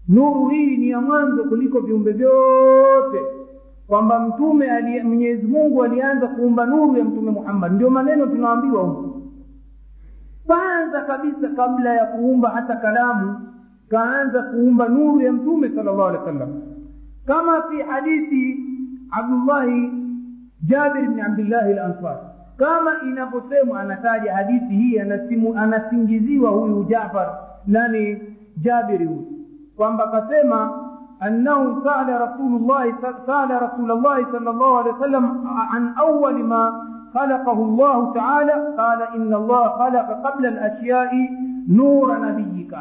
Nuru 0.08 0.48
hii 0.48 0.78
ni 0.78 0.90
ya 0.90 1.02
mwanzo 1.02 1.44
kuliko 1.44 1.80
viumbe 1.80 2.12
vyote. 2.12 3.20
Kwamba 3.88 4.20
mtume 4.20 4.68
mwenyezi 5.04 5.48
mungu 5.48 5.84
alianza 5.84 6.28
kuumba 6.28 6.66
nuru 6.66 6.98
ya 6.98 7.04
mtume 7.06 7.32
muhammad. 7.32 7.72
Ndio 7.74 7.90
maneno 7.90 8.26
tunaambiwa 8.28 8.84
huku 8.84 9.22
kwanza 10.48 11.02
kabisa 11.02 11.50
kabla 11.56 11.94
ya 11.94 12.06
kuumba 12.06 12.50
hata 12.50 12.76
kalamu 12.76 13.40
kaanza 13.90 14.42
kuumba 14.44 14.88
nuru 14.88 15.22
ya 15.22 15.32
mtume 15.34 15.70
sallallahu 15.70 16.08
alaihi 16.10 16.24
wasallam 16.26 16.62
kama 17.26 17.62
fi 17.70 17.82
hadithi 17.82 18.58
Abdullahi 19.12 19.92
Jabir 20.64 21.04
ibn 21.04 21.20
Abdullah 21.22 21.64
al-Ansari 21.66 22.20
kama 22.58 22.92
inaposemwa 23.08 23.80
anataja 23.80 24.34
hadithi 24.36 24.76
hii 24.76 25.00
anasimu 25.00 25.58
anasingiziwa 25.58 26.50
huyu 26.52 26.84
Jaafar 26.84 27.38
nani 27.68 28.22
Jabir 28.58 28.98
huyu 28.98 29.28
kwamba 29.78 30.08
kasema 30.08 30.84
أنه 31.24 31.84
سأل 31.84 32.22
رسول 32.22 32.56
الله 32.62 32.94
سأل 33.28 33.62
رسول 33.64 33.92
الله 33.92 34.32
صلى 34.32 34.50
الله 34.50 34.78
عليه 34.78 34.92
وسلم 34.94 35.48
عن 35.48 35.94
أول 36.00 36.44
ما 36.44 36.82
خلقه 37.14 37.54
الله 37.54 38.14
تعالى 38.14 38.76
قال 38.78 39.02
إن 39.16 39.34
الله 39.34 39.70
خلق 39.70 40.28
قبل 40.28 40.46
الأشياء 40.46 41.12
نور 41.70 42.20
نبيك 42.30 42.76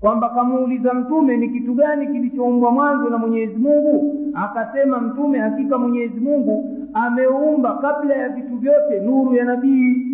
kwamba 0.00 0.28
kamuuliza 0.30 0.94
mtume 0.94 1.36
ni 1.36 1.48
kitu 1.48 1.74
gani 1.74 2.06
kilichoumbwa 2.06 2.70
mwanzo 2.70 3.10
na 3.10 3.18
mwenyezi 3.18 3.56
mungu? 3.56 4.14
Akasema 4.34 5.00
mtume 5.00 5.38
hakika 5.38 5.78
mwenyezi 5.78 6.20
mungu 6.20 6.76
ameumba 6.94 7.74
kabla 7.74 8.14
ya 8.14 8.28
vitu 8.28 8.56
vyote 8.56 9.00
nuru 9.00 9.34
ya 9.34 9.44
nabii. 9.44 10.04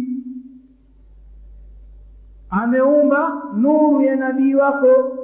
Ameumba 2.50 3.42
nuru 3.56 4.00
ya 4.02 4.16
nabii 4.16 4.54
wako. 4.54 5.18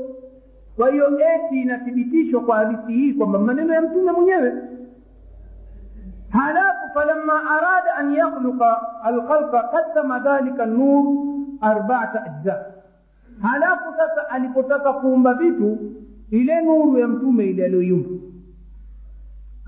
Kwa 0.76 0.90
hiyo 0.90 1.20
eti 1.20 1.60
inathibitishwa 1.62 2.40
kwa 2.40 2.56
hadithi 2.56 2.92
hii 2.92 3.12
kwamba 3.14 3.38
maneno 3.38 3.74
ya 3.74 3.82
mtume 3.82 4.12
mwenyewe. 4.12 4.52
Halafu 6.28 6.94
falamma 6.94 7.50
arada 7.50 7.94
an 7.96 8.14
yakhluqa 8.14 9.02
alkhalqa 9.02 9.62
kasama 9.62 10.18
dhalika 10.18 10.66
nur 10.66 11.04
arbaata 11.60 12.24
ajza 12.24 12.64
halafu 13.42 13.84
sasa 13.96 14.28
alipotaka 14.30 14.92
kuumba 14.92 15.34
vitu 15.34 15.78
ile 16.30 16.60
nuru 16.62 16.98
ya 16.98 17.08
mtume 17.08 17.44
ile 17.46 17.64
aliyoiumba 17.64 18.08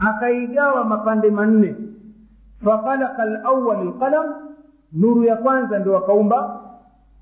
akaigawa 0.09 0.85
mapande 0.85 1.31
manne. 1.31 1.74
Fakhalaqa 2.65 3.23
alawal 3.23 3.86
lqalam 3.89 4.27
nuru 4.93 5.24
ya 5.24 5.36
kwanza 5.36 5.78
ndio 5.78 5.97
akaumba. 5.99 6.61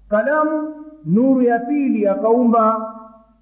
Kalamu 0.09 0.74
nuru 1.05 1.43
ya 1.43 1.59
pili 1.59 2.09
akaumba. 2.09 2.94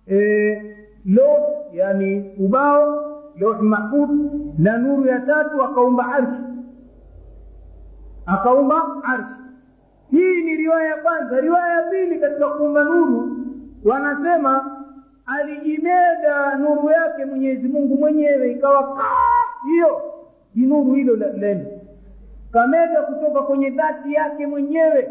E, 0.06 0.62
loh 1.04 1.38
yani 1.72 2.34
ubao 2.38 3.04
loh 3.38 3.62
mahfud 3.62 4.10
na 4.58 4.78
nuru 4.78 5.06
ya 5.06 5.20
tatu 5.20 5.62
akaumba 5.62 6.06
arshi 6.14 6.42
akaumba 8.26 8.82
arshi 9.04 9.34
hii 10.10 10.42
ni 10.42 10.56
riwaya 10.56 10.88
ya 10.88 10.96
kwanza. 10.96 11.40
Riwaya 11.40 11.76
ya 11.76 11.82
pili 11.82 12.18
katika 12.18 12.48
kuumba 12.48 12.84
nuru 12.84 13.36
wanasema 13.84 14.76
alijimega 15.26 16.54
nuru 16.58 16.90
yake 16.90 17.24
mwenyezi 17.24 17.68
mungu 17.68 17.96
mwenyewe 17.96 18.52
ikawa 18.52 18.98
hiyo 19.64 20.02
ni 20.54 20.66
nuru 20.66 20.94
hilo 20.94 21.16
lenu. 21.16 21.66
Kamega 22.52 23.02
kutoka 23.02 23.42
kwenye 23.42 23.70
dhati 23.70 24.12
yake 24.14 24.46
mwenyewe 24.46 25.08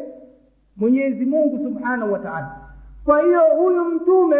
mwenyezi 0.77 1.25
mungu 1.25 1.57
subhanahu 1.63 2.13
wa 2.13 2.19
taala. 2.19 2.51
Kwa 3.05 3.21
hiyo 3.21 3.41
huyu 3.57 3.85
mtume 3.85 4.37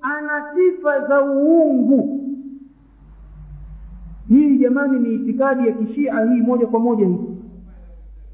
ana 0.00 0.44
sifa 0.54 1.00
za 1.00 1.22
uungu. 1.24 2.20
Hii 4.28 4.58
jamani 4.58 4.98
ni 4.98 5.14
itikadi 5.14 5.66
ya 5.66 5.72
kishia 5.72 6.20
hii 6.20 6.42
moja 6.42 6.66
kwa 6.66 6.80
moja 6.80 7.06
hii 7.06 7.35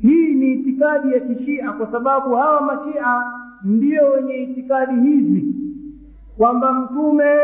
hii 0.03 0.35
ni 0.35 0.53
itikadi 0.53 1.13
ya 1.13 1.21
kishia 1.21 1.73
kwa 1.73 1.87
sababu 1.93 2.35
hawa 2.35 2.61
mashia 2.61 3.23
ndio 3.65 4.07
wenye 4.11 4.35
itikadi 4.37 5.01
hizi. 5.01 5.55
Kwamba 6.39 6.73
mtume 6.73 7.35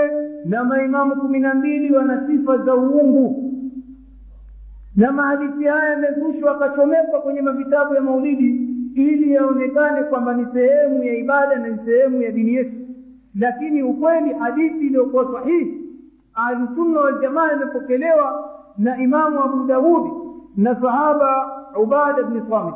na 0.44 0.64
maimamu 0.64 1.16
kumi 1.16 1.38
na 1.40 1.54
mbili 1.54 1.92
wana 1.96 2.26
sifa 2.26 2.58
za 2.58 2.74
uungu. 2.74 3.54
Na 4.96 5.12
mahadithi 5.12 5.64
haya 5.64 5.90
yamezushwa 5.90 6.52
akachomekwa 6.56 7.20
kwenye 7.20 7.40
mavitabu 7.42 7.94
ya 7.94 8.00
maulidi 8.00 8.68
ili 8.94 9.32
yaonekane 9.32 10.02
kwamba 10.02 10.34
ni 10.34 10.46
sehemu 10.46 11.04
ya 11.04 11.14
ibada 11.16 11.56
na 11.56 11.68
ni 11.68 11.78
sehemu 11.84 12.22
ya 12.22 12.30
dini 12.32 12.54
yetu. 12.54 12.76
Lakini 13.34 13.82
ukweli 13.82 14.32
hadithi 14.32 14.86
iliyokuwa 14.86 15.32
sahihi 15.32 15.74
ahlusunna 16.34 17.00
waljamaa 17.00 17.52
imepokelewa 17.52 18.50
na 18.78 19.02
imamu 19.02 19.40
abu 19.44 19.66
daudi 19.66 20.10
na 20.58 20.74
sahaba 20.80 21.30
ubada 21.82 22.22
bni 22.22 22.42
samit 22.50 22.74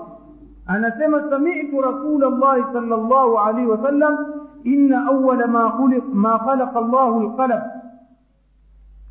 anasema 0.66 1.30
samitu 1.30 1.80
rasula 1.80 2.30
llahi 2.30 2.62
sal 2.72 2.86
llahu 2.86 3.38
alaihi 3.38 3.66
wasallam 3.70 4.18
inna 4.64 5.06
awala 5.06 5.46
ma, 5.46 5.70
khuliq, 5.70 6.04
ma 6.14 6.38
khalaqa 6.38 6.80
llahu 6.80 7.20
lqalam 7.22 7.62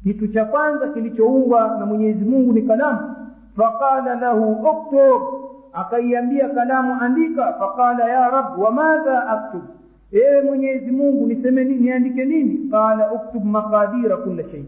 kitu 0.04 0.28
cha 0.28 0.46
kwanza 0.46 0.88
kilichoumbwa 0.88 1.76
na 1.80 1.86
mwenyezi 1.86 2.26
mungu 2.26 2.54
ni 2.54 2.62
kalamu 2.62 3.16
faqala 3.58 4.16
lahu 4.16 4.52
uktub 4.52 5.22
akaiambia 5.74 6.50
kalamu 6.50 7.02
andika 7.02 7.54
faqala 7.54 8.10
ya 8.10 8.30
rab 8.30 8.60
wamadha 8.60 9.28
aktub 9.28 9.62
ewe 10.12 10.42
mwenyezi 10.42 10.92
mungu 10.92 11.28
niseme 11.28 11.64
nini 11.64 11.80
niandike 11.80 12.26
nini 12.26 12.70
qala 12.72 13.12
uktub 13.12 13.46
maqadira 13.46 14.18
kula 14.18 14.44
shay 14.44 14.64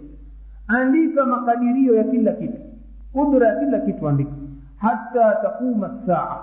andika 0.68 1.26
makadirio 1.26 1.96
ya 1.96 2.04
kila 2.04 2.32
kitu 2.32 2.73
kudra 3.14 3.48
ya 3.48 3.56
kila 3.60 3.80
kitu 3.80 4.08
andika 4.08 4.32
hata 4.78 5.36
taquma 5.42 5.96
saa 6.06 6.38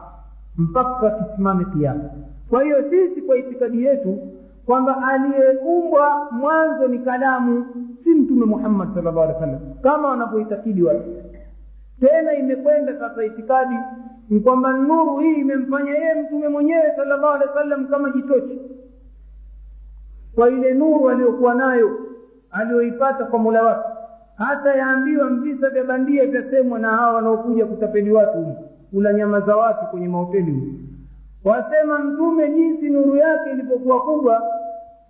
mpaka 0.59 1.11
kisimame 1.11 1.65
kiama 1.65 2.05
kwa 2.51 2.63
hiyo 2.63 2.91
sisi 2.91 3.23
kwa 3.23 3.37
itikadi 3.37 3.85
yetu 3.85 4.19
kwamba 4.67 5.09
aliyeumbwa 5.09 6.29
mwanzo 6.31 6.89
ni 6.89 6.99
kalamu 6.99 7.67
si 8.05 8.11
mtume 8.15 8.47
muhammad 8.47 8.95
sal 8.95 9.05
llahu 9.05 9.21
alih 9.21 9.37
wa 9.41 9.59
kama 9.83 10.09
wanavyoitakidi 10.09 10.83
watu 10.83 11.03
tena 12.01 12.35
imekwenda 12.35 12.99
sasa 12.99 13.25
itikadi 13.25 13.75
ni 14.31 14.41
kwamba 14.41 14.73
nuru 14.73 15.19
hii 15.19 15.35
imemfanya 15.35 15.91
yeye 15.91 16.15
mtume 16.15 16.49
mwenyewe 16.49 16.97
sal 16.97 17.09
llahu 17.09 17.27
alehi 17.27 17.73
wa 17.73 17.89
kama 17.91 18.11
jitochi. 18.11 18.61
Kwa 20.35 20.49
ile 20.51 20.75
nuru 20.75 21.11
aliyokuwa 21.11 21.55
nayo 21.55 21.99
aliyoipata 22.51 23.25
kwa 23.25 23.39
mula 23.39 23.63
wake 23.63 23.89
hata 24.41 24.75
yaambiwa 24.75 25.29
visa 25.31 25.71
vya 25.71 25.85
bandia 25.85 26.27
vyasemwa 26.27 26.79
na 26.79 26.91
hawa 26.91 27.13
wanaokuja 27.13 27.67
kutapeli 27.67 28.11
watu 28.13 28.47
kula 28.91 29.13
nyama 29.13 29.41
za 29.41 29.57
watu 29.57 29.87
kwenye 29.87 30.09
mahoteli 30.09 30.75
wasema 31.45 31.99
mtume 31.99 32.51
jinsi 32.51 32.91
nuru 32.91 33.17
yake 33.17 33.51
ilipokuwa 33.51 34.01
kubwa 34.03 34.43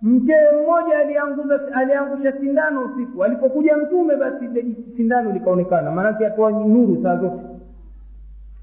mkewe 0.01 0.63
mmoja 0.63 0.97
alianguza 0.97 1.59
aliangusha 1.73 2.31
sindano 2.31 2.85
usiku. 2.85 3.23
Alipokuja 3.23 3.77
mtume 3.77 4.15
basi 4.15 4.49
sindano 4.95 5.31
likaonekana. 5.31 5.91
Maanake 5.91 6.25
atoa 6.27 6.51
nuru 6.51 7.03
saa 7.03 7.15
zote. 7.17 7.41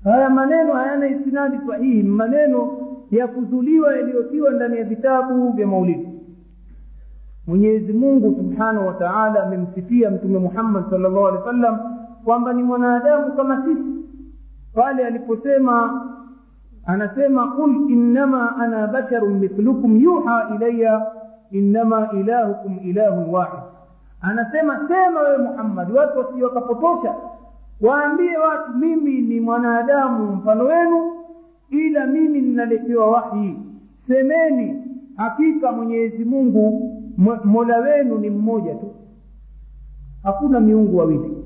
Haya 0.05 0.31
maneno 0.31 0.73
hayana 0.73 1.09
isinadi 1.09 1.59
sahihi. 1.67 2.03
Maneno 2.03 2.79
ya 3.11 3.29
kuzuliwa 3.29 3.97
yaliyotiwa 3.97 4.51
ndani 4.51 4.77
ya 4.77 4.85
vitabu 4.85 5.53
vya 5.53 5.67
maulidi 5.67 6.18
mwenyezi 7.49 7.93
mungu 7.93 8.35
subhanahu 8.37 8.87
wa 8.87 8.93
taala 8.95 9.43
amemsifia 9.43 10.11
mtume 10.11 10.39
muhammad 10.39 10.91
sal 10.91 11.01
llahu 11.01 11.27
alehi 11.27 11.43
wa 11.43 11.53
sallam 11.53 11.79
kwamba 12.25 12.53
ni 12.53 12.63
mwanadamu 12.63 13.33
kama 13.33 13.63
sisi. 13.63 13.95
Pale 14.75 15.07
aliposema 15.07 16.07
anasema 16.87 17.47
qul 17.49 17.91
innama 17.91 18.57
ana 18.57 18.87
basharun 18.87 19.39
mithlukum 19.39 19.97
yuha 19.97 20.51
ilaya 20.57 21.07
innama 21.51 22.09
ilahukum 22.13 22.79
ilahun 22.85 23.31
wahid. 23.31 23.61
Anasema 24.21 24.89
sema 24.89 25.21
wewe 25.21 25.39
muhammadi 25.39 25.93
watu 25.93 26.19
wasije 26.19 26.45
wakapotosha. 26.45 27.15
Waambie 27.81 28.37
watu 28.37 28.73
mimi 28.79 29.21
ni 29.21 29.41
mwanadamu 29.41 30.33
mfano 30.33 30.65
wenu 30.65 31.13
ila 31.71 32.07
mimi 32.07 32.41
ninaletewa 32.41 33.11
wahi. 33.11 33.59
Semeni 33.97 34.83
hakika 35.17 35.73
mwenyezi 35.73 36.25
mungu 36.25 36.95
mola 37.45 37.79
wenu 37.79 38.19
ni 38.19 38.31
mmoja 38.31 38.75
tu. 38.75 38.95
Hakuna 40.23 40.61
miungu 40.61 40.97
wawili. 40.99 41.45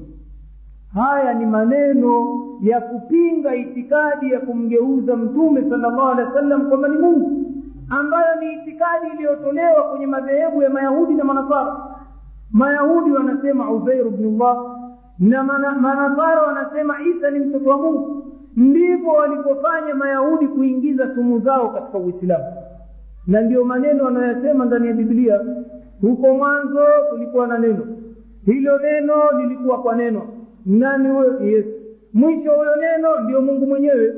Haya 0.94 1.35
ni 1.35 1.47
maneno 1.47 2.39
ya 2.62 2.81
kupinga 2.81 3.55
itikadi 3.55 4.32
ya 4.32 4.40
kumgeuza 4.40 5.16
mtume 5.16 5.61
sallallahu 5.70 6.09
alaihi 6.09 6.28
wasallam 6.31 6.69
kwamba 6.69 6.89
ni 6.89 6.99
mungu 6.99 7.43
ambayo 7.89 8.40
ni 8.40 8.53
itikadi 8.53 9.07
iliyotolewa 9.15 9.82
kwenye 9.82 10.07
madhehebu 10.07 10.62
ya 10.62 10.70
mayahudi 10.70 11.15
na 11.15 11.24
manasara. 11.24 11.77
Mayahudi 12.51 13.11
wanasema 13.11 13.70
uzairu 13.70 14.11
bnullah 14.11 14.57
na 15.19 15.43
manasara 15.44 16.43
wanasema 16.43 16.94
isa 17.03 17.31
ni 17.31 17.39
mtoto 17.39 17.70
wa 17.70 17.77
mungu. 17.77 18.27
Ndivyo 18.57 19.09
walipofanya 19.12 19.94
mayahudi 19.94 20.49
kuingiza 20.49 21.15
sumu 21.15 21.40
zao 21.40 21.69
katika 21.70 21.99
uislamu 21.99 22.44
na 23.27 23.40
ndiyo 23.40 23.65
maneno 23.65 24.09
anayasema 24.09 24.65
ndani 24.65 24.86
ya 24.89 24.93
biblia. 24.94 25.40
Huko 26.01 26.35
mwanzo 26.35 26.81
kulikuwa 27.11 27.47
na 27.47 27.59
neno. 27.59 27.86
Hilo 28.44 28.78
neno 28.78 29.15
lilikuwa 29.43 29.82
kwa 29.82 29.97
neno. 29.97 30.23
Nani 30.66 31.09
huyo? 31.09 31.40
Yesu. 31.40 31.69
Mwisho 32.12 32.51
huyo 32.53 32.77
neno 32.77 33.20
ndio 33.20 33.40
mungu 33.40 33.66
mwenyewe. 33.66 34.15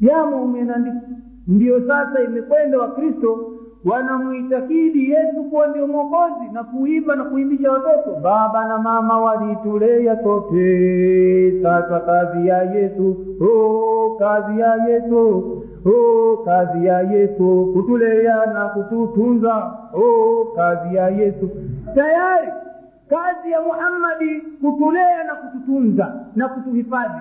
Yamo 0.00 0.44
umeandika 0.44 0.96
ndiyo 1.46 1.80
sasa 1.86 2.22
imekwenda 2.22 2.78
wakristo 2.78 3.53
wanamuitakidi 3.84 5.10
yesu 5.10 5.44
kuwa 5.50 5.66
ndio 5.66 5.86
mwokozi 5.86 6.44
na 6.52 6.64
kuimba 6.64 7.16
na 7.16 7.24
kuimbisha 7.24 7.72
watoto. 7.72 8.20
Baba 8.22 8.64
na 8.68 8.78
mama 8.78 9.20
walitulea 9.20 10.22
sote. 10.22 11.62
Sasa 11.62 12.00
kazi 12.00 12.48
ya 12.48 12.62
yesu 12.62 13.16
oh, 13.40 14.16
kazi 14.18 14.60
ya 14.60 14.74
yesu 14.88 15.42
oh, 15.86 16.36
kazi 16.44 16.86
ya 16.86 17.00
yesu. 17.00 17.70
Kutulea 17.74 18.46
na 18.46 18.68
kututunza 18.68 19.72
oh, 19.94 20.52
kazi 20.56 20.94
ya 20.96 21.08
yesu. 21.08 21.50
Tayari 21.94 22.48
kazi 23.08 23.50
ya 23.50 23.60
muhammadi 23.60 24.40
kutulea 24.40 25.24
na 25.24 25.34
kututunza 25.34 26.14
na 26.36 26.48
kutuhifadhi. 26.48 27.20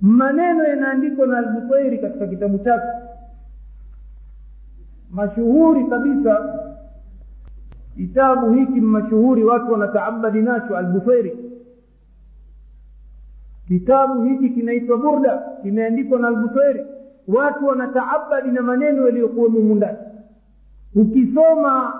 Maneno 0.00 0.64
yanaandikwa 0.64 1.26
na 1.26 1.38
albusairi 1.38 1.98
katika 1.98 2.26
kitabu 2.26 2.58
chake 2.58 2.86
mashuhuri 5.14 5.84
kabisa. 5.84 6.60
Kitabu 7.96 8.52
hiki 8.52 8.80
mashuhuri 8.80 9.44
watu 9.44 9.72
wanataabadi 9.72 10.42
nacho 10.42 10.76
albuferi 10.76 11.38
kitabu 13.68 14.22
hiki 14.22 14.48
kinaitwa 14.50 14.96
burda 14.96 15.42
kimeandikwa 15.62 16.18
na 16.18 16.28
albuferi 16.28 16.84
watu 17.28 17.66
wanataabadi 17.66 18.50
na 18.50 18.62
maneno 18.62 19.06
yaliyokuwemo 19.06 19.60
mundani 19.60 19.98
ukisoma 20.94 21.92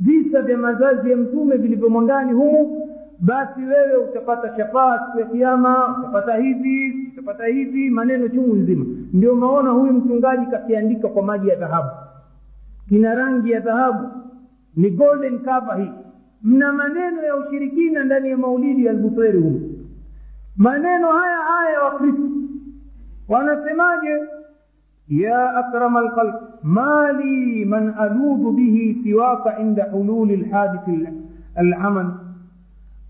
visa 0.00 0.42
vya 0.42 0.58
mazazi 0.58 1.10
ya 1.10 1.16
mtume 1.16 1.56
vilivyomo 1.56 2.00
ndani 2.00 2.32
humu 2.32 2.88
basi 3.20 3.60
wewe 3.60 3.96
utapata 3.96 4.56
shafaa 4.56 4.98
siku 5.06 5.18
ya 5.20 5.26
kiama 5.26 5.98
utapata 5.98 6.36
hivi 6.36 7.08
utapata 7.12 7.46
hivi 7.46 7.90
maneno 7.90 8.28
chungu 8.28 8.54
nzima. 8.56 8.84
Ndio 9.12 9.34
maona 9.34 9.70
huyu 9.70 9.92
mtungaji 9.92 10.46
kakiandika 10.46 11.08
kwa 11.08 11.22
maji 11.22 11.48
ya 11.48 11.56
dhahabu 11.56 11.88
kina 12.88 13.14
rangi 13.14 13.50
ya 13.50 13.60
dhahabu. 13.60 14.08
Ni 14.76 14.90
golden 14.90 15.38
cover 15.38 15.76
hii. 15.78 15.90
Mna 16.42 16.72
maneno 16.72 17.22
ya 17.22 17.36
ushirikina 17.36 18.04
ndani 18.04 18.30
ya 18.30 18.36
maulidi 18.36 18.84
ya 18.84 18.92
humu. 18.92 19.72
Maneno 20.56 21.12
haya 21.12 21.36
haya 21.36 21.72
ya 21.72 21.82
wakristo 21.82 22.22
wanasemaje? 23.28 24.18
Ya 25.08 25.54
akrama 25.56 26.00
alkhalq 26.00 26.34
mali 26.62 27.64
man 27.64 27.94
aludhu 27.98 28.52
bihi 28.52 28.94
siwaka 28.94 29.58
inda 29.58 29.84
hululi 29.84 30.36
lhadithi 30.36 31.08
alaman 31.54 32.12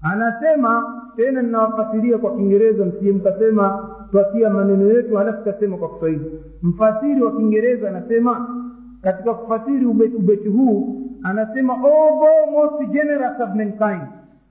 anasema 0.03 1.03
tena 1.17 1.43
ninawafasiria 1.43 2.19
kwa 2.19 2.37
kiingereza 2.37 2.85
msije 2.85 3.13
mkasema 3.13 3.89
twatia 4.11 4.51
maneno 4.51 4.93
yetu 4.93 5.17
halafu 5.17 5.45
tasema 5.45 5.77
kwa 5.77 5.89
kiswahili. 5.89 6.41
Mfasiri 6.63 7.23
wa 7.23 7.33
kiingereza 7.37 7.89
anasema 7.89 8.49
katika 9.07 9.35
kufasiri 9.35 9.87
ubeti, 9.87 10.49
huu 10.49 11.03
anasema 11.23 11.73
although 11.75 12.51
most 12.53 12.91
generous 12.93 13.41
of 13.41 13.49
mankind 13.55 14.03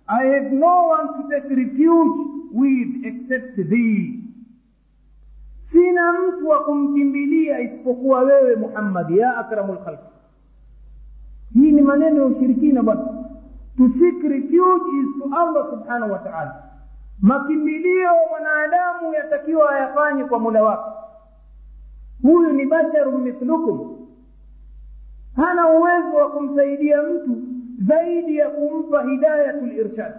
i 0.07 0.29
have 0.33 0.49
no 0.55 0.87
one 0.87 1.07
to 1.07 1.29
take 1.29 1.55
refuge 1.55 2.19
with 2.53 3.05
except 3.05 3.55
thee. 3.69 4.19
Sina 5.65 6.13
mtu 6.13 6.47
wa 6.49 6.63
kumkimbilia 6.63 7.59
isipokuwa 7.59 8.19
wewe 8.19 8.55
muhammad 8.55 9.09
ya 9.11 9.37
akramu 9.37 9.73
lkhalq 9.73 9.99
hii 11.53 11.71
ni 11.71 11.81
maneno 11.81 12.19
ya 12.21 12.25
ushirikina 12.25 12.83
bwana. 12.83 13.01
To 13.77 13.89
seek 13.89 14.23
refuge 14.23 14.89
is 15.01 15.07
to 15.19 15.39
allah 15.39 15.69
subhanahu 15.69 16.11
wa 16.11 16.19
taala. 16.19 16.63
Makimbilio 17.21 18.09
mwanadamu 18.29 19.13
yatakiwa 19.13 19.69
ayafanye 19.75 20.23
kwa 20.23 20.39
mula 20.39 20.63
wake. 20.63 20.91
Huyu 22.21 22.53
ni 22.53 22.65
basharu 22.65 23.17
mithlukum 23.17 24.04
hana 25.35 25.69
uwezo 25.69 26.13
wa 26.17 26.29
kumsaidia 26.31 27.01
mtu 27.03 27.37
zaidi 27.79 28.37
ya 28.37 28.49
kumpa 28.49 29.03
hidayatul 29.03 29.71
irshad 29.71 30.13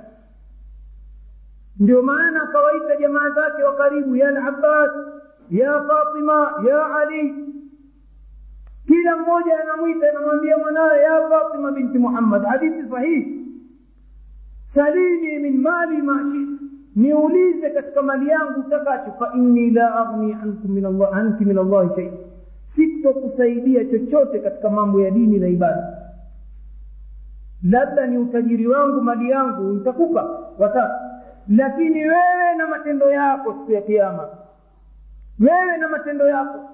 ndio 1.81 2.03
maana 2.03 2.43
akawaita 2.43 2.97
jamaa 2.97 3.31
zake 3.31 3.63
wa 3.63 3.77
karibu 3.77 4.17
ya 4.17 4.29
al-abbas 4.29 4.91
ya 5.51 5.83
fatima 5.89 6.53
ya 6.69 6.97
ali 6.97 7.35
kila 8.87 9.17
mmoja 9.17 9.61
anamwita 9.61 10.11
anamwambia 10.11 10.59
mwanawe 10.59 10.99
ya 11.03 11.29
fatima 11.29 11.73
binti 11.73 11.99
muhammad 11.99 12.45
hadithi 12.45 12.89
sahihi 12.91 13.47
salini 14.67 15.39
min 15.39 15.61
mali 15.61 16.03
ma 16.03 16.19
shit 16.33 16.61
niulize 16.97 17.71
katika 17.71 18.03
mali 18.03 18.29
yangu 18.29 18.61
utakacho 18.61 19.13
fa 19.19 19.33
inni 19.35 19.71
la 19.71 19.95
aghni 20.01 20.33
ankum 20.33 20.71
min 20.71 20.85
allah 20.87 21.17
anki 21.17 21.45
min 21.45 21.59
allahi 21.59 21.95
shay 21.95 22.11
sitokusaidia 22.77 23.85
chochote 23.85 24.39
katika 24.39 24.71
mambo 24.71 25.01
ya 25.01 25.11
dini 25.11 25.39
na 25.39 25.49
ibada. 25.49 25.97
Labda 27.63 28.07
ni 28.07 28.19
utajiri 28.19 28.67
wangu 28.67 29.01
mali 29.03 29.31
yangu 29.31 29.63
nitakupa 29.73 30.23
wataka 30.59 31.01
lakini 31.49 32.01
wewe 32.01 32.55
na 32.59 32.67
matendo 32.67 33.11
yako 33.11 33.53
siku 33.53 33.73
ya 33.73 33.81
kiama 33.83 34.29
wewe 35.41 35.77
na 35.77 35.89
matendo 35.89 36.29
yako. 36.29 36.71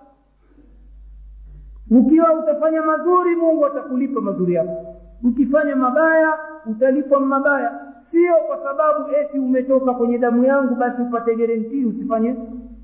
Ukiwa 1.91 2.33
utafanya 2.33 2.83
mazuri 2.83 3.37
mungu 3.37 3.67
atakulipa 3.67 4.21
mazuri 4.21 4.55
yako. 4.55 4.97
Ukifanya 5.25 5.77
mabaya 5.77 6.39
utalipwa 6.67 7.21
mabaya. 7.21 7.81
Sio 8.03 8.35
kwa 8.47 8.59
sababu 8.63 9.11
eti 9.21 9.39
umetoka 9.39 9.95
kwenye 9.95 10.19
damu 10.19 10.45
yangu 10.45 10.75
basi 10.75 11.03
upate 11.03 11.37
garantii 11.37 11.85
usifanye 11.85 12.35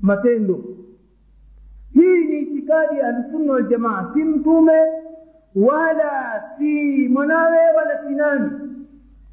matendo. 0.01 0.59
Hii 1.93 2.23
itikadi 2.69 2.99
ya 2.99 3.07
ahlusunna 3.07 4.07
si 4.13 4.23
mtume 4.23 4.73
wala 5.55 6.43
si 6.57 7.07
mwanawe 7.07 7.57
wala 7.77 7.97
si 8.07 8.15
nani. 8.15 8.51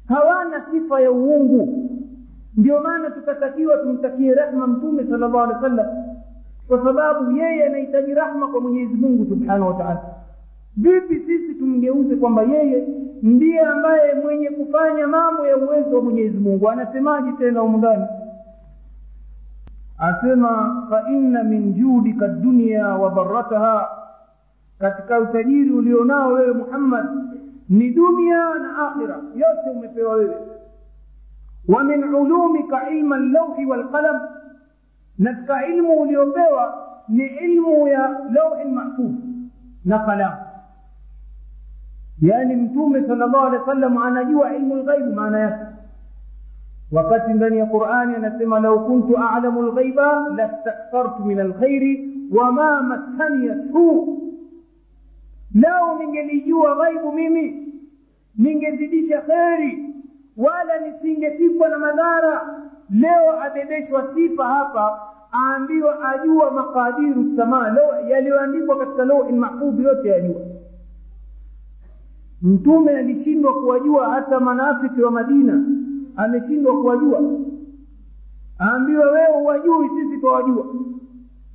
Hawana 0.07 0.61
sifa 0.71 1.01
ya 1.01 1.11
uungu. 1.11 1.89
Ndio 2.57 2.79
maana 2.81 3.09
tutatakiwa 3.09 3.77
tumtakie 3.77 4.33
rahma 4.33 4.67
mtume 4.67 5.03
sal 5.03 5.19
llah 5.19 5.33
alehi 5.43 5.53
wa 5.53 5.61
sallam 5.61 5.87
kwa 6.67 6.83
sababu 6.83 7.31
yeye 7.31 7.65
anahitaji 7.65 8.13
rahma 8.13 8.47
kwa 8.47 8.61
mwenyezi 8.61 8.93
mungu 8.95 9.25
subhanahu 9.25 9.65
wa 9.79 10.01
vipi 10.77 11.19
sisi 11.19 11.55
tumgeuze 11.55 12.15
kwamba 12.15 12.41
yeye 12.43 12.87
ndiye 13.21 13.59
ambaye 13.59 14.13
mwenye 14.13 14.49
kufanya 14.49 15.07
mambo 15.07 15.47
ya 15.47 15.57
uwezo 15.57 15.95
wa 15.95 16.01
mwenyezi 16.01 16.37
mungu? 16.37 16.69
Anasemaje 16.69 17.31
tena 17.31 17.59
humu 17.59 17.77
asema 19.97 20.85
fa 20.89 21.03
inna 21.09 21.43
min 21.43 21.73
judika 21.73 22.27
dunya 22.27 22.87
wa 22.87 23.09
barataha 23.09 23.89
katika 24.79 25.19
utajiri 25.19 25.69
ulionao 25.71 26.33
wewe 26.33 26.53
muhammad 26.53 27.05
ni 27.69 27.89
dunia 27.89 28.53
na 28.53 28.87
akhira 28.87 29.15
yote 29.35 29.69
umepewa 29.75 30.13
wewe 30.15 30.37
wa 31.67 31.83
min 31.83 32.03
ulumika 32.03 32.89
ilma 32.89 33.17
llauhi 33.17 33.65
walqalam 33.65 34.21
na 35.17 35.33
katika 35.33 35.65
ilmu 35.67 36.01
uliopewa 36.01 36.87
ni 37.07 37.25
ilmu 37.25 37.87
ya 37.87 38.19
lauhi 38.33 38.63
mahfudh 38.71 39.15
na 39.85 39.99
kalamu 39.99 40.35
yaani 42.21 42.55
mtume 42.55 43.03
sala 43.03 43.25
llahu 43.27 43.45
alehi 43.45 43.59
wa 43.61 43.65
sallam 43.65 43.97
anajua 43.97 44.55
ilmu 44.55 44.75
lghaibu 44.75 45.13
maana 45.13 45.39
yake 45.39 45.65
wakati 46.91 47.33
ndani 47.33 47.57
ya 47.57 47.65
qurani 47.65 48.15
anasema 48.15 48.59
lau 48.59 48.85
kuntu 48.85 49.17
alamu 49.17 49.61
lghaiba 49.61 50.29
lastakthartu 50.35 51.25
min 51.25 51.39
alkhairi 51.39 52.09
wama 52.31 52.81
massaniya 52.83 53.63
suu 53.71 54.19
lau 55.55 55.97
ningelijua 55.99 56.75
ghaibu 56.75 57.11
mimi 57.11 57.73
ningezidisha 58.37 59.21
kheri 59.21 59.93
wala 60.37 60.79
nisingefikwa 60.79 61.69
na 61.69 61.77
madhara 61.77 62.61
leo 62.89 63.41
abebeshwa 63.43 64.05
sifa 64.13 64.45
hapa 64.47 64.99
aambiwa 65.33 66.09
ajua 66.09 66.51
makadiru 66.51 67.31
samaa 67.35 67.75
yaliyoandikwa 68.09 68.77
katika 68.79 69.05
lauhi 69.05 69.33
mahfudhi 69.33 69.83
yote 69.83 70.09
yajua 70.09 70.41
mtume 72.41 72.97
alishindwa 72.97 73.53
kuwajua 73.53 74.09
hata 74.09 74.39
manafiki 74.39 75.01
wa 75.01 75.11
madina 75.11 75.63
ameshindwa 76.17 76.81
kuwajua. 76.81 77.19
Aambiwa 78.59 79.11
wewe 79.11 79.41
uwajui 79.41 79.89
sisi 79.89 80.17
twawajua. 80.21 80.65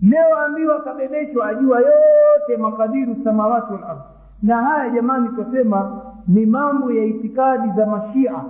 Leo 0.02 0.38
aambiwa 0.38 0.76
akabebeshwa 0.76 1.48
ajua 1.48 1.78
yote 1.80 2.56
makadiru 2.58 3.16
samawati 3.24 3.72
wal 3.72 3.84
ardhi 3.84 4.02
na 4.42 4.62
haya 4.62 4.90
jamani 4.90 5.28
twasema 5.28 6.02
ni 6.28 6.46
mambo 6.46 6.92
ya 6.92 7.04
itikadi 7.04 7.70
za 7.72 7.86
mashia. 7.86 8.44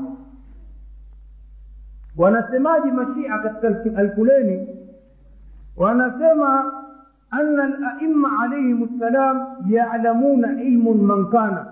Wanasemaji 2.16 2.90
mashia 2.90 3.38
katika 3.38 3.98
alkuleni 4.00 4.68
wanasema 5.76 6.72
ana 7.30 7.64
alaima 7.64 8.42
alaihim 8.42 8.88
ssalam 8.96 9.46
yalamuna 9.68 10.62
ilmun 10.62 11.00
man 11.02 11.26
kana 11.30 11.66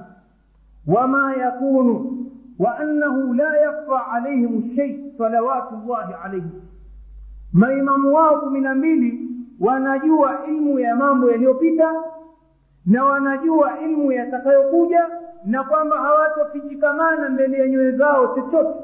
wama 0.87 1.35
yakunu 1.37 2.20
وأنه 2.60 3.36
لا 3.36 3.64
يخفى 3.64 3.96
عليهم 4.12 4.64
الشيء 4.66 5.12
صلوات 5.18 5.68
الله 5.74 6.16
عليهم 6.16 6.52
maimamu 7.54 8.14
wao 8.14 8.40
kumi 8.42 8.62
na 8.62 8.76
mbili 8.76 9.30
wanajua 9.60 10.40
ilmu 10.48 10.80
ya 10.80 10.96
mambo 10.96 11.32
yaliyopita 11.32 11.92
na 12.86 13.06
wanajua 13.06 13.80
ilmu 13.80 14.12
yatakayokuja 14.12 15.10
na 15.46 15.64
kwamba 15.64 15.98
hawatofichikamana 15.98 17.30
mbele 17.30 17.58
ya 17.60 17.68
nyoyo 17.68 17.92
zao 17.98 18.36
chochote 18.36 18.80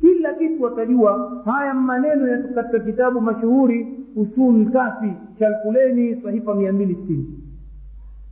kila 0.00 0.34
kitu 0.34 0.62
watajua 0.62 1.42
haya 1.44 1.74
maneno 1.74 2.28
yako 2.28 2.48
katika 2.54 2.78
kitabu 2.78 3.20
mashuhuri 3.20 3.98
usul 4.16 4.70
kafi 4.72 5.12
cha 5.38 5.48
lkuleni 5.48 6.22
sahifa 6.22 6.54
mia 6.54 6.72
mbili 6.72 6.94
sitini 6.94 7.38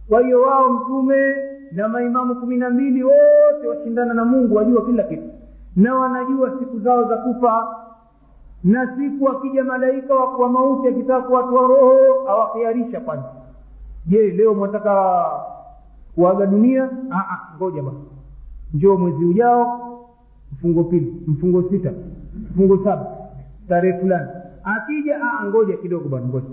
kwa 0.08 0.20
hiyo 0.20 0.42
wao 0.42 0.70
mtume 0.72 1.34
na 1.71 1.87
maimamu 1.87 2.35
kumi 2.35 2.57
na 2.57 2.69
mbili 2.69 3.03
wote 3.03 3.67
washindana 3.69 4.13
na 4.13 4.25
mungu 4.25 4.55
wajua 4.55 4.85
kila 4.85 5.03
kitu. 5.03 5.29
Na 5.75 5.95
wanajua 5.95 6.59
siku 6.59 6.79
zao 6.79 7.03
za 7.03 7.17
kufa. 7.17 7.67
Na 8.63 8.87
siku 8.87 9.29
akija 9.29 9.63
malaika 9.63 10.15
wa 10.15 10.49
mauti 10.49 10.87
akitaka 10.87 11.21
kuwatoa 11.27 11.67
roho 11.67 12.29
awakiarisha 12.29 12.99
kwanza. 12.99 13.29
Je 14.05 14.17
leo 14.31 14.53
mwataka 14.53 15.25
kuaga 16.15 16.45
dunia? 16.45 16.89
Ngoja 17.57 17.81
bwana. 17.83 17.99
Njoo 18.73 18.97
mwezi 18.97 19.25
ujao 19.25 19.79
mfungo 20.53 20.83
pili 20.83 21.23
mfungo 21.27 21.63
sita 21.63 21.91
mfungo 22.51 22.77
saba 22.77 23.05
tarehe 23.69 23.99
fulani. 23.99 24.27
Akija 24.63 25.19
ngoja 25.45 25.77
kidogo 25.77 26.09
bwana 26.09 26.25
ngoja. 26.27 26.45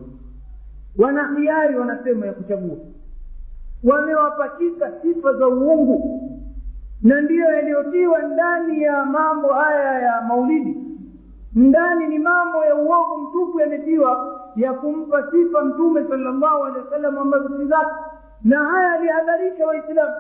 Wana 0.99 1.39
hiari 1.41 1.77
wanasema 1.77 2.27
ya 2.27 2.33
kuchagua 2.33 2.77
wamewapachika 3.85 4.93
sifa 4.93 5.33
za 5.33 5.49
uungu. 5.49 6.29
Na 7.03 7.21
ndiyo 7.21 7.45
yaliyotiwa 7.53 8.19
ndani 8.23 8.83
ya 8.83 9.05
mambo 9.05 9.49
haya 9.49 9.99
ya 10.03 10.21
maulidi. 10.21 10.77
Ndani 11.55 12.07
ni 12.07 12.19
mambo 12.19 12.65
ya 12.65 12.75
uovu 12.75 13.19
mtupu 13.19 13.61
yametiwa 13.61 14.39
ya 14.57 14.73
kumpa 14.73 15.23
sifa 15.23 15.65
mtume 15.65 16.05
salllahu 16.05 16.65
alehi 16.65 16.79
wasallam 16.85 17.19
ambazo 17.19 17.57
si 17.57 17.67
zake. 17.67 17.91
Na 18.45 18.59
haya 18.59 18.93
alihadharisha 18.93 19.67
waislamu. 19.67 20.15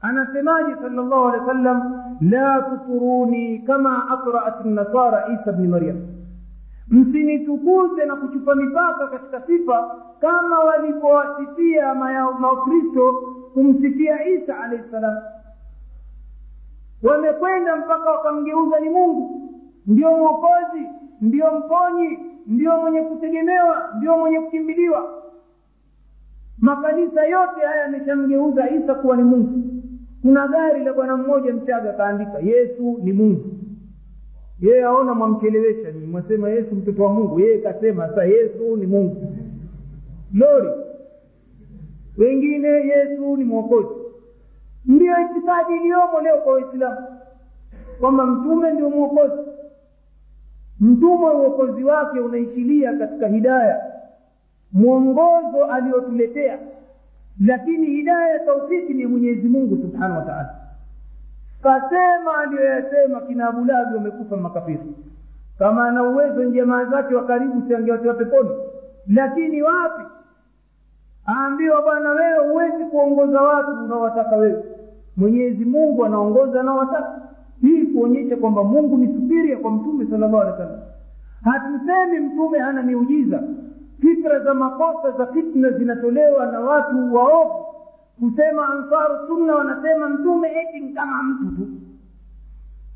Anasemaje 0.00 0.74
salllahu 0.76 1.28
alehi 1.28 1.40
wasallam? 1.40 2.00
La 2.20 2.62
tuturuni 2.62 3.58
kama 3.58 4.10
akraat 4.10 4.64
nasara 4.64 5.28
isa 5.34 5.52
bni 5.52 5.68
maryam 5.68 5.96
msinitukuze 6.88 8.04
na 8.04 8.16
kuchupa 8.16 8.54
mipaka 8.54 9.06
katika 9.08 9.40
sifa 9.40 9.96
kama 10.20 10.58
walivyowasifia 10.58 11.94
makristo 12.40 13.12
kumsifia 13.54 14.26
isa 14.28 14.60
alahi 14.60 14.82
ssalam 14.88 15.16
wamekwenda 17.02 17.76
mpaka 17.76 18.10
wakamgeuza 18.10 18.80
ni 18.80 18.88
mungu. 18.90 19.50
Ndio 19.86 20.10
mwokozi 20.16 20.86
ndio 21.20 21.46
mponyi 21.58 22.18
ndio 22.46 22.80
mwenye 22.80 23.02
kutegemewa 23.02 23.90
ndio 23.96 24.18
mwenye 24.18 24.40
kukimbiliwa. 24.40 25.22
Makanisa 26.58 27.24
yote 27.24 27.60
haya 27.60 27.82
yameshamgeuza 27.82 28.70
isa 28.70 28.94
kuwa 28.94 29.16
ni 29.16 29.22
mungu. 29.22 29.62
Kuna 30.22 30.48
gari 30.48 30.84
la 30.84 30.92
bwana 30.92 31.16
mmoja 31.16 31.52
mchaga 31.54 31.90
akaandika 31.90 32.38
yesu 32.38 32.98
ni 33.02 33.12
mungu 33.12 33.44
yeye 34.60 34.84
aona 34.84 35.14
mwamchelewesha 35.14 35.90
ni 35.90 36.06
mwasema 36.06 36.50
yesu 36.50 36.74
mtoto 36.74 37.04
wa 37.04 37.12
mungu. 37.12 37.40
Yeye 37.40 37.58
kasema 37.58 38.08
sa 38.08 38.24
yesu 38.24 38.76
ni 38.76 38.86
mungu. 38.86 39.36
Lori 40.34 40.68
wengine 42.18 42.68
yesu 42.68 43.36
ni 43.36 43.44
mwokozi. 43.44 43.94
Ndiyo 44.86 45.14
itikadi 45.20 45.74
iliyomo 45.76 46.20
leo 46.20 46.36
kwa 46.38 46.52
waislamu 46.52 47.06
kwamba 48.00 48.26
mtume 48.26 48.70
ndio 48.70 48.90
mwokozi. 48.90 49.42
Mtume 50.80 51.26
uokozi 51.26 51.84
wake 51.84 52.20
unaishilia 52.20 52.92
katika 52.98 53.28
hidaya 53.28 53.82
mwongozo 54.72 55.64
aliyotuletea 55.64 56.58
lakini 57.46 57.86
hidaya 57.86 58.28
ya 58.28 58.38
taufiki 58.38 58.94
ni 58.94 59.06
mwenyezi 59.06 59.48
mungu 59.48 59.76
subhanahu 59.76 60.18
wa 60.18 60.22
taala 60.24 60.54
kasema 61.64 62.38
aliyoyasema 62.38 63.20
kina 63.20 63.48
abulabi 63.48 63.94
wamekufa 63.94 64.36
makafiri. 64.36 64.94
Kama 65.58 65.88
ana 65.88 66.02
uwezo 66.02 66.50
jamaa 66.50 66.84
zake 66.84 67.14
wa 67.14 67.24
karibu 67.24 67.62
siangewatiwa 67.68 68.14
peponi. 68.14 68.50
Lakini 69.06 69.62
wapi? 69.62 70.02
Aambiwa 71.28 71.82
bwana 71.82 72.10
wewe 72.10 72.48
huwezi 72.48 72.84
kuongoza 72.84 73.40
watu 73.42 73.70
unaowataka 73.84 74.36
wewe. 74.36 74.64
Mwenyezi 75.16 75.64
mungu 75.64 76.04
anaongoza 76.04 76.60
anaowataka. 76.60 77.20
Hii 77.60 77.86
kuonyesha 77.86 78.36
kwamba 78.36 78.64
mungu 78.64 78.96
ni 78.96 79.08
subiria 79.08 79.56
kwa 79.56 79.70
mtume 79.70 80.06
sala 80.06 80.18
llahu 80.28 80.40
alehi 80.40 80.60
wa 80.62 80.78
hatusemi 81.44 82.20
mtume 82.20 82.58
hana 82.58 82.82
miujiza. 82.82 83.42
Fikra 84.00 84.40
za 84.40 84.54
makosa 84.54 85.10
za 85.10 85.26
fitna 85.26 85.70
zinatolewa 85.70 86.46
na 86.46 86.60
watu 86.60 87.14
waovu 87.14 87.63
kusema 88.20 88.68
ansaru 88.68 89.26
sunna 89.26 89.54
wanasema 89.54 90.08
mtume 90.08 90.48
eti 90.48 90.88
kama 90.94 91.22
mtu 91.22 91.56
tu. 91.56 91.68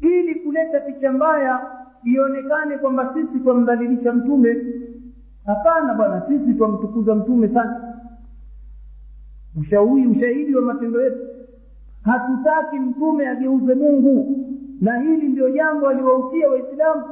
Ili 0.00 0.34
kuleta 0.34 0.80
picha 0.80 1.12
mbaya 1.12 1.66
ionekane 2.04 2.78
kwamba 2.78 3.12
sisi 3.12 3.40
twamdhalilisha 3.40 4.12
mtume. 4.12 4.56
Hapana 5.46 5.94
bwana 5.94 6.20
sisi 6.20 6.54
twamtukuza 6.54 7.14
mtume 7.14 7.48
sana. 7.48 7.94
Ushauri 9.60 10.06
ushahidi 10.06 10.54
wa 10.54 10.62
matendo 10.62 11.02
yetu. 11.02 11.26
Hatutaki 12.02 12.78
mtume 12.78 13.28
ageuze 13.28 13.74
mungu. 13.74 14.44
Na 14.80 14.98
hili 14.98 15.28
ndio 15.28 15.50
jambo 15.50 15.88
aliwahusia 15.88 16.48
waislamu. 16.50 17.02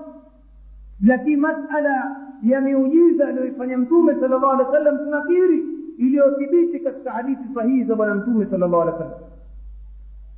Lakini 1.06 1.36
masala 1.36 2.16
ya 2.42 2.60
miujiza 2.60 3.28
aliyoifanya 3.28 3.78
mtume 3.78 4.14
sala 4.14 4.28
llahu 4.38 4.46
alehi 4.46 4.68
wa 4.68 4.72
sallam 4.72 4.98
tunakiri 4.98 5.64
iliyothibiti 5.98 6.80
katika 6.80 7.10
hadithi 7.10 7.48
sahihi 7.54 7.84
za 7.84 7.94
bwana 7.94 8.14
mtume 8.14 8.46
sala 8.46 8.66
llahu 8.66 8.86
wasallam 8.86 9.12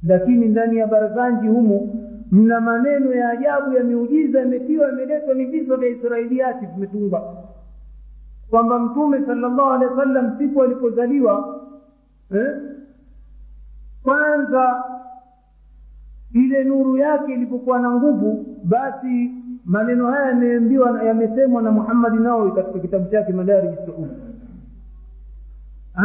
lakini 0.03 0.49
ndani 0.49 0.77
ya 0.77 0.87
barazanji 0.87 1.49
humu 1.49 2.05
mna 2.31 2.61
maneno 2.61 3.13
ya 3.15 3.31
ajabu 3.31 3.73
ya 3.73 3.85
miujiza 3.85 4.41
yametiwa 4.41 4.87
yameletwa 4.87 5.35
ni 5.35 5.45
visa 5.45 5.77
vya 5.77 5.89
israeliati 5.89 6.67
vimetungwa 6.67 7.45
kwamba 8.51 8.79
mtume 8.79 9.27
sala 9.27 9.49
llahu 9.49 9.71
alehi 9.71 9.93
wa 9.95 10.37
siku 10.39 10.63
alipozaliwa 10.63 11.61
eh? 12.35 12.57
kwanza 14.03 14.85
ile 16.33 16.65
nuru 16.65 16.97
yake 16.97 17.33
ilipokuwa 17.33 17.79
na 17.79 17.91
nguvu 17.91 18.57
basi 18.65 19.31
maneno 19.65 20.07
haya 20.07 20.29
yameambiwa 20.29 21.03
yamesemwa 21.03 21.63
na 21.63 21.71
muhammadi 21.71 22.17
nawawi 22.17 22.53
katika 22.53 22.79
kitabu 22.79 23.11
chake 23.11 23.33
madariji 23.33 23.77
suudi 23.87 24.13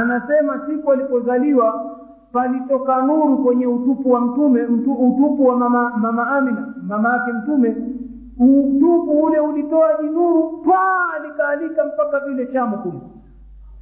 anasema 0.02 0.60
siku 0.66 0.92
alipozaliwa 0.92 1.98
palitoka 2.32 3.02
nuru 3.02 3.38
kwenye 3.44 3.68
utupu 3.68 4.12
wa 4.12 4.22
mtume 4.22 4.64
mtu, 4.64 4.94
utupu 4.94 5.46
wa 5.46 5.56
mama, 5.56 5.90
mama 5.98 6.28
amina 6.28 6.74
mama 6.88 7.14
yake 7.14 7.32
mtume. 7.34 7.76
Utupu 8.40 9.24
ule 9.24 9.40
ulitoa 9.40 9.90
jinuru 10.02 10.64
paa 10.66 11.20
likaalika 11.28 11.86
mpaka 11.86 12.20
vile 12.20 12.48
shamu 12.48 12.78
kule 12.78 13.00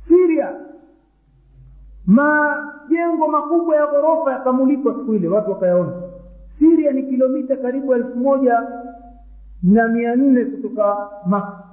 siria 0.08 0.50
majengo 2.06 3.28
makubwa 3.32 3.76
ya 3.76 3.88
ghorofa 3.88 4.32
yakamulikwa 4.32 4.94
siku 4.94 5.14
ile 5.14 5.28
watu 5.28 5.52
wakayaona. 5.52 5.92
Siria 6.54 6.92
ni 6.92 7.04
kilomita 7.04 7.56
karibu 7.58 7.94
elfu 7.94 8.20
moja 8.20 8.64
na 9.64 9.88
mia 9.88 10.16
nne 10.16 10.46
kutoka 10.46 11.10
maka 11.26 11.64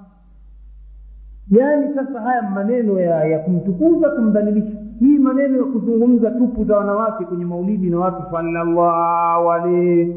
yaani 1.51 1.95
sasa 1.95 2.21
haya 2.21 2.43
maneno 2.43 3.01
ya, 3.01 3.25
ya 3.25 3.39
kumtukuza 3.39 4.11
kumdhalilisha. 4.11 4.79
Hii 5.01 5.19
maneno 5.19 5.59
ya 5.59 5.65
kuzungumza 5.65 6.31
tupu 6.31 6.65
za 6.65 6.77
wanawake 6.79 7.25
kwenye 7.25 7.45
maulidi 7.45 7.91
na 7.91 7.99
watu 7.99 8.23
sallallahu 8.31 10.15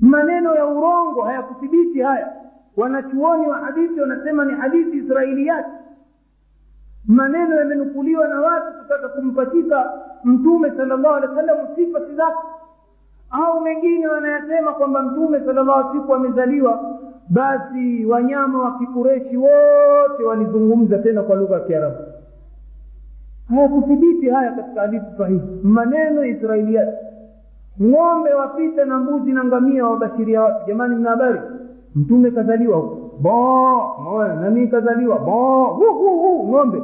maneno 0.00 0.54
ya 0.54 0.66
urongo 0.66 1.22
hayakuthibiti 1.22 2.00
haya. 2.00 2.32
Wanachuoni 2.76 3.46
wa 3.46 3.58
hadithi 3.58 4.00
wanasema 4.00 4.44
ni 4.44 4.54
hadithi 4.54 4.96
israiliyati. 4.96 5.70
Maneno 7.06 7.56
yamenukuliwa 7.56 8.28
na 8.28 8.40
watu 8.40 8.78
kutaka 8.82 9.08
kumpachika 9.08 9.92
mtume 10.24 10.70
sallallahu 10.70 11.14
alaihi 11.14 11.28
wasallam 11.36 11.66
sifa 11.74 12.00
si 12.00 12.14
zake. 12.14 12.38
Au 13.30 13.60
mengine 13.60 14.06
wanayasema 14.08 14.72
kwamba 14.72 15.02
mtume 15.02 15.40
sallallahu 15.40 15.78
alaihi 15.80 15.98
siku 15.98 16.14
amezaliwa 16.14 17.00
basi 17.32 18.06
wanyama 18.06 18.62
wa 18.62 18.78
kikureshi 18.78 19.36
wote 19.36 20.22
walizungumza 20.26 20.98
tena 20.98 21.22
kwa 21.22 21.36
lugha 21.36 21.54
ya 21.54 21.60
kiarabu. 21.60 21.96
Hayakuthibiti 23.48 24.28
haya 24.30 24.52
katika 24.52 24.80
hadithi 24.80 25.16
sahihi. 25.16 25.40
Maneno 25.62 26.24
ya 26.24 26.30
israiliyati 26.30 26.96
ng'ombe 27.82 28.34
wapita 28.34 28.84
na 28.84 28.98
mbuzi 28.98 29.32
na 29.32 29.44
ngamia 29.44 29.86
wabashiria 29.86 30.42
wapi? 30.42 30.64
Jamani 30.66 30.96
mna 30.96 31.10
habari? 31.10 31.40
Mtume 31.94 32.30
kazaliwa 32.30 32.82
bo 33.20 34.28
nani 34.40 34.68
kazaliwa? 34.68 35.20
Ng'ombe. 36.48 36.82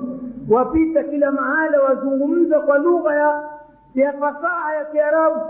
Wapita 0.50 1.02
kila 1.02 1.32
mahala 1.32 1.82
wazungumza 1.82 2.60
kwa 2.60 2.78
lugha 2.78 3.14
ya 3.14 3.42
ya 3.94 4.12
fasaha 4.12 4.74
ya 4.74 4.84
kiarabu 4.84 5.40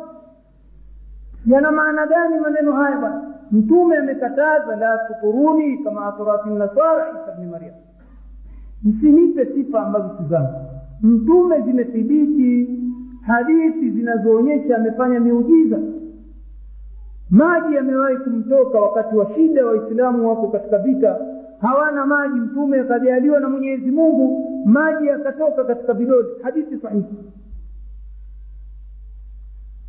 yana 1.47 1.73
maana 1.73 2.07
gani 2.07 2.39
maneno 2.41 2.73
haya 2.73 2.97
bwana? 2.99 3.23
Mtume 3.53 3.97
amekataza 3.97 4.77
la 4.77 4.99
tuturuni 4.99 5.79
kama 5.79 6.07
aturati 6.07 6.49
nasara 6.51 7.07
isa 7.11 7.33
bni 7.33 7.47
maryam. 7.47 7.75
Msinipe 8.85 9.45
sifa 9.47 9.83
ambazo 9.87 10.09
si 10.09 10.25
zangu. 10.25 10.55
Mtume 11.03 11.61
zimethibiti 11.61 12.79
hadithi 13.23 13.91
zinazoonyesha 13.91 14.77
amefanya 14.77 15.21
miujiza. 15.21 15.79
Maji 17.31 17.75
yamewahi 17.75 18.17
kumtoka 18.17 18.81
wakati 18.81 19.17
wa 19.17 19.27
shida 19.27 19.67
waislamu 19.67 20.29
wako 20.29 20.49
katika 20.49 20.79
vita. 20.79 21.17
Hawana 21.61 22.07
maji. 22.07 22.41
Mtume 22.41 22.81
akajaliwa 22.81 23.41
na 23.41 23.49
mwenyezi 23.49 23.91
mungu 23.93 24.45
maji 24.67 25.07
yakatoka 25.07 25.65
katika 25.65 25.93
vidole. 25.93 26.29
Hadithi 26.43 26.77
sahihi 26.77 27.17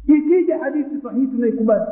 ikija 0.08 0.58
hadithi 0.58 0.98
sahihi 0.98 1.28
tunaikubali. 1.28 1.86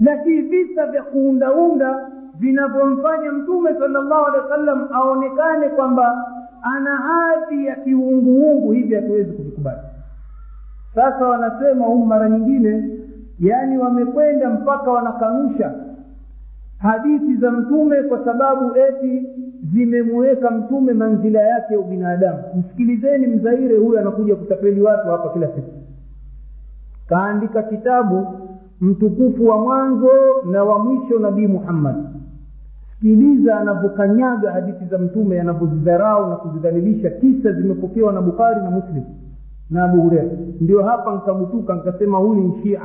Lakini 0.00 0.40
visa 0.42 0.86
vya 0.86 1.02
kuundaunda 1.02 2.10
vinavyomfanya 2.38 3.32
mtume 3.32 3.74
salllahu 3.74 4.24
alehi 4.26 4.42
wasallam 4.42 4.88
aonekane 4.92 5.68
kwamba 5.68 6.26
ana 6.62 6.96
hadhi 6.96 7.66
ya 7.66 7.76
kiunguungu 7.76 8.72
hivi 8.72 8.94
hatuwezi 8.94 9.32
kuvikubali. 9.32 9.78
Sasa 10.94 11.28
wanasema 11.28 11.84
humu 11.84 12.06
mara 12.06 12.28
nyingine 12.28 12.98
yaani 13.40 13.78
wamekwenda 13.78 14.50
mpaka 14.50 14.90
wanakanusha 14.90 15.74
hadithi 16.78 17.34
za 17.34 17.50
mtume 17.50 18.02
kwa 18.02 18.18
sababu 18.24 18.76
eti 18.78 19.26
zimemuweka 19.62 20.50
mtume 20.50 20.92
manzila 20.92 21.40
yake 21.40 21.74
ya 21.74 21.80
ubinadamu. 21.80 22.38
Msikilizeni 22.56 23.26
mzaire 23.26 23.76
huyu 23.76 23.98
anakuja 23.98 24.36
kutapeli 24.36 24.80
watu 24.80 25.08
hapa 25.08 25.28
kila 25.32 25.48
siku 25.48 25.70
kaandika 27.10 27.62
kitabu 27.62 28.26
mtukufu 28.80 29.46
wa 29.46 29.58
mwanzo 29.58 30.10
na 30.50 30.64
wa 30.64 30.78
mwisho 30.78 31.18
nabii 31.18 31.46
muhammad. 31.46 31.96
Sikiliza 32.90 33.60
anavyokanyaga 33.60 34.52
hadithi 34.52 34.84
za 34.84 34.98
mtume 34.98 35.40
anavyozidharau 35.40 36.30
na 36.30 36.36
kuzidhalilisha. 36.36 37.10
Tisa 37.10 37.52
zimepokewa 37.52 38.12
na 38.12 38.20
bukhari 38.22 38.60
na 38.62 38.70
muslim 38.70 39.04
na 39.70 39.84
abu 39.84 40.02
hureira 40.02 40.36
ndio 40.60 40.82
hapa 40.82 41.14
nkagutuka 41.14 41.74
nkasema 41.74 42.18
huyu 42.18 42.34
ni 42.40 42.54
shia. 42.54 42.80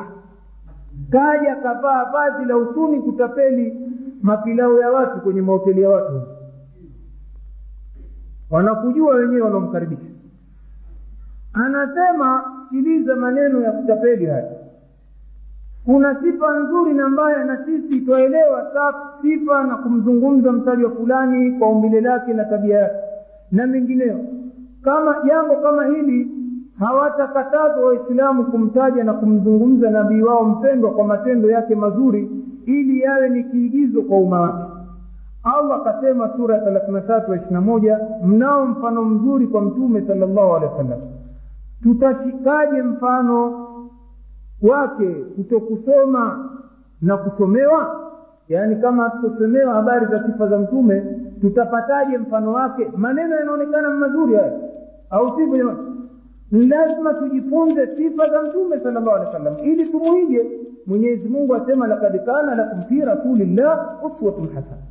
Kaja 1.10 1.56
kavaa 1.56 2.06
vazi 2.12 2.46
la 2.46 2.58
usuni 2.58 3.00
kutapeli 3.02 3.74
mapilao 4.22 4.80
ya 4.80 4.92
watu 4.92 5.22
kwenye 5.22 5.42
mahoteli 5.42 5.82
ya 5.82 5.90
watu. 5.90 6.22
Wanakujua 8.50 9.16
wenyewe 9.16 9.42
wanaomkaribisha. 9.42 10.10
Anasema 11.54 12.44
sikiliza 12.70 13.16
maneno 13.16 13.62
ya 13.62 13.72
kutapeli 13.72 14.26
haya 14.26 14.52
kuna 15.86 16.16
sifa 16.22 16.60
nzuri 16.60 16.94
na 16.94 17.10
mbaya 17.10 17.44
na 17.44 17.66
sisi 17.66 18.02
twaelewa 18.02 18.72
sifa 19.22 19.64
na 19.64 19.76
kumzungumza 19.78 20.52
mtajwa 20.52 20.92
fulani 20.92 21.52
kwa 21.60 21.70
umbile 21.70 22.02
lake 22.02 22.34
na 22.34 22.46
tabia 22.46 22.80
yake 22.80 22.96
na 23.52 23.68
mengineo. 23.68 24.20
Kama 24.82 25.16
jambo 25.28 25.56
kama 25.56 25.86
hili 25.86 26.28
hawatakatazwa 26.80 27.86
waislamu 27.86 28.44
kumtaja 28.46 29.04
na 29.04 29.14
kumzungumza 29.14 29.90
nabii 29.90 30.22
wao 30.22 30.44
mpendwa 30.46 30.92
kwa 30.92 31.08
matendo 31.08 31.50
yake 31.52 31.76
mazuri 31.76 32.30
ili 32.66 33.00
yawe 33.02 33.30
ni 33.30 33.44
kiigizo 33.44 34.02
kwa 34.02 34.18
umma 34.18 34.42
wake. 34.42 34.72
Allah 35.44 35.78
akasema 35.78 36.30
sura 36.38 36.56
ya 36.56 36.62
thelathini 36.62 36.94
na 36.94 37.02
tatu 37.02 37.32
ya 37.32 37.38
ishirina 37.38 37.62
moja 37.62 38.00
mnao 38.26 38.66
mfano 38.66 39.06
mzuri 39.06 39.48
kwa 39.48 39.62
mtume 39.62 40.02
salllahu 40.02 40.56
alehi 40.56 40.72
wa 40.72 40.78
sallam 40.78 41.00
tutashikaje 41.86 42.82
mfano 42.82 43.68
wake 44.62 45.06
kutokusoma 45.36 46.50
na 47.02 47.18
kusomewa? 47.18 48.12
Yaani 48.50 48.76
kama 48.76 49.04
hatukusomewa 49.04 49.74
habari 49.74 50.06
za 50.06 50.24
sifa 50.24 50.48
za 50.48 50.58
mtume 50.60 51.02
tutapataje 51.42 52.18
mfano 52.18 52.54
wake? 52.54 52.92
Maneno 52.98 53.36
yanaonekana 53.36 53.90
mazuri 53.90 54.36
haya. 54.36 54.60
Au 55.10 55.36
sivyo 55.36 55.56
jamani? 55.58 55.80
Lazima 56.52 57.14
tujifunze 57.14 57.88
sifa 57.88 58.30
za 58.30 58.42
mtume 58.42 58.80
salllahu 58.80 59.10
alehi 59.10 59.26
wasallam 59.26 59.56
ili 59.64 59.88
tumuige. 59.90 60.52
Mwenyezi 60.86 61.30
mungu 61.30 61.56
asema 61.56 61.88
lakad 61.88 62.26
kana 62.26 62.56
lakum 62.56 62.82
fi 62.82 63.02
rasulillah 63.02 64.00
uswatun 64.06 64.48
hasana. 64.56 64.82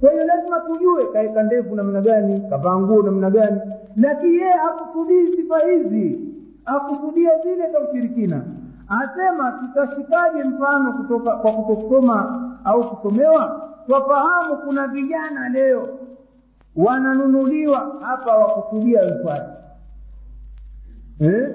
Kwa 0.00 0.10
hiyo 0.12 0.24
lazima 0.26 0.60
tujue 0.60 1.04
kaeka 1.12 1.42
ndevu 1.42 1.74
namna 1.74 2.00
gani 2.00 2.40
kavaa 2.50 2.78
nguo 2.80 3.02
namna 3.02 3.30
gani 3.30 3.60
lakini 3.96 4.34
yeye 4.36 4.50
hakusudii 4.52 5.26
sifa 5.26 5.58
hizi 5.58 6.33
akusudia 6.66 7.38
zile 7.42 7.70
za 7.72 7.80
ushirikina. 7.80 8.42
Asema 8.88 9.52
tutashikaje 9.52 10.44
mfano 10.44 10.92
kutoka 10.92 11.36
kwa 11.36 11.52
kutokusoma 11.52 12.50
au 12.64 12.96
kusomewa? 12.96 13.70
Twafahamu 13.86 14.56
kuna 14.56 14.86
vijana 14.86 15.48
leo 15.48 15.88
wananunuliwa 16.76 17.96
hapa 18.00 18.36
wakusudia 18.36 19.00
alfari 19.00 19.44
eh? 21.20 21.54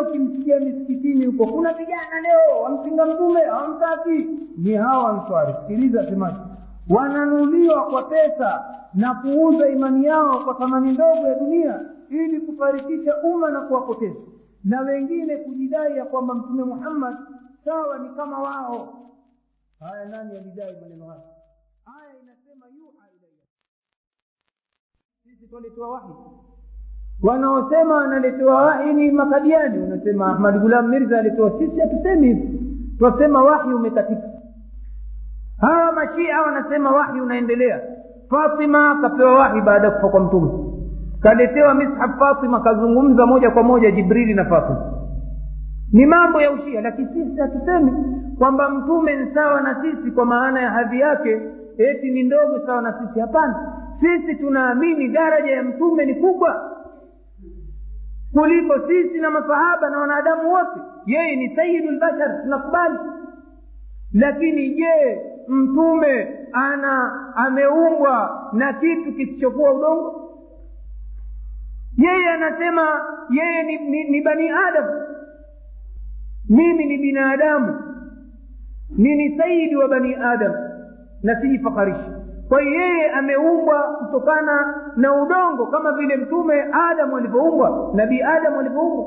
ukimsikia 0.00 0.60
misikitini 0.60 1.26
huko 1.26 1.46
kuna 1.46 1.72
vijana 1.72 2.20
leo 2.22 2.62
wampinga 2.62 3.06
mtume 3.06 3.40
hawamtaki. 3.40 4.26
Ni 4.58 4.74
hawa 4.74 5.10
answari 5.10 5.52
sikiliza 5.60 6.06
semaji 6.08 6.38
wananunuliwa 6.90 7.82
kwa 7.86 8.02
pesa 8.02 8.64
na 8.94 9.14
kuuza 9.14 9.68
imani 9.68 10.04
yao 10.04 10.38
kwa 10.38 10.54
thamani 10.54 10.92
ndogo 10.92 11.26
ya 11.28 11.34
dunia 11.34 11.80
ili 12.10 12.40
kufarikisha 12.40 13.16
umma 13.22 13.50
na 13.50 13.60
kuwapoteza. 13.60 14.20
Na 14.64 14.80
wengine 14.80 15.36
kujidai 15.36 15.96
ya 15.96 16.04
kwamba 16.04 16.34
mtume 16.34 16.64
muhammad 16.64 17.16
sawa 17.64 17.98
ni 17.98 18.08
kama 18.08 18.38
wao. 18.38 18.94
Haya 19.80 20.04
nani 20.04 20.36
alidai 20.38 20.76
maneno 20.80 21.06
haya? 21.06 21.22
Aya 21.86 22.12
inasema 22.22 22.66
yuha 22.66 23.04
ilayya 23.16 23.44
sisi 25.24 25.46
twaletewa 25.48 25.88
wahi. 25.90 26.12
Wanaosema 27.22 27.94
wanaletewa 27.94 28.62
wahi 28.62 28.92
ni 28.92 29.10
makadiani. 29.10 29.78
Wanasema 29.82 30.26
ahmad 30.26 30.60
gulam 30.60 30.88
mirza 30.88 31.18
alitoa. 31.18 31.58
Sisi 31.58 31.80
hatusemi 31.80 32.26
hivi. 32.26 32.58
Twasema 32.98 33.42
wahi 33.42 33.72
umekatika. 33.72 34.28
Hawa 35.60 35.92
mashia 35.92 36.42
wanasema 36.42 36.90
wahi 36.90 37.20
unaendelea. 37.20 37.82
Fatima 38.30 38.90
akapewa 38.90 39.34
wahi 39.34 39.60
baada 39.60 39.86
ya 39.88 39.94
kufa 39.94 40.08
kwa 40.08 40.20
mtume 40.20 40.67
kaletewa 41.22 41.74
mishaf 41.74 42.18
fatima 42.18 42.60
kazungumza 42.60 43.26
moja 43.26 43.50
kwa 43.50 43.62
moja 43.62 43.90
jibrili 43.90 44.34
na 44.34 44.44
fatima. 44.44 44.92
Ni 45.92 46.06
mambo 46.06 46.40
ya 46.40 46.50
ushia 46.52 46.80
lakini 46.80 47.08
sisi 47.08 47.40
hatusemi 47.40 47.92
kwamba 48.38 48.68
mtume 48.70 49.16
ni 49.16 49.34
sawa 49.34 49.60
na 49.60 49.82
sisi 49.82 50.10
kwa 50.10 50.24
maana 50.24 50.60
ya 50.60 50.70
hadhi 50.70 51.00
yake 51.00 51.40
eti 51.78 52.10
ni 52.10 52.22
ndogo 52.22 52.58
sawa 52.66 52.82
na 52.82 52.92
sisi. 52.92 53.20
Hapana. 53.20 53.72
Sisi 54.00 54.34
tunaamini 54.34 55.08
daraja 55.08 55.52
ya 55.52 55.62
mtume 55.62 56.04
ni 56.06 56.14
kubwa 56.14 56.72
kuliko 58.32 58.78
sisi 58.86 59.18
na 59.20 59.30
masahaba 59.30 59.90
na 59.90 59.98
wanadamu 59.98 60.52
wote. 60.52 60.80
Yeye 61.06 61.36
ni 61.36 61.56
sayidu 61.56 61.90
lbashar 61.90 62.42
tunakubali. 62.42 62.98
Lakini 64.12 64.68
je 64.70 65.20
mtume 65.48 66.28
ana 66.52 67.12
ameumbwa 67.36 68.48
na 68.52 68.72
kitu 68.72 69.12
kisichokuwa 69.12 69.72
udongo 69.74 70.17
yeye 71.98 72.28
anasema 72.30 72.82
yeye 73.30 73.62
ni, 73.62 73.78
ni, 73.90 74.10
ni 74.10 74.20
bani 74.22 74.48
adamu 74.50 74.90
mimi 76.48 76.84
ni 76.86 76.98
binadamu. 76.98 77.80
Nini 78.96 79.38
saidi 79.38 79.76
wa 79.76 79.88
bani 79.88 80.14
adam. 80.14 80.52
Na 81.22 81.40
sijifakarishi 81.40 82.10
kwa 82.48 82.60
hiyo 82.60 82.80
yeye 82.80 83.10
ameumbwa 83.10 83.82
kutokana 83.82 84.74
na 84.96 85.22
udongo 85.22 85.66
kama 85.66 85.92
vile 85.92 86.16
mtume 86.16 86.62
adamu 86.72 87.16
alivyoumbwa 87.16 87.90
nabii 87.94 88.22
adamu 88.22 88.60
alivyoumbwa. 88.60 89.06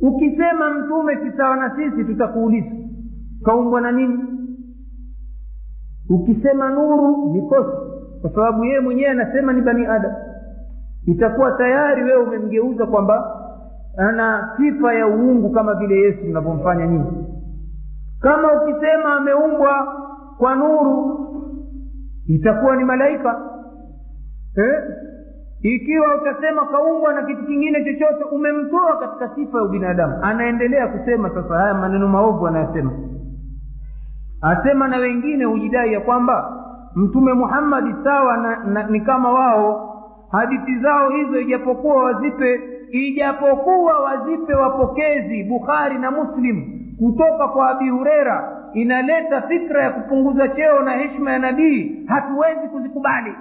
Ukisema 0.00 0.70
mtume 0.70 1.16
si 1.16 1.36
sawa 1.36 1.56
na 1.56 1.76
sisi 1.76 2.04
tutakuuliza 2.04 2.70
kaumbwa 3.44 3.80
na 3.80 3.92
nini? 3.92 4.24
Ukisema 6.08 6.70
nuru 6.70 7.32
ni 7.32 7.42
kosa. 7.42 7.76
Kwa 8.20 8.30
sababu 8.30 8.64
yeye 8.64 8.80
mwenyewe 8.80 9.10
anasema 9.10 9.52
ni 9.52 9.60
bani 9.62 9.86
adam 9.86 10.12
itakuwa 11.10 11.52
tayari 11.52 12.02
wewe 12.04 12.22
umemgeuza 12.22 12.86
kwamba 12.86 13.36
ana 13.96 14.54
sifa 14.56 14.94
ya 14.94 15.06
uungu 15.08 15.50
kama 15.50 15.74
vile 15.74 15.96
yesu 15.96 16.24
mnavyomfanya 16.26 16.86
nyinyi. 16.86 17.26
Kama 18.20 18.48
ukisema 18.52 19.16
ameumbwa 19.16 19.86
kwa 20.38 20.54
nuru 20.54 21.20
itakuwa 22.26 22.76
ni 22.76 22.84
malaika. 22.84 23.40
Eh? 24.56 24.82
ikiwa 25.62 26.14
utasema 26.14 26.66
kaumbwa 26.66 27.12
na 27.12 27.22
kitu 27.22 27.46
kingine 27.46 27.84
chochote 27.84 28.24
umemtoa 28.24 28.96
katika 28.96 29.34
sifa 29.34 29.58
ya 29.58 29.64
ubinadamu. 29.64 30.18
Anaendelea 30.22 30.88
kusema 30.88 31.30
sasa 31.30 31.54
haya 31.54 31.74
maneno 31.74 32.08
maovu 32.08 32.46
anayosema. 32.46 32.92
Asema 34.40 34.88
na 34.88 34.96
wengine 34.96 35.44
hujidai 35.44 35.92
ya 35.92 36.00
kwamba 36.00 36.52
mtume 36.94 37.32
muhammadi 37.32 37.94
sawa 38.04 38.36
na, 38.36 38.64
na, 38.64 38.82
ni 38.86 39.00
kama 39.00 39.32
wao 39.32 39.89
hadithi 40.32 40.78
zao 40.78 41.10
hizo 41.10 41.40
ijapokuwa 41.40 42.04
wazipe 42.04 42.60
ijapokuwa 42.90 44.00
wazipe 44.00 44.54
wapokezi 44.54 45.44
bukhari 45.44 45.98
na 45.98 46.10
muslim 46.10 46.80
kutoka 46.98 47.48
kwa 47.48 47.70
abi 47.70 47.88
hureira 47.88 48.56
inaleta 48.74 49.42
fikra 49.42 49.82
ya 49.84 49.90
kupunguza 49.90 50.48
cheo 50.48 50.82
na 50.82 50.92
heshima 50.92 51.32
ya 51.32 51.38
nabii. 51.38 52.04
Hatuwezi 52.06 52.68
kuzikubali. 52.68 53.34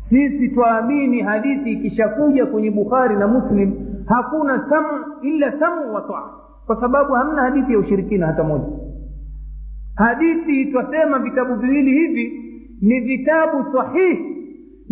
Sisi 0.00 0.48
twaamini 0.48 1.20
hadithi 1.22 1.72
ikishakuja 1.72 2.46
kwenye 2.46 2.70
bukhari 2.70 3.16
na 3.16 3.28
muslim 3.28 3.72
hakuna 4.06 4.58
samu 4.60 5.04
illa 5.22 5.52
samu 5.52 5.94
wa 5.94 6.02
kwa 6.66 6.76
sababu 6.80 7.12
hamna 7.12 7.42
hadithi 7.42 7.72
ya 7.72 7.78
ushirikina 7.78 8.26
hata 8.26 8.44
moja. 8.44 8.64
Hadithi 9.96 10.66
twasema 10.66 11.18
vitabu 11.18 11.54
viwili 11.54 11.90
hivi 11.92 12.40
ni 12.82 13.00
vitabu 13.00 13.64
sahihi 13.72 14.33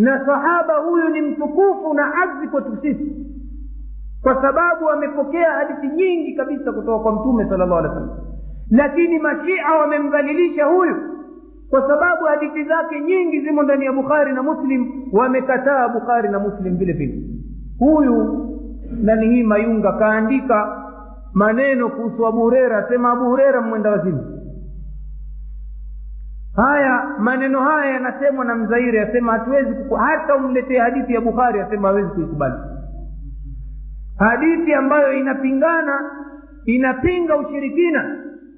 na 0.02 0.26
sahaba 0.26 0.74
huyu 0.76 1.08
ni 1.08 1.20
mtukufu 1.20 1.94
na 1.94 2.14
azi 2.22 2.48
kwetu 2.48 2.76
sisi. 2.82 3.26
Kwa 4.22 4.42
sababu 4.42 4.90
amepokea 4.90 5.50
hadithi 5.52 5.88
nyingi 5.88 6.34
kabisa 6.34 6.72
kutoka 6.72 6.98
kwa 6.98 7.12
mtume 7.12 7.44
sala 7.48 7.66
llahu 7.66 7.78
alih 7.78 7.90
wa 7.92 8.18
lakini 8.70 9.18
mashia 9.18 9.72
wamemdhalilisha 9.80 10.64
huyu. 10.66 10.96
Kwa 11.70 11.80
sababu 11.88 12.24
hadithi 12.24 12.64
zake 12.64 13.00
nyingi 13.00 13.40
zimo 13.40 13.62
ndani 13.62 13.84
ya 13.84 13.92
bukhari 13.92 14.32
na 14.32 14.42
muslim 14.42 14.92
wamekataa 15.12 15.88
bukhari 15.88 16.28
na 16.28 16.38
muslim 16.38 16.76
vile 16.76 16.92
vile. 16.92 17.22
Huyu 17.78 18.48
nani 19.02 19.26
hii 19.28 19.42
mayunga 19.42 19.92
kaandika 19.92 20.84
maneno 21.34 21.88
kuhusu 21.88 22.26
abu 22.26 22.40
hurera 22.40 22.78
asema 22.78 23.12
abu 23.12 23.24
hurera 23.24 23.60
mwenda 23.60 23.90
wazimu 23.90 24.41
haya 26.56 27.14
maneno 27.18 27.60
haya 27.60 27.92
yanasemwa 27.92 28.44
na 28.44 28.54
mzairi 28.54 28.98
asema 29.00 29.32
hatuwezi 29.32 29.76
hata 29.98 30.36
umletee 30.36 30.78
hadithi 30.78 31.14
ya 31.14 31.20
bukhari 31.20 31.60
asema 31.60 31.88
hawezi 31.88 32.08
kuikubali. 32.08 32.54
Hadithi 34.18 34.74
ambayo 34.74 35.12
inapingana 35.12 36.10
inapinga 36.64 37.36
ushirikina 37.36 38.16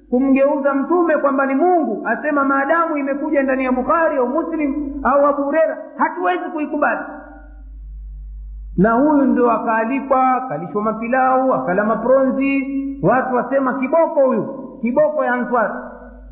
kumgeuza 0.09 0.73
mtume 0.73 1.17
kwamba 1.17 1.45
ni 1.45 1.55
mungu 1.55 2.07
asema 2.07 2.43
maadamu 2.43 2.97
imekuja 2.97 3.43
ndani 3.43 3.63
ya 3.65 3.71
bukhari 3.71 4.17
au 4.17 4.27
muslim 4.29 4.93
au 5.03 5.25
abu 5.27 5.43
hurera 5.43 5.77
hatuwezi 5.97 6.43
kuikubali. 6.53 7.01
Na 8.77 8.91
huyu 8.91 9.21
ndio 9.25 9.51
akaalikwa 9.51 10.35
akalishwa 10.35 10.81
mapilau 10.81 11.53
akala 11.53 11.83
mapronzi 11.83 12.63
watu 13.03 13.35
wasema 13.35 13.73
kiboko 13.79 14.25
huyu 14.25 14.77
kiboko 14.81 15.23
ya 15.23 15.33
answari 15.33 15.73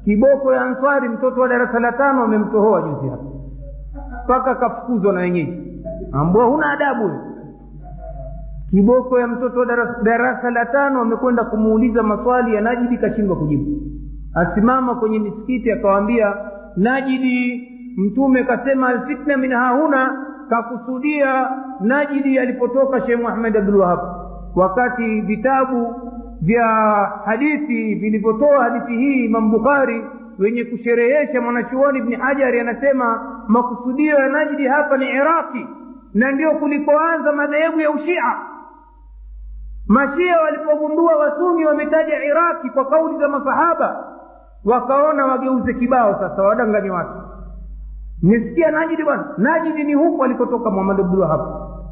kiboko 0.05 0.53
ya 0.53 0.61
answari 0.61 1.09
mtoto 1.09 1.41
wa 1.41 1.47
darasa 1.47 1.79
la 1.79 1.91
tano 1.91 2.21
wamemtohoa 2.21 2.81
juzi 2.81 3.09
hapa. 3.09 3.23
Mpaka 4.25 4.51
akafukuzwa 4.51 5.13
na 5.13 5.19
wenyeji. 5.19 5.81
Ambua 6.11 6.45
huna 6.45 6.71
adabu 6.71 7.11
kiboko 8.69 9.19
ya 9.19 9.27
mtoto 9.27 9.59
wa 9.59 9.65
darasa, 9.65 10.01
darasa 10.03 10.51
la 10.51 10.65
tano 10.65 11.01
amekwenda 11.01 11.43
kumuuliza 11.43 12.03
maswali 12.03 12.55
ya 12.55 12.61
najidi 12.61 12.97
kashindwa 12.97 13.35
kujibu. 13.35 13.81
Asimama 14.33 14.95
kwenye 14.95 15.19
misikiti 15.19 15.71
akawaambia 15.71 16.35
najidi 16.77 17.67
mtume 17.97 18.43
kasema 18.43 18.87
alfitna 18.89 19.37
min 19.37 19.51
hahuna 19.53 20.25
kakusudia 20.49 21.49
najidi 21.79 22.39
alipotoka 22.39 23.01
shehe 23.01 23.15
muhamed 23.15 23.57
abdulwahab 23.57 23.99
wakati 24.55 25.21
vitabu 25.21 25.95
vya 26.45 26.65
hadithi 27.25 27.95
vilivyotoa 27.95 28.63
hadithi 28.63 28.97
hii 28.97 29.25
imam 29.25 29.51
bukhari 29.51 30.03
wenye 30.39 30.63
kusherehesha 30.63 31.41
mwanachuoni 31.41 31.99
ibni 31.99 32.15
hajari 32.15 32.59
anasema 32.59 33.37
makusudio 33.47 34.15
ya 34.15 34.29
najdi 34.29 34.67
hapa 34.67 34.97
ni 34.97 35.05
iraqi 35.09 35.67
na 36.13 36.31
ndio 36.31 36.51
kulikoanza 36.51 37.31
madhehebu 37.31 37.79
ya 37.79 37.91
ushia. 37.91 38.23
Mashia 39.87 40.41
walipogundua 40.41 41.15
wasuni 41.15 41.65
wametaja 41.65 42.23
iraki 42.25 42.69
kwa 42.69 42.85
kauli 42.85 43.17
za 43.17 43.27
masahaba 43.27 44.03
wakaona 44.65 45.25
wageuze 45.25 45.73
kibao 45.73 46.19
sasa 46.19 46.43
wadanganye 46.43 46.89
watu. 46.89 47.21
Nisikia 48.21 48.71
najidi 48.71 49.03
bwana. 49.03 49.25
Najidi 49.37 49.83
ni 49.83 49.93
huku 49.93 50.23
alikotoka 50.23 50.69
muhamad 50.69 50.99
abdulwahab 50.99 51.41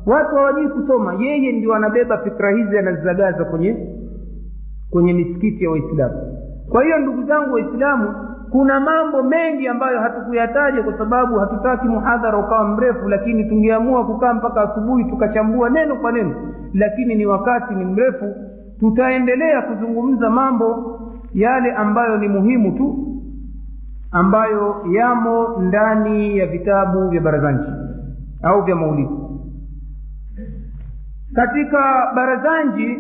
watu 0.06 0.36
hawajui 0.36 0.70
kusoma. 0.70 1.14
Yeye 1.20 1.52
ndio 1.52 1.74
anabeba 1.76 2.18
fikra 2.18 2.52
hizi 2.52 2.78
anazizagaza 2.78 3.46
kwenye 3.46 3.88
kwenye 4.92 5.14
misikiti 5.14 5.64
ya 5.64 5.72
waislamu. 5.72 6.38
Kwa 6.70 6.84
hiyo 6.84 7.00
ndugu 7.00 7.24
zangu 7.24 7.54
waislamu 7.54 8.16
kuna 8.52 8.80
mambo 8.80 9.24
mengi 9.24 9.68
ambayo 9.68 10.00
hatukuyataja 10.00 10.84
kwa 10.84 10.98
sababu 10.98 11.40
hatutaki 11.40 11.88
muhadhara 11.88 12.38
ukawa 12.38 12.68
mrefu 12.68 13.10
lakini 13.10 13.44
tungeamua 13.44 14.06
kukaa 14.06 14.34
mpaka 14.34 14.62
asubuhi 14.62 15.04
tukachambua 15.06 15.70
neno 15.70 15.96
kwa 15.96 16.12
neno. 16.12 16.36
Lakini 16.74 17.16
ni 17.16 17.26
wakati 17.26 17.74
ni 17.76 17.86
mrefu 17.86 18.36
tutaendelea 18.80 19.62
kuzungumza 19.62 20.30
mambo 20.30 21.00
yale 21.34 21.72
ambayo 21.72 22.18
ni 22.18 22.28
muhimu 22.28 22.72
tu 22.78 23.08
ambayo 24.12 24.76
yamo 24.94 25.48
ndani 25.62 26.38
ya 26.38 26.48
vitabu 26.48 27.10
vya 27.10 27.22
barazanji 27.22 27.72
au 28.44 28.62
vya 28.64 28.76
maulidi. 28.76 29.16
Katika 31.36 32.12
barazanji 32.16 32.98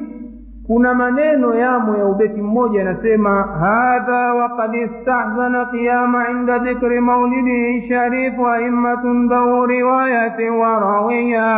kuna 0.72 0.93
maneno 0.93 1.56
yamo 1.56 1.98
ya 1.98 2.06
ubeti 2.06 2.41
mmoja 2.41 2.80
yanasema 2.80 3.43
hadha 3.43 4.34
wakad 4.34 4.73
istahzana 4.76 5.65
qiyama 5.65 6.30
inda 6.30 6.60
dhikri 6.60 6.99
maulidihi 7.02 7.89
sharifu 7.89 8.48
aimmatun 8.48 9.27
dhau 9.30 9.65
riwayati 9.65 10.49
wa 10.49 10.80
rawiya. 10.80 11.56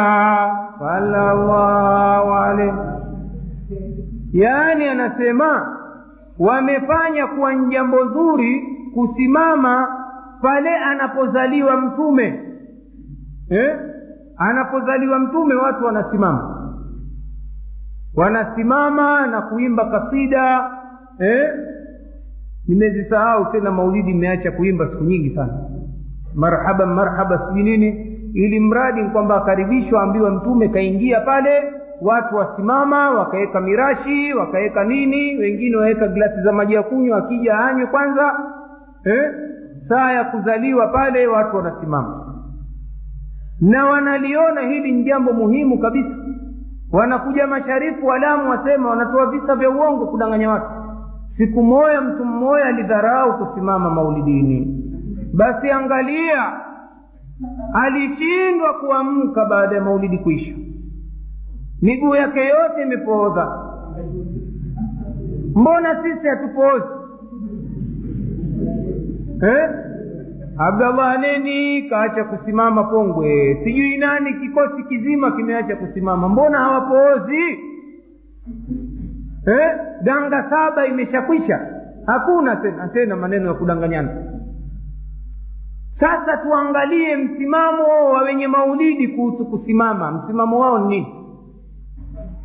Alaihi 2.43 2.73
yaani 4.33 4.87
anasema 4.87 5.77
wamefanya 6.39 7.27
kuwa 7.27 7.53
ni 7.53 7.67
jambo 7.67 8.05
zuri 8.07 8.77
kusimama 8.93 9.87
pale 10.41 10.75
anapozaliwa 10.75 11.77
mtume. 11.77 12.39
Eh? 13.49 13.79
anapozaliwa 14.37 15.19
mtume 15.19 15.55
watu 15.55 15.85
wanasimama 15.85 16.62
wanasimama 18.15 19.27
na 19.27 19.41
kuimba 19.41 19.85
kasida 19.85 20.71
eh? 21.19 21.49
nimezisahau 22.67 23.51
tena 23.51 23.71
maulidi 23.71 24.11
imeacha 24.11 24.51
kuimba 24.51 24.87
siku 24.89 25.03
nyingi 25.03 25.35
sana 25.35 25.53
marhaba 26.35 26.85
marhaba 26.85 27.47
sijui 27.47 27.63
nini 27.63 27.87
ili 28.33 28.59
mradi 28.59 29.03
kwamba 29.03 29.35
akaribishwa 29.37 30.03
ambiwa 30.03 30.31
mtume 30.31 30.67
kaingia 30.69 31.21
pale 31.21 31.63
watu 32.01 32.35
wasimama 32.35 33.11
wakaweka 33.11 33.61
mirashi 33.61 34.33
wakaweka 34.33 34.83
nini 34.83 35.35
wengine 35.37 35.75
waweka 35.77 36.07
glasi 36.07 36.41
za 36.41 36.51
maji 36.51 36.73
ya 36.73 36.83
kunywa 36.83 37.17
akija 37.17 37.59
anywe 37.59 37.87
kwanza 37.87 38.33
eh? 39.05 39.31
saa 39.89 40.11
ya 40.11 40.23
kuzaliwa 40.23 40.87
pale 40.87 41.27
watu 41.27 41.57
wanasimama 41.57 42.33
na 43.61 43.85
wanaliona 43.85 44.61
hili 44.61 44.91
ni 44.91 45.03
jambo 45.03 45.33
muhimu 45.33 45.79
kabisa 45.79 46.09
wanakuja 46.93 47.47
masharifu 47.47 48.05
walamu 48.07 48.49
wasema 48.49 48.89
wanatoa 48.89 49.25
visa 49.25 49.55
vya 49.55 49.69
uongo 49.69 50.07
kudanganya 50.07 50.49
watu. 50.49 50.65
Siku 51.37 51.63
moya 51.63 52.01
mtu 52.01 52.25
mmoya 52.25 52.65
alidharau 52.65 53.45
kusimama 53.47 53.89
maulidini. 53.89 54.83
Basi 55.33 55.71
angalia 55.71 56.53
alishindwa 57.73 58.73
kuamka 58.73 59.45
baada 59.45 59.75
ya 59.75 59.81
maulidi 59.81 60.17
kuisha. 60.17 60.55
Miguu 61.81 62.15
yake 62.15 62.39
yote 62.39 62.81
imepooza. 62.81 63.59
Mbona 65.55 66.03
sisi 66.03 66.27
hatupoozi? 66.27 66.85
Eh? 69.41 69.69
Abdallah 70.57 71.17
neni 71.21 71.89
kaacha 71.89 72.23
kusimama 72.23 72.83
pongwe 72.83 73.59
sijui 73.63 73.97
nani 73.97 74.33
kikosi 74.33 74.83
kizima 74.83 75.31
kimeacha 75.31 75.75
kusimama. 75.75 76.29
Mbona 76.29 76.57
hawapoozi? 76.57 77.43
Eh? 79.47 79.71
danga 80.03 80.49
saba 80.49 80.85
imeshakwisha. 80.87 81.59
Hakuna 82.05 82.55
tena 82.55 82.87
tena 82.87 83.15
maneno 83.15 83.47
ya 83.47 83.53
kudanganyana. 83.53 84.09
Sasa 85.99 86.37
tuangalie 86.37 87.15
msimamo 87.17 87.83
wa 88.13 88.21
wenye 88.21 88.47
maulidi 88.47 89.07
kuhusu 89.07 89.45
kusimama. 89.45 90.11
Msimamo 90.11 90.59
wao 90.59 90.79
ni 90.79 90.87
nini? 90.87 91.15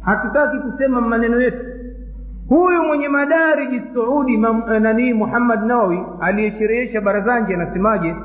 Hatutaki 0.01 0.59
kusema 0.59 1.01
maneno 1.01 1.41
yetu 1.41 1.65
huyu 2.49 2.83
mwenye 2.83 3.09
madariji 3.09 3.83
suudi 3.95 4.37
nani 4.81 5.15
muhammad 5.15 5.63
nawawi 5.65 6.01
aliyesherehesha 6.21 7.01
barazanji 7.01 7.55
anasemaje? 7.55 8.17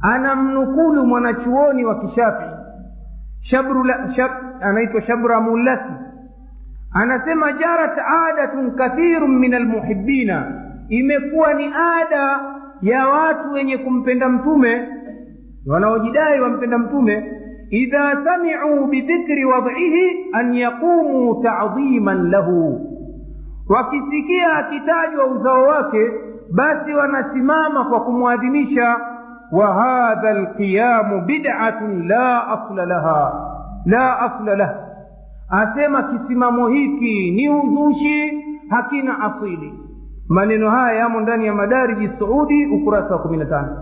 Anamnukulu 0.00 1.06
mwanachuoni 1.06 1.84
wa 1.84 2.00
kishafii 2.00 2.56
shab, 3.40 4.30
anaitwa 4.60 5.00
shabramulasi 5.02 5.92
anasema 6.92 7.52
jarat 7.52 7.98
adatun 8.28 8.70
kathirun 8.70 9.38
min 9.38 9.54
almuhibina 9.54 10.52
imekuwa 10.88 11.54
ni 11.54 11.64
ada 11.66 12.40
ya 12.82 13.08
watu 13.08 13.52
wenye 13.52 13.78
kumpenda 13.78 14.28
mtume 14.28 14.88
wanaojidai 15.66 16.40
wampenda 16.40 16.78
mtume. 16.78 17.32
Idha 17.70 18.16
samiu 18.24 18.86
bidhikri 18.86 19.44
wadhihi 19.44 20.26
an 20.32 20.54
yaqumuu 20.54 21.42
tadhiman 21.42 22.30
lahu 22.30 22.80
wakisikia 23.68 24.56
akitajwa 24.56 25.26
uzao 25.26 25.62
wake 25.62 26.10
basi 26.52 26.92
wanasimama 26.94 27.84
kwa 27.84 28.00
kumwadhimisha 28.00 28.96
wa 29.52 29.74
hadha 29.74 30.32
lqiyamu 30.32 31.20
bid'atun 31.20 32.08
la 32.08 32.48
asla 32.48 32.86
laha 32.86 33.32
la 33.86 34.18
asla 34.20 34.56
lah. 34.56 34.74
Asema 35.50 36.02
kisimamo 36.02 36.68
hiki 36.68 37.30
ni 37.30 37.48
uzushi 37.48 38.42
hakina 38.70 39.20
asili. 39.24 39.74
Maneno 40.28 40.70
haya 40.70 40.98
yamo 40.98 41.20
ndani 41.20 41.46
ya 41.46 41.54
madariji 41.54 42.10
suudi 42.18 42.66
ukurasa 42.66 43.14
wa 43.14 43.18
kumi 43.22 43.36
na 43.36 43.44
tano. 43.44 43.76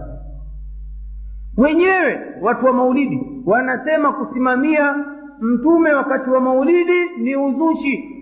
Wenyewe 1.58 2.20
watu 2.42 2.66
wa 2.66 2.72
maulidi 2.72 3.42
wanasema 3.46 4.12
kusimamia 4.12 4.94
mtume 5.40 5.92
wakati 5.94 6.30
wa 6.30 6.40
maulidi 6.40 7.08
ni 7.18 7.36
uzushi 7.36 8.13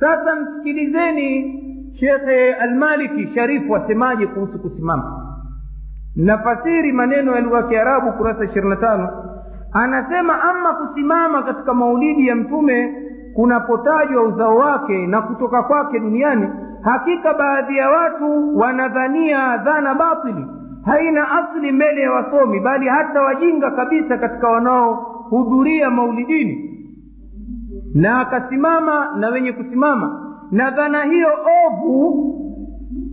sasa 0.00 0.36
msikilizeni 0.36 1.56
shekhe 2.00 2.54
almaliki 2.54 3.34
sharifu 3.34 3.76
asemaje 3.76 4.26
kuhusu 4.26 4.58
kusimama. 4.58 5.26
Nafasiri 6.16 6.92
maneno 6.92 7.34
ya 7.34 7.40
lugha 7.40 7.56
ya 7.56 7.62
kiarabu 7.62 8.12
kurasa 8.12 8.44
ishirini 8.44 8.70
na 8.70 8.76
tano. 8.76 9.08
Anasema 9.72 10.42
ama 10.42 10.74
kusimama 10.74 11.42
katika 11.42 11.74
maulidi 11.74 12.26
ya 12.28 12.36
mtume 12.36 12.94
kunapotajwa 13.34 14.22
uzao 14.22 14.56
wake 14.56 15.06
na 15.06 15.22
kutoka 15.22 15.62
kwake 15.62 15.98
duniani 16.00 16.48
hakika 16.82 17.34
baadhi 17.34 17.76
ya 17.76 17.90
watu 17.90 18.58
wanadhania 18.58 19.56
dhana 19.56 19.94
batili. 19.94 20.46
Haina 20.84 21.28
asli 21.32 21.72
mbele 21.72 22.00
ya 22.00 22.12
wasomi 22.12 22.60
bali 22.60 22.88
hata 22.88 23.22
wajinga 23.22 23.70
kabisa 23.70 24.18
katika 24.18 24.48
wanaohudhuria 24.48 25.90
maulidini 25.90 26.69
na 27.94 28.20
akasimama 28.20 29.16
na 29.16 29.28
wenye 29.28 29.52
kusimama. 29.52 30.36
Na 30.50 30.70
dhana 30.70 31.04
hiyo 31.04 31.28
ovu 31.66 32.36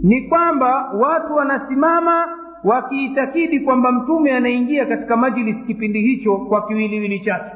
ni 0.04 0.22
kwamba 0.30 0.92
watu 1.00 1.36
wanasimama 1.36 2.26
wakiitakidi 2.64 3.60
kwamba 3.60 3.92
mtume 3.92 4.32
anaingia 4.36 4.86
katika 4.86 5.18
majlis 5.18 5.56
kipindi 5.68 6.02
hicho 6.02 6.38
kwa 6.38 6.68
kiwiliwili 6.68 7.20
chake. 7.20 7.52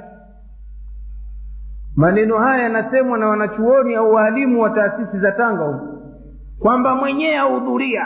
Maneno 1.95 2.38
haya 2.38 2.64
yanasemwa 2.64 3.18
na 3.18 3.27
wanachuoni 3.27 3.95
au 3.95 4.14
waalimu 4.14 4.61
wa 4.61 4.69
taasisi 4.69 5.19
za 5.19 5.31
tanga 5.31 5.64
humu 5.64 6.02
kwamba 6.60 6.95
mwenyewe 6.95 7.38
ahudhuria. 7.38 8.06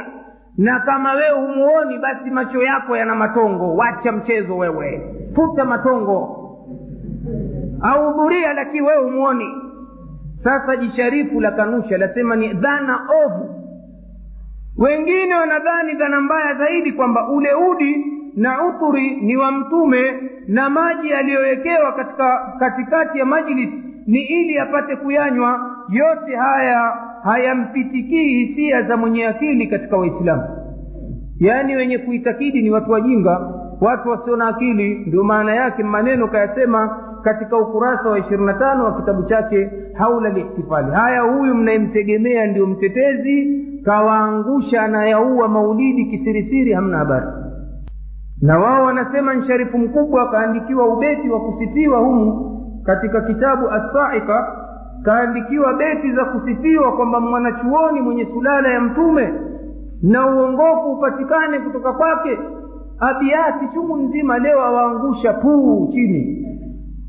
Na 0.58 0.80
kama 0.80 1.14
wewe 1.14 1.40
humuoni 1.48 1.98
basi 1.98 2.30
macho 2.30 2.64
yako 2.64 2.98
yana 2.98 3.16
matongo. 3.16 3.76
Wacha 3.76 4.12
mchezo 4.12 4.58
wewe. 4.58 5.16
Futa 5.36 5.66
matongo 5.66 6.45
ahudhuria 7.82 8.54
lakini 8.54 8.82
wewe 8.82 9.06
umwoni 9.06 9.46
sasa 10.44 10.76
jisharifu 10.76 11.40
la 11.42 11.52
kanusha 11.52 11.98
lasema 11.98 12.36
ni 12.36 12.54
dhana 12.54 13.00
ovu. 13.26 13.62
Wengine 14.78 15.36
wanadhani 15.36 15.94
dhana 15.94 16.22
mbaya 16.22 16.54
zaidi 16.54 16.92
kwamba 16.92 17.30
ule 17.30 17.54
udi 17.54 18.06
na 18.36 18.66
uthuri 18.66 19.16
ni 19.22 19.38
wa 19.38 19.52
mtume 19.52 20.14
na 20.48 20.70
maji 20.70 21.10
yaliyowekewa 21.10 21.92
katika 21.92 22.54
katikati 22.60 23.20
ya 23.20 23.26
majlisi 23.26 23.84
ni 24.08 24.20
ili 24.20 24.60
apate 24.60 24.96
kuyanywa. 24.96 25.72
Yote 25.90 26.36
haya 26.36 26.94
hayampitikii 27.24 28.46
hisia 28.46 28.82
za 28.82 28.98
mwenye 28.98 29.28
akili 29.28 29.68
katika 29.68 29.98
waislamu. 29.98 30.44
Yaani 31.40 31.76
wenye 31.76 31.98
kuitakidi 31.98 32.62
ni 32.62 32.70
watu 32.72 32.92
wajinga 32.92 33.40
watu 33.82 34.10
wasio 34.10 34.36
na 34.36 34.48
akili. 34.48 34.96
Ndio 35.08 35.24
maana 35.24 35.56
yake 35.56 35.84
maneno 35.84 36.28
kayasema 36.28 36.98
katika 37.26 37.58
ukurasa 37.58 38.10
wa 38.10 38.20
ishirini 38.20 38.46
na 38.46 38.54
tano 38.54 38.86
wa 38.86 38.96
kitabu 39.00 39.24
chake 39.24 39.72
haula 39.94 40.30
lihtifali 40.30 40.92
haya 40.92 41.22
huyu 41.22 41.56
mnayemtegemea 41.56 42.48
ndio 42.48 42.68
mtetezi 42.68 43.62
kawaangusha 43.86 44.82
anayaua 44.82 45.48
maulidi 45.48 46.06
kisirisiri 46.06 46.74
hamna 46.74 46.98
habari. 46.98 47.26
Na 48.42 48.60
wao 48.60 48.86
wanasema 48.86 49.34
nsharifu 49.34 49.78
mkubwa 49.78 50.24
akaandikiwa 50.24 50.88
ubeti 50.88 51.30
wa 51.30 51.40
kusifiwa 51.42 52.00
humu 52.00 52.52
katika 52.86 53.22
kitabu 53.22 53.70
assaika 53.70 54.58
kaandikiwa 55.04 55.74
beti 55.74 56.12
za 56.12 56.26
kusifiwa 56.26 56.92
kwamba 56.96 57.20
mwanachuoni 57.20 58.02
mwenye 58.02 58.26
sulala 58.26 58.70
ya 58.70 58.82
mtume 58.82 59.34
na 60.04 60.28
uongofu 60.28 60.92
upatikane 60.92 61.60
kutoka 61.60 61.94
kwake. 61.94 62.40
Abiati 63.00 63.68
chungu 63.74 63.98
nzima 63.98 64.38
leo 64.40 64.62
awaangusha 64.62 65.34
puu 65.34 65.90
chini 65.92 66.45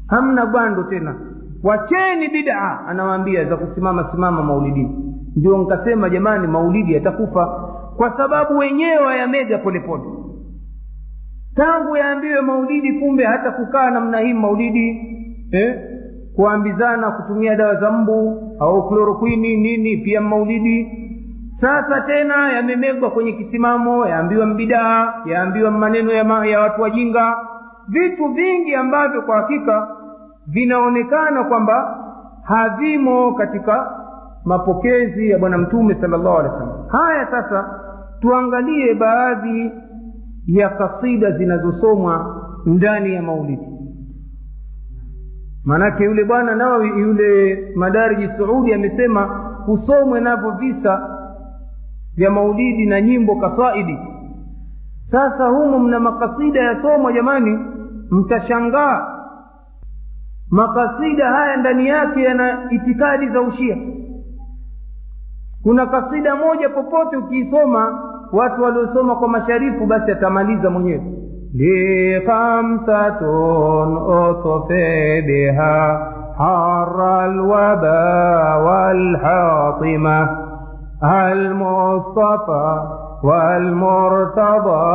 hamna 0.08 0.46
gwando 0.46 0.82
tena. 0.82 1.14
Wacheni 1.62 2.28
bidaa 2.28 2.80
anawaambia 2.88 3.44
za 3.44 3.56
kusimama 3.56 4.08
simama 4.12 4.42
maulidini 4.42 5.06
ndio 5.36 5.58
nkasema 5.58 6.10
jamani 6.10 6.46
maulidi 6.46 6.94
yatakufa 6.94 7.46
kwa 7.96 8.16
sababu 8.16 8.58
wenyewe 8.58 8.98
wayamega 8.98 9.58
polepole 9.58 10.02
tangu 11.56 11.96
yaambiwe 11.96 12.40
maulidi 12.40 12.92
kumbe 12.92 13.24
hata 13.24 13.50
kukaa 13.50 13.90
namna 13.90 14.18
hii 14.20 14.32
maulidi 14.34 15.00
eh? 15.52 15.80
kuambizana 16.36 17.10
kutumia 17.10 17.54
dawa 17.56 17.74
za 17.74 17.90
mbu 17.90 18.42
au 18.60 18.88
klorokwini 18.88 19.56
nini 19.56 19.96
pia 19.96 20.20
maulidi. 20.20 21.02
Sasa 21.60 22.00
tena 22.00 22.52
yamemegwa 22.52 23.10
kwenye 23.10 23.32
kisimamo 23.32 24.06
yaambiwa 24.06 24.46
mbidaa 24.46 25.14
yaambiwa 25.24 25.70
maneno 25.70 26.12
ya, 26.12 26.24
ma, 26.24 26.46
ya 26.46 26.60
watu 26.60 26.82
wajinga 26.82 27.36
vitu 27.88 28.28
vingi 28.28 28.74
ambavyo 28.74 29.22
kwa 29.22 29.36
hakika 29.36 29.88
vinaonekana 30.46 31.44
kwamba 31.44 31.98
havimo 32.42 33.34
katika 33.34 33.90
mapokezi 34.44 35.30
ya 35.30 35.38
bwana 35.38 35.58
mtume 35.58 35.94
salllahu 35.94 36.38
alehi 36.38 36.54
wa 36.54 36.84
haya 37.00 37.26
sasa 37.30 37.80
tuangalie 38.20 38.94
baadhi 38.94 39.72
ya 40.46 40.68
kasida 40.68 41.30
zinazosomwa 41.30 42.42
ndani 42.66 43.14
ya 43.14 43.22
maulidi. 43.22 43.66
Maanake 45.64 46.04
yule 46.04 46.24
bwana 46.24 46.54
nawawi 46.54 46.88
yule 46.88 47.58
madariji 47.76 48.28
suudi 48.36 48.74
amesema 48.74 49.22
husomwe 49.66 50.20
navyo 50.20 50.50
visa 50.50 51.18
vya 52.16 52.30
maulidi 52.30 52.86
na 52.86 53.00
nyimbo 53.00 53.36
kasaidi. 53.36 53.98
Sasa 55.10 55.48
humo 55.48 55.78
mna 55.78 56.00
makasida 56.00 56.60
yasomwa 56.60 57.12
jamani 57.12 57.58
mtashangaa. 58.10 59.12
Makasida 60.50 61.26
haya 61.30 61.56
ndani 61.56 61.88
yake 61.88 62.22
yana 62.22 62.70
itikadi 62.70 63.28
za 63.28 63.40
ushia. 63.40 63.76
Kuna 65.62 65.86
kasida 65.86 66.36
moja 66.36 66.68
popote 66.68 67.16
ukiisoma 67.16 68.02
watu 68.32 68.62
waliosoma 68.62 69.16
kwa 69.16 69.28
masharifu 69.28 69.86
basi 69.86 70.10
atamaliza 70.10 70.70
mwenyewe. 70.70 71.02
Likhamsatun 71.54 73.96
utufi 73.96 75.22
biha 75.26 76.12
hara 76.38 77.26
lwaba 77.26 78.58
walhatima 78.58 80.38
almustafa 81.00 82.88
والمرتضى 83.23 84.89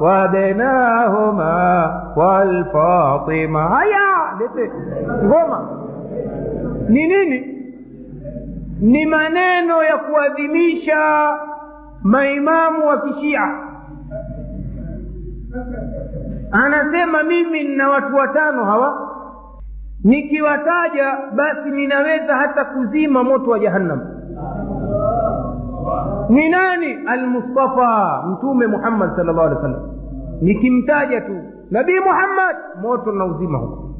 وابناهما 0.00 1.56
والفاطمة 2.16 3.60
هيا 3.80 4.08
lete 4.38 4.64
ngoma 5.24 5.58
ni 6.88 7.06
nini 7.06 7.38
ni 8.80 9.06
maneno 9.06 9.82
ya 9.82 9.96
kuadhimisha 9.98 11.34
maimamu 12.02 12.86
wa 12.88 13.00
kishia 13.00 13.42
anasema 16.52 17.22
mimi 17.22 17.62
nina 17.64 17.88
watu 17.88 18.16
watano 18.16 18.64
hawa 18.64 19.10
nikiwataja 20.04 21.16
basi 21.34 21.70
ninaweza 21.70 22.36
hata 22.36 22.64
kuzima 22.64 23.24
moto 23.24 23.50
wa 23.50 23.58
jahannam 23.58 24.00
ni 26.29 26.49
nani 26.49 26.93
almustafa? 27.07 28.23
Mtume 28.27 28.67
muhammad 28.67 29.15
sal 29.15 29.25
llah 29.25 29.45
alih 29.45 29.55
wa 29.57 29.61
sallam 29.61 29.89
nikimtaja 30.41 31.21
tu. 31.21 31.35
Nabii 31.71 31.99
muhammad. 31.99 32.55
Moto 32.81 33.11
na 33.11 33.25
uzima 33.25 33.57
huko. 33.57 33.95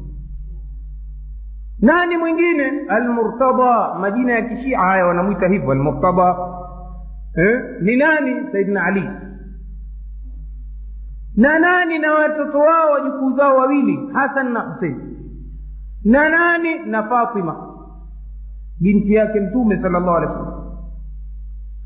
Nani 1.80 2.16
mwingine? 2.16 2.72
Almurtada. 2.88 3.94
Majina 4.00 4.32
ya 4.32 4.42
kishia 4.42 4.78
haya 4.78 5.06
wanamwita 5.06 5.48
hivyo 5.48 5.72
almurtada. 5.72 6.36
Eh? 7.36 7.60
ni 7.82 7.96
nani? 7.96 8.52
Saidina 8.52 8.84
ali. 8.84 9.08
Na 11.36 11.58
nani 11.58 11.98
na 11.98 12.14
watoto 12.14 12.58
wao 12.58 12.90
wajukuu 12.92 13.36
zao 13.36 13.56
wawili? 13.56 14.10
Hasan 14.12 14.52
na 14.52 14.60
husein 14.60 15.16
na 16.04 16.28
nani? 16.28 16.78
Na 16.78 17.02
fatima. 17.02 17.56
Binti 18.80 19.14
yake 19.14 19.40
mtume 19.40 19.82
sala 19.82 20.00
llahu 20.00 20.16
alehi 20.16 20.32
wa 20.32 20.53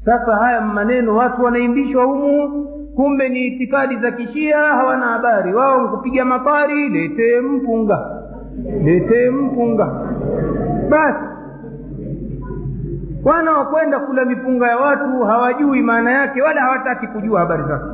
sasa 0.04 0.36
haya 0.36 0.60
maneno 0.60 1.16
watu 1.16 1.42
wanaimbishwa 1.44 2.04
humu 2.04 2.64
kumbe 2.96 3.28
ni 3.28 3.46
itikadi 3.46 3.96
za 3.96 4.10
kishia 4.10 4.56
hawana 4.58 5.06
habari. 5.06 5.54
Wao 5.54 5.82
nkupiga 5.82 6.24
matari 6.24 6.88
letee 6.88 7.40
mpunga 7.40 8.22
letee 8.84 9.30
mpunga. 9.30 9.86
Basi 10.90 11.24
wana 13.24 13.52
wakwenda 13.52 13.98
kula 14.00 14.24
mipunga 14.24 14.66
ya 14.68 14.76
watu 14.76 15.24
hawajui 15.24 15.82
maana 15.82 16.10
yake 16.10 16.42
wala 16.42 16.60
hawataki 16.60 17.06
kujua 17.06 17.40
habari 17.40 17.62
zake. 17.62 17.84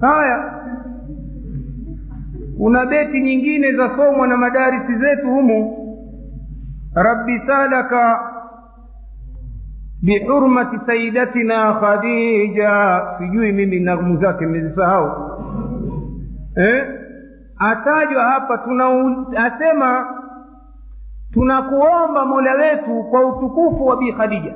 Haya 0.00 0.54
kuna 2.58 2.86
beti 2.86 3.20
nyingine 3.20 3.72
za 3.72 3.90
somwa 3.96 4.26
na 4.28 4.36
madarisi 4.36 4.94
zetu 4.98 5.26
humu. 5.30 5.74
Rabbi 6.94 7.38
salaka 7.46 8.20
bihurmati 10.02 10.76
saidatina 10.86 11.74
khadija. 11.80 13.02
Sijui 13.18 13.52
mimi 13.52 13.80
nagmu 13.80 14.16
zake 14.16 14.46
mmezisahau 14.46 15.06
eh? 16.56 16.84
atajwa 17.58 18.24
hapa 18.24 18.58
tuna 18.58 18.86
asema 19.36 20.06
tunakuomba 21.32 22.24
mola 22.26 22.52
wetu 22.54 23.04
kwa 23.10 23.26
utukufu 23.26 23.86
wa 23.86 23.96
bi 23.96 24.12
khadija. 24.12 24.54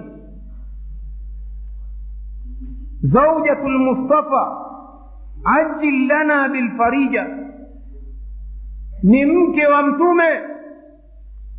Zaujatu 3.03 3.69
lmustafa 3.69 4.57
ajil 5.45 6.07
lana 6.09 6.49
bilfarija 6.49 7.27
ni 9.03 9.25
mke 9.27 9.67
wa 9.67 9.83
mtume 9.83 10.41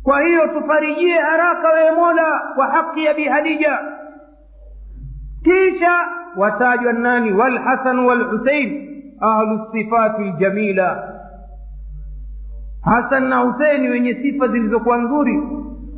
kwa 0.04 0.22
hiyo 0.22 0.46
tufarijie 0.46 1.18
haraka 1.18 1.68
wewe 1.68 1.90
mola 1.92 2.40
kwa 2.54 2.66
haki 2.66 3.04
ya 3.04 3.14
bi 3.14 3.24
hadija 3.24 3.78
kisha 5.44 5.92
watajwa 6.36 6.92
nani 6.92 7.32
walhasan 7.32 7.98
walhusein 7.98 8.88
ahlu 9.20 9.60
sifati 9.72 10.22
ljamila 10.22 11.08
hasan 12.84 13.28
na 13.28 13.36
huseini 13.38 13.88
wenye 13.88 14.14
sifa 14.14 14.48
zilizokuwa 14.48 14.96
nzuri 14.98 15.42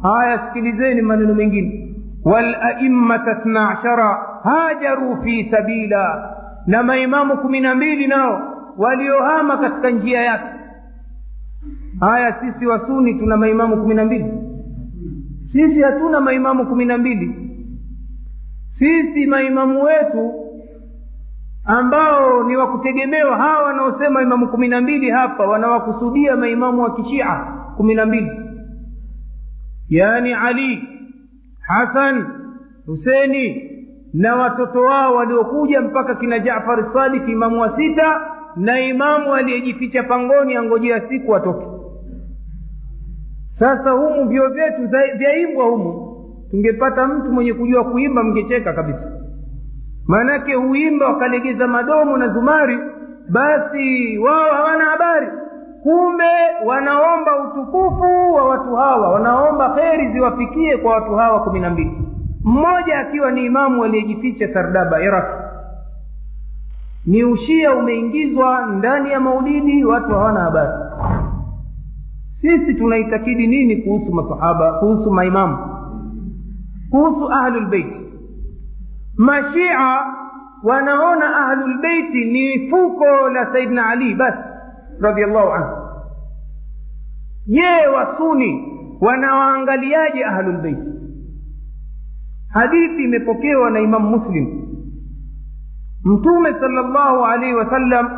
haya 0.02 0.38
sikilizeni 0.46 1.02
maneno 1.02 1.34
mengine 1.34 1.94
walaimata 2.24 3.34
thna 3.34 3.70
ashara 3.70 4.18
hajaru 4.44 5.22
fi 5.22 5.48
sabila 5.50 6.32
na 6.66 6.82
maimamu 6.82 7.36
kumi 7.36 7.60
na 7.60 7.74
mbili 7.74 8.06
nao 8.06 8.40
waliohama 8.78 9.56
katika 9.56 9.90
njia 9.90 10.20
yake 10.20 10.44
haya 12.01 12.40
sisi 12.40 12.66
wasuni 12.66 13.14
tuna 13.14 13.36
maimamu 13.36 13.77
kumi 13.82 13.94
na 13.94 14.05
mbili. 14.05 14.32
Sisi 15.52 15.82
hatuna 15.82 16.20
maimamu 16.20 16.66
kumi 16.66 16.85
na 16.85 16.98
mbili. 16.98 17.35
Sisi 18.78 19.27
maimamu 19.27 19.82
wetu 19.85 20.32
ambao 21.64 22.43
ni 22.44 22.56
wa 22.56 22.66
kutegemewa 22.73 23.36
hawa 23.36 23.62
wanaosema 23.62 24.23
imamu 24.23 24.48
kumi 24.48 24.68
na 24.68 24.81
mbili 24.81 25.10
hapa 25.10 25.47
wanawakusudia 25.47 26.36
maimamu 26.36 26.82
wa 26.82 26.94
kishia 26.94 27.47
kumi 27.77 27.94
na 27.94 28.06
mbili. 28.06 28.31
Yaani 29.89 30.32
ali 30.32 30.89
hasan 31.60 32.27
huseni 32.86 33.70
na 34.14 34.36
watoto 34.36 34.82
wao 34.82 35.14
waliokuja 35.14 35.81
mpaka 35.81 36.14
kina 36.14 36.39
jafari 36.39 36.85
sadik 36.93 37.28
imamu 37.28 37.60
wa 37.60 37.77
sita 37.77 38.20
na 38.56 38.81
imamu 38.81 39.35
aliyejificha 39.35 40.02
pangoni 40.02 40.56
angojea 40.56 41.09
siku 41.09 41.36
atoke 41.36 41.66
sasa 43.58 43.90
humu 43.90 44.28
vio 44.28 44.48
vyetu 44.48 44.88
vyaimbwa 45.18 45.64
humu 45.66 46.16
tungepata 46.50 47.06
mtu 47.06 47.32
mwenye 47.32 47.54
kujua 47.54 47.84
kuimba 47.84 48.22
mngecheka 48.22 48.72
kabisa. 48.72 49.12
Maanake 50.08 50.54
huimba 50.54 51.06
wakalegeza 51.06 51.66
madomo 51.66 52.16
na 52.16 52.28
zumari 52.28 52.78
basi 53.28 54.18
wao 54.18 54.50
hawana 54.54 54.84
habari. 54.84 55.26
Kumbe 55.82 56.24
wanaomba 56.64 57.32
utukufu 57.44 58.34
wa 58.34 58.48
watu 58.48 58.76
hawa 58.76 59.10
wanaomba 59.10 59.70
kheri 59.70 60.12
ziwafikie 60.12 60.76
kwa 60.76 60.92
watu 60.94 61.14
hawa 61.14 61.40
kumi 61.42 61.60
na 61.60 61.70
mbili. 61.70 61.98
Mmoja 62.44 62.98
akiwa 62.98 63.30
ni 63.30 63.44
imamu 63.46 63.84
aliyejificha 63.84 64.54
sardaba 64.54 65.02
iraq. 65.02 65.26
Ni 67.06 67.24
ushia 67.24 67.74
umeingizwa 67.74 68.66
ndani 68.66 69.10
ya 69.10 69.20
maulidi 69.20 69.84
watu 69.84 70.08
hawana 70.08 70.40
habari 70.40 70.72
sisi 72.40 72.74
tunaitakidi 72.74 73.46
nini 73.46 73.76
kuhusu 73.76 74.12
masahaba 74.12 74.72
kuhusu 74.72 75.10
maimamu 75.10 75.58
kuhusu 76.90 77.32
ahlulbeiti 77.32 77.96
mashia 79.16 80.00
wanaona 80.62 81.36
ahlulbeiti 81.46 82.24
ni 82.24 82.70
fuko 82.70 83.28
la 83.28 83.52
saidna 83.52 83.86
ali 83.86 84.14
basi 84.14 84.48
radiallahu 85.00 85.52
anhu 85.52 85.76
je 87.46 87.86
wasuni 87.94 88.72
wanawaangaliaje 89.00 90.24
ahlulbeiti 90.24 90.90
hadithi 92.48 93.04
imepokewa 93.04 93.70
na 93.70 93.80
imamu 93.80 94.10
muslim 94.10 94.62
mtume 96.04 96.52
sala 96.52 96.82
llahu 96.82 97.24
alaihi 97.24 97.54
wasallam 97.54 98.10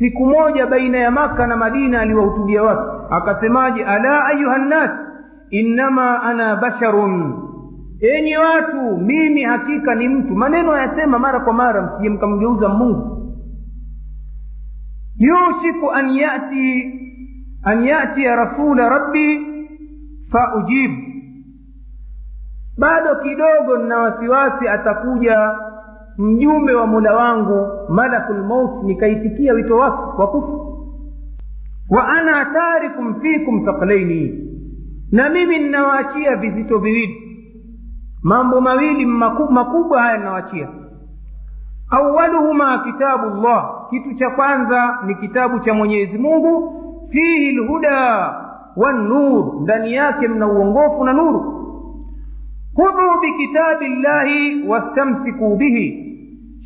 siku 0.00 0.26
moja 0.26 0.66
baina 0.66 0.98
ya 0.98 1.10
maka 1.10 1.46
na 1.46 1.56
madina 1.56 2.00
aliwahutubia 2.00 2.62
watu 2.62 3.14
akasemaje? 3.14 3.84
Ala 3.84 4.24
ayuha 4.26 4.58
nnas 4.58 4.90
innama 5.50 6.22
ana 6.22 6.56
basharun. 6.56 7.34
Enyi 8.00 8.36
watu 8.36 8.96
mimi 8.96 9.42
hakika 9.42 9.94
ni 9.94 10.08
mtu. 10.08 10.34
Maneno 10.34 10.72
ayasema 10.72 11.18
mara 11.18 11.40
kwa 11.40 11.52
mara 11.52 11.82
msije 11.82 12.08
mkamgeuza 12.08 12.68
mungu. 12.68 13.16
Yushiku 15.18 15.90
an 15.92 16.10
yati 16.10 16.94
an 17.64 17.84
yatiya 17.84 18.36
rasula 18.36 18.88
rabbi 18.88 19.40
faujibu 20.32 21.02
bado 22.78 23.16
kidogo 23.16 23.76
nina 23.82 23.98
wasiwasi 23.98 24.68
atakuja 24.68 25.54
mjumbe 26.18 26.74
wa 26.74 26.86
mula 26.86 27.14
wangu 27.16 27.68
malakul 27.88 28.44
maut 28.44 28.84
nikaitikia 28.84 29.52
wito 29.54 29.76
wake 29.76 30.02
wa 30.18 30.26
kufa. 30.28 30.52
Wa 31.90 32.08
ana 32.08 32.44
tarikum 32.44 33.20
fikum 33.20 33.64
thaqlaini 33.64 34.46
na 35.12 35.28
mimi 35.28 35.58
ninawaachia 35.58 36.36
vizito 36.36 36.78
viwili. 36.78 37.26
Mambo 38.22 38.60
mawili 38.60 39.06
maku, 39.06 39.52
makubwa 39.52 40.02
haya 40.02 40.18
ninawaachia. 40.18 40.68
Awaluhuma 41.90 42.78
kitabu 42.78 43.26
llah 43.42 43.86
kitu 43.90 44.14
cha 44.14 44.30
kwanza 44.30 44.98
ni 45.06 45.14
kitabu 45.14 45.58
cha 45.60 45.74
mwenyezi 45.74 46.18
mungu 46.18 46.72
fihi 47.12 47.52
lhuda 47.52 48.34
wanur 48.76 49.54
ndani 49.62 49.94
yake 49.94 50.28
mna 50.28 50.46
uongofu 50.46 51.04
na 51.04 51.12
nuru 51.12 51.59
khudhu 52.76 53.20
bikitabi 53.20 53.88
llahi 53.88 54.68
wastamsiku 54.68 55.56
bihi. 55.56 56.06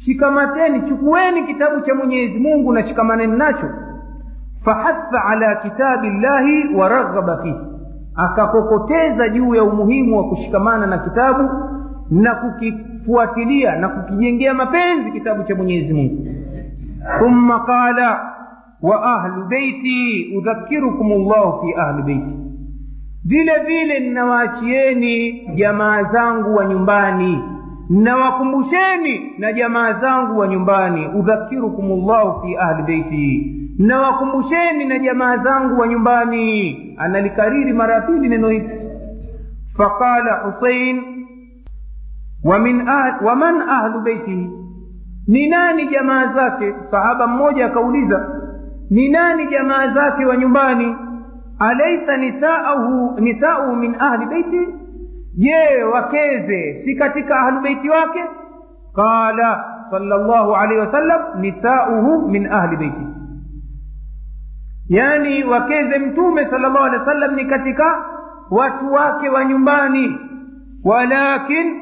Shikamateni 0.05 0.81
chukueni 0.89 1.43
kitabu 1.47 1.81
cha 1.81 1.95
mwenyezi 1.95 2.39
mungu 2.39 2.73
na 2.73 2.83
shikamaneni 2.83 3.37
nacho. 3.37 3.67
Fahatha 4.65 5.25
ala 5.25 5.55
kitabi 5.57 6.11
llahi 6.11 6.75
waraghaba 6.75 7.37
fihi. 7.43 7.55
Akakokoteza 8.17 9.29
juu 9.29 9.55
ya 9.55 9.63
umuhimu 9.65 10.17
wa 10.19 10.25
kushikamana 10.29 10.87
na 10.87 10.99
kitabu 10.99 11.49
na 12.11 12.35
kukifuatilia 12.35 13.77
na 13.77 13.89
kukijengea 13.89 14.55
mapenzi 14.55 15.11
kitabu 15.13 15.43
cha 15.45 15.55
mwenyezi 15.55 15.93
mungu. 15.95 16.27
Thumma 17.19 17.61
qala 17.61 18.35
wa 18.83 19.03
ahlu 19.15 19.45
beiti 19.47 20.33
udhakirukum 20.39 21.09
llahu 21.09 21.67
fi 21.67 21.75
ahli 21.81 22.03
beiti 22.03 22.37
vile 23.25 23.59
vile 23.67 24.01
ninawaachieni 24.01 25.41
jamaa 25.55 26.03
zangu 26.03 26.55
wa 26.57 26.65
nyumbani. 26.67 27.43
Nawakumbusheni 27.91 29.33
na 29.39 29.53
jamaa 29.53 29.93
zangu 29.93 30.39
wa 30.39 30.49
nyumbani. 30.49 31.07
Udhakirukum 31.19 32.07
llahu 32.07 32.41
fi 32.47 32.57
ahli 32.57 32.83
beiti 32.83 33.51
nawakumbusheni 33.79 34.85
na 34.85 34.99
jamaa 34.99 35.37
zangu 35.37 35.81
wa 35.81 35.89
nyumbani. 35.89 36.95
Analikariri 36.99 37.73
mara 37.73 37.95
ya 37.95 38.01
pili 38.01 38.29
neno 38.29 38.49
hili. 38.49 38.71
Faqala 39.77 40.33
husein 40.35 41.03
wamin 42.45 42.89
ahl, 42.89 43.25
waman 43.27 43.61
ahlu 43.69 44.01
beitihi 44.01 44.51
ni 45.29 45.49
nani 45.49 45.87
jamaa 45.89 46.27
zake? 46.27 46.75
Sahaba 46.91 47.27
mmoja 47.27 47.67
akauliza 47.67 48.29
ni 48.91 49.09
nani 49.09 49.47
jamaa 49.47 49.95
zake 49.95 50.25
wa 50.25 50.37
nyumbani 50.37 50.97
alaisa 51.69 52.17
nisauhu 52.17 53.21
nisau 53.21 53.77
min 53.77 53.97
ahli 54.01 54.27
beiti 54.27 54.63
je 55.45 55.83
wakeze 55.93 56.81
si 56.85 56.95
katika 56.97 57.35
ahlu 57.41 57.61
beiti 57.61 57.91
wake? 57.91 58.25
Qala 58.95 59.65
sallallahu 59.91 60.55
alaihi 60.57 60.81
wasallam 60.81 61.41
nisauhu 61.41 62.29
min 62.29 62.53
ahli 62.53 62.77
beiti 62.77 63.07
yani 64.89 65.45
wakeze 65.45 65.99
mtume 65.99 66.47
sallallahu 66.51 66.85
alaihi 66.85 66.99
wasallam 67.01 67.35
ni 67.35 67.45
katika 67.45 68.05
watu 68.51 68.93
wake 68.93 69.29
wa 69.29 69.45
nyumbani. 69.45 70.19
Walakin 70.85 71.81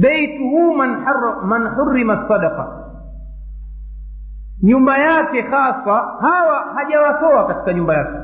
beituhu 0.00 0.74
man, 0.76 1.04
har, 1.04 1.42
man 1.46 1.68
hurima 1.74 2.24
sadaqa 2.28 2.85
nyumba 4.62 4.98
yake 4.98 5.40
hasa 5.42 5.92
hawa 6.20 6.64
hajawatoa 6.74 7.46
katika 7.46 7.72
nyumba 7.72 7.94
yake. 7.96 8.18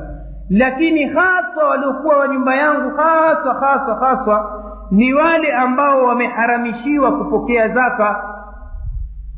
Lakini 0.51 1.05
hasa 1.07 1.65
waliokuwa 1.69 2.17
wa 2.17 2.29
nyumba 2.29 2.55
yangu 2.57 2.97
hasa 2.97 3.55
hasa 3.55 3.95
hasa 3.95 4.45
ni 4.91 5.13
wale 5.15 5.53
ambao 5.53 6.05
wameharamishiwa 6.05 7.19
kupokea 7.19 7.69
zaka 7.69 8.35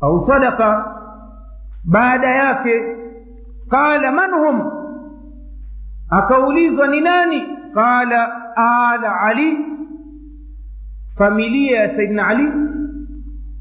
au 0.01 0.27
sadaka 0.27 0.95
baada 1.85 2.27
yake 2.27 2.83
qala 3.69 4.11
man 4.11 4.31
hum? 4.31 4.71
Akaulizwa 6.09 6.87
ni 6.87 7.01
nani? 7.01 7.43
Qala 7.73 8.31
ala 8.55 9.19
ali. 9.21 9.57
Familia 11.17 11.79
ya 11.79 11.93
saidina 11.93 12.27
ali. 12.27 12.51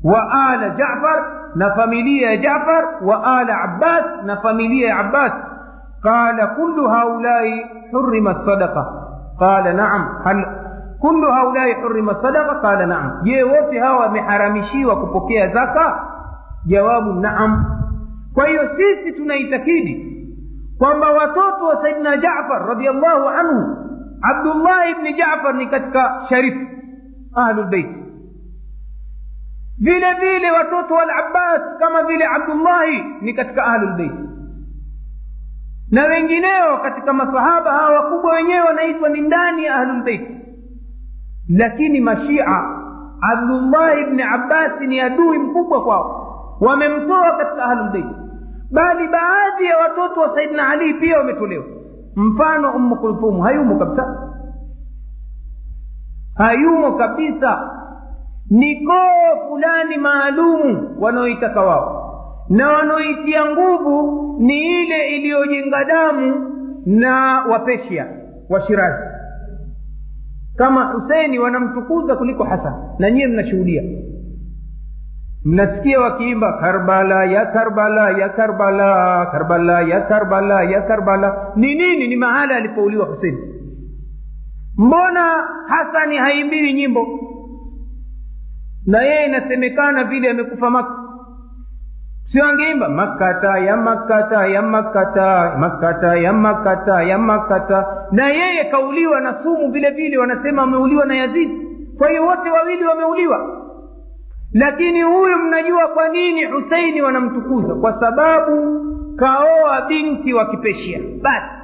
Wa 0.04 0.30
ala 0.48 0.70
jafar 0.70 1.43
na 1.54 1.74
familia 1.74 2.30
ya 2.30 2.36
jafar 2.36 2.84
wa 3.02 3.24
ala 3.38 3.54
abbas 3.62 4.04
na 4.24 4.36
familia 4.36 4.88
ya 4.88 4.98
abbas 4.98 5.32
qala 6.02 6.46
kullu 6.46 6.88
haulai 6.88 7.66
hurima 7.92 8.34
sadaqa 8.34 8.82
qala 9.38 9.72
naam 9.72 10.02
hal 10.24 10.38
kullu 11.00 11.30
haulai 11.30 11.74
hurima 11.82 12.14
sadaqa 12.22 12.54
qala 12.60 12.86
naam 12.86 13.20
je 13.24 13.42
wote 13.42 13.78
hawa 13.80 14.00
wameharamishiwa 14.00 14.96
kupokea 15.00 15.48
zaka 15.48 15.86
jawabu 16.66 17.12
naam 17.12 17.64
kwa 18.34 18.46
hiyo 18.46 18.68
sisi 18.74 19.12
tunaitakidi 19.12 20.10
kwamba 20.78 21.10
watoto 21.10 21.66
wa 21.66 21.82
saidina 21.82 22.16
jafar 22.16 22.66
radiallahu 22.68 23.28
anhu 23.28 23.76
abdullah 24.22 24.90
ibni 24.90 25.14
jafar 25.14 25.54
ni 25.54 25.66
katika 25.66 26.22
sharifu 26.28 26.66
ahlulbeiti 27.34 28.03
vile 29.78 30.14
vile 30.14 30.50
watoto 30.50 30.94
wa 30.94 31.02
abbas 31.02 31.78
kama 31.78 32.02
vile 32.02 32.24
abdullahi 32.26 33.04
ni 33.20 33.34
katika 33.34 33.64
ahlulbeiti 33.64 34.18
na 35.90 36.04
wengineo 36.04 36.78
katika 36.82 37.12
masahaba 37.12 37.72
hawa 37.72 38.00
wakubwa 38.00 38.32
wenyewe 38.34 38.60
wanaitwa 38.60 39.08
ni 39.08 39.20
ndani 39.20 39.64
ya 39.64 39.74
ahlulbeiti 39.74 40.34
lakini 41.48 42.00
mashia 42.00 42.46
abdullahi 43.32 44.04
bni 44.04 44.22
abbasi 44.22 44.86
ni 44.86 45.00
adui 45.00 45.38
mkubwa 45.38 45.84
kwao. 45.84 46.20
Wamemtoa 46.60 47.36
katika 47.36 47.64
ahlulbeiti 47.64 48.14
bali 48.72 49.08
baadhi 49.08 49.64
ya 49.64 49.78
watoto 49.78 50.20
wa 50.20 50.34
saidina 50.34 50.68
ali 50.68 50.94
pia 50.94 51.18
wametolewa. 51.18 51.64
Mfano 52.16 52.70
ummu 52.72 52.96
kulthumu 52.96 53.42
hayumo 53.42 53.78
kabisa. 53.78 54.30
Hayumo 56.36 56.92
kabisa 56.92 57.70
ni 58.50 58.84
koo 58.86 59.48
fulani 59.48 59.96
maalumu 59.96 60.96
wanaoitaka 61.00 61.60
wao. 61.60 62.00
Na 62.48 62.68
wanaoitia 62.72 63.44
nguvu 63.50 64.36
ni 64.40 64.82
ile 64.82 65.16
iliyojenga 65.16 65.84
damu 65.84 66.50
na 66.86 67.44
wapeshia 67.50 68.06
wa 68.48 68.60
shirazi 68.60 69.08
kama 70.56 70.84
huseni 70.92 71.38
wanamtukuza 71.38 72.16
kuliko 72.16 72.44
hasan 72.44 72.74
na 72.98 73.10
nyiye 73.10 73.26
mnashuhudia. 73.26 73.82
Mnasikia 75.44 76.00
wakiimba 76.00 76.52
karbala 76.52 77.24
ya 77.24 77.46
karbala 77.46 78.10
ya 78.18 78.28
karbala 78.28 79.26
karbala 79.26 79.80
ya 79.82 80.00
karbala 80.00 80.62
ya 80.62 80.82
karbala. 80.82 81.52
Ni 81.56 81.74
nini? 81.74 82.08
Ni 82.08 82.16
mahala 82.16 82.56
alipouliwa 82.56 83.06
huseni 83.06 83.38
mbona 84.78 85.48
hasani 85.68 86.16
haimbiwi 86.16 86.72
nyimbo 86.72 87.06
na 88.86 89.02
yeye 89.02 89.26
inasemekana 89.26 90.04
vile 90.04 90.30
amekufa 90.30 90.70
maka 90.70 91.04
sio 92.24 92.44
angeimba 92.44 92.88
makata 92.88 93.58
ya 93.58 93.76
makata 93.76 94.46
ya 94.46 94.62
makata 94.62 95.56
makata 95.58 96.16
ya 96.16 96.32
makata 96.32 97.02
ya 97.02 97.18
makata 97.18 97.86
na 98.12 98.28
yeye 98.30 98.64
kauliwa 98.64 99.20
na 99.20 99.42
sumu 99.42 99.72
vile 99.72 99.90
vile 99.90 100.18
wanasema 100.18 100.62
ameuliwa 100.62 101.04
na 101.04 101.14
yazidi. 101.16 101.60
Kwa 101.98 102.08
hiyo 102.08 102.26
wote 102.26 102.50
wawili 102.50 102.84
wameuliwa. 102.84 103.60
Lakini 104.52 105.02
huyu 105.02 105.38
mnajua 105.38 105.88
kwa 105.88 106.08
nini 106.08 106.44
huseini 106.44 107.02
wanamtukuza? 107.02 107.74
Kwa 107.74 108.00
sababu 108.00 108.80
kaoa 109.16 109.86
binti 109.88 110.34
wa 110.34 110.46
kipeshia. 110.50 111.00
Basi 111.22 111.54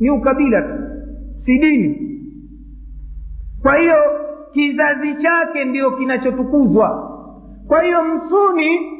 ni 0.00 0.10
ukabila 0.10 0.62
tu 0.62 0.74
si 1.44 1.58
dini. 1.58 2.00
Kwa 3.62 3.76
hiyo 3.76 3.94
kizazi 4.56 5.14
chake 5.14 5.64
ndiyo 5.64 5.90
kinachotukuzwa. 5.90 7.12
Kwa 7.68 7.82
hiyo 7.82 8.04
msuni 8.04 8.92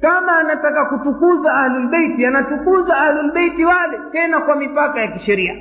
kama 0.00 0.32
anataka 0.38 0.84
kutukuza 0.84 1.52
ahlulbeiti 1.54 2.26
anatukuza 2.26 2.96
ahlulbeiti 2.98 3.64
wale 3.64 3.98
tena 4.12 4.40
kwa 4.40 4.56
mipaka 4.56 5.00
ya 5.00 5.08
kisheria. 5.12 5.54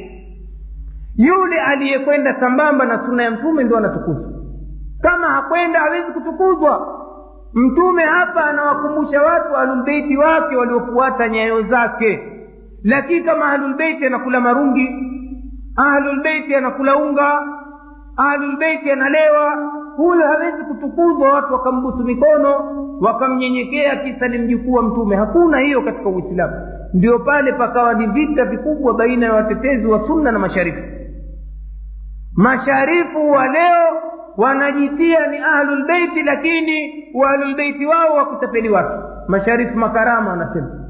Yule 1.18 1.60
aliyekwenda 1.62 2.40
sambamba 2.40 2.86
na 2.86 3.06
suna 3.06 3.24
ya 3.24 3.32
mtume 3.32 3.64
ndio 3.64 3.78
anatukuzwa. 3.78 4.30
Kama 5.02 5.28
hakwenda 5.28 5.80
hawezi 5.80 6.12
kutukuzwa. 6.12 6.94
Mtume 7.54 8.04
hapa 8.04 8.46
anawakumbusha 8.46 9.22
watu 9.22 9.58
ahlulbeiti 9.58 10.18
wake 10.18 10.56
waliofuata 10.56 11.30
nyayo 11.30 11.62
zake. 11.62 12.34
Lakini 12.84 13.24
kama 13.24 13.46
ahlulbeiti 13.46 14.06
anakula 14.06 14.40
marungi 14.40 14.90
ahlulbeiti 15.76 16.56
anakula 16.56 16.96
unga 16.98 17.42
ahlulbeiti 18.18 18.92
analewa 18.92 19.72
huyo 19.98 20.28
hawezi 20.28 20.64
kutukuzwa 20.64 21.34
watu 21.34 21.54
wakambusu 21.54 21.98
mikono 22.04 22.56
wakamnyenyekea 23.02 23.96
kisa 23.96 24.28
ni 24.28 24.38
mjukuu 24.38 24.74
wa 24.74 24.84
mtume. 24.84 25.16
Hakuna 25.16 25.60
hiyo 25.60 25.82
katika 25.82 26.10
uislamu. 26.10 26.54
Ndio 26.94 27.20
pale 27.20 27.54
pakawa 27.54 27.94
ni 27.94 28.06
vita 28.08 28.46
vikubwa 28.46 28.94
baina 28.94 29.26
ya 29.26 29.34
watetezi 29.34 29.88
wa 29.88 30.00
sunna 30.00 30.32
na 30.32 30.40
masharifu. 30.40 30.82
Masharifu 32.36 33.32
wa 33.32 33.48
leo 33.48 34.02
wanajitia 34.38 35.28
ni 35.28 35.38
ahlulbeiti 35.38 36.24
lakini 36.24 36.94
waahlulbeiti 37.14 37.86
wao 37.86 38.16
wakutapeli 38.16 38.70
watu. 38.70 39.04
Masharifu 39.28 39.78
makarama 39.78 40.30
wanasema 40.30 40.87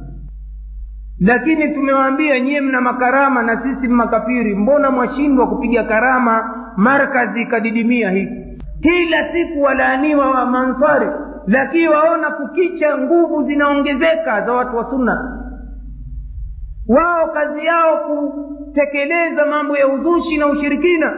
lakini 1.19 1.73
tumewaambia 1.73 2.39
nyiye 2.39 2.61
mna 2.61 2.81
makarama 2.81 3.43
na 3.43 3.59
sisi 3.61 3.87
makafiri. 3.87 4.55
Mbona 4.55 4.91
mwashindwa 4.91 5.47
kupiga 5.47 5.83
karama? 5.83 6.53
Markazi 6.77 7.41
ikadidimia 7.41 8.09
hivi 8.11 8.47
kila 8.81 9.27
siku 9.27 9.61
walaaniwa 9.61 10.29
wa 10.31 10.45
mansari. 10.45 11.07
Lakini 11.47 11.87
waona 11.87 12.31
kukicha 12.31 12.97
nguvu 12.97 13.43
zinaongezeka 13.43 14.41
za 14.45 14.53
watu 14.53 14.77
wa 14.77 14.83
sunna. 14.89 15.43
Wao 16.87 17.27
kazi 17.27 17.65
yao 17.65 17.97
kutekeleza 17.97 19.45
mambo 19.45 19.77
ya 19.77 19.87
uzushi 19.87 20.37
na 20.37 20.47
ushirikina. 20.47 21.13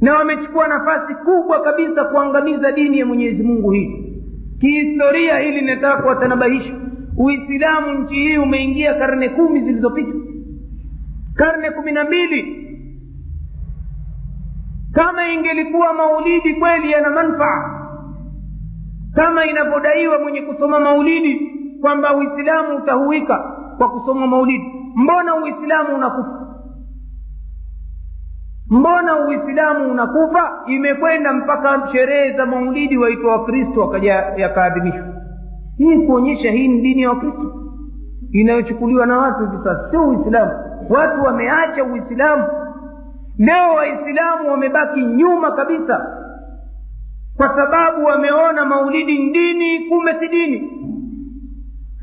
Na 0.00 0.14
wamechukua 0.14 0.68
nafasi 0.68 1.14
kubwa 1.14 1.62
kabisa 1.62 2.04
kuangamiza 2.04 2.72
dini 2.72 2.98
ya 2.98 3.06
mwenyezi 3.06 3.42
mungu 3.42 3.70
hii. 3.70 4.06
Kihistoria 4.60 5.38
hili 5.38 5.60
linataka 5.60 6.02
kuwatanabahisha 6.02 6.74
uislamu 7.24 7.98
nchi 7.98 8.14
hii 8.14 8.38
umeingia 8.38 8.94
karne 8.94 9.28
kumi 9.28 9.60
zilizopita. 9.60 10.12
Karne 11.34 11.70
kumi 11.70 11.92
na 11.92 12.04
mbili. 12.04 12.56
Kama 14.92 15.28
ingelikuwa 15.32 15.92
maulidi 15.94 16.54
kweli 16.54 16.90
yana 16.92 17.10
manfaa 17.10 17.76
kama 19.14 19.46
inavyodaiwa 19.46 20.18
mwenye 20.18 20.42
kusoma 20.42 20.80
maulidi 20.80 21.50
kwamba 21.80 22.16
uislamu 22.16 22.76
utahuika 22.76 23.36
kwa 23.78 23.90
kusoma 23.90 24.26
maulidi 24.26 24.64
mbona 24.96 25.34
uislamu 25.36 25.94
unakufa? 25.94 26.46
Mbona 28.70 29.26
uislamu 29.26 29.90
unakufa? 29.90 30.62
Imekwenda 30.66 31.32
mpaka 31.32 31.88
sherehe 31.92 32.36
za 32.36 32.46
maulidi 32.46 32.96
waitwa 32.96 33.32
wakristo 33.36 33.96
yakaadhimishwa 34.36 35.19
hii 35.80 36.06
kuonyesha 36.06 36.50
hii 36.50 36.68
ni 36.68 36.80
dini 36.80 37.02
ya 37.02 37.10
wakristo 37.10 37.52
inayochukuliwa 38.32 39.06
na 39.06 39.18
watu 39.18 39.40
hivi 39.50 39.64
sasa 39.64 39.84
sio 39.90 40.08
uislamu. 40.08 40.50
Watu 40.90 41.22
wameacha 41.22 41.84
uislamu 41.84 42.44
leo 43.38 43.74
waislamu 43.74 44.50
wamebaki 44.50 45.00
nyuma 45.04 45.52
kabisa 45.52 46.16
kwa 47.36 47.48
sababu 47.48 48.04
wameona 48.04 48.64
maulidi 48.64 49.18
ni 49.18 49.32
dini 49.32 49.88
kumbe 49.88 50.14
si 50.18 50.28
dini. 50.28 50.72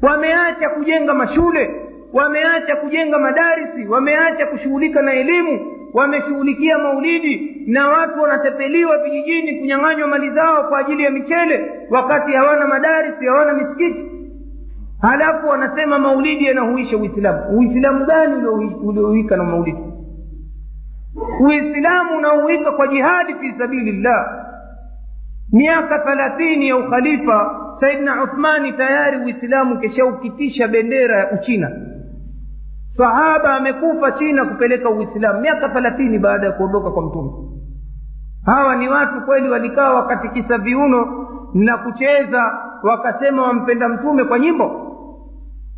Wameacha 0.01 0.69
kujenga 0.69 1.14
mashule 1.14 1.81
wameacha 2.14 2.75
kujenga 2.75 3.19
madarisi 3.19 3.88
wameacha 3.88 4.45
kushughulika 4.45 5.01
na 5.01 5.14
elimu 5.14 5.59
wameshughulikia 5.98 6.77
maulidi 6.77 7.64
na 7.67 7.88
watu 7.88 8.22
wanatepeliwa 8.22 8.98
vijijini 8.98 9.59
kunyang'anywa 9.59 10.08
mali 10.08 10.30
zao 10.30 10.64
kwa 10.69 10.80
ajili 10.80 11.03
ya 11.03 11.11
michele 11.11 11.72
wakati 11.90 12.32
hawana 12.34 12.67
madarisi 12.67 13.26
hawana 13.26 13.53
misikiti. 13.53 14.11
Halafu 15.01 15.48
wanasema 15.48 16.00
maulidi 16.00 16.45
yanahuisha 16.45 16.98
uislamu. 16.98 17.59
Uislamu 17.59 18.06
gani 18.06 18.35
uliohuika 18.84 19.38
na 19.38 19.43
maulidi? 19.43 19.77
Uislamu 21.42 22.17
unaohuika 22.17 22.72
kwa 22.72 22.88
jihadi 22.88 23.34
fi 23.34 23.53
sabilillah. 23.58 24.43
Miaka 25.53 26.00
thalathini 26.00 26.67
ya 26.67 26.77
ukhalifa 26.77 27.56
saidna 27.80 28.24
uthmani 28.24 28.74
tayari 28.74 29.17
uislamu 29.17 29.80
keshaukitisha 29.80 30.67
bendera 30.67 31.19
ya 31.19 31.32
uchina 31.32 31.72
sahaba 32.98 33.56
amekufa 33.56 34.11
china 34.11 34.45
kupeleka 34.45 34.90
uislamu 34.90 35.42
miaka 35.42 35.69
thelathini 35.69 36.19
baada 36.19 36.45
ya 36.48 36.51
kuondoka 36.53 36.92
kwa 36.92 37.03
mtume. 37.06 37.32
Hawa 38.45 38.76
ni 38.76 38.90
watu 38.90 39.22
kweli 39.22 39.50
walikaa 39.50 39.93
wakatikisa 39.93 40.58
viuno 40.58 41.27
na 41.53 41.77
kucheza 41.77 42.51
wakasema 42.84 43.43
wampenda 43.43 43.90
mtume 43.90 44.24
kwa 44.24 44.40
nyimbo? 44.40 44.84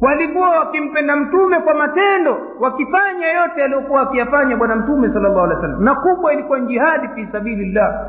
Walikuwa 0.01 0.49
wakimpenda 0.49 1.15
mtume 1.15 1.59
kwa 1.59 1.73
matendo 1.73 2.37
wakifanya 2.59 3.27
yote 3.27 3.63
aliyokuwa 3.63 4.01
akiyafanya 4.01 4.57
bwana 4.57 4.75
mtume 4.75 5.09
sala 5.09 5.29
llahu 5.29 5.41
alih 5.41 5.79
na 5.79 5.95
kubwa 5.95 6.33
ilikuwa 6.33 6.59
jihadi 6.59 7.07
fi 7.15 7.25
sabilillah. 7.31 8.05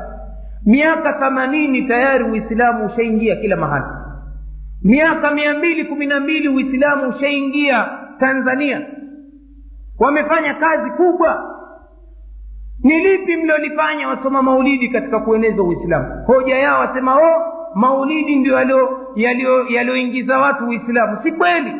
Miaka 0.65 1.13
thamanini 1.13 1.81
tayari 1.87 2.23
uislamu 2.23 2.85
ushaingia 2.85 3.35
kila 3.35 3.55
mahali. 3.55 3.85
Miaka 4.83 5.31
mia 5.31 5.53
mbili 5.53 5.85
kumi 5.85 6.05
na 6.05 6.19
mbili 6.19 6.49
uislamu 6.49 7.09
ushaingia 7.09 7.85
tanzania 8.19 8.81
wamefanya 10.01 10.53
kazi 10.53 10.91
kubwa. 10.91 11.57
Ni 12.83 12.99
lipi 12.99 13.35
mliolifanya 13.37 14.07
wasoma 14.07 14.41
maulidi 14.41 14.89
katika 14.89 15.19
kueneza 15.19 15.63
uislamu? 15.63 16.23
Hoja 16.25 16.55
yao 16.57 16.79
wasema 16.79 17.15
o 17.15 17.41
maulidi 17.75 18.35
ndio 18.35 18.59
yaliyoingiza 19.69 20.37
watu 20.39 20.67
uislamu. 20.67 21.17
Si 21.23 21.31
kweli. 21.31 21.75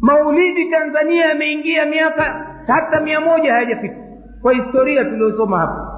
Maulidi 0.00 0.70
tanzania 0.70 1.24
yameingia 1.26 1.86
miaka 1.86 2.46
hata 2.66 3.00
mia 3.00 3.20
moja 3.20 3.52
hayajafika. 3.52 3.96
Kwa 4.42 4.52
historia 4.52 5.04
tuliosoma 5.04 5.58
hapa. 5.58 5.92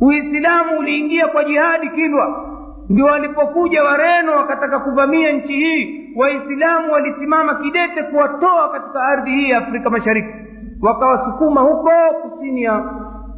Uislamu 0.00 0.78
uliingia 0.78 1.28
kwa 1.28 1.44
jihadi 1.44 1.88
kilwa 1.90 2.42
ndio 2.88 3.04
walipokuja 3.06 3.82
wareno 3.84 4.32
wakataka 4.32 4.78
kuvamia 4.80 5.32
nchi 5.32 5.52
hii. 5.52 6.12
Waislamu 6.16 6.92
walisimama 6.92 7.54
kidete 7.54 8.02
kuwatoa 8.02 8.68
katika 8.68 9.02
ardhi 9.02 9.30
hii 9.30 9.50
ya 9.50 9.58
afrika 9.58 9.90
mashariki 9.90 10.45
wakawasukuma 10.86 11.60
huko 11.60 11.90
kusini 12.22 12.62
ya 12.62 12.84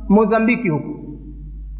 mozambiki 0.08 0.68
huko. 0.68 0.88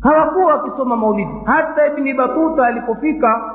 Hawakuwa 0.01 0.47
wakisoma 0.47 0.97
maulidi. 0.97 1.31
Hata 1.45 1.87
ibni 1.87 2.15
batuta 2.15 2.67
alipofika 2.67 3.55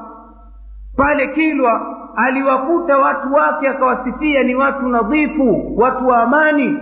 pale 0.98 1.28
kilwa 1.28 1.98
aliwakuta 2.16 2.98
watu 2.98 3.34
wake 3.34 3.68
akawasifia 3.68 4.44
ni 4.44 4.56
watu 4.56 4.88
nadhifu 4.88 5.74
watu 5.78 6.08
wa 6.08 6.24
amani 6.24 6.78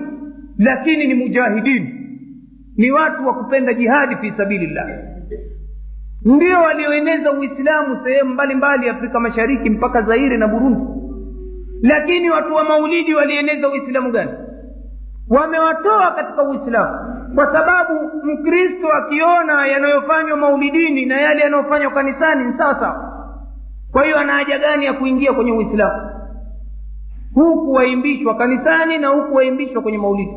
lakini 0.57 1.07
ni 1.07 1.13
mujahidini 1.13 1.95
ni 2.77 2.91
watu 2.91 3.27
wa 3.27 3.33
kupenda 3.33 3.73
jihadi 3.73 4.15
fi 4.15 4.31
sabilillah. 4.31 4.87
Ndio 6.25 6.59
walioeneza 6.61 7.31
uislamu 7.31 8.03
sehemu 8.03 8.33
mbalimbali 8.33 8.89
afrika 8.89 9.19
mashariki 9.19 9.69
mpaka 9.69 10.01
zairi 10.01 10.37
na 10.37 10.47
burundi. 10.47 10.81
Lakini 11.81 12.29
watu 12.29 12.53
wa 12.55 12.63
maulidi 12.63 13.13
walieneza 13.13 13.69
uislamu 13.69 14.11
gani 14.11 14.31
wamewatoa 15.31 16.11
katika 16.11 16.43
uislamu. 16.43 16.99
Kwa 17.35 17.47
sababu 17.47 17.93
mkristo 18.23 18.87
akiona 18.93 19.67
yanayofanywa 19.67 20.37
maulidini 20.37 21.05
na 21.05 21.21
yale 21.21 21.41
yanayofanywa 21.41 21.91
kanisani 21.91 22.43
ni 22.43 22.53
sawa 22.53 22.75
sawa. 22.75 23.13
Kwa 23.91 24.03
hiyo 24.03 24.19
ana 24.19 24.33
haja 24.33 24.59
gani 24.59 24.85
ya 24.85 24.93
kuingia 24.93 25.33
kwenye 25.33 25.51
uislamu? 25.51 26.09
Huku 27.33 27.71
waimbishwa 27.73 28.35
kanisani 28.35 28.97
na 28.97 29.07
huku 29.07 29.35
waimbishwa 29.35 29.81
kwenye 29.81 29.97
maulidi. 29.97 30.33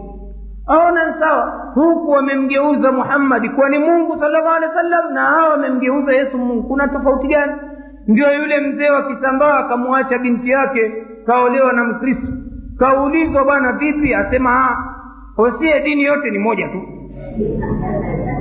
Aona 0.66 1.06
ni 1.06 1.12
sawa? 1.20 1.70
Huku 1.74 2.10
wamemgeuza 2.10 2.92
muhammadi 2.92 3.48
kuwa 3.48 3.68
ni 3.68 3.78
mungu 3.78 4.18
salllahu 4.18 4.48
alehi 4.48 4.72
wa 4.72 4.74
sallam 4.82 5.12
na 5.12 5.20
hawa 5.20 5.48
wamemgeuza 5.48 6.12
yesu 6.12 6.38
mungu. 6.38 6.62
Kuna 6.68 6.88
tofauti 6.88 7.28
gani? 7.28 7.52
Ndio 8.06 8.32
yule 8.32 8.60
mzee 8.60 8.90
wa 8.90 9.02
kisambaa 9.02 9.58
akamwacha 9.58 10.18
binti 10.18 10.50
yake 10.50 10.92
kaolewa 11.26 11.72
na 11.72 11.84
mkristo 11.84 12.26
kaulizwa 12.78 13.44
bwana 13.44 13.72
vipi? 13.72 14.14
Asema 14.14 14.76
hosie 15.36 15.80
dini 15.80 16.02
yote 16.02 16.30
ni 16.30 16.38
moja 16.38 16.68
tu. 16.68 16.82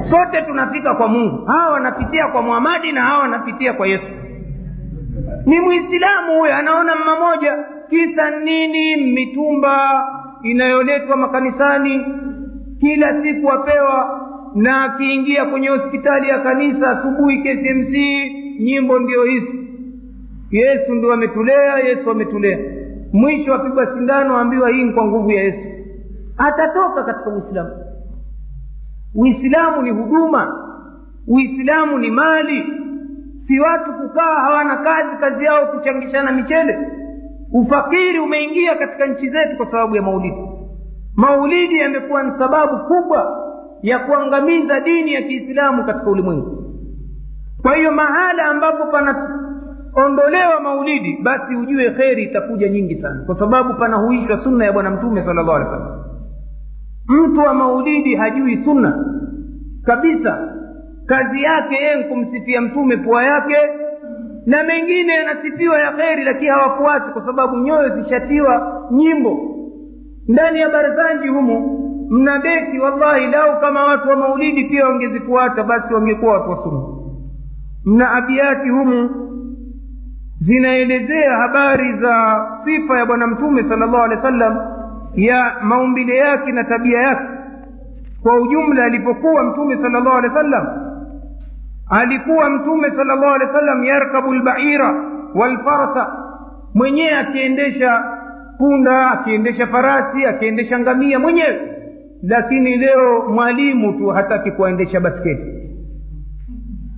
Sote 0.02 0.42
tunafika 0.42 0.94
kwa 0.94 1.08
mungu. 1.08 1.45
Hawa 1.45 1.72
wanapitia 1.74 2.28
kwa 2.28 2.42
muhamadi 2.42 2.92
na 2.92 3.02
hawa 3.02 3.20
wanapitia 3.20 3.74
kwa 3.74 3.88
yesu. 3.88 4.08
Ni 5.45 5.60
mwislamu 5.60 6.40
huyo 6.40 6.56
anaona 6.56 6.95
mma 6.95 7.20
moja. 7.20 7.58
Kisa 7.90 8.40
nini? 8.40 8.95
Mitumba 8.95 10.08
inayoletwa 10.44 11.18
makanisani. 11.18 12.06
Kila 12.80 13.22
siku 13.22 13.52
apewa 13.52 14.20
na 14.56 14.84
akiingia 14.84 15.45
kwenye 15.45 15.68
hospitali 15.68 16.30
ya 16.30 16.40
kanisa 16.40 16.90
asubuhi 16.90 17.38
kcmc 17.38 17.94
nyimbo 18.60 19.00
ndio 19.00 19.24
hizo. 19.24 19.52
Yesu 20.52 20.94
ndio 20.94 21.14
ametulea 21.14 21.78
yesu 21.80 22.12
ametulea 22.12 22.60
mwisho 23.14 23.53
apigwa 23.53 23.93
sindano 23.93 24.38
aambiwa 24.38 24.69
hii 24.69 24.92
kwa 24.92 25.06
nguvu 25.06 25.32
ya 25.32 25.43
yesu. 25.43 25.67
Atatoka 26.38 27.03
katika 27.03 27.30
uislamu. 27.30 27.72
Uislamu 29.16 29.82
ni 29.82 29.90
huduma. 29.92 30.69
Uislamu 31.27 31.98
ni 32.00 32.11
mali. 32.11 32.64
Si 33.48 33.59
watu 33.59 33.93
kukaa 33.93 34.35
hawana 34.35 34.77
kazi 34.77 35.17
kazi 35.19 35.45
yao 35.45 35.67
kuchangishana 35.67 36.32
michele. 36.32 36.88
Ufakiri 37.53 38.19
umeingia 38.19 38.75
katika 38.75 39.06
nchi 39.06 39.30
zetu 39.30 39.58
kwa 39.58 39.66
sababu 39.66 39.95
ya 39.95 40.01
maulidi. 40.01 40.38
Maulidi 41.16 41.77
yamekuwa 41.77 42.24
ni 42.24 42.32
sababu 42.32 42.77
kubwa 42.88 43.43
ya 43.82 44.00
kuangamiza 44.00 44.80
dini 44.80 45.14
ya 45.14 45.22
kiislamu 45.22 45.85
katika 45.85 46.09
ulimwengu. 46.09 46.64
Kwa 47.61 47.75
hiyo 47.75 47.92
mahala 47.92 48.45
ambapo 48.45 48.85
panaondolewa 49.95 50.59
maulidi 50.59 51.17
basi 51.23 51.55
ujue 51.55 51.91
kheri 51.91 52.23
itakuja 52.23 52.69
nyingi 52.69 52.95
sana. 52.95 53.23
Kwa 53.25 53.35
sababu 53.35 53.73
panahuishwa 53.73 54.38
sunna 54.38 54.65
ya 54.65 54.72
bwana 54.73 54.91
mtume 54.91 55.22
sala 55.23 55.43
llahu 55.43 55.55
alehi 55.55 56.03
mtu 57.07 57.39
wa 57.39 57.53
maulidi 57.53 58.15
hajui 58.15 58.57
sunna. 58.57 59.05
Kabisa. 59.85 60.49
Kazi 61.05 61.43
yake 61.43 61.75
yeye 61.75 62.03
kumsifia 62.03 62.61
mtume 62.61 62.97
pua 62.97 63.23
yake 63.23 63.55
na 64.45 64.63
mengine 64.63 65.13
yanasifiwa 65.13 65.80
ya 65.80 65.91
kheri 65.91 66.23
lakini 66.23 66.47
hawafuati 66.49 67.11
kwa 67.11 67.22
sababu 67.22 67.57
nyoyo 67.57 67.89
zishatiwa 67.89 68.83
nyimbo. 68.91 69.39
Ndani 70.27 70.59
ya 70.59 70.69
barzanji 70.69 71.27
humu 71.27 71.80
mna 72.09 72.39
beki 72.39 72.80
wallahi 72.80 73.27
lau 73.27 73.59
kama 73.61 73.83
watu 73.85 74.09
wa 74.09 74.15
maulidi 74.15 74.63
pia 74.63 74.85
wangezifuata 74.85 75.63
basi 75.63 75.93
wangekuwa 75.93 76.33
watu 76.33 76.49
wa 76.49 76.57
sunna. 76.57 76.83
Mna 77.85 78.11
abiati 78.11 78.69
humu 78.69 79.09
zinaelezea 80.47 81.38
habari 81.38 81.93
za 81.93 82.45
sifa 82.63 82.97
ya 82.99 83.05
bwana 83.05 83.27
mtume 83.27 83.63
sala 83.63 83.85
llahu 83.85 83.97
alehi 84.03 84.15
wa 84.15 84.22
sallam 84.22 84.57
ya 85.15 85.55
maumbile 85.61 86.15
yake 86.17 86.51
na 86.51 86.63
tabia 86.63 86.99
yake. 87.01 87.23
Kwa 88.23 88.35
ujumla 88.41 88.83
alipokuwa 88.85 89.43
mtume 89.43 89.77
sala 89.77 89.99
llahu 89.99 90.17
alehi 90.17 90.33
wa 90.35 90.41
sallam 90.43 90.67
alikuwa 91.89 92.49
mtume 92.49 92.91
sala 92.91 93.15
llahu 93.15 93.33
alehi 93.33 93.51
wa 93.51 93.59
sallam 93.59 93.83
yarkabu 93.83 94.33
lbaira 94.33 94.95
walfarasa 95.35 96.13
mwenyewe 96.73 97.17
akiendesha 97.17 98.03
punda 98.57 99.11
akiendesha 99.11 99.67
farasi 99.67 100.25
akiendesha 100.25 100.80
ngamia 100.80 101.19
mwenyewe. 101.19 101.69
Lakini 102.23 102.77
leo 102.77 103.30
mwalimu 103.30 103.93
tu 103.93 104.07
hataki 104.07 104.51
kuwaendesha 104.51 104.99
basketi 104.99 105.43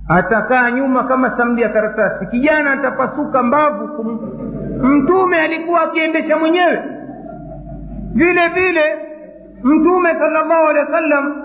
atakaa 0.08 0.70
nyuma 0.70 1.04
kama 1.04 1.30
samdi 1.30 1.62
ya 1.62 1.68
karatasi. 1.68 2.26
Kijana 2.26 2.72
atapasuka 2.72 3.42
mbavu. 3.42 4.04
Mtume 4.82 5.36
alikuwa 5.40 5.82
akiendesha 5.82 6.36
mwenyewe. 6.36 6.82
Vile 8.14 8.48
vile 8.48 8.82
mtume 9.62 10.14
sala 10.14 10.42
llahu 10.44 10.66
alehi 10.68 10.78
wa 10.86 10.90
sallam 10.92 11.42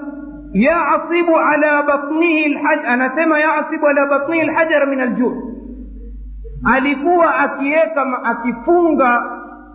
yasibu 0.54 1.38
ala 1.40 1.84
batnihi 1.84 2.50
lhaj 2.50 2.80
anasema 2.88 3.40
yasibu 3.40 3.88
ala 3.88 4.06
batnihi 4.06 4.46
lhajara 4.48 4.86
min 4.86 5.00
aljuu 5.02 5.34
alikuwa 6.76 7.36
akiweka 7.36 8.24
akifunga 8.24 9.24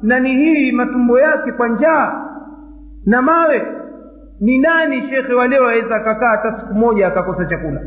nani 0.03 0.31
hii 0.37 0.73
matumbo 0.73 1.19
yake 1.21 1.53
kwa 1.53 1.69
njaa 1.69 2.27
na 3.07 3.23
mawe. 3.23 3.67
Ni 4.41 4.59
nani 4.59 5.03
shekhe 5.03 5.35
waleo 5.35 5.65
aweza 5.65 5.97
akakaa 5.97 6.29
hata 6.29 6.53
siku 6.59 6.75
moja 6.75 7.07
akakosa 7.07 7.45
chakula 7.45 7.81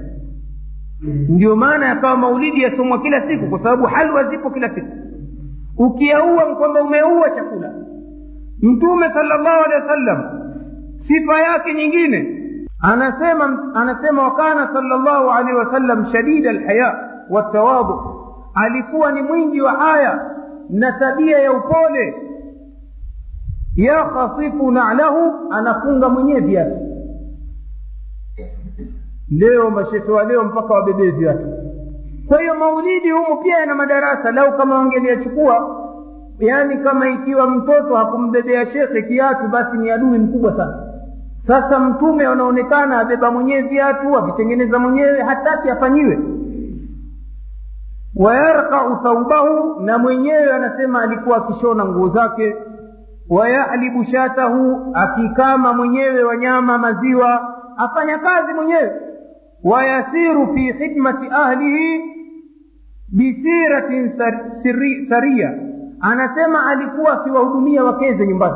ndio 1.02 1.56
maana 1.56 1.86
yakawa 1.86 2.18
maulidi 2.18 2.62
yasomwa 2.62 3.02
kila 3.02 3.22
siku 3.28 3.48
kwa 3.48 3.60
sababu 3.60 3.86
halwa 3.86 4.24
zipo 4.24 4.50
kila 4.50 4.70
siku. 4.70 4.88
Ukiaua 5.78 6.56
kwamba 6.56 6.82
umeua 6.84 7.30
chakula. 7.30 7.74
Mtume 8.62 9.10
salllahu 9.12 9.64
alehi 9.66 9.82
wasallam 9.82 10.24
sifa 11.00 11.42
yake 11.42 11.74
nyingine 11.74 12.36
anasema 12.82 13.72
anasema 13.76 14.24
wakana 14.24 14.68
salllahu 14.68 15.32
alehi 15.32 15.58
wasallam 15.58 16.06
shadida 16.06 16.50
alhaya 16.50 17.10
watawadhu 17.30 18.02
alikuwa 18.54 19.12
ni 19.12 19.22
mwingi 19.22 19.62
wa 19.62 19.72
haya 19.72 20.32
na 20.70 20.92
tabia 20.92 21.40
ya 21.40 21.52
upole. 21.54 22.16
Yakhasifu 23.76 24.72
nalahu 24.72 25.34
anafunga 25.52 26.10
mwenyewe 26.10 26.40
viatu 26.40 26.76
leo 29.32 29.70
mashehe 29.70 30.12
wa 30.12 30.24
leo 30.24 30.44
mpaka 30.44 30.74
wabebee 30.74 31.12
viatu 31.12 31.48
kwa 32.28 32.42
hiyo 32.42 32.56
maulidi 32.56 33.12
humu 33.12 33.38
pia 33.44 33.58
yana 33.58 33.76
madarasa 33.76 34.32
lau 34.32 34.58
kama 34.58 34.76
wangeliachukua 34.78 35.76
yaani 36.40 36.78
kama 36.78 37.10
ikiwa 37.10 37.50
mtoto 37.50 37.96
hakumbebea 37.96 38.66
shekhe 38.66 39.02
kiatu 39.02 39.48
basi 39.48 39.78
ni 39.78 39.92
adui 39.92 40.20
mkubwa 40.20 40.54
sana. 40.54 40.78
Sasa 41.40 41.80
mtume 41.80 42.26
anaonekana 42.26 43.00
abeba 43.00 43.32
mwenyewe 43.32 43.62
viatu 43.62 44.18
avitengeneza 44.18 44.80
mwenyewe 44.80 45.22
hataki 45.22 45.70
afanyiwe. 45.70 46.20
Wayarkau 48.16 48.96
thaubahu 49.04 49.80
na 49.82 49.98
mwenyewe 49.98 50.54
anasema 50.54 51.02
alikuwa 51.02 51.38
akishona 51.38 51.86
nguo 51.86 52.08
zake. 52.08 52.56
Wayahlibu 53.30 54.04
shatahu 54.04 54.92
akikama 54.94 55.74
mwenyewe 55.74 56.24
wanyama 56.24 56.78
maziwa 56.78 57.56
afanya 57.78 58.18
kazi 58.18 58.54
mwenyewe 58.54 58.92
wayasiru 59.64 60.54
fi 60.54 60.74
khidmati 60.74 61.28
ahlihi 61.32 62.02
bisiratin 63.12 64.10
sar, 64.10 64.52
saria 65.10 65.54
anasema 66.02 66.66
alikuwa 66.66 67.14
akiwahudumia 67.14 67.84
wakeze 67.84 68.28
nyumbani. 68.28 68.56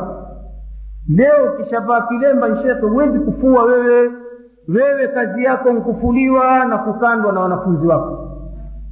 Leo 1.09 1.53
ukishavaa 1.53 2.01
kilemba 2.01 2.47
nshekhe 2.49 2.81
huwezi 2.85 3.19
kufua 3.19 3.63
wewe. 3.63 4.11
Wewe 4.67 5.07
kazi 5.07 5.43
yako 5.43 5.73
nkufuliwa 5.73 6.65
na 6.65 6.77
kukandwa 6.77 7.33
na 7.33 7.39
wanafunzi 7.39 7.87
wako. 7.87 8.29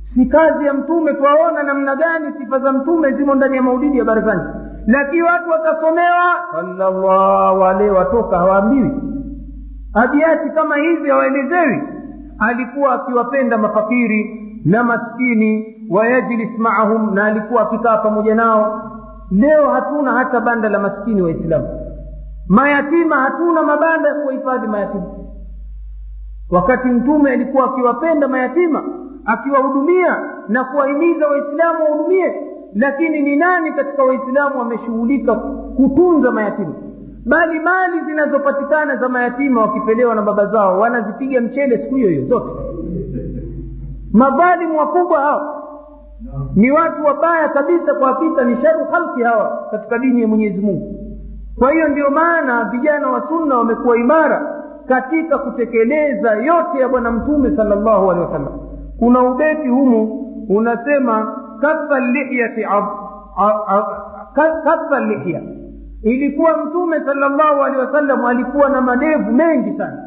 Si 0.03 0.25
kazi 0.25 0.65
ya 0.65 0.73
mtume 0.73 1.13
twaona 1.13 1.63
namna 1.63 1.95
gani 1.95 2.33
sifa 2.33 2.59
za 2.59 2.71
mtume 2.73 3.11
zimo 3.11 3.35
ndani 3.35 3.55
ya 3.55 3.61
maulidi 3.63 3.97
ya 3.97 4.05
barazani. 4.05 4.41
Lakini 4.87 5.21
watu 5.21 5.49
watasomewa 5.49 6.33
sallallahu 6.51 7.63
alaihi 7.65 7.91
watoka 7.93 8.37
hawaambiwi. 8.37 8.91
Abiati 9.93 10.49
kama 10.49 10.75
hizi 10.77 11.09
hawaelezewi 11.09 11.81
alikuwa 12.41 12.93
akiwapenda 12.93 13.57
mafakiri 13.57 14.37
na 14.65 14.83
maskini 14.83 15.75
wayajlis 15.89 16.59
maahum 16.59 17.13
na 17.13 17.25
alikuwa 17.25 17.61
akikaa 17.61 17.97
pamoja 17.97 18.35
nao. 18.35 18.91
Leo 19.31 19.69
hatuna 19.69 20.11
hata 20.11 20.39
banda 20.39 20.69
la 20.69 20.79
maskini 20.79 21.21
waislamu. 21.21 21.67
Mayatima 22.47 23.15
hatuna 23.15 23.63
mabanda 23.63 24.09
ya 24.09 24.15
kuwahifadhi 24.15 24.67
mayatima. 24.67 25.05
Wakati 26.49 26.87
mtume 26.87 27.31
alikuwa 27.31 27.65
akiwapenda 27.65 28.27
mayatima 28.27 28.83
akiwahudumia 29.25 30.19
na 30.47 30.63
kuwahimiza 30.63 31.27
waislamu 31.27 31.83
wahudumie 31.83 32.35
lakini 32.75 33.21
ni 33.21 33.35
nani 33.35 33.71
katika 33.71 34.03
waislamu 34.03 34.59
wameshughulika 34.59 35.35
kutunza 35.75 36.31
mayatima 36.31 36.73
bali 37.25 37.59
mali 37.59 37.99
zinazopatikana 38.01 38.95
za 38.95 39.09
mayatima 39.09 39.61
wakipelewa 39.61 40.15
na 40.15 40.21
baba 40.21 40.45
zao 40.45 40.79
wanazipiga 40.79 41.41
mchele 41.41 41.77
siku 41.77 41.95
hiyo 41.95 42.09
hiyo 42.09 42.25
zote. 42.25 42.49
Madhalimu 44.13 44.77
wakubwa 44.79 45.19
hawa 45.19 45.63
ni 46.55 46.71
watu 46.71 47.05
wabaya 47.05 47.49
kabisa 47.49 47.93
kwa 47.93 48.07
hakika 48.07 48.43
ni 48.43 48.55
sharu 48.57 48.85
halki 48.91 49.21
hawa 49.21 49.67
katika 49.71 49.97
dini 49.99 50.21
ya 50.21 50.27
mwenyezi 50.27 50.61
mungu. 50.61 50.95
Kwa 51.59 51.71
hiyo 51.71 51.87
ndio 51.87 52.09
maana 52.09 52.63
vijana 52.65 53.09
wa 53.09 53.21
sunna 53.21 53.57
wamekuwa 53.57 53.97
imara 53.97 54.63
katika 54.87 55.37
kutekeleza 55.37 56.31
yote 56.31 56.79
ya 56.79 56.89
bwana 56.89 57.11
mtume 57.11 57.51
salllahu 57.51 58.11
alehi 58.11 58.25
wasallam. 58.25 58.59
Kuna 58.99 59.23
ubeti 59.23 59.67
humu 59.67 60.03
unasema 60.49 61.35
kafa 61.61 61.99
lihya 61.99 62.49
ilikuwa 66.03 66.57
mtume 66.65 67.01
salllahu 67.01 67.63
alehi 67.63 67.79
wasallam 67.79 68.25
alikuwa 68.25 68.69
na 68.69 68.81
madevu 68.81 69.31
mengi 69.31 69.77
sana. 69.77 70.03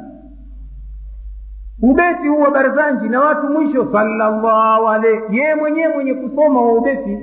Ubeti 1.83 2.29
huu 2.29 2.41
wa 2.41 2.51
barzanji 2.51 3.09
na 3.09 3.21
watu 3.21 3.47
mwisho 3.47 3.87
salllahu 3.87 4.89
alaihi 4.89 5.37
yeye 5.39 5.55
mwenyewe 5.55 5.95
mwenye 5.95 6.15
kusoma 6.15 6.61
wa 6.63 6.73
ubeti 6.73 7.19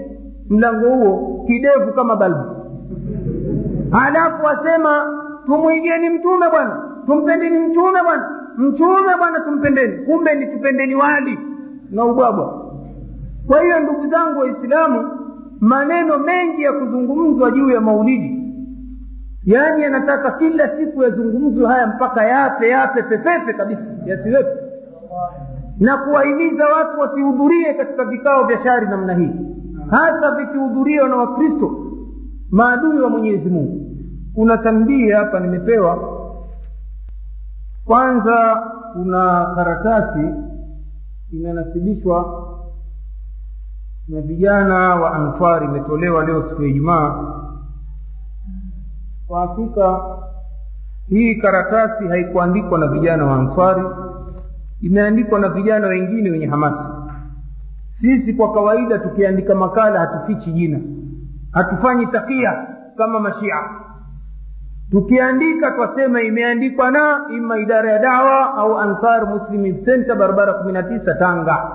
mlango 0.49 0.89
huo 0.89 1.43
kidevu 1.47 1.93
kama 1.93 2.15
balbu. 2.15 2.55
Halafu 3.91 4.47
asema 4.47 5.17
tumwigeni 5.45 6.09
mtume 6.09 6.49
bwana 6.49 6.81
tumpendeni 7.05 7.59
mchume 7.59 7.99
bwana 8.03 8.29
mchume 8.57 9.17
bwana 9.17 9.39
tumpendeni 9.39 10.05
kumbe 10.05 10.35
ni 10.35 10.47
tupendeni 10.47 10.95
wali 10.95 11.39
na 11.91 12.05
ubwabwa. 12.05 12.71
Kwa 13.47 13.61
hiyo 13.61 13.79
ndugu 13.79 14.05
zangu 14.07 14.39
waislamu 14.39 15.09
maneno 15.59 16.17
mengi 16.17 16.61
ya 16.63 16.73
kuzungumzwa 16.73 17.51
juu 17.51 17.69
ya 17.69 17.81
maulidi 17.81 18.40
yaani 19.45 19.85
anataka 19.85 20.31
kila 20.31 20.67
siku 20.67 21.03
yazungumzwe 21.03 21.67
haya 21.67 21.87
mpaka 21.87 22.25
yape 22.25 22.69
yape 22.69 23.03
pepepe 23.03 23.53
kabisa. 23.53 23.87
Yasiwepo 24.05 24.49
na 25.79 25.97
kuwahimiza 25.97 26.65
watu 26.67 26.99
wasihudhurie 26.99 27.73
katika 27.73 28.05
vikao 28.05 28.43
vya 28.43 28.57
shari 28.57 28.87
namna 28.87 29.13
hii. 29.13 29.31
Hasa 29.89 30.31
vikihudhuriwa 30.31 31.09
na 31.09 31.15
wakristo 31.15 31.71
maadui 32.51 32.99
wa 33.01 33.09
mwenyezi 33.09 33.49
mungu. 33.49 33.87
Kuna 34.35 34.57
tambii 34.57 35.09
hapa 35.11 35.39
nimepewa. 35.39 36.17
Kwanza 37.85 38.63
kuna 38.93 39.51
karatasi 39.55 40.33
inanasibishwa 41.31 42.47
na 44.07 44.21
vijana 44.21 44.95
wa 44.95 45.13
answari 45.13 45.65
imetolewa 45.65 46.25
leo 46.25 46.41
siku 46.43 46.63
ya 46.63 46.69
ijumaa 46.69 47.23
kwa 49.31 49.41
hakika 49.41 49.99
hii 51.09 51.35
karatasi 51.35 52.07
haikuandikwa 52.07 52.79
na 52.79 52.87
vijana 52.87 53.25
wa 53.25 53.35
answari 53.35 53.83
imeandikwa 54.81 55.39
na 55.39 55.49
vijana 55.49 55.87
wengine 55.87 56.29
wenye 56.29 56.45
hamasa. 56.45 56.89
Sisi 57.93 58.33
kwa 58.33 58.53
kawaida 58.53 58.99
tukiandika 58.99 59.55
makala 59.55 59.99
hatufichi 59.99 60.51
jina 60.51 60.79
hatufanyi 61.51 62.07
takia 62.07 62.67
kama 62.97 63.19
mashia. 63.19 63.55
Tukiandika 64.91 65.71
twasema 65.71 66.21
imeandikwa 66.21 66.91
na 66.91 67.21
ima 67.37 67.57
idara 67.59 67.91
ya 67.91 67.99
dawa 67.99 68.55
au 68.55 68.77
ansar 68.77 69.25
muslim 69.27 69.83
center 69.85 70.15
barabara 70.15 70.53
kumi 70.53 70.73
na 70.73 70.83
tisa 70.83 71.13
tanga. 71.15 71.71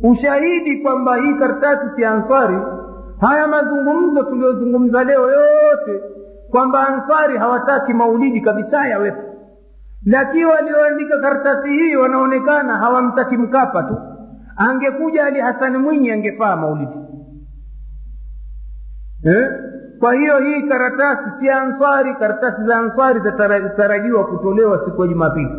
Ushahidi 0.00 0.76
kwamba 0.82 1.16
hii 1.16 1.34
karatasi 1.34 1.88
si 1.96 2.04
ansari 2.04 2.56
haya 3.20 3.48
mazungumzo 3.48 4.22
tuliyozungumza 4.22 5.04
leo 5.04 5.30
yote 5.30 6.02
kwamba 6.52 6.88
ansari 6.88 7.38
hawataki 7.38 7.94
maulidi 7.94 8.40
kabisa 8.40 8.86
yawepo 8.88 9.22
lakini 10.06 10.44
walioandika 10.44 11.18
karatasi 11.18 11.68
hii 11.72 11.96
wanaonekana 11.96 12.76
hawamtaki 12.76 13.36
mkapa 13.36 13.82
tu. 13.82 13.96
Angekuja 14.56 15.24
ali 15.24 15.40
hasani 15.40 15.78
mwinyi 15.78 16.10
angefaa 16.10 16.56
maulidi. 16.56 16.92
Eh? 19.24 19.48
kwa 20.00 20.14
hiyo 20.14 20.38
hii 20.40 20.62
karatasi 20.62 21.30
si 21.30 21.50
ansari 21.50 22.14
karatasi 22.14 22.64
za 22.64 22.76
ansari 22.78 23.20
zitarajiwa 23.20 24.26
kutolewa 24.26 24.84
siku 24.84 25.02
ya 25.02 25.08
jumapili. 25.08 25.50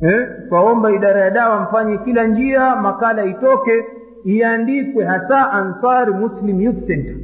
Eh? 0.00 0.28
twaomba 0.48 0.92
idara 0.92 1.20
ya 1.20 1.30
dawa 1.30 1.60
mfanye 1.60 1.98
kila 1.98 2.24
njia 2.26 2.76
makala 2.76 3.24
itoke 3.24 3.84
iandikwe 4.24 5.04
hasa 5.04 5.50
ansari 5.52 6.12
muslim 6.12 6.60
youth 6.60 6.86
center 6.86 7.16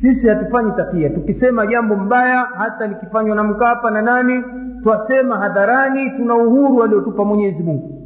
sisi 0.00 0.28
hatufanyi 0.28 0.72
takia 0.76 1.10
tukisema 1.10 1.66
jambo 1.66 1.96
mbaya 1.96 2.40
hata 2.56 2.86
likifanywa 2.86 3.36
na 3.36 3.44
mkapa 3.44 3.90
na 3.90 4.02
nani 4.02 4.44
twasema 4.82 5.38
hadharani 5.38 6.10
tuna 6.10 6.34
uhuru 6.34 6.82
aliotupa 6.82 7.24
mwenyezi 7.24 7.62
mungu. 7.62 7.96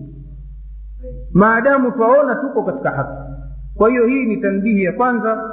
Maadamu 1.33 1.91
twaona 1.91 2.35
tuko 2.35 2.63
katika 2.63 2.91
haki. 2.91 3.19
Kwa 3.75 3.89
hiyo 3.91 4.07
hii 4.07 4.27
ni 4.27 4.37
tanbihi 4.37 4.85
ya 4.85 4.93
kwanza. 4.93 5.51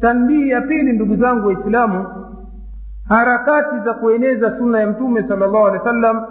Tanbihi 0.00 0.48
ya 0.50 0.60
pili 0.60 0.92
ndugu 0.92 1.16
zangu 1.16 1.46
waislamu 1.46 2.06
harakati 3.08 3.78
za 3.84 3.94
kueneza 3.94 4.50
sunna 4.50 4.80
ya 4.80 4.86
mtume 4.86 5.22
sala 5.22 5.46
llahu 5.46 5.66
alehi 5.66 5.78
wa 5.78 5.84
sallam 5.84 6.22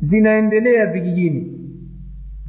zinaendelea 0.00 0.86
vijijini. 0.86 1.52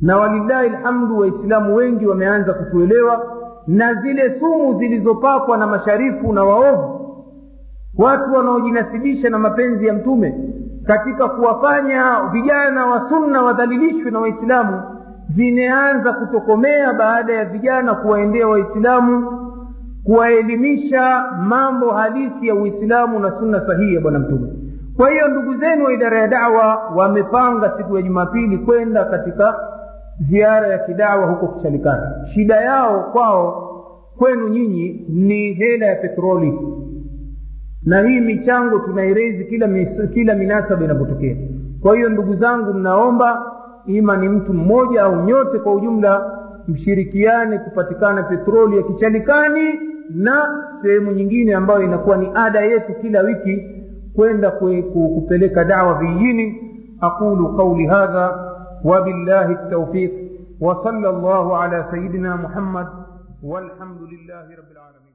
Na 0.01 0.17
walillahi 0.17 0.69
lhamdu 0.69 1.17
waislamu 1.19 1.75
wengi 1.75 2.05
wameanza 2.05 2.53
kutuelewa 2.53 3.36
na 3.67 3.93
zile 3.93 4.29
sumu 4.29 4.73
zilizopakwa 4.73 5.57
na 5.57 5.67
masharifu 5.67 6.33
na 6.33 6.43
waovu 6.43 6.97
watu 7.97 8.33
wanaojinasibisha 8.33 9.29
na 9.29 9.39
mapenzi 9.39 9.87
ya 9.87 9.93
mtume 9.93 10.35
katika 10.83 11.29
kuwafanya 11.29 12.21
vijana 12.31 12.85
wa 12.85 12.99
sunna 12.99 13.41
wadhalilishwe 13.41 14.11
na 14.11 14.19
waislamu 14.19 14.81
zimeanza 15.27 16.13
kutokomea 16.13 16.93
baada 16.93 17.33
ya 17.33 17.45
vijana 17.45 17.95
kuwaendea 17.95 18.47
waislamu 18.47 19.31
kuwaelimisha 20.03 21.25
mambo 21.41 21.91
halisi 21.91 22.47
ya 22.47 22.55
uislamu 22.55 23.19
na 23.19 23.31
sunna 23.31 23.61
sahihi 23.61 23.95
ya 23.95 24.01
bwana 24.01 24.19
mtume. 24.19 24.47
Kwa 24.97 25.09
hiyo 25.09 25.27
ndugu 25.27 25.53
zenu 25.55 25.85
wa 25.85 25.93
idara 25.93 26.19
ya 26.19 26.27
dawa 26.27 26.91
wamepanga 26.95 27.69
siku 27.69 27.95
ya 27.95 28.01
jumapili 28.01 28.57
kwenda 28.57 29.05
katika 29.05 29.55
ziara 30.19 30.67
ya 30.67 30.77
kidawa 30.79 31.27
huko 31.31 31.47
kichalikani 31.47 32.27
shida 32.33 32.55
yao 32.61 33.09
kwao 33.11 33.63
kwenu 34.17 34.47
nyinyi 34.47 35.05
ni 35.09 35.53
hela 35.53 35.85
ya 35.85 35.95
petroli. 35.95 36.53
Na 37.83 38.01
hii 38.07 38.19
michango 38.21 38.79
tunairezi 38.79 39.45
kila, 39.45 39.67
kila 40.13 40.35
minasaba 40.35 40.85
inapotokea. 40.85 41.35
Kwa 41.81 41.95
hiyo 41.95 42.09
ndugu 42.09 42.33
zangu 42.33 42.73
mnaomba 42.73 43.51
ima 43.85 44.17
ni 44.17 44.29
mtu 44.29 44.53
mmoja 44.53 45.01
au 45.03 45.25
nyote 45.25 45.59
kwa 45.59 45.73
ujumla 45.73 46.31
mshirikiane 46.67 47.59
kupatikana 47.59 48.23
petroli 48.23 48.77
ya 48.77 48.83
kichalikani 48.83 49.79
na 50.09 50.63
sehemu 50.81 51.11
nyingine 51.11 51.55
ambayo 51.55 51.83
inakuwa 51.83 52.17
ni 52.17 52.29
ada 52.35 52.61
yetu 52.61 52.93
kila 53.01 53.21
wiki 53.21 53.61
kwenda 54.15 54.51
kupeleka 54.51 55.63
dawa 55.65 55.93
vijijini. 55.99 56.63
Aqulu 57.01 57.57
qauli 57.57 57.85
hadha 57.85 58.56
wabillahi 58.83 59.53
ltaufiq 59.53 60.27
وصلى 60.59 61.09
الله 61.09 61.57
على 61.57 61.83
سيدنا 61.83 62.35
محمد 62.35 62.87
والحمد 63.43 64.01
لله 64.01 64.47
رب 64.57 64.71
العالمين. 64.73 65.06